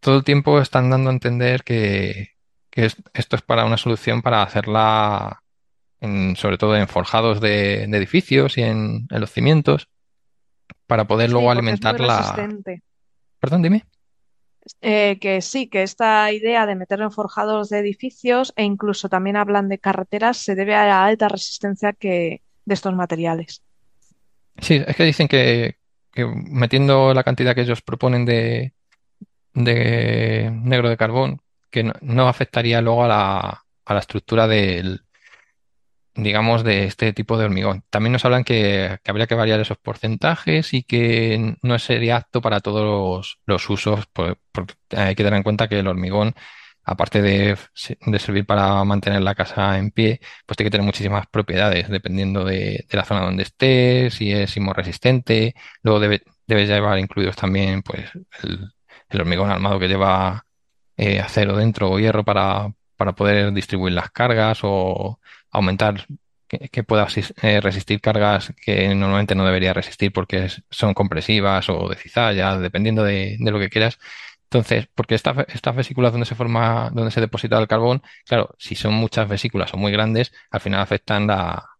todo 0.00 0.16
el 0.18 0.24
tiempo 0.24 0.60
están 0.60 0.90
dando 0.90 1.10
a 1.10 1.12
entender 1.12 1.62
que, 1.62 2.30
esto 2.72 3.36
es 3.36 3.42
para 3.42 3.64
una 3.64 3.76
solución 3.76 4.22
para 4.22 4.42
hacerla, 4.42 5.42
sobre 6.36 6.56
todo 6.56 6.76
en 6.76 6.88
forjados 6.88 7.40
de, 7.40 7.82
edificios 7.84 8.56
y 8.56 8.62
en, 8.62 9.06
los 9.10 9.30
cimientos, 9.30 9.88
para 10.86 11.06
poder 11.06 11.30
luego 11.30 11.50
alimentar 11.50 12.00
la... 12.00 12.18
Resistente. 12.18 12.82
Perdón, 13.40 13.62
dime. 13.62 13.84
Eh, 14.82 15.18
que 15.20 15.40
sí, 15.40 15.68
que 15.68 15.82
esta 15.82 16.30
idea 16.32 16.66
de 16.66 16.74
meter 16.74 17.00
en 17.00 17.10
forjados 17.10 17.70
de 17.70 17.78
edificios 17.78 18.52
e 18.56 18.64
incluso 18.64 19.08
también 19.08 19.36
hablan 19.36 19.68
de 19.68 19.78
carreteras 19.78 20.36
se 20.36 20.54
debe 20.54 20.74
a 20.74 20.86
la 20.86 21.04
alta 21.04 21.28
resistencia 21.28 21.92
que, 21.92 22.42
de 22.64 22.74
estos 22.74 22.94
materiales. 22.94 23.62
Sí, 24.58 24.82
es 24.86 24.96
que 24.96 25.04
dicen 25.04 25.28
que, 25.28 25.76
que 26.12 26.26
metiendo 26.26 27.14
la 27.14 27.24
cantidad 27.24 27.54
que 27.54 27.62
ellos 27.62 27.82
proponen 27.82 28.24
de, 28.26 28.74
de 29.54 30.50
negro 30.52 30.90
de 30.90 30.96
carbón, 30.96 31.40
que 31.70 31.82
no, 31.82 31.94
no 32.02 32.28
afectaría 32.28 32.80
luego 32.80 33.04
a 33.04 33.08
la, 33.08 33.64
a 33.84 33.94
la 33.94 34.00
estructura 34.00 34.46
del, 34.46 35.02
digamos, 36.14 36.64
de 36.64 36.84
este 36.84 37.12
tipo 37.12 37.38
de 37.38 37.44
hormigón. 37.46 37.84
También 37.90 38.12
nos 38.12 38.24
hablan 38.24 38.44
que, 38.44 38.98
que 39.02 39.10
habría 39.10 39.26
que 39.26 39.34
variar 39.34 39.60
esos 39.60 39.78
porcentajes 39.78 40.74
y 40.74 40.82
que 40.82 41.56
no 41.62 41.78
sería 41.78 42.16
apto 42.16 42.40
para 42.42 42.60
todos 42.60 43.38
los, 43.46 43.70
usos, 43.70 44.06
por- 44.06 44.38
porque 44.52 44.74
hay 44.96 45.14
que 45.14 45.22
tener 45.24 45.36
en 45.38 45.42
cuenta 45.44 45.68
que 45.68 45.78
el 45.80 45.86
hormigón, 45.88 46.34
aparte 46.84 47.22
de, 47.22 47.56
servir 48.18 48.46
para 48.46 48.82
mantener 48.84 49.22
la 49.22 49.34
casa 49.34 49.78
en 49.78 49.90
pie, 49.90 50.20
pues 50.46 50.56
tiene 50.56 50.68
que 50.68 50.72
tener 50.72 50.86
muchísimas 50.86 51.26
propiedades, 51.28 51.88
dependiendo 51.88 52.44
de, 52.44 52.86
la 52.90 53.04
zona 53.04 53.22
donde 53.22 53.44
esté, 53.44 54.10
si 54.10 54.32
es 54.32 54.50
sismorresistente, 54.50 55.54
luego 55.82 56.00
debe, 56.00 56.22
debe 56.46 56.66
llevar 56.66 56.98
incluidos 56.98 57.36
también, 57.36 57.82
pues, 57.82 58.10
el, 58.42 58.72
el 59.08 59.20
hormigón 59.20 59.50
armado 59.50 59.78
que 59.78 59.88
lleva 59.88 60.44
eh, 60.96 61.20
acero 61.20 61.56
dentro 61.56 61.90
o 61.90 61.98
hierro 61.98 62.24
para, 62.24 62.72
para 62.96 63.12
poder 63.14 63.52
distribuir 63.52 63.94
las 63.94 64.10
cargas 64.10 64.60
o 64.62 65.20
aumentar 65.50 66.06
que, 66.48 66.82
pueda 66.84 67.06
eh, 67.42 67.60
resistir 67.60 68.00
cargas 68.00 68.52
que 68.64 68.94
normalmente 68.94 69.34
no 69.34 69.44
debería 69.44 69.72
resistir 69.72 70.12
porque 70.12 70.48
son 70.70 70.94
compresivas 70.94 71.68
o 71.68 71.88
de 71.88 71.96
cizalla, 71.96 72.58
dependiendo 72.58 73.04
de, 73.04 73.36
lo 73.40 73.58
que 73.60 73.70
quieras. 73.70 73.98
Entonces, 74.44 74.88
porque 74.94 75.14
esta- 75.14 75.46
estas 75.48 75.76
vesículas 75.76 76.12
donde 76.12 76.26
se 76.26 76.34
forma, 76.34 76.90
donde 76.92 77.12
se 77.12 77.20
deposita 77.20 77.58
el 77.58 77.68
carbón, 77.68 78.02
claro, 78.26 78.54
si 78.58 78.74
son 78.74 78.94
muchas 78.94 79.28
vesículas 79.28 79.72
o 79.74 79.76
muy 79.76 79.92
grandes, 79.92 80.32
al 80.50 80.60
final 80.60 80.80
afectan 80.80 81.26
la, 81.28 81.70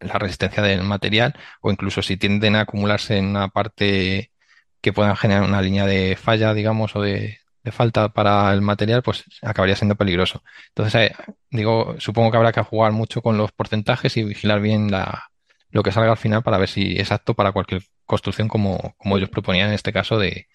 la 0.00 0.18
resistencia 0.18 0.62
del 0.62 0.82
material 0.82 1.34
o 1.60 1.70
incluso 1.70 2.02
si 2.02 2.16
tienden 2.16 2.56
a 2.56 2.60
acumularse 2.62 3.16
en 3.18 3.26
una 3.26 3.48
parte 3.48 4.32
que 4.80 4.92
puedan 4.92 5.16
generar 5.16 5.44
una 5.44 5.62
línea 5.62 5.86
de 5.86 6.16
falla, 6.16 6.54
digamos, 6.54 6.94
o 6.96 7.02
de, 7.02 7.38
de 7.66 7.72
falta 7.72 8.10
para 8.10 8.52
el 8.52 8.62
material, 8.62 9.02
pues 9.02 9.24
acabaría 9.42 9.74
siendo 9.74 9.96
peligroso. 9.96 10.44
Entonces, 10.68 11.10
eh, 11.10 11.14
digo, 11.50 11.96
supongo 11.98 12.30
que 12.30 12.36
habrá 12.36 12.52
que 12.52 12.62
jugar 12.62 12.92
mucho 12.92 13.22
con 13.22 13.36
los 13.36 13.50
porcentajes 13.50 14.16
y 14.16 14.22
vigilar 14.22 14.60
bien 14.60 14.88
la, 14.88 15.30
lo 15.70 15.82
que 15.82 15.90
salga 15.90 16.12
al 16.12 16.16
final 16.16 16.44
para 16.44 16.58
ver 16.58 16.68
si 16.68 16.96
es 16.96 17.10
apto 17.10 17.34
para 17.34 17.50
cualquier 17.50 17.82
construcción 18.04 18.46
como, 18.46 18.94
como 18.98 19.16
ellos 19.16 19.30
proponían 19.30 19.68
en 19.68 19.74
este 19.74 19.92
caso 19.92 20.16
de, 20.16 20.46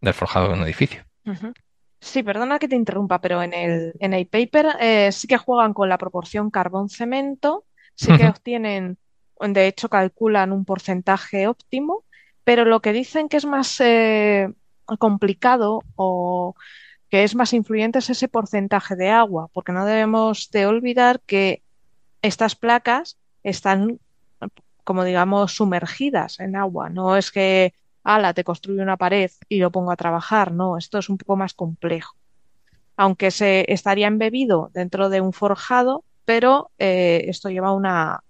del 0.00 0.14
forjado 0.14 0.46
de 0.46 0.54
un 0.54 0.62
edificio. 0.62 1.02
Sí, 2.00 2.22
perdona 2.22 2.60
que 2.60 2.68
te 2.68 2.76
interrumpa, 2.76 3.20
pero 3.20 3.42
en 3.42 3.52
el, 3.52 3.94
en 3.98 4.14
el 4.14 4.28
paper 4.28 4.76
eh, 4.78 5.10
sí 5.10 5.26
que 5.26 5.38
juegan 5.38 5.74
con 5.74 5.88
la 5.88 5.98
proporción 5.98 6.50
carbón-cemento, 6.52 7.64
sí 7.96 8.16
que 8.16 8.28
obtienen, 8.28 8.98
de 9.40 9.66
hecho 9.66 9.88
calculan 9.88 10.52
un 10.52 10.64
porcentaje 10.64 11.48
óptimo, 11.48 12.04
pero 12.44 12.64
lo 12.64 12.80
que 12.80 12.92
dicen 12.92 13.28
que 13.28 13.38
es 13.38 13.46
más 13.46 13.80
eh, 13.80 14.48
complicado 14.98 15.82
o 15.96 16.54
que 17.10 17.24
es 17.24 17.34
más 17.34 17.52
influyente 17.52 18.00
es 18.00 18.10
ese 18.10 18.28
porcentaje 18.28 18.96
de 18.96 19.10
agua, 19.10 19.48
porque 19.52 19.72
no 19.72 19.84
debemos 19.84 20.50
de 20.50 20.66
olvidar 20.66 21.20
que 21.20 21.62
estas 22.22 22.56
placas 22.56 23.18
están, 23.42 24.00
como 24.84 25.04
digamos, 25.04 25.54
sumergidas 25.54 26.40
en 26.40 26.56
agua. 26.56 26.88
No 26.90 27.16
es 27.16 27.30
que, 27.30 27.74
ala, 28.02 28.34
te 28.34 28.44
construyo 28.44 28.82
una 28.82 28.96
pared 28.96 29.30
y 29.48 29.58
lo 29.58 29.70
pongo 29.70 29.92
a 29.92 29.96
trabajar. 29.96 30.52
No, 30.52 30.76
esto 30.76 30.98
es 30.98 31.08
un 31.08 31.18
poco 31.18 31.36
más 31.36 31.54
complejo. 31.54 32.16
Aunque 32.96 33.30
se 33.30 33.70
estaría 33.72 34.08
embebido 34.08 34.70
dentro 34.72 35.08
de 35.08 35.20
un 35.20 35.32
forjado, 35.32 36.04
pero 36.24 36.70
eh, 36.78 37.26
esto 37.28 37.50
lleva 37.50 37.72
una, 37.72 38.24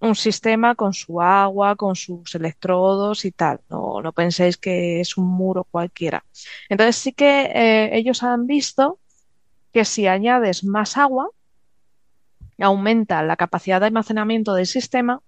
un 0.00 0.14
sistema 0.14 0.74
con 0.74 0.92
su 0.92 1.20
agua, 1.20 1.76
con 1.76 1.96
sus 1.96 2.34
electrodos 2.34 3.24
y 3.24 3.32
tal. 3.32 3.60
No, 3.68 4.00
no 4.02 4.12
penséis 4.12 4.56
que 4.56 5.00
es 5.00 5.16
un 5.16 5.26
muro 5.26 5.64
cualquiera. 5.64 6.24
Entonces 6.68 6.96
sí 6.96 7.12
que 7.12 7.42
eh, 7.42 7.96
ellos 7.96 8.22
han 8.22 8.46
visto 8.46 8.98
que 9.72 9.84
si 9.84 10.06
añades 10.06 10.64
más 10.64 10.96
agua, 10.96 11.30
aumenta 12.58 13.22
la 13.22 13.36
capacidad 13.36 13.80
de 13.80 13.86
almacenamiento 13.86 14.54
del 14.54 14.66
sistema, 14.66 15.20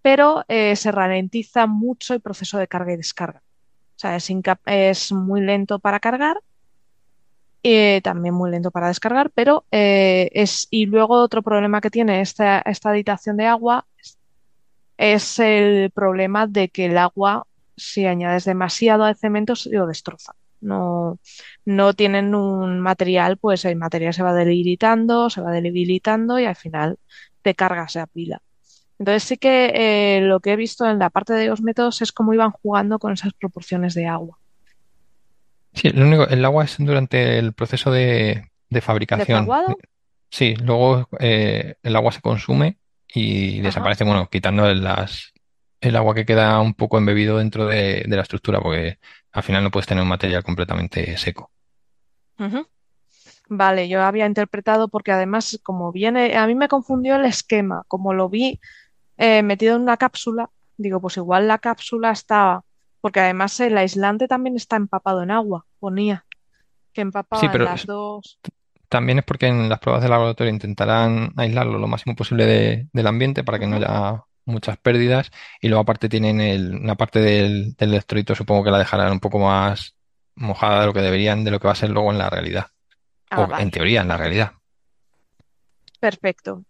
pero 0.00 0.44
eh, 0.48 0.74
se 0.76 0.90
ralentiza 0.90 1.66
mucho 1.66 2.14
el 2.14 2.20
proceso 2.20 2.58
de 2.58 2.68
carga 2.68 2.92
y 2.92 2.96
descarga. 2.96 3.42
O 3.96 3.98
sea, 4.02 4.16
es, 4.16 5.12
muy 5.12 5.40
lento 5.40 5.78
para 5.78 6.00
cargar, 6.00 6.40
eh, 7.62 8.00
también 8.02 8.34
muy 8.34 8.50
lento 8.50 8.70
para 8.70 8.88
descargar, 8.88 9.30
pero 9.30 9.64
eh, 9.70 10.30
es. 10.32 10.66
Y 10.70 10.86
luego 10.86 11.14
otro 11.14 11.42
problema 11.42 11.80
que 11.80 11.90
tiene 11.90 12.20
esta, 12.20 12.60
esta 12.60 12.90
aditación 12.90 13.36
de 13.36 13.46
agua 13.46 13.86
es 14.96 15.38
el 15.38 15.90
problema 15.90 16.46
de 16.46 16.68
que 16.68 16.86
el 16.86 16.98
agua, 16.98 17.46
si 17.76 18.06
añades 18.06 18.44
demasiado 18.44 19.04
al 19.04 19.16
cemento, 19.16 19.56
se 19.56 19.70
lo 19.70 19.86
destroza. 19.86 20.34
No, 20.60 21.18
no 21.64 21.92
tienen 21.94 22.34
un 22.34 22.80
material, 22.80 23.36
pues 23.36 23.64
el 23.64 23.76
material 23.76 24.14
se 24.14 24.22
va 24.22 24.32
debilitando, 24.32 25.28
se 25.28 25.40
va 25.40 25.50
debilitando 25.50 26.38
y 26.38 26.44
al 26.44 26.56
final 26.56 26.98
te 27.42 27.54
cargas 27.54 27.96
la 27.96 28.06
pila. 28.06 28.40
Entonces 28.98 29.24
sí 29.24 29.36
que 29.36 29.72
eh, 29.74 30.20
lo 30.20 30.38
que 30.40 30.52
he 30.52 30.56
visto 30.56 30.86
en 30.88 31.00
la 31.00 31.10
parte 31.10 31.32
de 31.32 31.48
los 31.48 31.62
métodos 31.62 32.02
es 32.02 32.12
cómo 32.12 32.34
iban 32.34 32.52
jugando 32.52 33.00
con 33.00 33.12
esas 33.12 33.32
proporciones 33.34 33.94
de 33.94 34.06
agua. 34.06 34.38
Sí, 35.74 35.90
lo 35.90 36.06
único, 36.06 36.28
el 36.28 36.44
agua 36.44 36.64
es 36.64 36.76
durante 36.78 37.38
el 37.38 37.54
proceso 37.54 37.90
de, 37.90 38.04
de 38.34 38.44
¿De 38.70 38.80
fabricación. 38.80 39.26
fraguado? 39.26 39.76
Sí, 40.30 40.54
luego 40.56 41.08
eh, 41.18 41.76
el 41.82 41.96
agua 41.96 42.12
se 42.12 42.20
consume 42.20 42.78
y 43.08 43.58
Ajá. 43.60 43.62
desaparece, 43.68 44.04
bueno, 44.04 44.28
quitando 44.30 44.66
el- 44.68 44.82
las, 44.84 45.32
el 45.80 45.96
agua 45.96 46.14
que 46.14 46.24
queda 46.26 46.60
un 46.60 46.74
poco 46.74 46.98
embebido 46.98 47.38
dentro 47.38 47.66
de, 47.66 48.04
de 48.06 48.16
la 48.16 48.22
estructura, 48.22 48.60
porque 48.60 48.98
al 49.32 49.42
final 49.42 49.62
no 49.64 49.70
puedes 49.70 49.86
tener 49.86 50.02
un 50.02 50.08
material 50.08 50.42
completamente 50.44 51.16
seco. 51.16 51.50
Vale, 53.48 53.88
yo 53.88 54.02
había 54.02 54.26
interpretado 54.26 54.88
porque 54.88 55.12
además 55.12 55.58
como 55.62 55.92
viene, 55.92 56.36
a 56.36 56.46
mí 56.46 56.54
me 56.54 56.68
confundió 56.68 57.16
el 57.16 57.24
esquema, 57.24 57.84
como 57.88 58.14
lo 58.14 58.28
vi 58.28 58.60
eh, 59.18 59.42
metido 59.42 59.76
en 59.76 59.82
una 59.82 59.96
cápsula, 59.98 60.50
digo, 60.76 61.00
pues 61.00 61.16
igual 61.18 61.48
la 61.48 61.58
cápsula 61.58 62.12
estaba, 62.12 62.64
porque 63.02 63.20
además 63.20 63.60
el 63.60 63.78
aislante 63.78 64.28
también 64.28 64.56
está 64.56 64.76
empapado 64.76 65.22
en 65.24 65.32
agua, 65.32 65.66
ponía 65.80 66.26
que 66.94 67.02
empapaba 67.02 67.42
Sí, 67.42 67.48
pero 67.52 67.66
las 67.66 67.86
dos. 67.86 68.40
también 68.88 69.18
es 69.20 69.24
porque 69.24 69.46
en 69.48 69.68
las 69.68 69.78
pruebas 69.80 70.02
de 70.02 70.08
laboratorio 70.10 70.52
intentarán 70.52 71.32
aislarlo 71.36 71.78
lo 71.78 71.88
máximo 71.88 72.14
posible 72.16 72.46
de- 72.46 72.88
del 72.92 73.06
ambiente 73.06 73.44
para 73.44 73.58
que 73.58 73.66
no 73.66 73.76
haya 73.76 74.22
muchas 74.44 74.76
pérdidas 74.78 75.30
y 75.60 75.68
luego 75.68 75.82
aparte 75.82 76.08
tienen 76.08 76.40
el- 76.40 76.74
una 76.76 76.96
parte 76.96 77.20
del, 77.20 77.74
del 77.76 77.90
electrolito, 77.90 78.34
supongo 78.34 78.64
que 78.64 78.70
la 78.72 78.78
dejarán 78.78 79.12
un 79.12 79.20
poco 79.20 79.38
más 79.40 79.96
mojada 80.36 80.80
de 80.82 80.86
lo 80.86 80.92
que 80.94 81.00
deberían, 81.00 81.44
de 81.44 81.50
lo 81.52 81.60
que 81.60 81.68
va 81.68 81.72
a 81.72 81.76
ser 81.76 81.90
luego 81.90 82.12
en 82.12 82.18
la 82.18 82.30
realidad, 82.30 82.66
Ah, 83.30 83.48
o 83.56 83.60
en 83.60 83.70
teoría 83.70 84.02
en 84.02 84.08
la 84.08 84.16
realidad. 84.18 84.52
perfecto. 86.00 86.64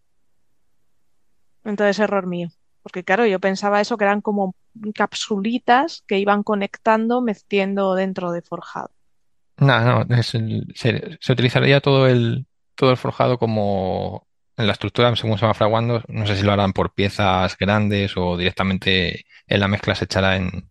Entonces 1.64 1.98
error 1.98 2.26
mío, 2.28 2.50
porque 2.82 3.04
claro, 3.04 3.26
yo 3.26 3.40
pensaba 3.40 3.80
eso 3.80 3.96
que 3.96 4.04
eran 4.04 4.20
como 4.20 4.54
capsulitas 4.94 6.02
que 6.06 6.18
iban 6.18 6.42
conectando, 6.42 7.20
metiendo 7.22 7.94
dentro 7.94 8.32
de 8.32 8.42
forjado. 8.42 8.90
No, 9.58 10.04
no, 10.04 10.16
es 10.16 10.34
el- 10.34 10.72
se, 10.74 11.18
se 11.20 11.32
utilizaría 11.32 11.80
todo 11.80 12.08
el, 12.08 12.46
todo 12.74 12.90
el 12.90 12.96
forjado 12.96 13.38
como 13.38 14.26
en 14.56 14.66
la 14.66 14.72
estructura, 14.72 15.14
según 15.16 15.38
se 15.38 15.46
va 15.46 15.54
fraguando. 15.54 16.02
No 16.08 16.26
sé 16.26 16.36
si 16.36 16.42
lo 16.42 16.52
harán 16.52 16.72
por 16.72 16.94
piezas 16.94 17.56
grandes 17.58 18.16
o 18.16 18.36
directamente 18.36 19.24
en 19.46 19.60
la 19.60 19.68
mezcla 19.68 19.94
se 19.94 20.04
echará 20.04 20.36
en, 20.36 20.70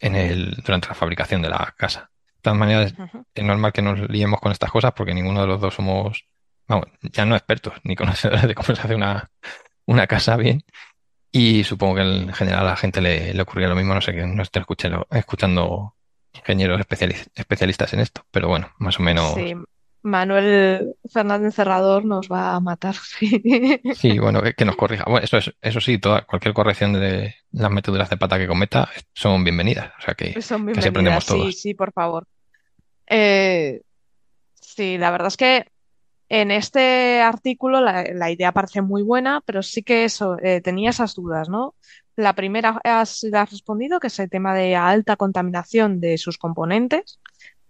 en 0.00 0.16
el, 0.16 0.52
durante 0.64 0.88
la 0.88 0.94
fabricación 0.94 1.42
de 1.42 1.50
la 1.50 1.74
casa. 1.76 2.10
De 2.36 2.42
todas 2.42 2.58
maneras, 2.58 2.94
es 3.34 3.44
normal 3.44 3.72
que 3.72 3.82
nos 3.82 4.08
liemos 4.10 4.40
con 4.40 4.52
estas 4.52 4.70
cosas 4.70 4.92
porque 4.96 5.14
ninguno 5.14 5.40
de 5.42 5.46
los 5.48 5.60
dos 5.60 5.74
somos, 5.74 6.26
vamos, 6.68 6.86
ya 7.02 7.24
no 7.26 7.36
expertos 7.36 7.74
ni 7.84 7.96
conocedores 7.96 8.46
de 8.48 8.54
cómo 8.54 8.66
se 8.74 8.82
hace 8.82 8.94
una, 8.94 9.30
una 9.86 10.06
casa 10.06 10.36
bien. 10.36 10.62
Y 11.30 11.64
supongo 11.64 11.96
que 11.96 12.02
en 12.02 12.32
general 12.32 12.60
a 12.60 12.70
la 12.70 12.76
gente 12.76 13.00
le, 13.00 13.34
le 13.34 13.42
ocurría 13.42 13.68
lo 13.68 13.76
mismo, 13.76 13.94
no 13.94 14.00
sé 14.00 14.12
que 14.14 14.26
no 14.26 14.42
esté 14.42 14.60
escuchando, 14.60 15.06
escuchando 15.10 15.94
ingenieros 16.32 16.80
especiali- 16.80 17.28
especialistas 17.34 17.92
en 17.92 18.00
esto, 18.00 18.22
pero 18.30 18.48
bueno, 18.48 18.70
más 18.78 18.98
o 18.98 19.02
menos. 19.02 19.34
Sí, 19.34 19.54
Manuel 20.02 20.94
Fernández 21.12 21.54
Cerrador 21.54 22.04
nos 22.04 22.28
va 22.28 22.54
a 22.54 22.60
matar. 22.60 22.94
Sí. 23.18 23.42
Sí, 23.94 24.18
bueno, 24.18 24.40
que, 24.42 24.54
que 24.54 24.64
nos 24.64 24.76
corrija. 24.76 25.04
Bueno, 25.06 25.24
eso 25.24 25.36
es, 25.36 25.52
eso 25.60 25.80
sí, 25.80 25.98
toda, 25.98 26.22
cualquier 26.22 26.54
corrección 26.54 26.92
de 26.94 27.34
las 27.52 27.70
meteduras 27.70 28.08
de 28.08 28.16
pata 28.16 28.38
que 28.38 28.46
cometa 28.46 28.88
son 29.12 29.44
bienvenidas. 29.44 29.92
O 29.98 30.02
sea 30.02 30.14
que, 30.14 30.40
Son 30.40 30.66
que 30.66 30.78
así 30.78 30.88
aprendemos 30.88 31.24
bienvenidas, 31.24 31.24
sí, 31.24 31.34
todos. 31.34 31.60
sí, 31.60 31.74
por 31.74 31.92
favor. 31.92 32.26
Eh, 33.06 33.82
sí, 34.54 34.98
la 34.98 35.10
verdad 35.10 35.28
es 35.28 35.36
que 35.36 35.66
en 36.28 36.50
este 36.50 37.20
artículo 37.20 37.80
la, 37.80 38.30
idea 38.30 38.52
parece 38.52 38.82
muy 38.82 39.02
buena, 39.02 39.42
pero 39.46 39.62
sí 39.62 39.82
que 39.82 40.04
eso, 40.04 40.36
eh, 40.42 40.60
tenía 40.60 40.90
esas 40.90 41.14
dudas, 41.14 41.48
¿no? 41.48 41.74
La 42.16 42.34
primera 42.34 42.80
has, 42.84 43.24
has 43.32 43.50
respondido, 43.50 44.00
que 44.00 44.08
es 44.08 44.18
el 44.18 44.28
tema 44.28 44.54
de 44.54 44.76
alta 44.76 45.16
contaminación 45.16 46.00
de 46.00 46.18
sus 46.18 46.36
componentes. 46.36 47.20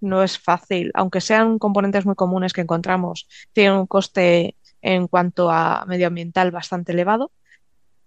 No 0.01 0.23
es 0.23 0.39
fácil, 0.39 0.91
aunque 0.95 1.21
sean 1.21 1.59
componentes 1.59 2.07
muy 2.07 2.15
comunes 2.15 2.53
que 2.53 2.63
encontramos, 2.63 3.29
tienen 3.53 3.79
un 3.79 3.87
coste 3.87 4.57
en 4.81 5.09
cuanto 5.09 5.51
a 5.51 5.85
medioambiental 5.87 6.51
bastante 6.51 6.93
elevado. 6.93 7.33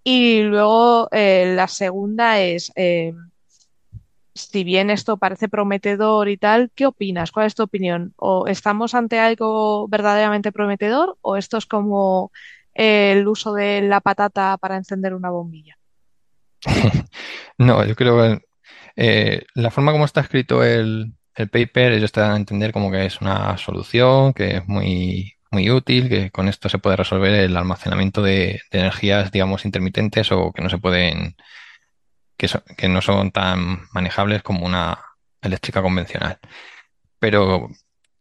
Y 0.04 0.42
luego 0.44 1.10
eh, 1.12 1.54
la 1.56 1.68
segunda 1.68 2.40
es, 2.40 2.72
eh, 2.76 3.14
si 4.34 4.64
bien 4.64 4.90
esto 4.90 5.18
parece 5.18 5.50
prometedor 5.50 6.30
y 6.30 6.38
tal, 6.38 6.72
¿qué 6.76 6.86
opinas? 6.86 7.32
¿Cuál 7.32 7.48
es 7.48 7.56
tu 7.56 7.64
opinión? 7.64 8.14
¿O 8.18 8.48
estamos 8.48 8.94
ante 8.96 9.20
algo 9.20 9.88
verdaderamente 9.88 10.52
prometedor 10.52 11.18
o 11.22 11.38
esto 11.38 11.58
es 11.58 11.66
como 11.66 12.32
eh, 12.74 13.14
el 13.14 13.28
uso 13.28 13.54
de 13.54 13.82
la 13.82 14.02
patata 14.02 14.58
para 14.58 14.78
encender 14.78 15.14
una 15.14 15.30
bombilla? 15.30 15.78
No, 17.58 17.86
yo 17.86 17.96
creo 17.96 18.40
que 18.96 19.46
la 19.54 19.70
forma 19.70 19.92
como 19.92 20.06
está 20.06 20.22
escrito 20.22 20.64
el, 20.64 21.14
el 21.36 21.50
paper, 21.50 21.94
ellos 21.94 22.12
te 22.12 22.22
dan 22.22 22.32
a 22.32 22.38
entender 22.38 22.72
como 22.72 22.92
que 22.92 23.06
es 23.06 23.22
una 23.22 23.58
solución, 23.58 24.34
que 24.34 24.58
es 24.58 24.68
muy, 24.68 25.36
muy 25.52 25.70
útil, 25.70 26.10
que 26.10 26.32
con 26.32 26.48
esto 26.48 26.70
se 26.70 26.80
puede 26.80 26.96
resolver 26.98 27.34
el 27.34 27.56
almacenamiento 27.58 28.22
de, 28.22 28.62
energías, 28.72 29.32
digamos, 29.32 29.66
intermitentes 29.66 30.32
o 30.32 30.52
que 30.54 30.62
no 30.62 30.70
se 30.70 30.78
pueden, 30.78 31.36
que, 32.42 32.50
que 32.76 32.90
no 32.90 33.02
son 33.02 33.32
tan 33.32 33.88
manejables 33.94 34.42
como 34.42 34.66
una 34.66 35.00
eléctrica 35.42 35.82
convencional. 35.84 36.40
Pero 37.20 37.70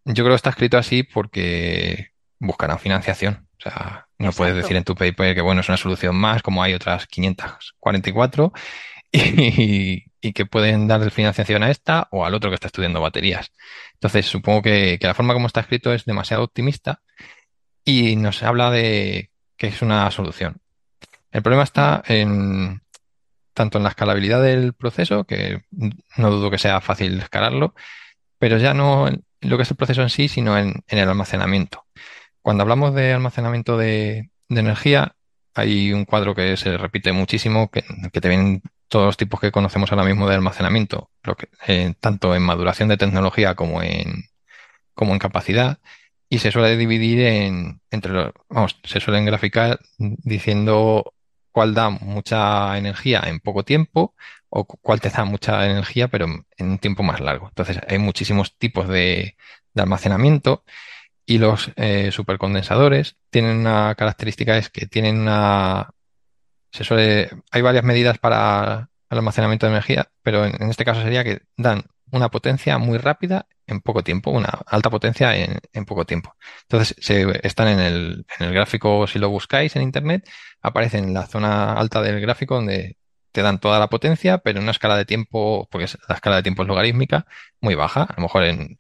yo 0.05 0.25
creo 0.25 0.31
que 0.31 0.37
está 0.37 0.51
escrito 0.51 0.77
así 0.77 1.03
porque 1.03 2.11
buscarán 2.39 2.79
financiación. 2.79 3.49
O 3.59 3.63
sea, 3.63 4.09
no 4.19 4.33
puedes 4.33 4.55
decir 4.55 4.77
en 4.77 4.85
tu 4.85 4.95
paper 4.95 5.35
que, 5.35 5.41
bueno, 5.41 5.63
es 5.63 5.69
una 5.69 5.79
solución 5.79 6.17
más, 6.17 6.43
como 6.43 6.63
hay 6.63 6.75
otras 6.75 7.07
544, 7.07 8.53
y, 9.13 10.05
y 10.21 10.33
que 10.33 10.47
pueden 10.47 10.87
dar 10.87 11.11
financiación 11.11 11.63
a 11.63 11.71
esta 11.71 12.09
o 12.11 12.25
al 12.27 12.35
otro 12.35 12.51
que 12.51 12.55
está 12.55 12.67
estudiando 12.67 13.01
baterías. 13.01 13.53
Entonces, 13.95 14.27
supongo 14.27 14.63
que, 14.63 14.99
la 15.01 15.15
forma 15.15 15.33
como 15.35 15.47
está 15.47 15.61
escrito 15.61 15.93
es 15.95 16.05
demasiado 16.05 16.45
optimista 16.45 17.01
y 17.85 18.17
nos 18.17 18.43
habla 18.43 18.71
de 18.71 19.31
que 19.57 19.69
es 19.69 19.83
una 19.83 20.11
solución. 20.11 20.61
El 21.33 21.43
problema 21.43 21.65
está 21.65 22.03
en 22.07 22.83
tanto 23.55 23.79
en 23.79 23.85
la 23.85 23.91
escalabilidad 23.91 24.43
del 24.43 24.75
proceso, 24.75 25.25
que 25.25 25.63
no 26.17 26.31
dudo 26.31 26.51
que 26.51 26.59
sea 26.59 26.81
fácil 26.81 27.19
escalarlo, 27.21 27.75
pero 28.39 28.59
ya 28.59 28.75
no 28.75 29.09
en 29.09 29.25
lo 29.41 29.57
que 29.57 29.63
es 29.63 29.71
el 29.71 29.77
proceso 29.77 30.03
en 30.03 30.11
sí, 30.11 30.29
sino 30.29 30.59
en, 30.59 30.85
el 30.89 31.09
almacenamiento. 31.09 31.87
Cuando 32.43 32.63
hablamos 32.63 32.95
de 32.95 33.13
almacenamiento 33.13 33.77
de, 33.77 34.31
energía, 34.49 35.17
hay 35.55 35.93
un 35.93 36.05
cuadro 36.05 36.35
que 36.35 36.57
se 36.57 36.77
repite 36.77 37.13
muchísimo, 37.13 37.71
que, 37.71 37.85
que 38.13 38.21
te 38.21 38.29
vienen 38.29 38.63
todos 38.89 39.07
los 39.07 39.17
tipos 39.17 39.41
que 39.41 39.53
conocemos 39.53 39.93
ahora 39.93 40.05
mismo 40.05 40.29
de 40.29 40.35
almacenamiento, 40.35 41.11
eh, 41.67 41.95
tanto 42.01 42.35
en 42.35 42.43
maduración 42.43 42.89
de 42.89 42.97
tecnología 42.97 43.55
como 43.55 43.83
en, 43.83 44.25
como 44.95 45.13
en 45.13 45.19
capacidad, 45.19 45.79
y 46.29 46.39
se 46.39 46.53
suele 46.53 46.77
dividir 46.77 47.21
en, 47.21 47.81
entre 47.91 48.13
los, 48.13 48.33
vamos, 48.49 48.79
se 48.85 49.01
suelen 49.01 49.25
graficar 49.25 49.81
diciendo 49.99 51.15
cuál 51.53 51.75
da 51.75 51.91
mucha 51.91 52.77
energía 52.79 53.23
en 53.27 53.41
poco 53.41 53.65
tiempo 53.65 54.15
o 54.49 54.65
cuál 54.65 55.01
te 55.01 55.11
da 55.11 55.25
mucha 55.25 55.67
energía 55.67 56.09
pero 56.09 56.27
en 56.57 56.71
un 56.71 56.79
tiempo 56.79 57.03
más 57.03 57.21
largo. 57.21 57.49
Entonces 57.49 57.79
hay 57.89 57.99
muchísimos 57.99 58.57
tipos 58.59 58.89
de, 58.89 59.37
de 59.75 59.83
almacenamiento 59.83 60.65
y 61.27 61.39
los 61.39 61.71
eh, 61.77 62.11
supercondensadores 62.13 63.17
tienen 63.31 63.59
una 63.59 63.95
característica 63.95 64.57
es 64.57 64.71
que 64.71 64.87
tienen 64.87 65.21
una 65.21 65.91
se 66.73 66.85
suele, 66.85 67.31
hay 67.51 67.63
varias 67.63 67.85
medidas 67.85 68.19
para 68.19 68.91
el 69.11 69.19
almacenamiento 69.19 69.67
de 69.67 69.73
energía, 69.73 70.09
pero 70.23 70.45
en, 70.45 70.71
este 70.71 70.85
caso 70.85 71.03
sería 71.03 71.25
que 71.25 71.43
dan 71.57 71.85
una 72.13 72.31
potencia 72.31 72.79
muy 72.79 72.99
rápida 72.99 73.47
en 73.67 73.81
poco 73.81 74.03
tiempo, 74.03 74.31
una 74.31 74.49
alta 74.67 74.91
potencia 74.91 75.35
en, 75.37 75.85
poco 75.87 76.05
tiempo. 76.05 76.35
Entonces, 76.63 76.97
se, 77.01 77.41
están 77.47 77.69
en 77.69 77.81
el, 77.81 78.27
en 78.39 78.47
el 78.49 78.55
gráfico, 78.55 79.07
si 79.07 79.19
lo 79.19 79.31
buscáis 79.31 79.77
en 79.77 79.83
Internet, 79.83 80.29
aparece 80.61 80.99
en 80.99 81.15
la 81.15 81.27
zona 81.27 81.75
alta 81.75 82.03
del 82.03 82.21
gráfico 82.21 82.57
donde 82.57 82.97
te 83.33 83.43
dan 83.43 83.61
toda 83.61 83.79
la 83.79 83.89
potencia, 83.89 84.39
pero 84.39 84.59
en 84.59 84.65
una 84.65 84.73
escala 84.73 84.97
de 84.97 85.05
tiempo, 85.05 85.69
porque 85.71 85.87
la 86.09 86.15
escala 86.17 86.37
de 86.37 86.43
tiempo 86.43 86.63
es 86.63 86.69
logarítmica, 86.69 87.27
muy 87.61 87.75
baja. 87.75 88.03
A 88.03 88.15
lo 88.17 88.23
mejor 88.23 88.45
en, 88.45 88.77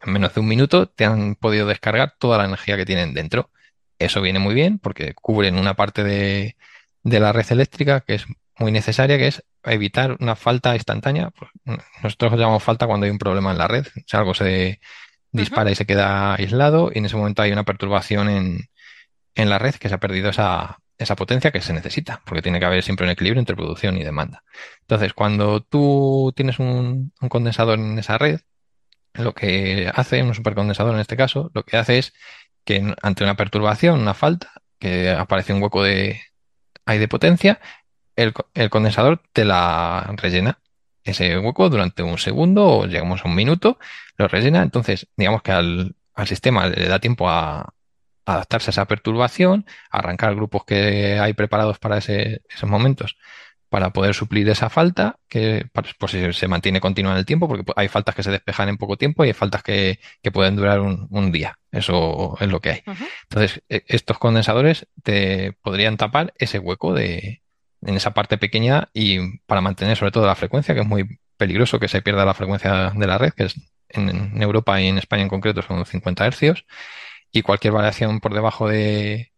en 0.00 0.12
menos 0.12 0.34
de 0.34 0.40
un 0.40 0.48
minuto 0.48 0.88
te 0.88 1.04
han 1.04 1.34
podido 1.36 1.66
descargar 1.66 2.14
toda 2.18 2.38
la 2.38 2.44
energía 2.44 2.76
que 2.76 2.86
tienen 2.86 3.14
dentro. 3.14 3.50
Eso 3.98 4.20
viene 4.20 4.38
muy 4.38 4.54
bien 4.54 4.78
porque 4.78 5.14
cubren 5.14 5.58
una 5.58 5.74
parte 5.74 6.04
de, 6.04 6.56
de 7.02 7.20
la 7.20 7.32
red 7.32 7.46
eléctrica 7.50 8.00
que 8.00 8.14
es 8.14 8.26
muy 8.58 8.72
necesaria, 8.72 9.18
que 9.18 9.28
es 9.28 9.44
evitar 9.64 10.16
una 10.20 10.36
falta 10.36 10.74
instantánea. 10.74 11.30
Pues, 11.30 11.50
nosotros 12.02 12.32
llamamos 12.32 12.62
falta 12.62 12.86
cuando 12.86 13.04
hay 13.04 13.10
un 13.10 13.18
problema 13.18 13.52
en 13.52 13.58
la 13.58 13.68
red, 13.68 13.86
o 13.86 14.16
algo 14.16 14.34
se 14.34 14.80
dispara 15.30 15.70
y 15.70 15.74
se 15.74 15.86
queda 15.86 16.34
aislado 16.34 16.90
y 16.94 16.98
en 16.98 17.06
ese 17.06 17.16
momento 17.16 17.42
hay 17.42 17.52
una 17.52 17.64
perturbación 17.64 18.28
en, 18.28 18.60
en 19.34 19.50
la 19.50 19.58
red 19.58 19.74
que 19.76 19.88
se 19.88 19.94
ha 19.94 20.00
perdido 20.00 20.28
esa, 20.30 20.78
esa 20.98 21.16
potencia 21.16 21.50
que 21.50 21.60
se 21.60 21.72
necesita, 21.72 22.22
porque 22.26 22.42
tiene 22.42 22.60
que 22.60 22.66
haber 22.66 22.82
siempre 22.82 23.06
un 23.06 23.12
equilibrio 23.12 23.40
entre 23.40 23.56
producción 23.56 23.96
y 23.96 24.04
demanda. 24.04 24.44
Entonces, 24.82 25.14
cuando 25.14 25.62
tú 25.62 26.32
tienes 26.36 26.58
un, 26.58 27.12
un 27.20 27.28
condensador 27.28 27.78
en 27.78 27.98
esa 27.98 28.18
red, 28.18 28.40
lo 29.14 29.34
que 29.34 29.90
hace, 29.94 30.22
un 30.22 30.34
supercondensador 30.34 30.94
en 30.94 31.00
este 31.00 31.16
caso, 31.16 31.50
lo 31.54 31.64
que 31.64 31.76
hace 31.76 31.98
es 31.98 32.12
que 32.64 32.94
ante 33.02 33.24
una 33.24 33.36
perturbación, 33.36 34.00
una 34.00 34.14
falta, 34.14 34.52
que 34.78 35.10
aparece 35.10 35.52
un 35.52 35.62
hueco 35.62 35.82
de, 35.82 36.20
hay 36.86 36.98
de 36.98 37.08
potencia, 37.08 37.60
el, 38.16 38.70
condensador 38.70 39.22
te 39.32 39.44
la 39.44 40.14
rellena 40.16 40.58
ese 41.04 41.38
hueco 41.38 41.68
durante 41.68 42.02
un 42.02 42.18
segundo 42.18 42.66
o 42.66 42.86
llegamos 42.86 43.24
a 43.24 43.28
un 43.28 43.34
minuto, 43.34 43.78
lo 44.16 44.28
rellena. 44.28 44.62
Entonces, 44.62 45.08
digamos 45.16 45.42
que 45.42 45.52
al, 45.52 45.96
sistema 46.26 46.68
le 46.68 46.88
da 46.88 47.00
tiempo 47.00 47.28
a, 47.28 47.74
adaptarse 48.24 48.70
a 48.70 48.72
esa 48.72 48.86
perturbación, 48.86 49.66
a 49.90 49.98
arrancar 49.98 50.34
grupos 50.36 50.64
que 50.64 51.18
hay 51.18 51.32
preparados 51.34 51.78
para 51.78 51.98
ese, 51.98 52.42
esos 52.48 52.68
momentos 52.70 53.16
para 53.72 53.90
poder 53.90 54.14
suplir 54.14 54.46
esa 54.50 54.68
falta, 54.68 55.18
que 55.30 55.66
pues, 55.72 56.36
se 56.36 56.46
mantiene 56.46 56.78
continua 56.78 57.12
en 57.12 57.18
el 57.18 57.24
tiempo, 57.24 57.48
porque 57.48 57.72
hay 57.74 57.88
faltas 57.88 58.14
que 58.14 58.22
se 58.22 58.30
despejan 58.30 58.68
en 58.68 58.76
poco 58.76 58.98
tiempo 58.98 59.24
y 59.24 59.28
hay 59.28 59.32
faltas 59.32 59.62
que, 59.62 59.98
pueden 60.30 60.56
durar 60.56 60.80
un, 60.80 61.32
día. 61.32 61.58
Eso 61.70 62.36
es 62.38 62.50
lo 62.50 62.60
que 62.60 62.70
hay. 62.70 62.82
Entonces, 63.30 63.62
e, 63.70 63.82
estos 63.88 64.18
condensadores 64.18 64.88
te 65.02 65.52
podrían 65.62 65.96
tapar 65.96 66.34
ese 66.36 66.58
hueco 66.58 66.92
de, 66.92 67.41
en 67.82 67.96
esa 67.96 68.14
parte 68.14 68.38
pequeña 68.38 68.88
y 68.92 69.38
para 69.40 69.60
mantener 69.60 69.96
sobre 69.96 70.12
todo 70.12 70.26
la 70.26 70.34
frecuencia, 70.34 70.74
que 70.74 70.80
es 70.80 70.86
muy 70.86 71.18
peligroso 71.36 71.80
que 71.80 71.88
se 71.88 72.02
pierda 72.02 72.24
la 72.24 72.34
frecuencia 72.34 72.90
de 72.90 73.06
la 73.06 73.18
red, 73.18 73.32
que 73.32 73.44
es 73.44 73.54
en, 73.88 74.40
Europa 74.42 74.80
y 74.80 74.88
en 74.88 74.98
España 74.98 75.22
en 75.22 75.28
concreto 75.28 75.62
son 75.62 75.84
50 75.84 76.26
hercios, 76.26 76.64
y 77.30 77.42
cualquier 77.42 77.72
variación 77.72 78.20
por 78.20 78.34
debajo 78.34 78.68
de, 78.68 79.32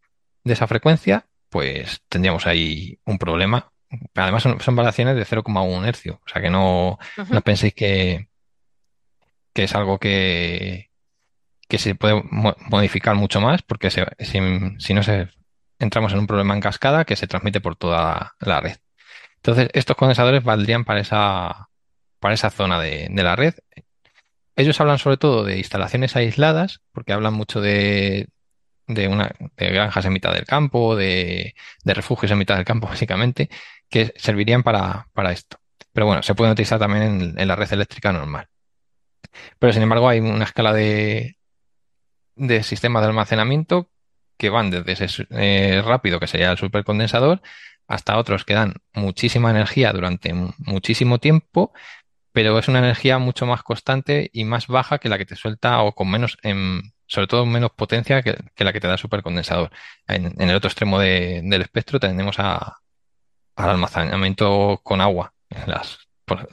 de 0.44 0.52
esa 0.52 0.66
frecuencia, 0.66 1.26
pues 1.48 2.02
tendríamos 2.08 2.46
ahí 2.46 2.98
un 3.04 3.18
problema. 3.18 3.72
Además 4.14 4.42
son, 4.42 4.76
variaciones 4.76 5.16
de 5.16 5.24
0,1 5.24 5.86
hercio, 5.86 6.20
o 6.24 6.28
sea 6.28 6.42
que 6.42 6.50
no, 6.50 6.98
no 7.30 7.40
penséis 7.42 7.74
que, 7.74 8.28
que 9.52 9.64
es 9.64 9.74
algo 9.74 9.98
que, 9.98 10.90
que 11.68 11.78
se 11.78 11.94
puede 11.94 12.22
modificar 12.68 13.14
mucho 13.14 13.40
más, 13.40 13.62
porque 13.62 13.90
si, 13.90 14.00
si, 14.78 14.94
no 14.94 15.02
se 15.02 15.28
entramos 15.84 16.12
en 16.12 16.18
un 16.20 16.26
problema 16.26 16.54
en 16.54 16.60
cascada 16.60 17.04
que 17.04 17.16
se 17.16 17.26
transmite 17.26 17.60
por 17.60 17.76
toda 17.76 18.34
la 18.40 18.60
red. 18.60 18.76
Entonces, 19.36 19.68
estos 19.74 19.96
condensadores 19.96 20.42
valdrían 20.42 20.84
para 20.84 21.00
esa, 21.00 21.68
para 22.18 22.34
esa 22.34 22.50
zona 22.50 22.80
de, 22.80 23.08
de 23.10 23.22
la 23.22 23.36
red. 23.36 23.54
Ellos 24.56 24.80
hablan 24.80 24.98
sobre 24.98 25.16
todo 25.16 25.44
de 25.44 25.58
instalaciones 25.58 26.16
aisladas, 26.16 26.80
porque 26.92 27.12
hablan 27.12 27.34
mucho 27.34 27.60
de, 27.60 28.28
de, 28.86 29.08
granjas 29.56 30.04
en 30.04 30.12
mitad 30.12 30.32
del 30.32 30.44
campo, 30.44 30.96
de, 30.96 31.54
de, 31.84 31.94
refugios 31.94 32.30
en 32.32 32.38
mitad 32.38 32.56
del 32.56 32.64
campo, 32.64 32.86
básicamente, 32.88 33.50
que 33.88 34.12
servirían 34.16 34.62
para, 34.62 35.08
para 35.12 35.32
esto. 35.32 35.58
Pero 35.92 36.06
bueno, 36.06 36.22
se 36.22 36.34
pueden 36.34 36.52
utilizar 36.52 36.78
también 36.78 37.34
en, 37.36 37.48
la 37.48 37.56
red 37.56 37.72
eléctrica 37.72 38.12
normal. 38.12 38.48
Pero 39.58 39.72
sin 39.72 39.82
embargo, 39.82 40.08
hay 40.08 40.20
una 40.20 40.44
escala 40.44 40.72
de, 40.72 41.36
de 42.36 42.62
sistemas 42.62 43.02
de 43.02 43.08
almacenamiento 43.08 43.90
que 44.36 44.50
van 44.50 44.70
desde 44.70 44.92
ese 44.92 45.26
eh, 45.30 45.82
rápido, 45.84 46.20
que 46.20 46.26
sería 46.26 46.50
el 46.52 46.58
supercondensador, 46.58 47.42
hasta 47.86 48.18
otros 48.18 48.44
que 48.44 48.54
dan 48.54 48.74
muchísima 48.94 49.50
energía 49.50 49.92
durante 49.92 50.32
muchísimo 50.58 51.18
tiempo, 51.18 51.72
pero 52.32 52.58
es 52.58 52.68
una 52.68 52.80
energía 52.80 53.18
mucho 53.18 53.46
más 53.46 53.62
constante 53.62 54.30
y 54.32 54.44
más 54.44 54.66
baja 54.66 54.98
que 54.98 55.08
la 55.08 55.18
que 55.18 55.26
te 55.26 55.36
suelta 55.36 55.82
o 55.82 55.94
con 55.94 56.10
menos, 56.10 56.38
en, 56.42 56.92
sobre 57.06 57.26
todo 57.26 57.46
menos 57.46 57.70
potencia 57.72 58.22
que, 58.22 58.36
la 58.56 58.72
que 58.72 58.80
te 58.80 58.86
da 58.88 58.94
el 58.94 58.98
supercondensador. 58.98 59.70
En, 60.08 60.40
el 60.40 60.56
otro 60.56 60.68
extremo 60.68 60.98
del 60.98 61.62
espectro 61.62 62.00
tenemos 62.00 62.38
a, 62.38 62.78
al 63.56 63.70
almacenamiento 63.70 64.80
con 64.82 65.00
agua. 65.00 65.32
Las, 65.66 66.08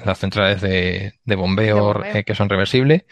las 0.06 0.20
centrales 0.20 0.62
de, 0.62 1.36
bombeo, 1.36 2.03
eh, 2.03 2.24
que 2.24 2.36
son 2.36 2.49
reversibles 2.49 3.06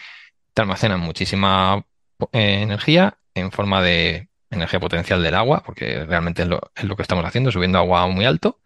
te 0.54 0.62
almacenan 0.62 1.00
muchísima 1.00 1.86
eh, 2.32 2.62
energía 2.62 3.18
en 3.34 3.52
forma 3.52 3.82
de 3.82 4.29
energía 4.52 4.80
potencial 4.80 5.22
del 5.22 5.36
agua, 5.36 5.64
porque 5.66 6.06
realmente 6.06 6.44
es 6.44 6.48
lo, 6.48 6.72
es 6.76 6.84
lo 6.84 6.96
que 6.96 7.02
estamos 7.02 7.26
haciendo, 7.26 7.52
subiendo 7.52 7.78
agua 7.78 8.08
muy 8.08 8.26
alto. 8.26 8.60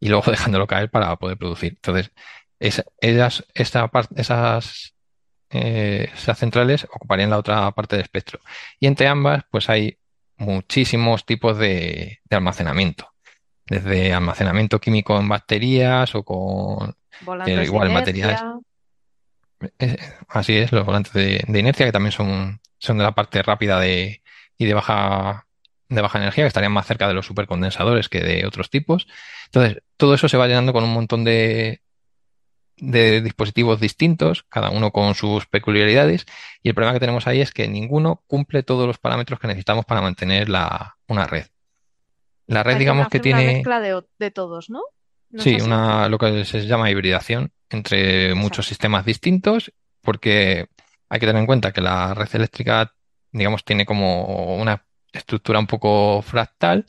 y 0.00 0.08
luego 0.08 0.30
dejándolo 0.30 0.66
caer 0.66 0.90
para 0.90 1.16
poder 1.16 1.38
producir. 1.38 1.74
Entonces, 1.74 2.12
ellas, 2.58 3.44
esta 3.54 3.90
esas, 4.16 4.94
eh, 5.50 6.10
esas 6.14 6.38
centrales 6.38 6.84
ocuparían 6.84 7.30
la 7.30 7.38
otra 7.38 7.70
parte 7.72 7.96
del 7.96 8.04
espectro. 8.04 8.40
Y 8.80 8.86
entre 8.86 9.08
ambas, 9.08 9.44
pues 9.50 9.68
hay 9.68 9.98
muchísimos 10.36 11.24
tipos 11.24 11.58
de, 11.58 12.20
almacenamiento. 12.30 13.12
Desde 13.66 14.12
almacenamiento 14.12 14.80
químico 14.80 15.18
en 15.18 15.28
baterías 15.28 16.14
o 16.14 16.22
con 16.22 16.94
igual 17.46 17.90
materiales. 17.90 18.40
así 20.28 20.56
es, 20.56 20.72
los 20.72 20.84
volantes 20.84 21.12
de, 21.12 21.44
inercia 21.48 21.86
que 21.86 21.92
también 21.92 22.12
son, 22.12 22.60
son 22.78 22.98
de 22.98 23.04
la 23.04 23.14
parte 23.14 23.42
rápida 23.42 23.80
de, 23.80 24.22
y 24.58 24.66
de 24.66 24.74
baja, 24.74 25.46
de 25.88 26.00
baja 26.00 26.18
energía, 26.18 26.44
que 26.44 26.48
estarían 26.48 26.72
más 26.72 26.86
cerca 26.86 27.08
de 27.08 27.14
los 27.14 27.26
supercondensadores 27.26 28.08
que 28.08 28.20
de 28.20 28.46
otros 28.46 28.70
tipos. 28.70 29.06
Entonces, 29.46 29.82
todo 29.96 30.14
eso 30.14 30.28
se 30.28 30.36
va 30.36 30.46
llenando 30.46 30.72
con 30.72 30.84
un 30.84 30.92
montón 30.92 31.24
de, 31.24 31.82
de 32.78 33.20
dispositivos 33.20 33.80
distintos, 33.80 34.44
cada 34.48 34.70
uno 34.70 34.90
con 34.90 35.14
sus 35.14 35.46
peculiaridades, 35.46 36.26
y 36.62 36.68
el 36.68 36.74
problema 36.74 36.94
que 36.94 37.00
tenemos 37.00 37.26
ahí 37.26 37.40
es 37.40 37.52
que 37.52 37.68
ninguno 37.68 38.22
cumple 38.26 38.62
todos 38.62 38.86
los 38.86 38.98
parámetros 38.98 39.40
que 39.40 39.48
necesitamos 39.48 39.84
para 39.84 40.02
mantener 40.02 40.48
la, 40.48 40.96
una 41.08 41.26
red. 41.26 41.46
La 42.46 42.62
red, 42.62 42.76
digamos 42.76 43.08
que 43.08 43.18
tiene. 43.18 43.42
Una 43.42 43.52
mezcla 43.52 43.80
de, 44.18 44.30
todos, 44.30 44.70
¿no? 44.70 44.82
sí, 45.38 45.56
una, 45.60 46.08
lo 46.08 46.18
que 46.18 46.44
se 46.44 46.66
llama 46.66 46.90
hibridación 46.90 47.50
entre 47.70 48.34
muchos 48.34 48.66
sistemas 48.66 49.04
distintos, 49.04 49.72
porque 50.00 50.68
hay 51.08 51.20
que 51.20 51.26
tener 51.26 51.40
en 51.40 51.46
cuenta 51.46 51.72
que 51.72 51.80
la 51.80 52.14
red 52.14 52.28
eléctrica, 52.34 52.94
digamos, 53.36 53.64
tiene 53.64 53.86
como 53.86 54.56
una 54.56 54.84
estructura 55.12 55.58
un 55.58 55.66
poco 55.66 56.22
fractal, 56.22 56.86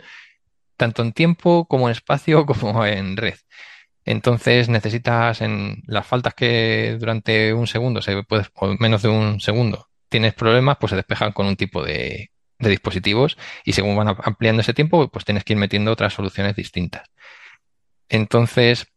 tanto 0.78 1.02
en 1.02 1.14
tiempo 1.14 1.68
como 1.68 1.88
en 1.88 1.94
espacio 1.94 2.46
como 2.48 2.86
en 2.86 3.18
red. 3.18 3.36
Entonces 4.06 4.70
necesitas 4.70 5.42
en 5.42 5.84
las 5.88 6.08
faltas 6.08 6.34
que 6.34 6.98
durante 7.00 7.54
un 7.54 7.68
segundo 7.68 8.02
se 8.02 8.24
puede, 8.24 8.46
o 8.56 8.76
menos 8.80 9.02
de 9.02 9.10
un 9.10 9.40
segundo 9.42 9.88
tienes 10.10 10.34
problemas, 10.34 10.78
pues 10.80 10.92
se 10.92 10.96
despejan 10.96 11.32
con 11.34 11.48
un 11.48 11.56
tipo 11.56 11.84
de, 11.84 12.32
dispositivos 12.60 13.38
y 13.64 13.74
según 13.74 13.96
van 13.96 14.16
ampliando 14.24 14.62
ese 14.62 14.74
tiempo, 14.74 15.08
pues 15.10 15.26
tienes 15.26 15.44
que 15.44 15.54
ir 15.54 15.60
metiendo 15.60 15.92
otras 15.92 16.14
soluciones 16.14 16.56
distintas. 16.56 17.10
Entonces, 18.10 18.88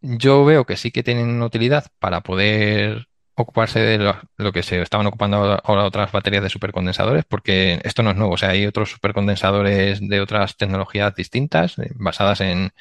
yo 0.00 0.44
veo 0.44 0.64
que 0.64 0.76
sí 0.76 0.92
que 0.92 1.02
tienen 1.02 1.42
utilidad 1.42 1.86
para 1.98 2.22
poder 2.22 3.08
ocuparse 3.34 3.80
de 3.80 3.98
lo, 3.98 4.52
que 4.52 4.62
se 4.62 4.82
estaban 4.82 5.06
ocupando 5.06 5.60
ahora 5.64 5.84
otras 5.84 6.12
baterías 6.12 6.42
de 6.42 6.50
supercondensadores, 6.50 7.24
porque 7.24 7.80
esto 7.84 8.02
no 8.02 8.10
es 8.10 8.16
nuevo, 8.16 8.34
o 8.34 8.36
sea, 8.36 8.50
hay 8.50 8.66
otros 8.66 8.90
supercondensadores 8.90 10.06
de 10.06 10.20
otras 10.20 10.56
tecnologías 10.56 11.14
distintas, 11.14 11.78
eh, 11.78 11.90
basadas 11.94 12.40
en 12.42 12.72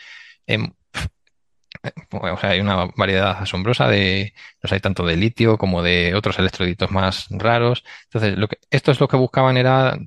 o 2.11 2.37
sea, 2.37 2.51
hay 2.51 2.59
una 2.59 2.85
variedad 2.97 3.37
asombrosa 3.41 3.87
de, 3.87 4.33
los 4.61 4.71
hay 4.71 4.79
tanto 4.79 5.05
de 5.05 5.17
litio 5.17 5.57
como 5.57 5.81
de 5.81 6.13
otros 6.15 6.39
electrolitos 6.39 6.91
más 6.91 7.27
raros. 7.29 7.83
Entonces, 8.05 8.37
lo 8.37 8.47
que, 8.47 8.59
esto 8.71 8.91
es 8.91 8.99
lo 8.99 9.07
que 9.07 9.17
buscaban 9.17 9.57
era 9.57 9.97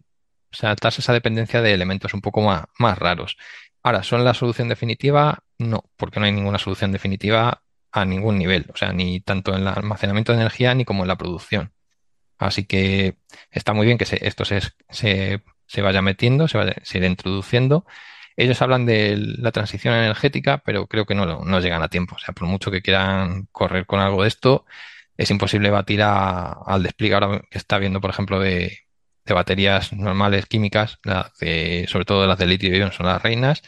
saltarse 0.50 1.00
esa 1.00 1.12
dependencia 1.12 1.62
de 1.62 1.72
elementos 1.72 2.14
un 2.14 2.20
poco 2.20 2.42
más, 2.42 2.64
más 2.78 2.98
raros. 2.98 3.36
Ahora, 3.82 4.02
¿son 4.02 4.24
la 4.24 4.34
solución 4.34 4.68
definitiva? 4.68 5.40
No, 5.58 5.84
porque 5.96 6.20
no 6.20 6.26
hay 6.26 6.32
ninguna 6.32 6.58
solución 6.58 6.92
definitiva 6.92 7.61
a 7.92 8.04
ningún 8.04 8.38
nivel, 8.38 8.66
o 8.72 8.76
sea, 8.76 8.92
ni 8.92 9.20
tanto 9.20 9.54
en 9.54 9.62
el 9.62 9.68
almacenamiento 9.68 10.32
de 10.32 10.38
energía 10.40 10.74
ni 10.74 10.84
como 10.84 11.04
en 11.04 11.08
la 11.08 11.16
producción. 11.16 11.72
Así 12.38 12.64
que 12.64 13.16
está 13.50 13.72
muy 13.72 13.86
bien 13.86 13.98
que 13.98 14.06
esto 14.22 14.44
se, 14.44 14.60
se, 14.90 15.42
se, 15.66 15.82
vaya 15.82 16.02
metiendo, 16.02 16.48
se 16.48 16.58
vaya 16.58 16.74
se 16.82 16.98
irá 16.98 17.06
introduciendo 17.06 17.86
ellos 18.36 18.62
hablan 18.62 18.86
de 18.86 19.16
la 19.16 19.52
transición 19.52 19.94
energética, 19.94 20.58
pero 20.58 20.86
creo 20.86 21.06
que 21.06 21.14
no, 21.14 21.44
no 21.44 21.60
llegan 21.60 21.82
a 21.82 21.88
tiempo. 21.88 22.16
O 22.16 22.18
sea, 22.18 22.34
por 22.34 22.48
mucho 22.48 22.70
que 22.70 22.82
quieran 22.82 23.48
correr 23.52 23.86
con 23.86 24.00
algo 24.00 24.22
de 24.22 24.28
esto, 24.28 24.64
es 25.16 25.30
imposible 25.30 25.70
batir 25.70 26.02
al 26.02 26.82
despliegue 26.82 27.14
ahora 27.14 27.42
que 27.50 27.58
está 27.58 27.78
viendo, 27.78 28.00
por 28.00 28.10
ejemplo, 28.10 28.40
de, 28.40 28.78
baterías 29.26 29.92
normales 29.92 30.46
químicas, 30.46 30.98
sobre 31.86 32.04
todo 32.06 32.26
las 32.26 32.38
de 32.38 32.46
litio-ion 32.46 32.92
son 32.92 33.06
las 33.06 33.22
reinas, 33.22 33.62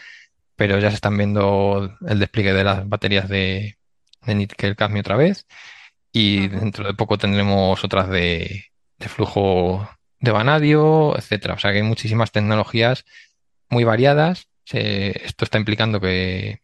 pero 0.56 0.78
ya 0.78 0.90
se 0.90 0.96
están 0.96 1.16
viendo 1.16 1.96
el 2.06 2.18
despliegue 2.18 2.52
de 2.52 2.64
las 2.64 2.88
baterías 2.88 3.28
de, 3.28 3.78
de 4.26 4.34
níquel 4.34 4.76
cadmio 4.76 5.01
otra 5.01 5.16
vez 5.16 5.46
y 6.12 6.48
dentro 6.48 6.86
de 6.86 6.94
poco 6.94 7.18
tendremos 7.18 7.82
otras 7.84 8.09
de, 8.09 8.66
de 8.98 9.09
flujo 9.09 9.88
de 10.20 10.30
vanadio, 10.32 11.16
etcétera. 11.16 11.55
O 11.55 11.59
sea 11.59 11.72
que 11.72 11.78
hay 11.78 11.82
muchísimas 11.82 12.32
tecnologías 12.32 13.05
muy 13.68 13.84
variadas 13.84 14.48
esto 14.72 15.44
está 15.44 15.59
implicando 15.59 16.01
que 16.01 16.60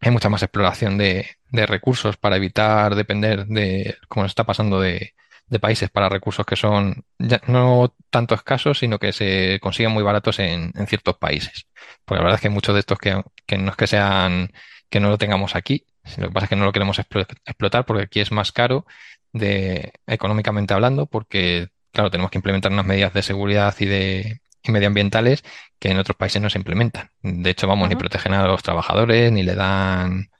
hay 0.00 0.10
mucha 0.10 0.28
más 0.28 0.42
exploración 0.42 0.98
de, 0.98 1.26
recursos 1.50 2.16
para 2.18 2.36
evitar 2.36 2.94
depender 2.94 3.46
de, 3.46 3.96
como 4.08 4.26
está 4.26 4.44
pasando, 4.44 4.80
de, 4.80 5.14
países 5.60 5.88
para 5.90 6.08
recursos 6.08 6.44
que 6.44 6.56
son 6.56 7.04
ya 7.18 7.40
no 7.46 7.94
tanto 8.10 8.34
escasos, 8.34 8.78
sino 8.78 8.98
que 8.98 9.12
se 9.12 9.58
consiguen 9.62 9.92
muy 9.92 10.02
baratos 10.02 10.38
en, 10.38 10.72
ciertos 10.86 11.16
países. 11.16 11.66
Porque 12.04 12.18
la 12.18 12.24
verdad 12.24 12.36
es 12.36 12.42
que 12.42 12.50
muchos 12.50 12.74
de 12.74 12.80
estos 12.80 12.98
que, 12.98 13.12
no 13.58 13.70
es 13.70 13.76
que 13.76 13.86
sean, 13.86 14.52
que 14.90 15.00
no 15.00 15.08
lo 15.08 15.18
tengamos 15.18 15.54
aquí, 15.56 15.86
lo 16.18 16.28
que 16.28 16.32
pasa 16.32 16.44
es 16.46 16.50
que 16.50 16.56
no 16.56 16.64
lo 16.64 16.72
queremos 16.72 16.98
explotar 16.98 17.84
porque 17.84 18.04
aquí 18.04 18.20
es 18.20 18.32
más 18.32 18.52
caro 18.52 18.86
de, 19.32 19.92
económicamente 20.06 20.74
hablando, 20.74 21.06
porque 21.06 21.68
claro, 21.92 22.10
tenemos 22.10 22.30
que 22.30 22.38
implementar 22.38 22.72
unas 22.72 22.86
medidas 22.86 23.12
de 23.12 23.22
seguridad 23.22 23.74
y 23.80 23.86
de, 23.86 24.40
y 24.62 24.72
medioambientales 24.72 25.44
que 25.78 25.90
en 25.90 25.98
otros 25.98 26.16
países 26.16 26.40
no 26.42 26.50
se 26.50 26.58
implementan. 26.58 27.10
De 27.22 27.50
hecho, 27.50 27.66
vamos, 27.66 27.88
ni 27.88 27.96
protegen 27.96 28.34
a 28.34 28.46
los 28.46 28.62
trabajadores, 28.62 29.32
ni 29.32 29.42
le 29.42 29.54
dan 29.54 30.30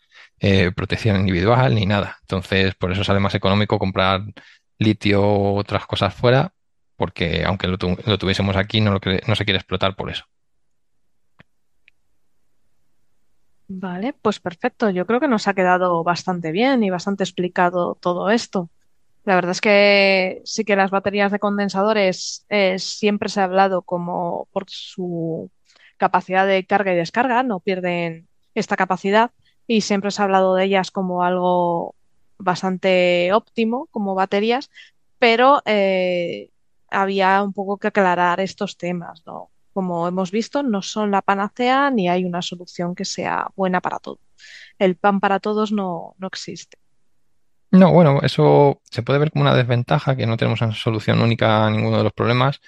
eh, 0.40 0.70
protección 0.74 1.16
individual, 1.16 1.74
ni 1.74 1.86
nada. 1.86 2.18
Entonces, 2.22 2.74
por 2.74 2.93
eso 2.93 3.05
sale 3.05 3.20
más 3.20 3.34
económico 3.34 3.78
comprar 3.78 4.22
litio 4.78 5.22
u 5.22 5.56
otras 5.59 5.86
cosas 5.86 6.14
fuera, 6.14 6.52
porque 6.97 7.44
aunque 7.44 7.68
lo, 7.68 7.78
tuviésemos 7.78 8.56
aquí, 8.56 8.80
no, 8.80 8.93
lo 8.93 9.01
no 9.26 9.36
se 9.36 9.44
quiere 9.44 9.59
explotar 9.59 9.97
por 9.97 10.10
eso. 10.10 10.24
Vale, 13.68 14.12
pues 14.22 14.38
perfecto. 14.40 14.90
Yo 14.90 15.06
creo 15.06 15.18
que 15.20 15.28
nos 15.28 15.48
ha 15.48 15.55
quedado 15.55 16.05
bastante 16.05 16.52
bien 16.52 16.84
y 16.84 16.90
bastante 16.90 17.24
explicado 17.24 17.97
todo 18.01 18.30
esto. 18.30 18.70
La 19.24 19.36
verdad 19.36 19.52
es 19.52 19.60
que 19.62 20.43
sí 20.44 20.64
que 20.64 20.76
las 20.76 20.90
baterías 20.90 21.32
de 21.32 21.38
condensadores 21.40 22.47
eh, 22.51 22.78
siempre 22.80 23.28
se 23.30 23.40
ha 23.40 23.44
hablado 23.44 23.82
como 23.82 24.48
por 24.52 24.66
su 24.68 25.51
capacidad 25.98 26.47
de 26.47 26.66
carga 26.66 26.93
y 26.93 26.97
descarga, 26.97 27.43
no 27.44 27.60
pierden 27.60 28.28
esta 28.55 28.76
capacidad 28.76 29.32
y 29.66 29.82
siempre 29.82 30.10
se 30.12 30.22
ha 30.22 30.26
hablado 30.26 30.55
de 30.56 30.64
ellas 30.64 30.90
como 30.93 31.22
algo 31.24 31.97
bastante 32.38 33.32
óptimo 33.34 33.88
como 33.93 34.14
baterías, 34.16 34.70
pero 35.18 35.62
eh, 35.66 36.51
había 36.90 37.43
un 37.43 37.52
poco 37.55 37.78
que 37.78 37.88
aclarar 37.88 38.40
estos 38.40 38.76
temas, 38.78 39.22
¿no? 39.26 39.51
Como 39.76 40.08
hemos 40.08 40.30
visto, 40.30 40.62
no 40.62 40.80
son 40.80 41.10
la 41.10 41.20
panacea 41.20 41.90
ni 41.90 42.08
hay 42.08 42.24
una 42.24 42.40
solución 42.40 42.94
que 42.94 43.04
sea 43.04 43.48
buena 43.56 43.82
para 43.82 43.98
todo. 43.98 44.20
El 44.78 44.96
pan 44.96 45.20
para 45.20 45.38
todos 45.38 45.70
no, 45.70 46.14
no 46.16 46.26
existe. 46.28 46.78
No, 47.72 47.92
bueno, 47.92 48.20
eso 48.22 48.80
se 48.90 49.02
puede 49.02 49.18
ver 49.18 49.30
como 49.30 49.42
una 49.42 49.54
desventaja, 49.54 50.16
que 50.16 50.26
no 50.26 50.38
tenemos 50.38 50.62
una 50.62 50.72
solución 50.72 51.20
única 51.20 51.66
a 51.66 51.70
ninguno 51.70 51.98
de 51.98 52.04
los 52.04 52.14
problemas, 52.14 52.62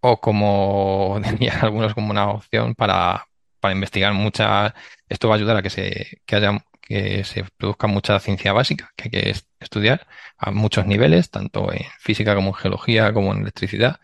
o 0.00 0.20
como 0.20 1.18
dirían 1.30 1.64
algunos 1.64 1.94
como 1.94 2.10
una 2.10 2.28
opción 2.28 2.74
para, 2.74 3.26
para 3.58 3.72
investigar 3.72 4.12
mucha. 4.12 4.74
Esto 5.08 5.28
va 5.28 5.36
a 5.36 5.38
ayudar 5.38 5.56
a 5.56 5.62
que 5.62 5.70
se, 5.70 6.20
que 6.26 6.36
haya, 6.36 6.62
que 6.82 7.24
se 7.24 7.44
produzca 7.56 7.86
mucha 7.86 8.20
ciencia 8.20 8.52
básica 8.52 8.92
que 8.96 9.04
hay 9.04 9.10
que 9.10 9.34
estudiar 9.60 10.06
a 10.36 10.50
muchos 10.50 10.84
niveles, 10.84 11.30
tanto 11.30 11.72
en 11.72 11.86
física 12.00 12.34
como 12.34 12.48
en 12.48 12.54
geología, 12.54 13.14
como 13.14 13.32
en 13.32 13.40
electricidad. 13.40 13.98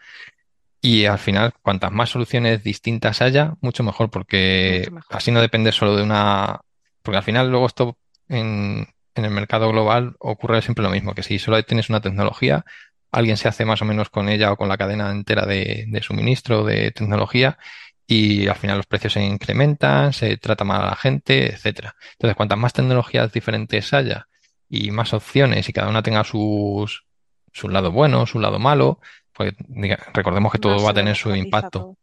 Y 0.85 1.07
al 1.07 1.19
final, 1.19 1.55
cuantas 1.63 1.93
más 1.93 2.11
soluciones 2.11 2.63
distintas 2.63 3.23
haya, 3.23 3.55
mucho 3.63 3.83
mejor, 3.83 4.11
porque 4.11 4.87
así 5.09 5.31
no 5.31 5.41
depende 5.41 5.73
solo 5.73 5.97
de 5.97 6.03
una. 6.03 6.61
Porque 7.01 7.17
al 7.17 7.23
final, 7.23 7.51
luego 7.51 7.65
esto 7.65 7.97
en, 8.29 8.87
en 9.15 9.25
el 9.25 9.31
mercado 9.31 9.71
global 9.71 10.15
ocurre 10.19 10.61
siempre 10.61 10.85
lo 10.85 10.91
mismo, 10.91 11.15
que 11.15 11.23
si 11.23 11.39
solo 11.39 11.63
tienes 11.63 11.89
una 11.89 12.03
tecnología, 12.03 12.67
alguien 13.13 13.39
se 13.39 13.49
hace 13.49 13.65
más 13.65 13.81
o 13.81 13.87
menos 13.87 14.11
con 14.11 14.29
ella 14.29 14.53
o 14.53 14.57
con 14.59 14.69
la 14.69 14.77
cadena 14.77 15.11
entera 15.11 15.47
de, 15.47 15.89
suministro 16.03 16.65
de 16.65 16.91
tecnología 16.91 17.59
y 18.07 18.47
al 18.49 18.57
final 18.57 18.77
los 18.77 18.87
precios 18.87 19.15
se 19.15 19.25
incrementan, 19.25 20.13
se 20.13 20.37
trata 20.37 20.65
mal 20.65 20.83
a 20.83 20.91
la 20.91 20.97
gente, 20.97 21.55
etcétera. 21.55 21.97
Entonces, 22.13 22.37
cuantas 22.37 22.59
más 22.59 22.75
tecnologías 22.75 23.33
diferentes 23.33 23.95
haya 23.95 24.29
y 24.69 24.91
más 24.91 25.15
opciones 25.15 25.67
y 25.67 25.73
cada 25.73 25.89
una 25.89 26.03
tenga 26.03 26.25
sus, 26.25 27.07
su 27.55 27.71
lado 27.71 27.91
bueno, 27.91 28.27
su 28.27 28.39
lado 28.39 28.59
malo, 28.59 29.01
pues 29.35 29.55
recordemos 30.13 30.53
que 30.53 30.59
todo 30.59 30.83
va 30.83 30.91
a 30.91 30.95
tener 30.95 31.17
su 31.17 31.35
impacto. 31.35 31.97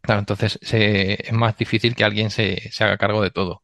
Claro, 0.00 0.20
entonces 0.20 0.58
es 0.62 1.32
más 1.32 1.56
difícil 1.56 1.94
que 1.94 2.04
alguien 2.04 2.30
se, 2.30 2.70
se 2.70 2.84
haga 2.84 2.96
cargo 2.96 3.22
de 3.22 3.30
todo. 3.30 3.62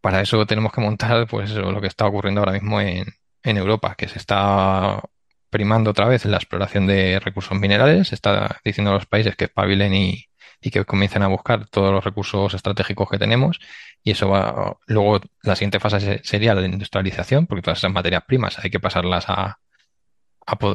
Para 0.00 0.20
eso 0.20 0.44
tenemos 0.46 0.72
que 0.72 0.80
montar 0.80 1.26
pues 1.28 1.50
lo 1.52 1.80
que 1.80 1.86
está 1.86 2.06
ocurriendo 2.06 2.40
ahora 2.40 2.52
mismo 2.52 2.80
en, 2.80 3.06
Europa, 3.44 3.94
que 3.96 4.08
se 4.08 4.18
está 4.18 5.02
primando 5.50 5.90
otra 5.90 6.06
vez 6.06 6.24
la 6.24 6.36
exploración 6.36 6.86
de 6.86 7.20
recursos 7.20 7.58
minerales, 7.58 8.08
se 8.08 8.14
está 8.14 8.60
diciendo 8.64 8.90
a 8.92 8.94
los 8.94 9.06
países 9.06 9.36
que 9.36 9.44
espabilen 9.44 9.94
y, 9.94 10.26
y 10.60 10.70
que 10.70 10.84
comiencen 10.84 11.22
a 11.22 11.28
buscar 11.28 11.66
todos 11.68 11.92
los 11.92 12.04
recursos 12.04 12.54
estratégicos 12.54 13.08
que 13.10 13.18
tenemos. 13.18 13.60
Y 14.04 14.12
eso 14.12 14.28
va, 14.28 14.76
luego 14.86 15.20
la 15.42 15.56
siguiente 15.56 15.80
fase 15.80 16.20
sería 16.24 16.54
la 16.54 16.64
industrialización, 16.66 17.46
porque 17.46 17.62
todas 17.62 17.78
esas 17.78 17.92
materias 17.92 18.24
primas 18.26 18.58
hay 18.60 18.70
que 18.70 18.80
pasarlas 18.80 19.24
a, 19.28 19.58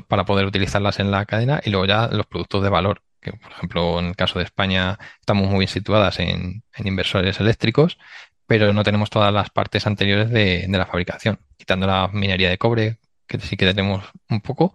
para 0.07 0.25
poder 0.25 0.45
utilizarlas 0.45 0.99
en 0.99 1.11
la 1.11 1.25
cadena 1.25 1.61
y 1.63 1.69
luego 1.69 1.85
ya 1.85 2.07
los 2.07 2.25
productos 2.25 2.63
de 2.63 2.69
valor, 2.69 3.03
que 3.21 3.33
por 3.33 3.51
ejemplo 3.51 3.99
en 3.99 4.07
el 4.07 4.15
caso 4.15 4.39
de 4.39 4.45
España 4.45 4.97
estamos 5.19 5.47
muy 5.47 5.59
bien 5.59 5.67
situadas 5.67 6.19
en, 6.19 6.63
inversores 6.83 7.39
eléctricos, 7.39 7.97
pero 8.45 8.73
no 8.73 8.83
tenemos 8.83 9.09
todas 9.09 9.33
las 9.33 9.49
partes 9.49 9.87
anteriores 9.87 10.29
de, 10.29 10.65
de 10.67 10.77
la 10.77 10.85
fabricación, 10.85 11.39
quitando 11.57 11.87
la 11.87 12.07
minería 12.09 12.49
de 12.49 12.57
cobre, 12.57 12.99
que 13.27 13.39
sí 13.39 13.57
que 13.57 13.65
tenemos 13.65 14.05
un 14.29 14.41
poco, 14.41 14.73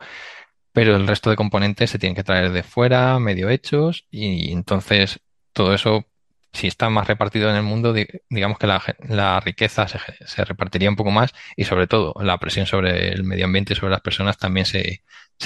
pero 0.72 0.96
el 0.96 1.06
resto 1.06 1.30
de 1.30 1.36
componentes 1.36 1.90
se 1.90 1.98
tienen 1.98 2.16
que 2.16 2.24
traer 2.24 2.52
de 2.52 2.62
fuera, 2.62 3.18
medio 3.18 3.50
hechos, 3.50 4.06
y 4.10 4.52
entonces 4.52 5.20
todo 5.52 5.74
eso, 5.74 6.06
si 6.52 6.66
está 6.66 6.90
más 6.90 7.06
repartido 7.06 7.48
en 7.48 7.56
el 7.56 7.62
mundo, 7.62 7.94
digamos 8.28 8.58
que 8.58 8.66
la, 8.66 9.40
riqueza 9.40 9.88
se, 9.88 10.44
repartiría 10.44 10.90
un 10.90 10.96
poco 10.96 11.10
más 11.10 11.32
y 11.56 11.64
sobre 11.64 11.86
todo 11.86 12.14
la 12.20 12.38
presión 12.38 12.66
sobre 12.66 13.08
el 13.08 13.24
medio 13.24 13.46
ambiente 13.46 13.72
y 13.72 13.76
sobre 13.76 13.92
las 13.92 14.02
personas 14.02 14.36
también 14.36 14.66
se, 14.66 15.02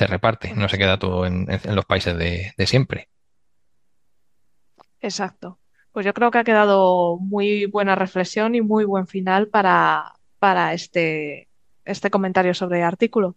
reparte, 0.07 0.53
no 0.55 0.69
se 0.69 0.79
queda 0.79 0.99
todo 0.99 1.25
en, 1.27 1.47
los 1.75 1.85
países 1.85 2.17
de, 2.17 2.67
siempre. 2.67 3.09
Exacto. 5.01 5.61
Pues 5.93 6.05
yo 6.05 6.13
creo 6.13 6.31
que 6.31 6.39
ha 6.39 6.45
quedado 6.45 7.17
muy 7.19 7.67
buena 7.67 7.95
reflexión 7.95 8.55
y 8.55 8.61
muy 8.61 8.85
buen 8.85 9.07
final 9.07 9.49
para, 9.49 10.13
para 10.39 10.75
este, 10.75 11.49
este 11.85 12.11
comentario 12.11 12.53
sobre 12.53 12.81
el 12.81 12.85
artículo. 12.85 13.37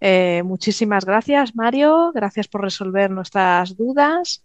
Eh, 0.00 0.42
muchísimas 0.44 1.04
gracias, 1.04 1.54
Mario. 1.54 2.10
Gracias 2.12 2.48
por 2.48 2.62
resolver 2.62 3.10
nuestras 3.10 3.76
dudas 3.76 4.42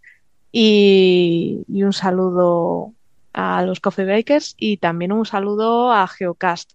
y, 0.52 1.64
un 1.68 1.92
saludo 1.92 2.92
a 3.32 3.62
los 3.62 3.80
Coffee 3.80 4.04
Breakers 4.04 4.54
y 4.58 4.78
también 4.78 5.12
un 5.12 5.26
saludo 5.26 5.92
a 5.92 6.06
Geocast. 6.06 6.72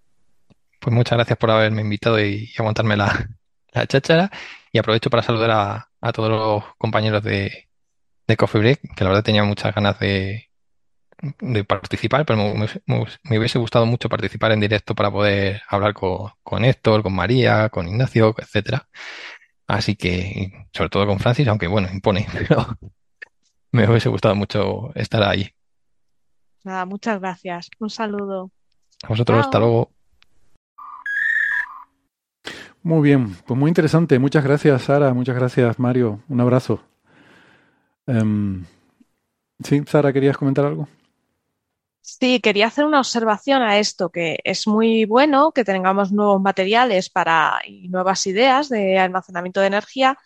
Pues 0.80 0.95
muchas 0.95 1.18
gracias 1.18 1.38
por 1.38 1.52
haberme 1.52 1.82
invitado 1.82 2.20
y, 2.24 2.52
aguantarme 2.58 2.98
la, 2.98 3.30
la, 3.74 3.88
cháchara. 3.88 4.32
Y 4.72 4.80
aprovecho 4.80 5.10
para 5.10 5.24
saludar 5.24 5.90
a, 6.02 6.12
todos 6.14 6.30
los 6.30 6.64
compañeros 6.78 7.24
de, 7.24 7.70
de 8.28 8.38
Coffee 8.38 8.62
Break, 8.62 8.95
que 8.95 9.04
la 9.04 9.10
verdad 9.12 9.24
tenía 9.24 9.44
muchas 9.44 9.74
ganas 9.74 10.00
de, 10.00 10.50
de 11.40 11.64
participar, 11.64 12.26
pero 12.26 12.38
me, 12.56 13.38
hubiese 13.38 13.60
gustado 13.60 13.86
mucho 13.86 14.10
participar 14.10 14.52
en 14.52 14.60
directo 14.60 14.95
para 14.95 15.12
poder 15.12 15.62
hablar 15.70 15.94
con, 15.94 16.32
con 16.44 16.66
Héctor, 16.66 17.04
con 17.04 17.16
María, 17.16 17.70
con 17.70 17.88
Ignacio, 17.88 18.36
etcétera. 18.38 18.88
Así 19.68 19.95
que, 19.95 20.68
sobre 20.74 20.90
todo 20.90 21.08
con 21.08 21.20
Francis, 21.20 21.48
aunque 21.48 21.68
bueno, 21.68 21.88
impone, 21.91 22.28
pero 22.34 22.78
me 23.88 23.90
hubiese 23.90 24.10
gustado 24.10 24.36
mucho 24.36 24.91
estar 24.95 25.24
ahí. 25.24 25.50
Nada, 26.64 26.86
muchas 26.86 27.20
gracias. 27.20 27.70
Un 27.80 27.90
saludo. 27.90 28.52
A 29.04 29.08
vosotros, 29.10 29.40
hasta 29.40 29.60
luego. 29.60 29.91
Muy 32.84 33.02
bien, 33.02 33.36
pues 33.48 33.60
muy 33.60 33.70
interesante. 33.70 34.20
Muchas 34.20 34.44
gracias, 34.44 34.84
Sara. 34.84 35.14
Muchas 35.14 35.36
gracias, 35.36 35.80
Mario. 35.80 36.22
Un 36.30 36.40
abrazo. 36.40 36.82
Em, 38.06 38.66
sí, 39.64 39.82
Sara, 39.88 40.14
¿querías 40.14 40.38
comentar 40.38 40.66
algo? 40.66 40.88
Sí, 42.02 42.40
quería 42.41 42.68
hacer 42.68 42.86
una 42.86 43.00
observación 43.00 43.62
a 43.62 43.80
esto, 43.80 44.10
que 44.10 44.38
es 44.44 44.68
muy 44.68 45.06
bueno 45.06 45.52
que 45.52 45.64
tengamos 45.64 46.12
nuevos 46.12 46.41
materiales 46.41 47.10
para, 47.10 47.62
y 47.66 47.88
nuevas 47.88 48.28
ideas 48.28 48.70
de 48.70 49.00
almacenamiento 49.00 49.62
de 49.62 49.68
energía, 49.68 50.18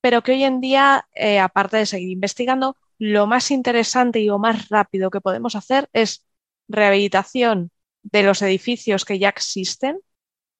pero 0.00 0.22
que 0.22 0.32
hoy 0.32 0.44
en 0.44 0.60
día, 0.60 1.06
eh, 1.14 1.38
aparte 1.38 1.76
de 1.76 1.86
seguir 1.86 2.10
investigando, 2.10 2.76
lo 2.98 3.26
más 3.26 3.50
interesante 3.50 4.20
y 4.20 4.26
lo 4.26 4.38
más 4.38 4.68
rápido 4.68 5.10
que 5.10 5.20
podemos 5.20 5.54
hacer 5.56 5.88
es 5.92 6.24
rehabilitación 6.68 7.70
de 8.02 8.22
los 8.22 8.42
edificios 8.42 9.04
que 9.04 9.18
ya 9.18 9.28
existen 9.28 9.98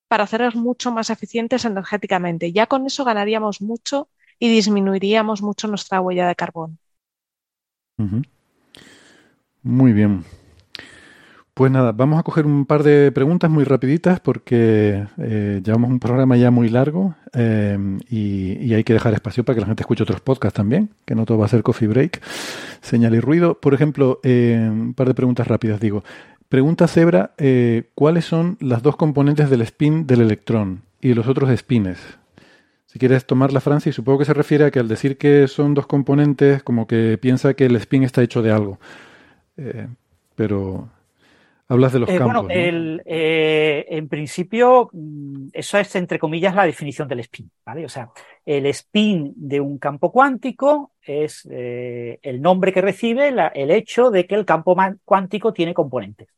para 0.09 0.25
hacerlos 0.25 0.55
mucho 0.55 0.93
más 0.93 1.11
eficientes 1.11 1.65
energéticamente. 1.65 2.53
Ya 2.53 2.67
con 2.67 2.87
eso 2.87 3.05
ganaríamos 3.05 3.61
mucho 3.61 4.09
y 4.39 4.49
disminuiríamos 4.49 5.43
mucho 5.43 5.69
nuestra 5.69 6.01
huella 6.01 6.29
de 6.29 6.35
carbón. 6.35 6.79
Muy 9.63 9.93
bien. 9.93 10.25
Pues 11.57 11.73
nada, 11.73 11.93
vamos 11.93 12.21
a 12.21 12.23
coger 12.23 12.45
un 12.45 12.67
par 12.67 12.83
de 12.83 13.11
preguntas 13.13 13.51
muy 13.51 13.65
rapiditas 13.65 14.21
porque 14.21 15.07
eh, 15.17 15.63
llevamos 15.65 15.89
un 15.91 16.01
programa 16.01 16.37
ya 16.37 16.51
muy 16.51 16.69
largo 16.69 17.15
eh, 17.33 17.79
y, 18.11 18.75
hay 18.75 18.85
que 18.85 18.93
dejar 18.93 19.15
espacio 19.15 19.43
para 19.43 19.55
que 19.55 19.61
la 19.63 19.67
gente 19.69 19.83
escuche 19.83 20.03
otros 20.03 20.21
podcasts 20.21 20.55
también, 20.55 20.91
que 21.07 21.15
no 21.15 21.25
todo 21.25 21.39
va 21.39 21.47
a 21.47 21.49
ser 21.49 21.63
coffee 21.63 21.89
break, 21.89 22.21
señal 22.83 23.15
y 23.15 23.21
ruido. 23.21 23.59
Por 23.59 23.73
ejemplo, 23.73 24.21
eh, 24.23 24.69
un 24.71 24.93
par 24.93 25.09
de 25.09 25.15
preguntas 25.15 25.49
rápidas, 25.49 25.81
digo. 25.81 26.05
Pregunta 26.51 26.89
Zebra, 26.89 27.33
¿cuáles 27.95 28.27
son 28.27 28.59
las 28.61 28.83
dos 28.83 28.97
componentes 28.97 29.49
del 29.49 29.63
spin 29.63 30.07
del 30.07 30.21
electrón 30.21 30.83
y 31.01 31.15
los 31.15 31.27
otros 31.27 31.49
spines? 31.59 31.97
Si 32.85 32.99
quieres 32.99 33.27
tomarla, 33.27 33.61
Francis, 33.61 33.95
supongo 33.95 34.19
que 34.19 34.27
se 34.27 34.35
refiere 34.35 34.67
a 34.67 34.71
que 34.71 34.79
al 34.79 34.89
decir 34.89 35.17
que 35.17 35.49
son 35.49 35.73
dos 35.73 35.87
componentes, 35.87 36.63
como 36.63 36.87
que 36.87 37.17
piensa 37.17 37.55
que 37.55 37.65
el 37.65 37.77
spin 37.77 38.03
está 38.03 38.23
hecho 38.23 38.43
de 38.43 38.53
algo. 38.53 38.79
pero 40.35 40.91
Hablas 41.69 41.93
de 41.93 41.99
los 41.99 42.09
eh, 42.09 42.19
campos. 42.19 42.45
Bueno, 42.45 43.01
eh, 43.05 43.87
en 43.89 44.09
principio, 44.09 44.89
mm, 44.93 45.49
eso 45.53 45.79
es 45.79 45.97
entre 45.97 46.19
comillas 46.19 46.55
la 46.55 46.65
definición 46.65 47.09
del 47.09 47.21
spin, 47.21 47.51
¿vale? 47.65 47.85
O 47.85 47.89
sea, 47.89 48.11
el 48.45 48.67
spin 48.67 49.33
de 49.37 49.61
un 49.61 49.79
campo 49.79 50.13
cuántico 50.13 50.93
es 51.03 51.47
eh, 51.51 52.21
el 52.23 52.41
nombre 52.41 52.73
que 52.73 52.81
recibe 52.81 53.35
el 53.55 53.71
hecho 53.71 54.11
de 54.11 54.27
que 54.27 54.37
el 54.37 54.45
campo 54.45 54.77
cuántico 55.05 55.53
tiene 55.53 55.75
componentes 55.75 56.29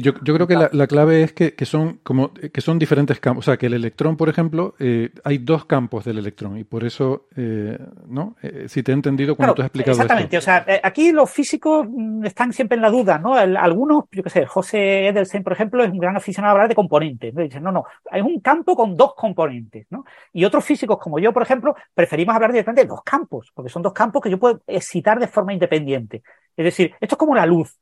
yo, 0.00 0.14
creo 0.14 0.46
que 0.46 0.54
la, 0.54 0.86
clave 0.86 1.22
es 1.22 1.32
que, 1.32 1.64
son 1.64 2.00
como 2.02 2.32
que 2.32 2.60
son 2.60 2.78
diferentes 2.78 3.18
campos. 3.18 3.44
O 3.44 3.50
sea, 3.50 3.56
que 3.56 3.66
el 3.66 3.74
electrón, 3.74 4.16
por 4.16 4.28
ejemplo, 4.28 4.74
eh, 4.78 5.10
hay 5.24 5.38
dos 5.38 5.64
campos 5.64 6.04
del 6.04 6.18
electrón 6.18 6.58
y 6.58 6.64
por 6.64 6.84
eso, 6.84 7.26
eh, 7.36 7.78
¿no? 8.06 8.36
Eh, 8.42 8.66
si 8.68 8.82
te 8.82 8.92
he 8.92 8.94
entendido 8.94 9.34
cuando 9.34 9.54
tú 9.54 9.62
has 9.62 9.66
explicado 9.66 9.92
Exactamente. 9.92 10.38
O 10.38 10.40
sea, 10.40 10.64
aquí 10.82 11.12
los 11.12 11.30
físicos 11.30 11.86
mm, 11.88 12.24
están 12.24 12.52
siempre 12.52 12.76
en 12.76 12.82
la 12.82 12.90
duda, 12.90 13.18
¿no? 13.18 13.34
algunos, 13.34 14.04
yo 14.12 14.22
qué 14.22 14.30
sé, 14.30 14.46
José 14.46 15.08
Edelstein, 15.08 15.42
por 15.42 15.54
ejemplo, 15.54 15.82
es 15.82 15.90
un 15.90 15.98
gran 15.98 16.16
aficionado 16.16 16.50
a 16.50 16.52
hablar 16.52 16.68
de 16.68 16.74
componentes. 16.74 17.34
¿no? 17.34 17.42
Dicen, 17.42 17.62
no, 17.62 17.72
no, 17.72 17.84
hay 18.10 18.20
un 18.20 18.40
campo 18.40 18.76
con 18.76 18.96
dos 18.96 19.14
componentes, 19.14 19.86
¿no? 19.90 20.04
Y 20.32 20.44
otros 20.44 20.64
físicos, 20.64 20.98
como 20.98 21.18
yo, 21.18 21.32
por 21.32 21.42
ejemplo, 21.42 21.74
preferimos 21.94 22.34
hablar 22.34 22.52
directamente 22.52 22.82
de 22.82 22.88
dos 22.88 23.02
campos, 23.02 23.50
porque 23.54 23.70
son 23.70 23.82
dos 23.82 23.92
campos 23.92 24.22
que 24.22 24.30
yo 24.30 24.38
puedo 24.38 24.62
excitar 24.66 25.18
de 25.18 25.26
forma 25.26 25.52
independiente. 25.52 26.22
Es 26.56 26.64
decir, 26.64 26.94
esto 27.00 27.14
es 27.14 27.18
como 27.18 27.34
la 27.34 27.46
luz. 27.46 27.76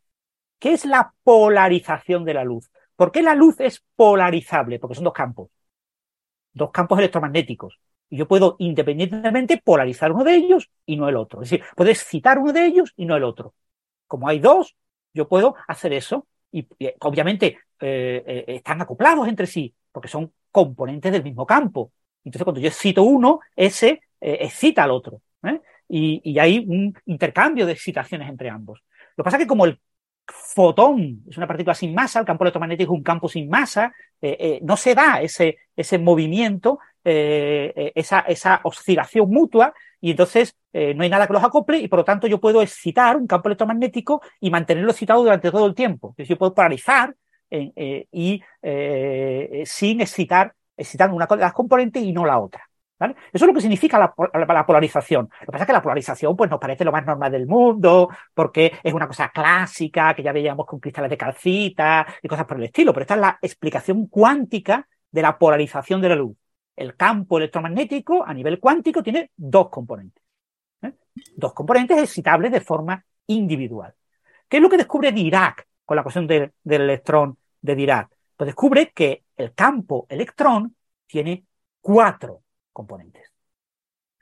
¿Qué 0.61 0.75
es 0.75 0.85
la 0.85 1.15
polarización 1.25 2.25
de 2.25 2.35
la 2.35 2.45
luz? 2.45 2.71
¿Por 2.95 3.11
qué 3.11 3.23
la 3.23 3.35
luz 3.35 3.59
es 3.61 3.83
polarizable? 3.97 4.79
Porque 4.79 4.95
son 4.95 5.05
dos 5.05 5.15
campos, 5.15 5.49
dos 6.53 6.71
campos 6.71 6.99
electromagnéticos. 6.99 7.81
Y 8.11 8.19
yo 8.19 8.29
puedo 8.29 8.57
independientemente 8.59 9.57
polarizar 9.65 10.13
uno 10.13 10.23
de 10.23 10.35
ellos 10.35 10.71
y 10.85 10.97
no 10.97 11.09
el 11.09 11.17
otro. 11.17 11.43
Es 11.43 11.51
decir, 11.51 11.65
puedo 11.75 11.91
excitar 11.91 12.39
uno 12.39 12.53
de 12.53 12.67
ellos 12.67 12.93
y 12.97 13.07
no 13.07 13.17
el 13.17 13.25
otro. 13.25 13.55
Como 14.07 14.29
hay 14.29 14.39
dos, 14.39 14.77
yo 15.15 15.29
puedo 15.29 15.57
hacer 15.67 15.95
eso. 15.95 16.27
Y, 16.53 16.69
obviamente 17.01 17.59
eh, 17.81 18.23
eh, 18.27 18.45
están 18.49 18.83
acoplados 18.83 19.29
entre 19.29 19.47
sí, 19.47 19.75
porque 19.93 20.09
son 20.09 20.33
componentes 20.51 21.11
del 21.11 21.25
mismo 21.25 21.47
campo. 21.47 21.93
Entonces, 22.23 22.45
cuando 22.45 22.61
yo 22.61 22.69
excito 22.69 23.03
uno, 23.03 23.41
ese 23.57 24.03
eh, 24.21 24.39
excita 24.43 24.85
al 24.85 24.91
otro. 24.91 25.23
Y, 25.89 26.21
y, 26.23 26.39
hay 26.39 26.59
un 26.59 26.95
intercambio 27.07 27.67
de 27.67 27.73
excitaciones 27.73 28.29
entre 28.29 28.49
ambos. 28.49 28.81
Lo 29.17 29.23
que 29.23 29.25
pasa 29.25 29.37
es 29.39 29.43
que 29.43 29.49
como 29.49 29.65
el 29.65 29.81
fotón 30.31 31.23
es 31.29 31.37
una 31.37 31.47
partícula 31.47 31.75
sin 31.75 31.95
masa, 31.95 32.21
el 32.21 32.27
campo 32.27 32.45
electromagnético 32.45 32.93
es 32.93 32.99
un 32.99 33.03
campo 33.03 33.29
sin 33.29 33.49
masa, 33.49 33.93
eh, 34.21 34.37
eh, 34.39 34.61
no 34.63 34.77
se 34.77 34.95
da 34.95 35.21
ese, 35.21 35.59
ese 35.77 35.99
movimiento, 35.99 36.79
eh, 37.05 37.93
esa, 37.95 38.21
esa, 38.21 38.61
oscilación 38.65 39.31
mutua, 39.31 39.75
y 40.01 40.13
entonces 40.13 40.57
no 40.73 41.03
hay 41.03 41.11
nada 41.11 41.27
que 41.27 41.33
los 41.33 41.45
acople, 41.45 41.79
y 41.79 41.89
por 41.89 41.99
lo 41.99 42.05
tanto 42.05 42.27
yo 42.27 42.41
puedo 42.41 42.63
excitar 42.63 43.17
un 43.17 43.27
campo 43.27 43.49
electromagnético 43.49 44.23
y 44.41 44.51
mantenerlo 44.51 44.93
excitado 44.93 45.23
durante 45.23 45.51
todo 45.51 45.67
el 45.67 45.75
tiempo. 45.75 46.09
Entonces 46.09 46.29
yo 46.29 46.39
puedo 46.39 46.55
polarizar 46.55 47.15
y 47.51 48.41
sin 49.65 50.01
excitar, 50.01 50.55
excitando 50.77 51.17
una 51.17 51.27
de 51.27 51.37
las 51.37 51.53
componentes 51.53 52.03
y 52.03 52.13
no 52.13 52.25
la 52.25 52.39
otra. 52.39 52.70
Eso 53.01 53.17
es 53.33 53.43
lo 53.47 53.55
que 53.55 53.63
significa 53.63 53.99
la, 53.99 54.67
polarización. 54.67 55.31
Lo 55.41 55.47
que 55.47 55.53
pasa 55.53 55.65
es 55.65 55.67
que 55.67 55.73
la 55.73 55.83
polarización 55.83 56.37
pues, 56.37 56.51
nos 56.51 56.61
parece 56.61 56.85
lo 56.85 56.93
más 56.93 57.07
normal 57.07 57.33
del 57.33 57.47
mundo, 57.47 58.11
porque 58.35 58.73
es 58.83 58.93
una 58.93 59.09
cosa 59.09 59.31
clásica 59.31 60.15
que 60.15 60.23
ya 60.23 60.33
veíamos 60.33 60.67
con 60.67 60.81
cristales 60.81 61.11
de 61.11 61.17
calcita 61.17 62.07
y 62.23 62.29
cosas 62.29 62.45
por 62.45 62.59
el 62.59 62.65
estilo, 62.65 62.93
pero 62.93 63.03
esta 63.03 63.15
es 63.15 63.21
la 63.21 63.39
explicación 63.41 64.07
cuántica 64.09 64.87
de 65.11 65.23
la 65.23 65.39
polarización 65.39 66.03
de 66.03 66.09
la 66.11 66.17
luz. 66.17 66.37
El 66.77 66.95
campo 66.95 67.39
electromagnético 67.39 68.25
a 68.25 68.35
nivel 68.35 68.61
cuántico 68.61 69.03
tiene 69.03 69.31
dos 69.35 69.71
componentes. 69.71 70.23
¿eh? 70.83 70.93
Dos 71.37 71.55
componentes 71.55 71.99
excitables 71.99 72.53
de 72.53 72.61
forma 72.61 73.03
individual. 73.29 73.95
¿Qué 74.47 74.59
es 74.59 74.63
lo 74.63 74.69
que 74.69 74.77
descubre 74.77 75.13
Dirac 75.13 75.67
con 75.87 75.97
la 75.97 76.03
cuestión 76.03 76.27
del 76.27 76.53
electrón 76.65 77.39
de 77.63 77.75
Dirac? 77.75 78.11
Pues 78.37 78.47
descubre 78.47 78.93
que 78.95 79.25
el 79.37 79.55
campo 79.55 80.07
electrón 80.09 80.77
tiene 81.07 81.45
cuatro 81.81 82.43
componentes. 82.73 83.33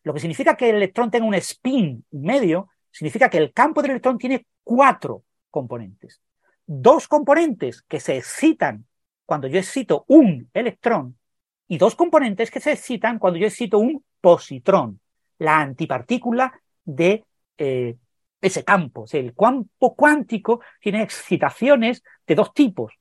Lo 0.02 0.14
que 0.14 0.20
significa 0.20 0.56
que 0.56 0.70
el 0.70 0.76
electrón 0.76 1.10
tenga 1.10 1.26
un 1.26 1.34
spin 1.34 2.04
medio 2.12 2.68
significa 2.90 3.28
que 3.28 3.38
el 3.38 3.52
campo 3.52 3.82
del 3.82 3.92
electrón 3.92 4.18
tiene 4.18 4.46
cuatro 4.64 5.24
componentes. 5.50 6.20
Dos 6.66 7.08
componentes 7.08 7.82
que 7.82 8.00
se 8.00 8.16
excitan 8.16 8.86
cuando 9.24 9.48
yo 9.48 9.58
excito 9.58 10.04
un 10.08 10.48
electrón 10.54 11.18
y 11.66 11.78
dos 11.78 11.94
componentes 11.94 12.50
que 12.50 12.60
se 12.60 12.72
excitan 12.72 13.18
cuando 13.18 13.38
yo 13.38 13.46
excito 13.46 13.78
un 13.78 14.02
positrón, 14.20 15.00
la 15.38 15.60
antipartícula 15.60 16.60
de 16.84 17.24
eh, 17.58 17.96
ese 18.40 18.64
campo. 18.64 19.04
el 19.12 19.34
campo 19.34 19.94
cuántico 19.94 20.60
tiene 20.80 21.02
excitaciones 21.02 22.02
de 22.26 22.34
dos 22.34 22.54
tipos, 22.54 22.94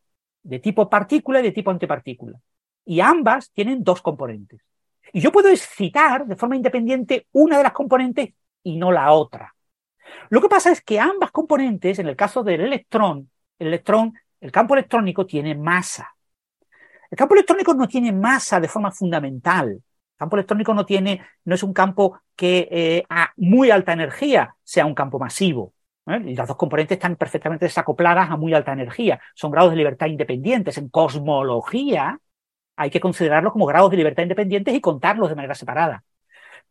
de 0.44 0.60
tipo 0.60 0.90
partícula 0.90 1.40
y 1.40 1.44
de 1.44 1.52
tipo 1.52 1.72
antipartícula. 1.72 2.40
Y 2.86 3.00
ambas 3.02 3.52
tienen 3.52 3.84
dos 3.84 4.02
componentes. 4.02 4.62
Y 5.14 5.22
yo 5.22 5.32
puedo 5.32 5.50
excitar 5.50 6.26
de 6.26 6.36
forma 6.36 6.56
independiente 6.56 7.28
una 7.32 7.58
de 7.58 7.64
las 7.64 7.74
componentes 7.74 8.34
y 8.64 8.78
no 8.78 8.92
la 8.92 9.12
otra. 9.12 9.54
Lo 10.30 10.42
que 10.42 10.50
pasa 10.50 10.72
es 10.72 10.82
que 10.82 11.00
ambas 11.00 11.32
componentes, 11.32 12.00
en 12.00 12.08
el 12.08 12.16
caso 12.16 12.44
del 12.44 12.62
electrón, 12.62 13.30
el 13.60 13.68
electrón, 13.68 14.14
el 14.42 14.52
campo 14.52 14.76
electrónico 14.76 15.26
tiene 15.26 15.56
masa. 15.56 16.14
El 17.10 17.18
campo 17.18 17.36
electrónico 17.36 17.74
no 17.74 17.88
tiene 17.88 18.12
masa 18.12 18.60
de 18.60 18.68
forma 18.68 18.92
fundamental. 18.92 19.70
El 19.70 20.18
campo 20.18 20.36
electrónico 20.36 20.74
no 20.74 20.86
tiene, 20.86 21.22
no 21.46 21.56
es 21.56 21.64
un 21.64 21.74
campo 21.74 22.20
que 22.36 22.68
eh, 22.72 23.04
a 23.10 23.32
muy 23.38 23.72
alta 23.72 23.94
energía 23.94 24.56
sea 24.64 24.86
un 24.86 24.96
campo 24.96 25.20
masivo. 25.20 25.74
¿eh? 26.08 26.22
Y 26.26 26.36
las 26.36 26.48
dos 26.48 26.58
componentes 26.58 26.98
están 26.98 27.16
perfectamente 27.16 27.66
desacopladas 27.66 28.30
a 28.30 28.38
muy 28.38 28.54
alta 28.54 28.74
energía. 28.74 29.20
Son 29.36 29.52
grados 29.52 29.72
de 29.72 29.78
libertad 29.78 30.08
independientes. 30.08 30.78
En 30.78 30.90
cosmología 30.90 32.20
hay 32.78 32.90
que 32.92 33.00
considerarlos 33.00 33.52
como 33.52 33.66
grados 33.66 33.92
de 33.92 33.98
libertad 33.98 34.24
independientes 34.24 34.74
y 34.74 34.80
contarlos 34.80 35.30
de 35.30 35.36
manera 35.36 35.56
separada. 35.56 36.04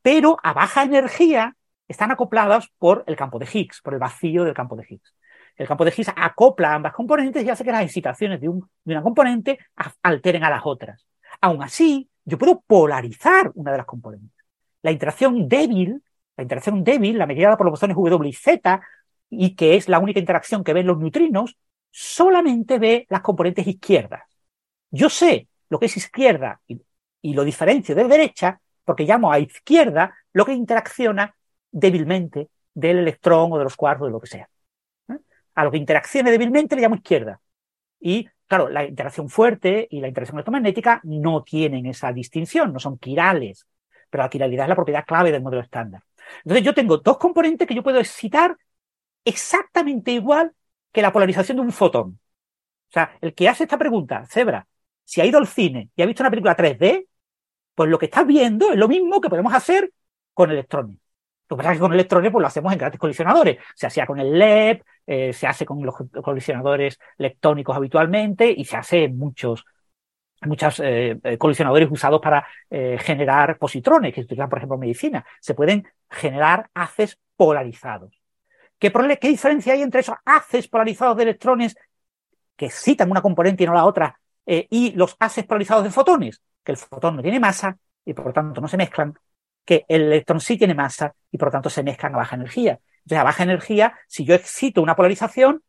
Pero 0.00 0.38
a 0.42 0.52
baja 0.52 0.84
energía 0.84 1.56
están 1.88 2.12
acopladas 2.12 2.68
por 2.78 3.04
el 3.06 3.16
campo 3.16 3.38
de 3.38 3.48
Higgs, 3.52 3.82
por 3.82 3.92
el 3.92 4.00
vacío 4.00 4.44
del 4.44 4.54
campo 4.54 4.76
de 4.76 4.86
Higgs. 4.88 5.14
El 5.56 5.66
campo 5.66 5.84
de 5.84 5.92
Higgs 5.96 6.12
acopla 6.14 6.74
ambas 6.74 6.92
componentes 6.92 7.44
y 7.44 7.50
hace 7.50 7.64
que 7.64 7.72
las 7.72 7.82
excitaciones 7.82 8.40
de, 8.40 8.48
una 8.48 9.02
componente 9.02 9.58
alteren 10.02 10.44
a 10.44 10.50
las 10.50 10.62
otras. 10.64 11.04
Aún 11.40 11.62
así, 11.62 12.08
yo 12.24 12.38
puedo 12.38 12.60
polarizar 12.60 13.50
una 13.54 13.72
de 13.72 13.78
las 13.78 13.86
componentes. 13.86 14.30
La 14.82 14.92
interacción 14.92 15.48
débil, 15.48 16.02
la 16.36 16.42
interacción 16.42 16.84
débil, 16.84 17.18
la 17.18 17.26
mediada 17.26 17.56
por 17.56 17.66
los 17.66 17.72
bosones 17.72 17.96
W 17.96 18.28
y 18.28 18.32
Z, 18.32 18.80
y 19.28 19.56
que 19.56 19.74
es 19.74 19.88
la 19.88 19.98
única 19.98 20.20
interacción 20.20 20.62
que 20.62 20.72
ven 20.72 20.86
los 20.86 20.98
neutrinos, 20.98 21.56
solamente 21.90 22.78
ve 22.78 23.06
las 23.08 23.22
componentes 23.22 23.66
izquierdas. 23.66 24.22
Yo 24.90 25.10
sé 25.10 25.48
lo 25.68 25.78
que 25.78 25.86
es 25.86 25.96
izquierda 25.96 26.60
y, 26.66 26.80
lo 27.34 27.42
diferencio 27.42 27.94
de 27.96 28.04
derecha 28.04 28.60
porque 28.84 29.04
llamo 29.04 29.32
a 29.32 29.40
izquierda 29.40 30.14
lo 30.32 30.44
que 30.44 30.52
interacciona 30.52 31.34
débilmente 31.72 32.50
del 32.72 32.98
electrón 32.98 33.52
o 33.52 33.58
de 33.58 33.64
los 33.64 33.74
quarks 33.74 34.02
o 34.02 34.04
de 34.04 34.12
lo 34.12 34.20
que 34.20 34.28
sea. 34.28 34.48
¿eh? 35.08 35.16
A 35.56 35.64
lo 35.64 35.72
que 35.72 35.78
interaccione 35.78 36.30
débilmente 36.30 36.76
le 36.76 36.82
llamo 36.82 36.94
izquierda. 36.94 37.40
Y 37.98 38.28
claro, 38.46 38.68
la 38.68 38.84
interacción 38.84 39.28
fuerte 39.28 39.88
y 39.90 40.00
la 40.00 40.06
interacción 40.06 40.36
electromagnética 40.36 41.00
no 41.02 41.42
tienen 41.42 41.86
esa 41.86 42.12
distinción, 42.12 42.72
no 42.72 42.78
son 42.78 42.96
quirales, 42.98 43.66
pero 44.08 44.22
la 44.22 44.30
quiralidad 44.30 44.66
es 44.66 44.68
la 44.68 44.76
propiedad 44.76 45.04
clave 45.04 45.32
del 45.32 45.42
modelo 45.42 45.62
estándar. 45.62 46.02
Entonces 46.44 46.64
yo 46.64 46.74
tengo 46.74 46.98
dos 46.98 47.18
componentes 47.18 47.66
que 47.66 47.74
yo 47.74 47.82
puedo 47.82 47.98
excitar 47.98 48.56
exactamente 49.24 50.12
igual 50.12 50.52
que 50.92 51.02
la 51.02 51.12
polarización 51.12 51.56
de 51.56 51.62
un 51.62 51.72
fotón. 51.72 52.20
O 52.88 52.92
sea, 52.92 53.18
el 53.20 53.34
que 53.34 53.48
hace 53.48 53.64
esta 53.64 53.78
pregunta, 53.78 54.24
Zebra, 54.26 54.66
si 55.06 55.20
ha 55.20 55.24
ido 55.24 55.38
al 55.38 55.46
cine 55.46 55.88
y 55.96 56.02
ha 56.02 56.06
visto 56.06 56.22
una 56.22 56.30
película 56.30 56.56
3D, 56.56 57.06
pues 57.74 57.88
lo 57.88 57.98
que 57.98 58.06
está 58.06 58.24
viendo 58.24 58.72
es 58.72 58.76
lo 58.76 58.88
mismo 58.88 59.20
que 59.20 59.30
podemos 59.30 59.54
hacer 59.54 59.92
con 60.34 60.50
electrones. 60.50 60.96
Lo 61.48 61.56
que 61.56 61.62
pasa 61.62 61.72
es 61.72 61.78
que 61.78 61.82
con 61.82 61.92
electrones 61.92 62.32
pues, 62.32 62.42
lo 62.42 62.48
hacemos 62.48 62.72
en 62.72 62.78
grandes 62.78 62.98
colisionadores. 62.98 63.58
Se 63.76 63.86
hacía 63.86 64.04
con 64.04 64.18
el 64.18 64.36
LEP, 64.36 64.82
eh, 65.06 65.32
se 65.32 65.46
hace 65.46 65.64
con 65.64 65.80
los 65.84 65.94
colisionadores 66.22 66.98
leptónicos 67.18 67.76
habitualmente 67.76 68.50
y 68.50 68.64
se 68.64 68.76
hace 68.76 69.04
en 69.04 69.16
muchos, 69.16 69.64
muchos 70.42 70.80
eh, 70.80 71.20
eh, 71.22 71.38
colisionadores 71.38 71.88
usados 71.88 72.20
para 72.20 72.44
generar 72.68 73.58
positrones, 73.58 74.12
que 74.12 74.22
se 74.22 74.24
utilizan, 74.24 74.48
por 74.48 74.58
ejemplo, 74.58 74.74
en 74.74 74.80
medicina. 74.80 75.24
Se 75.40 75.54
pueden 75.54 75.86
generar 76.10 76.68
haces 76.74 77.16
polarizados. 77.36 78.20
¿Qué, 78.76 78.92
¿Qué 79.20 79.28
diferencia 79.28 79.72
hay 79.72 79.82
entre 79.82 80.00
esos 80.00 80.16
haces 80.24 80.66
polarizados 80.66 81.16
de 81.16 81.22
electrones 81.22 81.76
que 82.56 82.66
excitan 82.66 83.10
una 83.10 83.22
componente 83.22 83.62
y 83.62 83.66
no 83.66 83.74
la 83.74 83.84
otra 83.84 84.18
y 84.46 84.92
los 84.92 85.16
haces 85.18 85.44
polarizados 85.44 85.84
de 85.84 85.90
fotones? 85.90 86.40
Que 86.62 86.72
el 86.72 86.78
fotón 86.78 87.16
no 87.16 87.22
tiene 87.22 87.40
masa 87.40 87.76
y 88.04 88.14
por 88.14 88.26
lo 88.26 88.32
tanto 88.32 88.60
no 88.60 88.68
se 88.68 88.76
mezclan 88.76 89.14
que 89.66 89.84
el 89.88 90.02
electrón 90.04 90.40
sí 90.40 90.56
tiene 90.56 90.74
masa 90.74 91.14
y 91.30 91.36
por 91.36 91.48
lo 91.48 91.52
tanto 91.52 91.68
se 91.68 91.82
mezclan 91.82 92.14
a 92.14 92.18
baja 92.18 92.36
energía. 92.36 92.80
Entonces, 92.98 93.18
a 93.18 93.24
baja 93.24 93.42
energía, 93.42 93.94
si 94.06 94.24
yo 94.24 94.34
excito 94.34 94.80
una 94.80 94.96
polarización, 94.96 95.62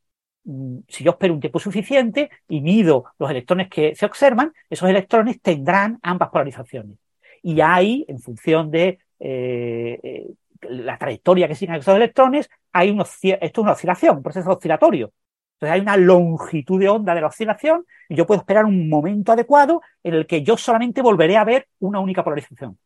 mm, 0.45 0.79
si 0.87 1.03
yo 1.03 1.11
espero 1.11 1.33
un 1.33 1.39
tiempo 1.39 1.59
suficiente 1.59 2.29
y 2.47 2.61
mido 2.61 3.05
los 3.19 3.29
electrones 3.29 3.69
que 3.69 3.95
se 3.95 4.05
observan, 4.05 4.53
esos 4.69 4.89
electrones 4.89 5.41
tendrán 5.41 5.99
ambas 6.03 6.29
polarizaciones. 6.29 6.97
Y 7.41 7.59
ahí, 7.61 8.05
en 8.07 8.19
función 8.19 8.69
de 8.71 8.99
eh, 9.19 9.99
eh, 10.03 10.27
la 10.61 10.97
trayectoria 10.97 11.47
que 11.47 11.55
siguen 11.55 11.75
esos 11.75 11.95
electrones, 11.95 12.49
hay 12.71 12.89
esto 12.89 13.39
es 13.41 13.57
una 13.57 13.71
oscilación, 13.71 14.17
un 14.17 14.23
proceso 14.23 14.51
oscilatorio. 14.51 15.11
Entonces 15.57 15.73
hay 15.73 15.81
una 15.81 15.97
longitud 15.97 16.79
de 16.79 16.87
onda 16.87 17.15
de 17.15 17.21
la 17.21 17.27
oscilación 17.27 17.83
y 18.07 18.15
yo 18.15 18.27
puedo 18.27 18.39
esperar 18.39 18.65
un 18.65 18.87
momento 18.89 19.31
adecuado 19.31 19.81
en 20.03 20.13
el 20.13 20.27
que 20.27 20.43
yo 20.43 20.55
solamente 20.55 21.01
volveré 21.01 21.35
a 21.35 21.43
ver 21.43 21.67
una 21.79 21.99
única 21.99 22.23
polarización. 22.23 22.77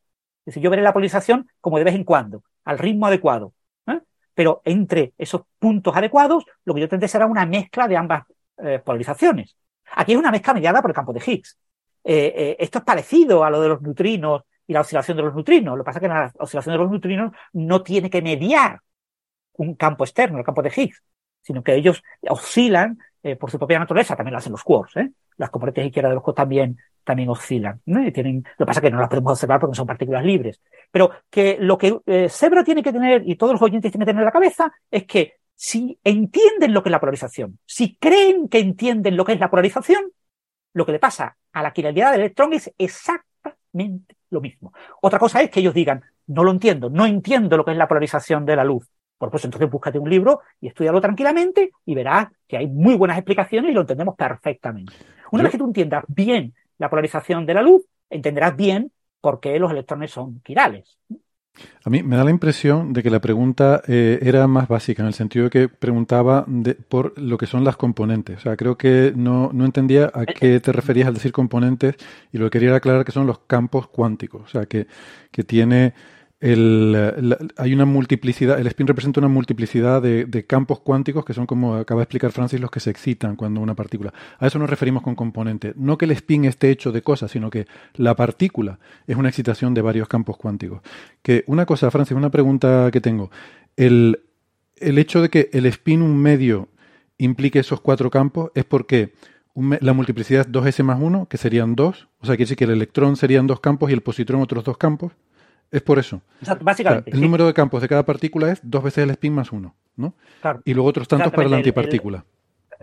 Es 0.41 0.45
decir, 0.45 0.63
yo 0.63 0.69
veré 0.69 0.81
la 0.81 0.93
polarización 0.93 1.49
como 1.59 1.77
de 1.77 1.83
vez 1.83 1.95
en 1.95 2.05
cuando, 2.05 2.43
al 2.63 2.79
ritmo 2.79 3.07
adecuado. 3.07 3.53
¿eh? 3.87 3.99
Pero 4.33 4.61
entre 4.63 5.13
esos 5.17 5.41
puntos 5.59 5.93
adecuados, 5.97 6.45
lo 6.63 6.73
que 6.73 6.79
yo 6.79 6.87
tendré 6.87 7.09
será 7.09 7.25
una 7.25 7.45
mezcla 7.45 7.89
de 7.89 7.97
ambas 7.97 8.23
eh, 8.63 8.79
polarizaciones. 8.79 9.57
Aquí 9.93 10.13
es 10.13 10.17
una 10.17 10.31
mezcla 10.31 10.53
mediada 10.53 10.81
por 10.81 10.91
el 10.91 10.95
campo 10.95 11.11
de 11.11 11.21
Higgs. 11.25 11.57
Eh, 12.05 12.55
esto 12.57 12.77
es 12.79 12.85
parecido 12.85 13.43
a 13.43 13.49
lo 13.49 13.61
de 13.61 13.67
los 13.67 13.81
neutrinos 13.81 14.43
y 14.65 14.71
la 14.71 14.79
oscilación 14.81 15.17
de 15.17 15.23
los 15.23 15.35
neutrinos. 15.35 15.77
Lo 15.77 15.83
que 15.83 15.87
pasa 15.87 15.99
es 15.99 16.03
que 16.03 16.07
la 16.07 16.31
oscilación 16.39 16.73
de 16.73 16.79
los 16.79 16.89
neutrinos 16.89 17.33
no 17.51 17.83
tiene 17.83 18.09
que 18.09 18.21
mediar 18.21 18.79
un 19.53 19.75
campo 19.75 20.05
externo, 20.05 20.39
el 20.39 20.45
campo 20.45 20.61
de 20.61 20.71
Higgs, 20.73 21.03
sino 21.41 21.63
que 21.63 21.75
ellos 21.75 22.03
oscilan 22.27 22.99
por 23.39 23.51
su 23.51 23.59
propia 23.59 23.79
naturaleza. 23.79 24.15
También 24.15 24.33
lo 24.33 24.39
hacen 24.39 24.51
los 24.51 24.63
quarks. 24.63 24.95
Las 25.37 25.49
componentes 25.49 25.85
izquierdas 25.85 26.11
de 26.11 26.15
los 26.15 26.23
quarks 26.23 26.37
también 26.37 26.77
también 27.03 27.29
oscilan. 27.29 27.81
tienen, 28.13 28.43
lo 28.57 28.65
que 28.65 28.67
pasa 28.67 28.79
es 28.79 28.83
que 28.83 28.91
no 28.91 28.99
las 28.99 29.09
podemos 29.09 29.33
observar 29.33 29.59
porque 29.59 29.75
son 29.75 29.87
partículas 29.87 30.23
libres. 30.23 30.61
Pero 30.91 31.11
que 31.29 31.57
lo 31.59 31.77
que 31.77 31.99
eh, 32.05 32.29
tiene 32.65 32.83
que 32.83 32.93
tener 32.93 33.23
y 33.25 33.35
todos 33.35 33.53
los 33.53 33.61
oyentes 33.61 33.91
tienen 33.91 34.05
que 34.05 34.11
tener 34.11 34.21
en 34.21 34.25
la 34.25 34.31
cabeza 34.31 34.71
es 34.89 35.05
que 35.05 35.35
si 35.55 35.99
entienden 36.03 36.73
lo 36.73 36.81
que 36.81 36.89
es 36.89 36.91
la 36.91 36.99
polarización, 36.99 37.59
si 37.65 37.95
creen 37.95 38.49
que 38.49 38.59
entienden 38.59 39.15
lo 39.15 39.25
que 39.25 39.33
es 39.33 39.39
la 39.39 39.49
polarización, 39.49 40.11
lo 40.73 40.85
que 40.85 40.91
le 40.91 40.99
pasa 40.99 41.37
a 41.53 41.61
la 41.61 41.73
quiralidad 41.73 42.11
del 42.11 42.21
electrón 42.21 42.53
es 42.53 42.71
exactamente 42.77 44.15
lo 44.29 44.41
mismo. 44.41 44.73
Otra 45.01 45.19
cosa 45.19 45.41
es 45.41 45.49
que 45.49 45.59
ellos 45.59 45.73
digan, 45.73 46.01
no 46.27 46.43
lo 46.43 46.51
entiendo, 46.51 46.89
no 46.89 47.05
entiendo 47.05 47.57
lo 47.57 47.65
que 47.65 47.71
es 47.71 47.77
la 47.77 47.87
polarización 47.87 48.45
de 48.45 48.55
la 48.55 48.63
luz. 48.63 48.87
Por 49.21 49.29
pues 49.29 49.45
entonces 49.45 49.69
búscate 49.69 49.99
un 49.99 50.09
libro 50.09 50.41
y 50.59 50.69
estudialo 50.69 50.99
tranquilamente 50.99 51.69
y 51.85 51.93
verás 51.93 52.29
que 52.47 52.57
hay 52.57 52.65
muy 52.65 52.95
buenas 52.95 53.19
explicaciones 53.19 53.69
y 53.69 53.73
lo 53.75 53.81
entendemos 53.81 54.15
perfectamente. 54.15 54.93
Una 55.31 55.43
vez 55.43 55.51
que 55.51 55.59
tú 55.59 55.65
entiendas 55.65 56.03
bien 56.07 56.55
la 56.79 56.89
polarización 56.89 57.45
de 57.45 57.53
la 57.53 57.61
luz, 57.61 57.83
entenderás 58.09 58.55
bien 58.55 58.91
por 59.21 59.39
qué 59.39 59.59
los 59.59 59.69
electrones 59.69 60.09
son 60.09 60.39
quirales. 60.39 60.97
A 61.83 61.91
mí 61.91 62.01
me 62.01 62.15
da 62.15 62.23
la 62.23 62.31
impresión 62.31 62.93
de 62.93 63.03
que 63.03 63.11
la 63.11 63.19
pregunta 63.19 63.83
eh, 63.87 64.17
era 64.23 64.47
más 64.47 64.67
básica, 64.67 65.03
en 65.03 65.07
el 65.07 65.13
sentido 65.13 65.45
de 65.45 65.51
que 65.51 65.69
preguntaba 65.69 66.47
por 66.89 67.15
lo 67.19 67.37
que 67.37 67.45
son 67.45 67.63
las 67.63 67.77
componentes. 67.77 68.37
O 68.37 68.41
sea, 68.41 68.57
creo 68.57 68.75
que 68.75 69.13
no, 69.15 69.51
no 69.53 69.65
entendía 69.65 70.09
a 70.11 70.25
qué 70.25 70.59
te 70.59 70.71
referías 70.71 71.07
al 71.07 71.13
decir 71.13 71.31
componentes 71.31 71.95
y 72.31 72.39
lo 72.39 72.45
que 72.45 72.57
quería 72.57 72.75
aclarar 72.75 73.05
que 73.05 73.11
son 73.11 73.27
los 73.27 73.37
campos 73.37 73.87
cuánticos. 73.87 74.41
O 74.41 74.47
sea, 74.47 74.65
que, 74.65 74.87
que 75.31 75.43
tiene 75.43 75.93
el, 76.41 77.37
hay 77.55 77.71
una 77.71 77.85
multiplicidad, 77.85 78.59
el 78.59 78.65
spin 78.65 78.87
representa 78.87 79.19
una 79.19 79.27
multiplicidad 79.27 80.01
de, 80.01 80.45
campos 80.47 80.79
cuánticos 80.79 81.23
que 81.23 81.35
son, 81.35 81.45
como 81.45 81.75
acaba 81.75 81.99
de 81.99 82.05
explicar 82.05 82.31
Francis, 82.31 82.59
los 82.59 82.71
que 82.71 82.79
se 82.79 82.89
excitan 82.89 83.35
cuando 83.35 83.61
una 83.61 83.75
partícula. 83.75 84.11
A 84.39 84.47
eso 84.47 84.57
nos 84.57 84.67
referimos 84.67 85.03
con 85.03 85.13
componente. 85.13 85.73
No 85.75 85.99
que 85.99 86.05
el 86.05 86.11
spin 86.11 86.45
esté 86.45 86.71
hecho 86.71 86.91
de 86.91 87.03
cosas, 87.03 87.29
sino 87.29 87.51
que 87.51 87.67
la 87.93 88.15
partícula 88.15 88.79
es 89.05 89.17
una 89.17 89.29
excitación 89.29 89.75
de 89.75 89.83
varios 89.83 90.07
campos 90.07 90.35
cuánticos. 90.35 90.81
Que 91.21 91.43
una 91.45 91.67
cosa, 91.67 91.91
Francis, 91.91 92.17
una 92.17 92.31
pregunta 92.31 92.89
que 92.91 93.01
tengo. 93.01 93.29
El, 93.77 94.19
hecho 94.79 95.21
de 95.21 95.29
que 95.29 95.51
el 95.53 95.67
spin 95.67 96.01
un 96.01 96.17
medio 96.17 96.69
implique 97.19 97.59
esos 97.59 97.81
cuatro 97.81 98.09
campos 98.09 98.51
es 98.55 98.65
porque 98.65 99.13
la 99.53 99.93
multiplicidad 99.93 100.47
es 100.47 100.51
2s 100.51 100.83
más 100.83 100.99
1, 100.99 101.27
que 101.27 101.37
serían 101.37 101.75
2. 101.75 102.07
O 102.19 102.25
sea, 102.25 102.35
quiere 102.35 102.45
decir 102.45 102.57
que 102.57 102.63
el 102.63 102.71
electrón 102.71 103.15
serían 103.15 103.45
dos 103.45 103.59
campos 103.59 103.91
y 103.91 103.93
el 103.93 104.01
positrón 104.01 104.41
otros 104.41 104.63
dos 104.63 104.79
campos. 104.79 105.11
Es 105.71 105.81
por 105.81 105.99
eso. 105.99 106.21
básicamente. 106.59 107.11
el 107.11 107.21
número 107.21 107.47
de 107.47 107.53
campos 107.53 107.81
de 107.81 107.87
cada 107.87 108.05
partícula 108.05 108.51
es 108.51 108.59
dos 108.61 108.83
veces 108.83 109.05
el 109.05 109.11
spin 109.11 109.33
más 109.33 109.51
uno, 109.51 109.75
¿no? 109.95 110.13
Y 110.65 110.73
luego 110.73 110.89
otros 110.89 111.07
tantos 111.07 111.31
para 111.31 111.47
la 111.47 111.57
antipartícula. 111.57 112.25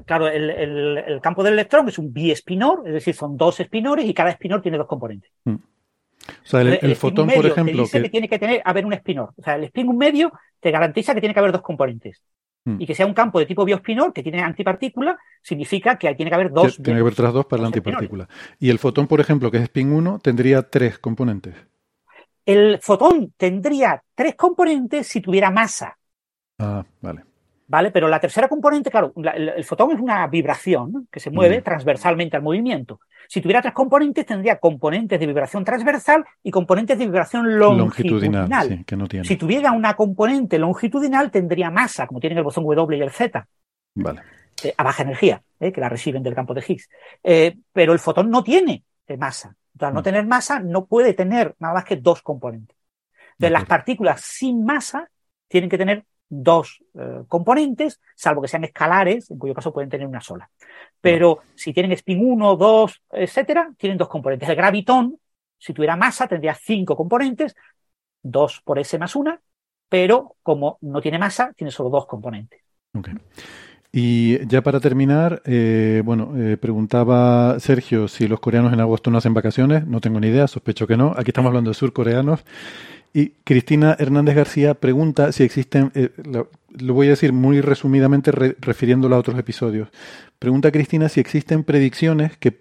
claro, 0.07 0.26
el, 0.28 1.20
campo 1.23 1.44
del 1.44 1.52
electrón 1.55 1.89
es 1.89 1.99
un 1.99 2.12
biespinor, 2.12 2.83
es 2.86 2.94
decir, 2.94 3.15
son 3.15 3.36
dos 3.36 3.60
espinores 3.60 4.07
y 4.07 4.15
cada 4.15 4.31
espinor 4.31 4.62
tiene 4.62 4.78
dos 4.78 4.86
componentes. 4.86 5.31
Mm. 5.44 5.55
O 5.55 6.47
sea, 6.47 6.60
el, 6.62 6.97
fotón, 6.97 7.28
por 7.28 7.47
ejemplo. 7.47 7.76
Te 7.76 7.83
dice 7.83 8.02
que... 8.02 8.08
tiene 8.08 8.28
que 8.28 8.39
tener, 8.39 8.62
haber 8.65 8.84
un 8.84 8.92
spinor. 8.94 9.33
O 9.36 9.42
sea, 9.42 9.57
el 9.57 9.65
spin 9.65 9.89
un 9.89 9.99
medio 9.99 10.33
te 10.60 10.70
garantiza 10.70 11.15
que 11.15 11.20
tiene 11.20 11.34
que 11.34 11.41
haber 11.41 11.52
dos 11.52 11.62
componentes. 11.62 12.23
Mm. 12.65 12.83
Y 12.83 12.86
que 12.86 12.94
sea 12.94 13.07
un 13.07 13.15
campo 13.15 13.39
de 13.39 13.47
tipo 13.47 13.65
biospinor 13.65 14.12
que 14.12 14.23
tiene 14.23 14.42
antipartícula, 14.42 15.18
significa 15.42 15.97
que 15.99 16.15
tiene 16.15 16.31
que 16.31 16.34
haber 16.34 16.50
dos. 16.50 16.76
Tiene 16.76 16.99
que 16.99 17.00
haber 17.00 17.12
otras 17.12 17.33
dos 17.33 17.47
para 17.47 17.62
la 17.62 17.68
antipartícula. 17.68 18.28
Y 18.58 18.70
el 18.70 18.78
fotón, 18.78 19.07
por 19.07 19.20
ejemplo, 19.20 19.50
que 19.50 19.58
es 19.58 19.65
spin 19.65 19.92
1, 19.92 20.20
tendría 20.20 20.62
tres 20.62 20.99
componentes. 20.99 21.55
El 22.49 22.78
fotón 22.81 23.35
tendría 23.36 24.02
tres 24.15 24.35
componentes 24.35 25.07
si 25.07 25.20
tuviera 25.20 25.51
masa. 25.51 25.99
Ah, 26.59 26.83
vale. 27.02 27.23
¿Vale? 27.67 27.91
Pero 27.91 28.09
la 28.09 28.18
tercera 28.18 28.49
componente, 28.49 28.91
claro, 28.91 29.12
el, 29.35 29.62
fotón 29.65 29.91
es 29.91 30.01
una 30.01 30.27
vibración 30.28 31.09
que 31.12 31.20
se 31.20 31.31
mueve 31.31 31.60
transversalmente 31.60 32.39
al 32.39 32.43
movimiento. 32.43 33.01
Si 33.28 33.43
tuviera 33.43 33.60
tres 33.60 33.75
componentes, 33.75 34.25
tendría 34.25 34.57
componentes 34.57 35.20
de 35.20 35.27
vibración 35.27 35.62
transversal 35.62 36.25
y 36.43 36.51
componentes 36.51 36.99
de 36.99 37.05
vibración 37.05 37.59
longitudinal. 37.59 38.83
que 38.86 38.97
no 38.97 39.07
tiene. 39.07 39.27
Si 39.27 39.36
tuviera 39.36 39.73
una 39.73 39.93
componente 39.93 40.59
longitudinal, 40.59 41.31
tendría 41.31 41.70
masa, 41.70 42.07
como 42.07 42.18
tienen 42.18 42.39
el 42.39 42.44
bosón 42.44 42.65
W 42.65 42.97
y 42.97 43.02
el 43.02 43.10
Z. 43.10 43.47
Vale. 43.97 44.23
Eh, 44.65 44.73
a 44.75 44.83
baja 44.83 45.02
energía, 45.02 45.43
eh, 45.60 45.70
que 45.70 45.83
la 45.83 45.91
reciben 45.91 46.23
del 46.23 46.35
campo 46.35 46.55
de 46.55 46.65
Higgs. 46.67 46.89
Eh, 47.23 47.59
pero 47.75 47.93
el 47.93 47.99
fotón 47.99 48.31
no 48.31 48.43
tiene 48.43 48.85
masa. 49.18 49.55
Al 49.86 49.94
no 49.94 50.00
mm. 50.00 50.05
tener 50.05 50.26
masa, 50.26 50.60
no 50.60 50.86
puede 50.86 51.15
tener 51.15 51.55
nada 51.58 51.74
más 51.74 51.84
que 51.84 51.97
dos 51.97 52.23
componentes. 52.23 52.76
Entonces, 53.32 53.52
las 53.52 53.66
partículas 53.66 54.20
sin 54.20 54.65
masa 54.65 55.10
tienen 55.47 55.70
que 55.70 55.78
tener 55.78 56.05
dos 56.28 56.82
componentes, 57.28 58.00
salvo 58.15 58.42
que 58.42 58.48
sean 58.48 58.65
escalares, 58.65 59.31
en 59.31 59.39
cuyo 59.39 59.55
caso 59.55 59.73
pueden 59.73 59.89
tener 59.89 60.07
una 60.07 60.20
sola. 60.20 60.50
Pero 61.00 61.39
si 61.55 61.73
tienen 61.73 61.92
spin 61.92 62.20
1, 62.20 62.57
2, 62.57 63.02
etcétera, 63.12 63.70
tienen 63.78 63.97
dos 63.97 64.08
componentes. 64.08 64.48
El 64.48 64.57
gravitón, 64.57 65.18
si 65.57 65.73
tuviera 65.73 65.97
masa, 65.97 66.26
tendría 66.26 66.55
cinco 66.55 66.97
componentes, 66.97 67.55
dos 68.23 68.60
por 68.62 68.78
S 68.78 68.98
más 68.98 69.16
una, 69.16 69.40
pero 69.89 70.36
como 70.42 70.78
no 70.82 71.00
tiene 71.00 71.18
masa, 71.18 71.52
tiene 71.57 71.70
solo 71.70 71.89
dos 71.90 72.07
componentes. 72.07 72.60
Okay. 72.94 73.15
Y 73.91 74.47
ya 74.47 74.62
para 74.62 74.81
terminar, 74.81 75.42
eh, 75.47 76.02
bueno, 76.05 76.33
eh, 76.36 76.57
preguntaba 76.58 77.58
Sergio 77.58 78.07
si 78.07 78.28
los 78.28 78.39
coreanos 78.41 78.73
en 78.73 78.81
agosto 78.81 79.10
no 79.10 79.18
hacen 79.18 79.34
vacaciones. 79.34 79.86
No 79.86 80.00
tengo 80.00 80.20
ni 80.20 80.28
idea, 80.28 80.47
sospecho 80.47 80.86
que 80.86 80.97
no. 80.97 81.15
Aquí 81.17 81.31
estamos 81.31 81.49
hablando 81.49 81.70
de 81.70 81.75
surcoreanos. 81.75 82.44
Y 83.15 83.31
Cristina 83.44 83.97
Hernández 83.99 84.36
García 84.36 84.75
pregunta 84.75 85.33
si 85.33 85.42
existen, 85.42 85.91
eh, 85.94 86.10
lo, 86.25 86.94
voy 86.94 87.07
a 87.07 87.10
decir 87.10 87.33
muy 87.33 87.60
resumidamente 87.60 88.31
refiriéndolo 88.31 89.17
a 89.17 89.18
otros 89.18 89.39
episodios. 89.39 89.89
Pregunta 90.39 90.70
Cristina 90.70 91.08
si 91.08 91.20
existen 91.20 91.65
predicciones 91.65 92.36
que, 92.36 92.60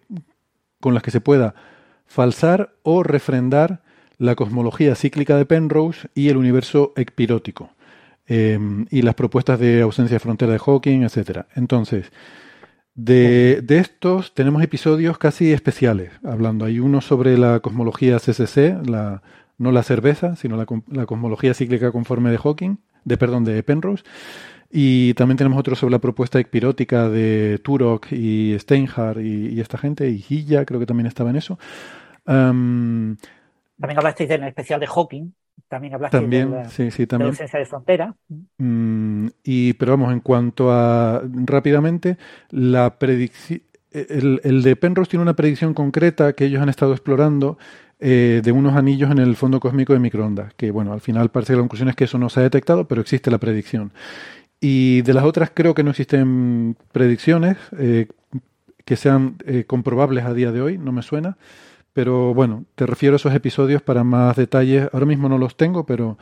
con 0.80 0.94
las 0.94 1.04
que 1.04 1.12
se 1.12 1.20
pueda 1.20 1.54
falsar 2.06 2.74
o 2.84 3.04
refrendar 3.04 3.82
la 4.18 4.36
cosmología 4.36 4.96
cíclica 4.96 5.38
de 5.38 5.46
Penrose 5.46 6.08
y 6.16 6.30
el 6.30 6.38
universo 6.38 6.94
ecpirótico, 6.96 7.70
em, 8.28 8.86
y 8.90 9.02
las 9.02 9.16
propuestas 9.16 9.60
de 9.60 9.82
ausencia 9.82 10.16
de 10.16 10.20
frontera 10.20 10.54
de 10.54 10.60
Hawking, 10.60 11.02
etc. 11.02 11.46
Entonces, 11.56 12.12
de, 12.96 13.62
de, 13.64 13.78
estos 13.80 14.34
tenemos 14.34 14.64
episodios 14.64 15.18
casi 15.18 15.52
especiales, 15.52 16.12
hablando. 16.24 16.66
Hay 16.66 16.80
uno 16.80 17.02
sobre 17.02 17.38
la 17.38 17.60
cosmología 17.60 18.20
CCC, 18.20 18.88
la 18.88 19.22
no 19.58 19.72
la 19.72 19.84
cerveza, 19.84 20.36
sino 20.36 20.56
la, 20.56 20.66
la, 20.88 21.06
cosmología 21.06 21.54
cíclica 21.54 21.92
conforme 21.92 22.30
de 22.30 22.38
Hawking, 22.38 22.78
de 23.04 23.18
perdón, 23.18 23.44
de 23.44 23.62
Penrose. 23.64 24.04
Y 24.70 25.14
también 25.14 25.38
tenemos 25.38 25.58
otro 25.58 25.76
sobre 25.76 25.94
la 25.94 26.00
propuesta 26.00 26.40
espirótica 26.40 27.10
de 27.10 27.60
Turok 27.64 28.12
y 28.12 28.56
Steinhardt 28.60 29.22
y, 29.22 29.60
esta 29.62 29.78
gente, 29.78 30.10
y 30.10 30.24
Hilla 30.28 30.66
creo 30.66 30.80
que 30.80 30.86
también 30.86 31.08
estaba 31.08 31.30
en 31.30 31.38
eso. 31.38 31.58
también 32.26 33.18
hablasteis 33.80 34.30
del 34.30 34.44
especial 34.44 34.80
de 34.80 34.88
Hawking, 34.88 35.32
también 35.68 35.94
hablasteis 35.94 36.22
también, 36.22 36.52
de, 36.52 36.58
la, 36.58 36.70
sí, 36.70 36.92
sí, 36.92 37.08
también. 37.08 37.30
ausencia 37.30 37.60
de 37.60 37.66
frontera. 37.66 38.16
Mm, 38.58 39.28
y, 39.44 39.74
pero 39.74 39.94
vamos, 39.94 40.14
en 40.14 40.20
cuanto 40.20 40.72
a 40.72 41.22
rápidamente, 41.46 42.18
la 42.52 42.98
predicción, 42.98 43.62
el, 43.92 44.42
el 44.44 44.64
de 44.64 44.76
Penrose 44.76 45.12
tiene 45.12 45.24
una 45.24 45.36
predicción 45.36 45.74
concreta 45.74 46.34
que 46.34 46.46
ellos 46.46 46.62
han 46.62 46.70
estado 46.70 46.94
explorando 46.94 47.58
eh, 48.00 48.42
de 48.44 48.52
unos 48.52 48.76
anillos 48.76 49.10
en 49.10 49.18
el 49.18 49.36
fondo 49.36 49.60
cósmico 49.60 49.92
de 49.94 50.00
microondas, 50.00 50.54
que 50.54 50.70
bueno, 50.70 50.94
al 50.94 51.02
final 51.02 51.30
parece 51.30 51.54
que 51.54 51.58
la 51.58 51.64
conclusión 51.64 51.90
es 51.90 51.96
que 51.96 52.04
eso 52.04 52.20
no 52.20 52.30
se 52.30 52.40
ha 52.40 52.44
detectado, 52.44 52.88
pero 52.88 53.02
existe 53.02 53.32
la 53.32 53.40
predicción. 53.40 53.92
Y 54.60 55.02
de 55.02 55.14
las 55.16 55.24
otras 55.24 55.50
creo 55.52 55.74
que 55.74 55.84
no 55.84 55.90
existen 55.90 56.76
predicciones 56.92 57.58
eh, 57.78 58.08
que 58.86 58.96
sean 58.96 59.38
eh, 59.46 59.64
comprobables 59.66 60.26
a 60.26 60.34
día 60.36 60.52
de 60.52 60.62
hoy, 60.62 60.78
no 60.78 60.92
me 60.92 61.02
suena, 61.02 61.38
pero 61.98 62.32
bueno, 62.32 62.66
te 62.76 62.86
refiero 62.86 63.16
a 63.16 63.18
esos 63.18 63.34
episodios 63.34 63.82
para 63.82 64.04
más 64.04 64.36
detalles. 64.36 64.88
Ahora 64.94 65.08
mismo 65.08 65.30
no 65.30 65.40
los 65.40 65.58
tengo, 65.58 65.84
pero 65.84 66.20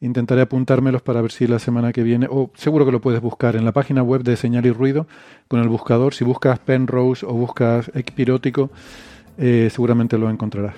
intentaré 0.00 0.40
apuntármelos 0.40 1.02
para 1.02 1.20
ver 1.20 1.32
si 1.32 1.46
la 1.46 1.58
semana 1.58 1.92
que 1.92 2.02
viene, 2.02 2.26
o 2.30 2.50
seguro 2.54 2.86
que 2.86 2.92
lo 2.92 3.02
puedes 3.02 3.20
buscar 3.20 3.54
en 3.54 3.66
la 3.66 3.72
página 3.72 4.02
web 4.02 4.22
de 4.22 4.36
Señal 4.36 4.64
y 4.64 4.70
Ruido 4.70 5.06
con 5.46 5.60
el 5.60 5.68
buscador. 5.68 6.14
Si 6.14 6.24
buscas 6.24 6.60
Penrose 6.60 7.26
o 7.26 7.34
buscas 7.34 7.90
Equipirótico, 7.94 8.70
seguramente 9.36 10.16
lo 10.16 10.30
encontrarás. 10.30 10.76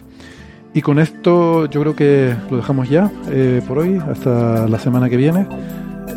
Y 0.75 0.83
con 0.83 0.99
esto 0.99 1.67
yo 1.67 1.83
creo 1.83 1.95
que 1.95 2.35
lo 2.51 2.57
dejamos 2.57 2.89
ya 2.89 3.09
eh, 3.31 3.63
por 3.69 3.79
hoy, 3.79 3.99
hasta 3.99 4.67
la 4.67 4.81
semana 4.81 5.09
que 5.09 5.17
viene. 5.17 5.47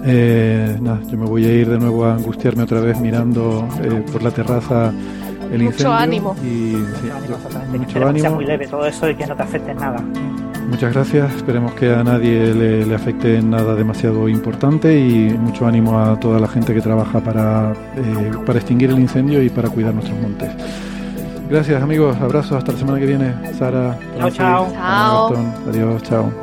Eh, 0.06 0.80
yo 0.82 1.18
me 1.20 1.28
voy 1.28 1.46
a 1.46 1.54
ir 1.54 1.70
de 1.70 1.78
nuevo 1.78 2.06
a 2.06 2.16
angustiarme 2.16 2.64
otra 2.64 2.80
vez 2.82 3.00
mirando 3.00 3.70
eh, 3.84 4.04
por 4.12 4.24
la 4.24 4.32
terraza 4.32 4.92
el 5.54 5.64
mucho 5.64 5.92
Ánimo. 5.92 6.36
Y, 6.44 6.76
mucho 7.78 8.08
ánimo. 8.08 8.30
muy 8.32 8.46
leve 8.46 8.68
todo 8.68 8.86
eso 8.86 9.10
y 9.10 9.16
que 9.16 9.26
no 9.26 9.36
te 9.36 9.44
afecte 9.44 9.74
nada. 9.74 10.04
Muchas 10.70 10.94
gracias, 10.94 11.36
esperemos 11.36 11.74
que 11.76 11.94
a 11.94 12.04
nadie 12.04 12.54
le, 12.54 12.86
le, 12.86 12.96
afecte 12.96 13.42
nada 13.42 13.76
demasiado 13.76 14.28
importante 14.30 14.98
y 14.98 15.30
mucho 15.38 15.68
ánimo 15.68 16.00
a 16.00 16.20
toda 16.20 16.40
la 16.40 16.48
gente 16.48 16.74
que 16.74 16.82
trabaja 16.82 17.20
para, 17.20 17.74
para 18.46 18.60
extinguir 18.60 18.90
el 18.90 19.00
incendio 19.00 19.44
y 19.44 19.50
para 19.50 19.70
cuidar 19.70 19.94
nuestros 19.94 20.20
montes. 20.20 20.50
Gracias 21.50 21.84
amigos, 21.84 22.18
abrazos, 22.18 22.54
hasta 22.54 22.72
la 22.72 22.78
semana 22.80 23.00
que 23.00 23.06
viene. 23.06 23.34
Sara, 23.60 24.00
chao, 24.18 24.32
chao. 24.32 25.36
Adiós, 25.68 26.02
chao. 26.04 26.43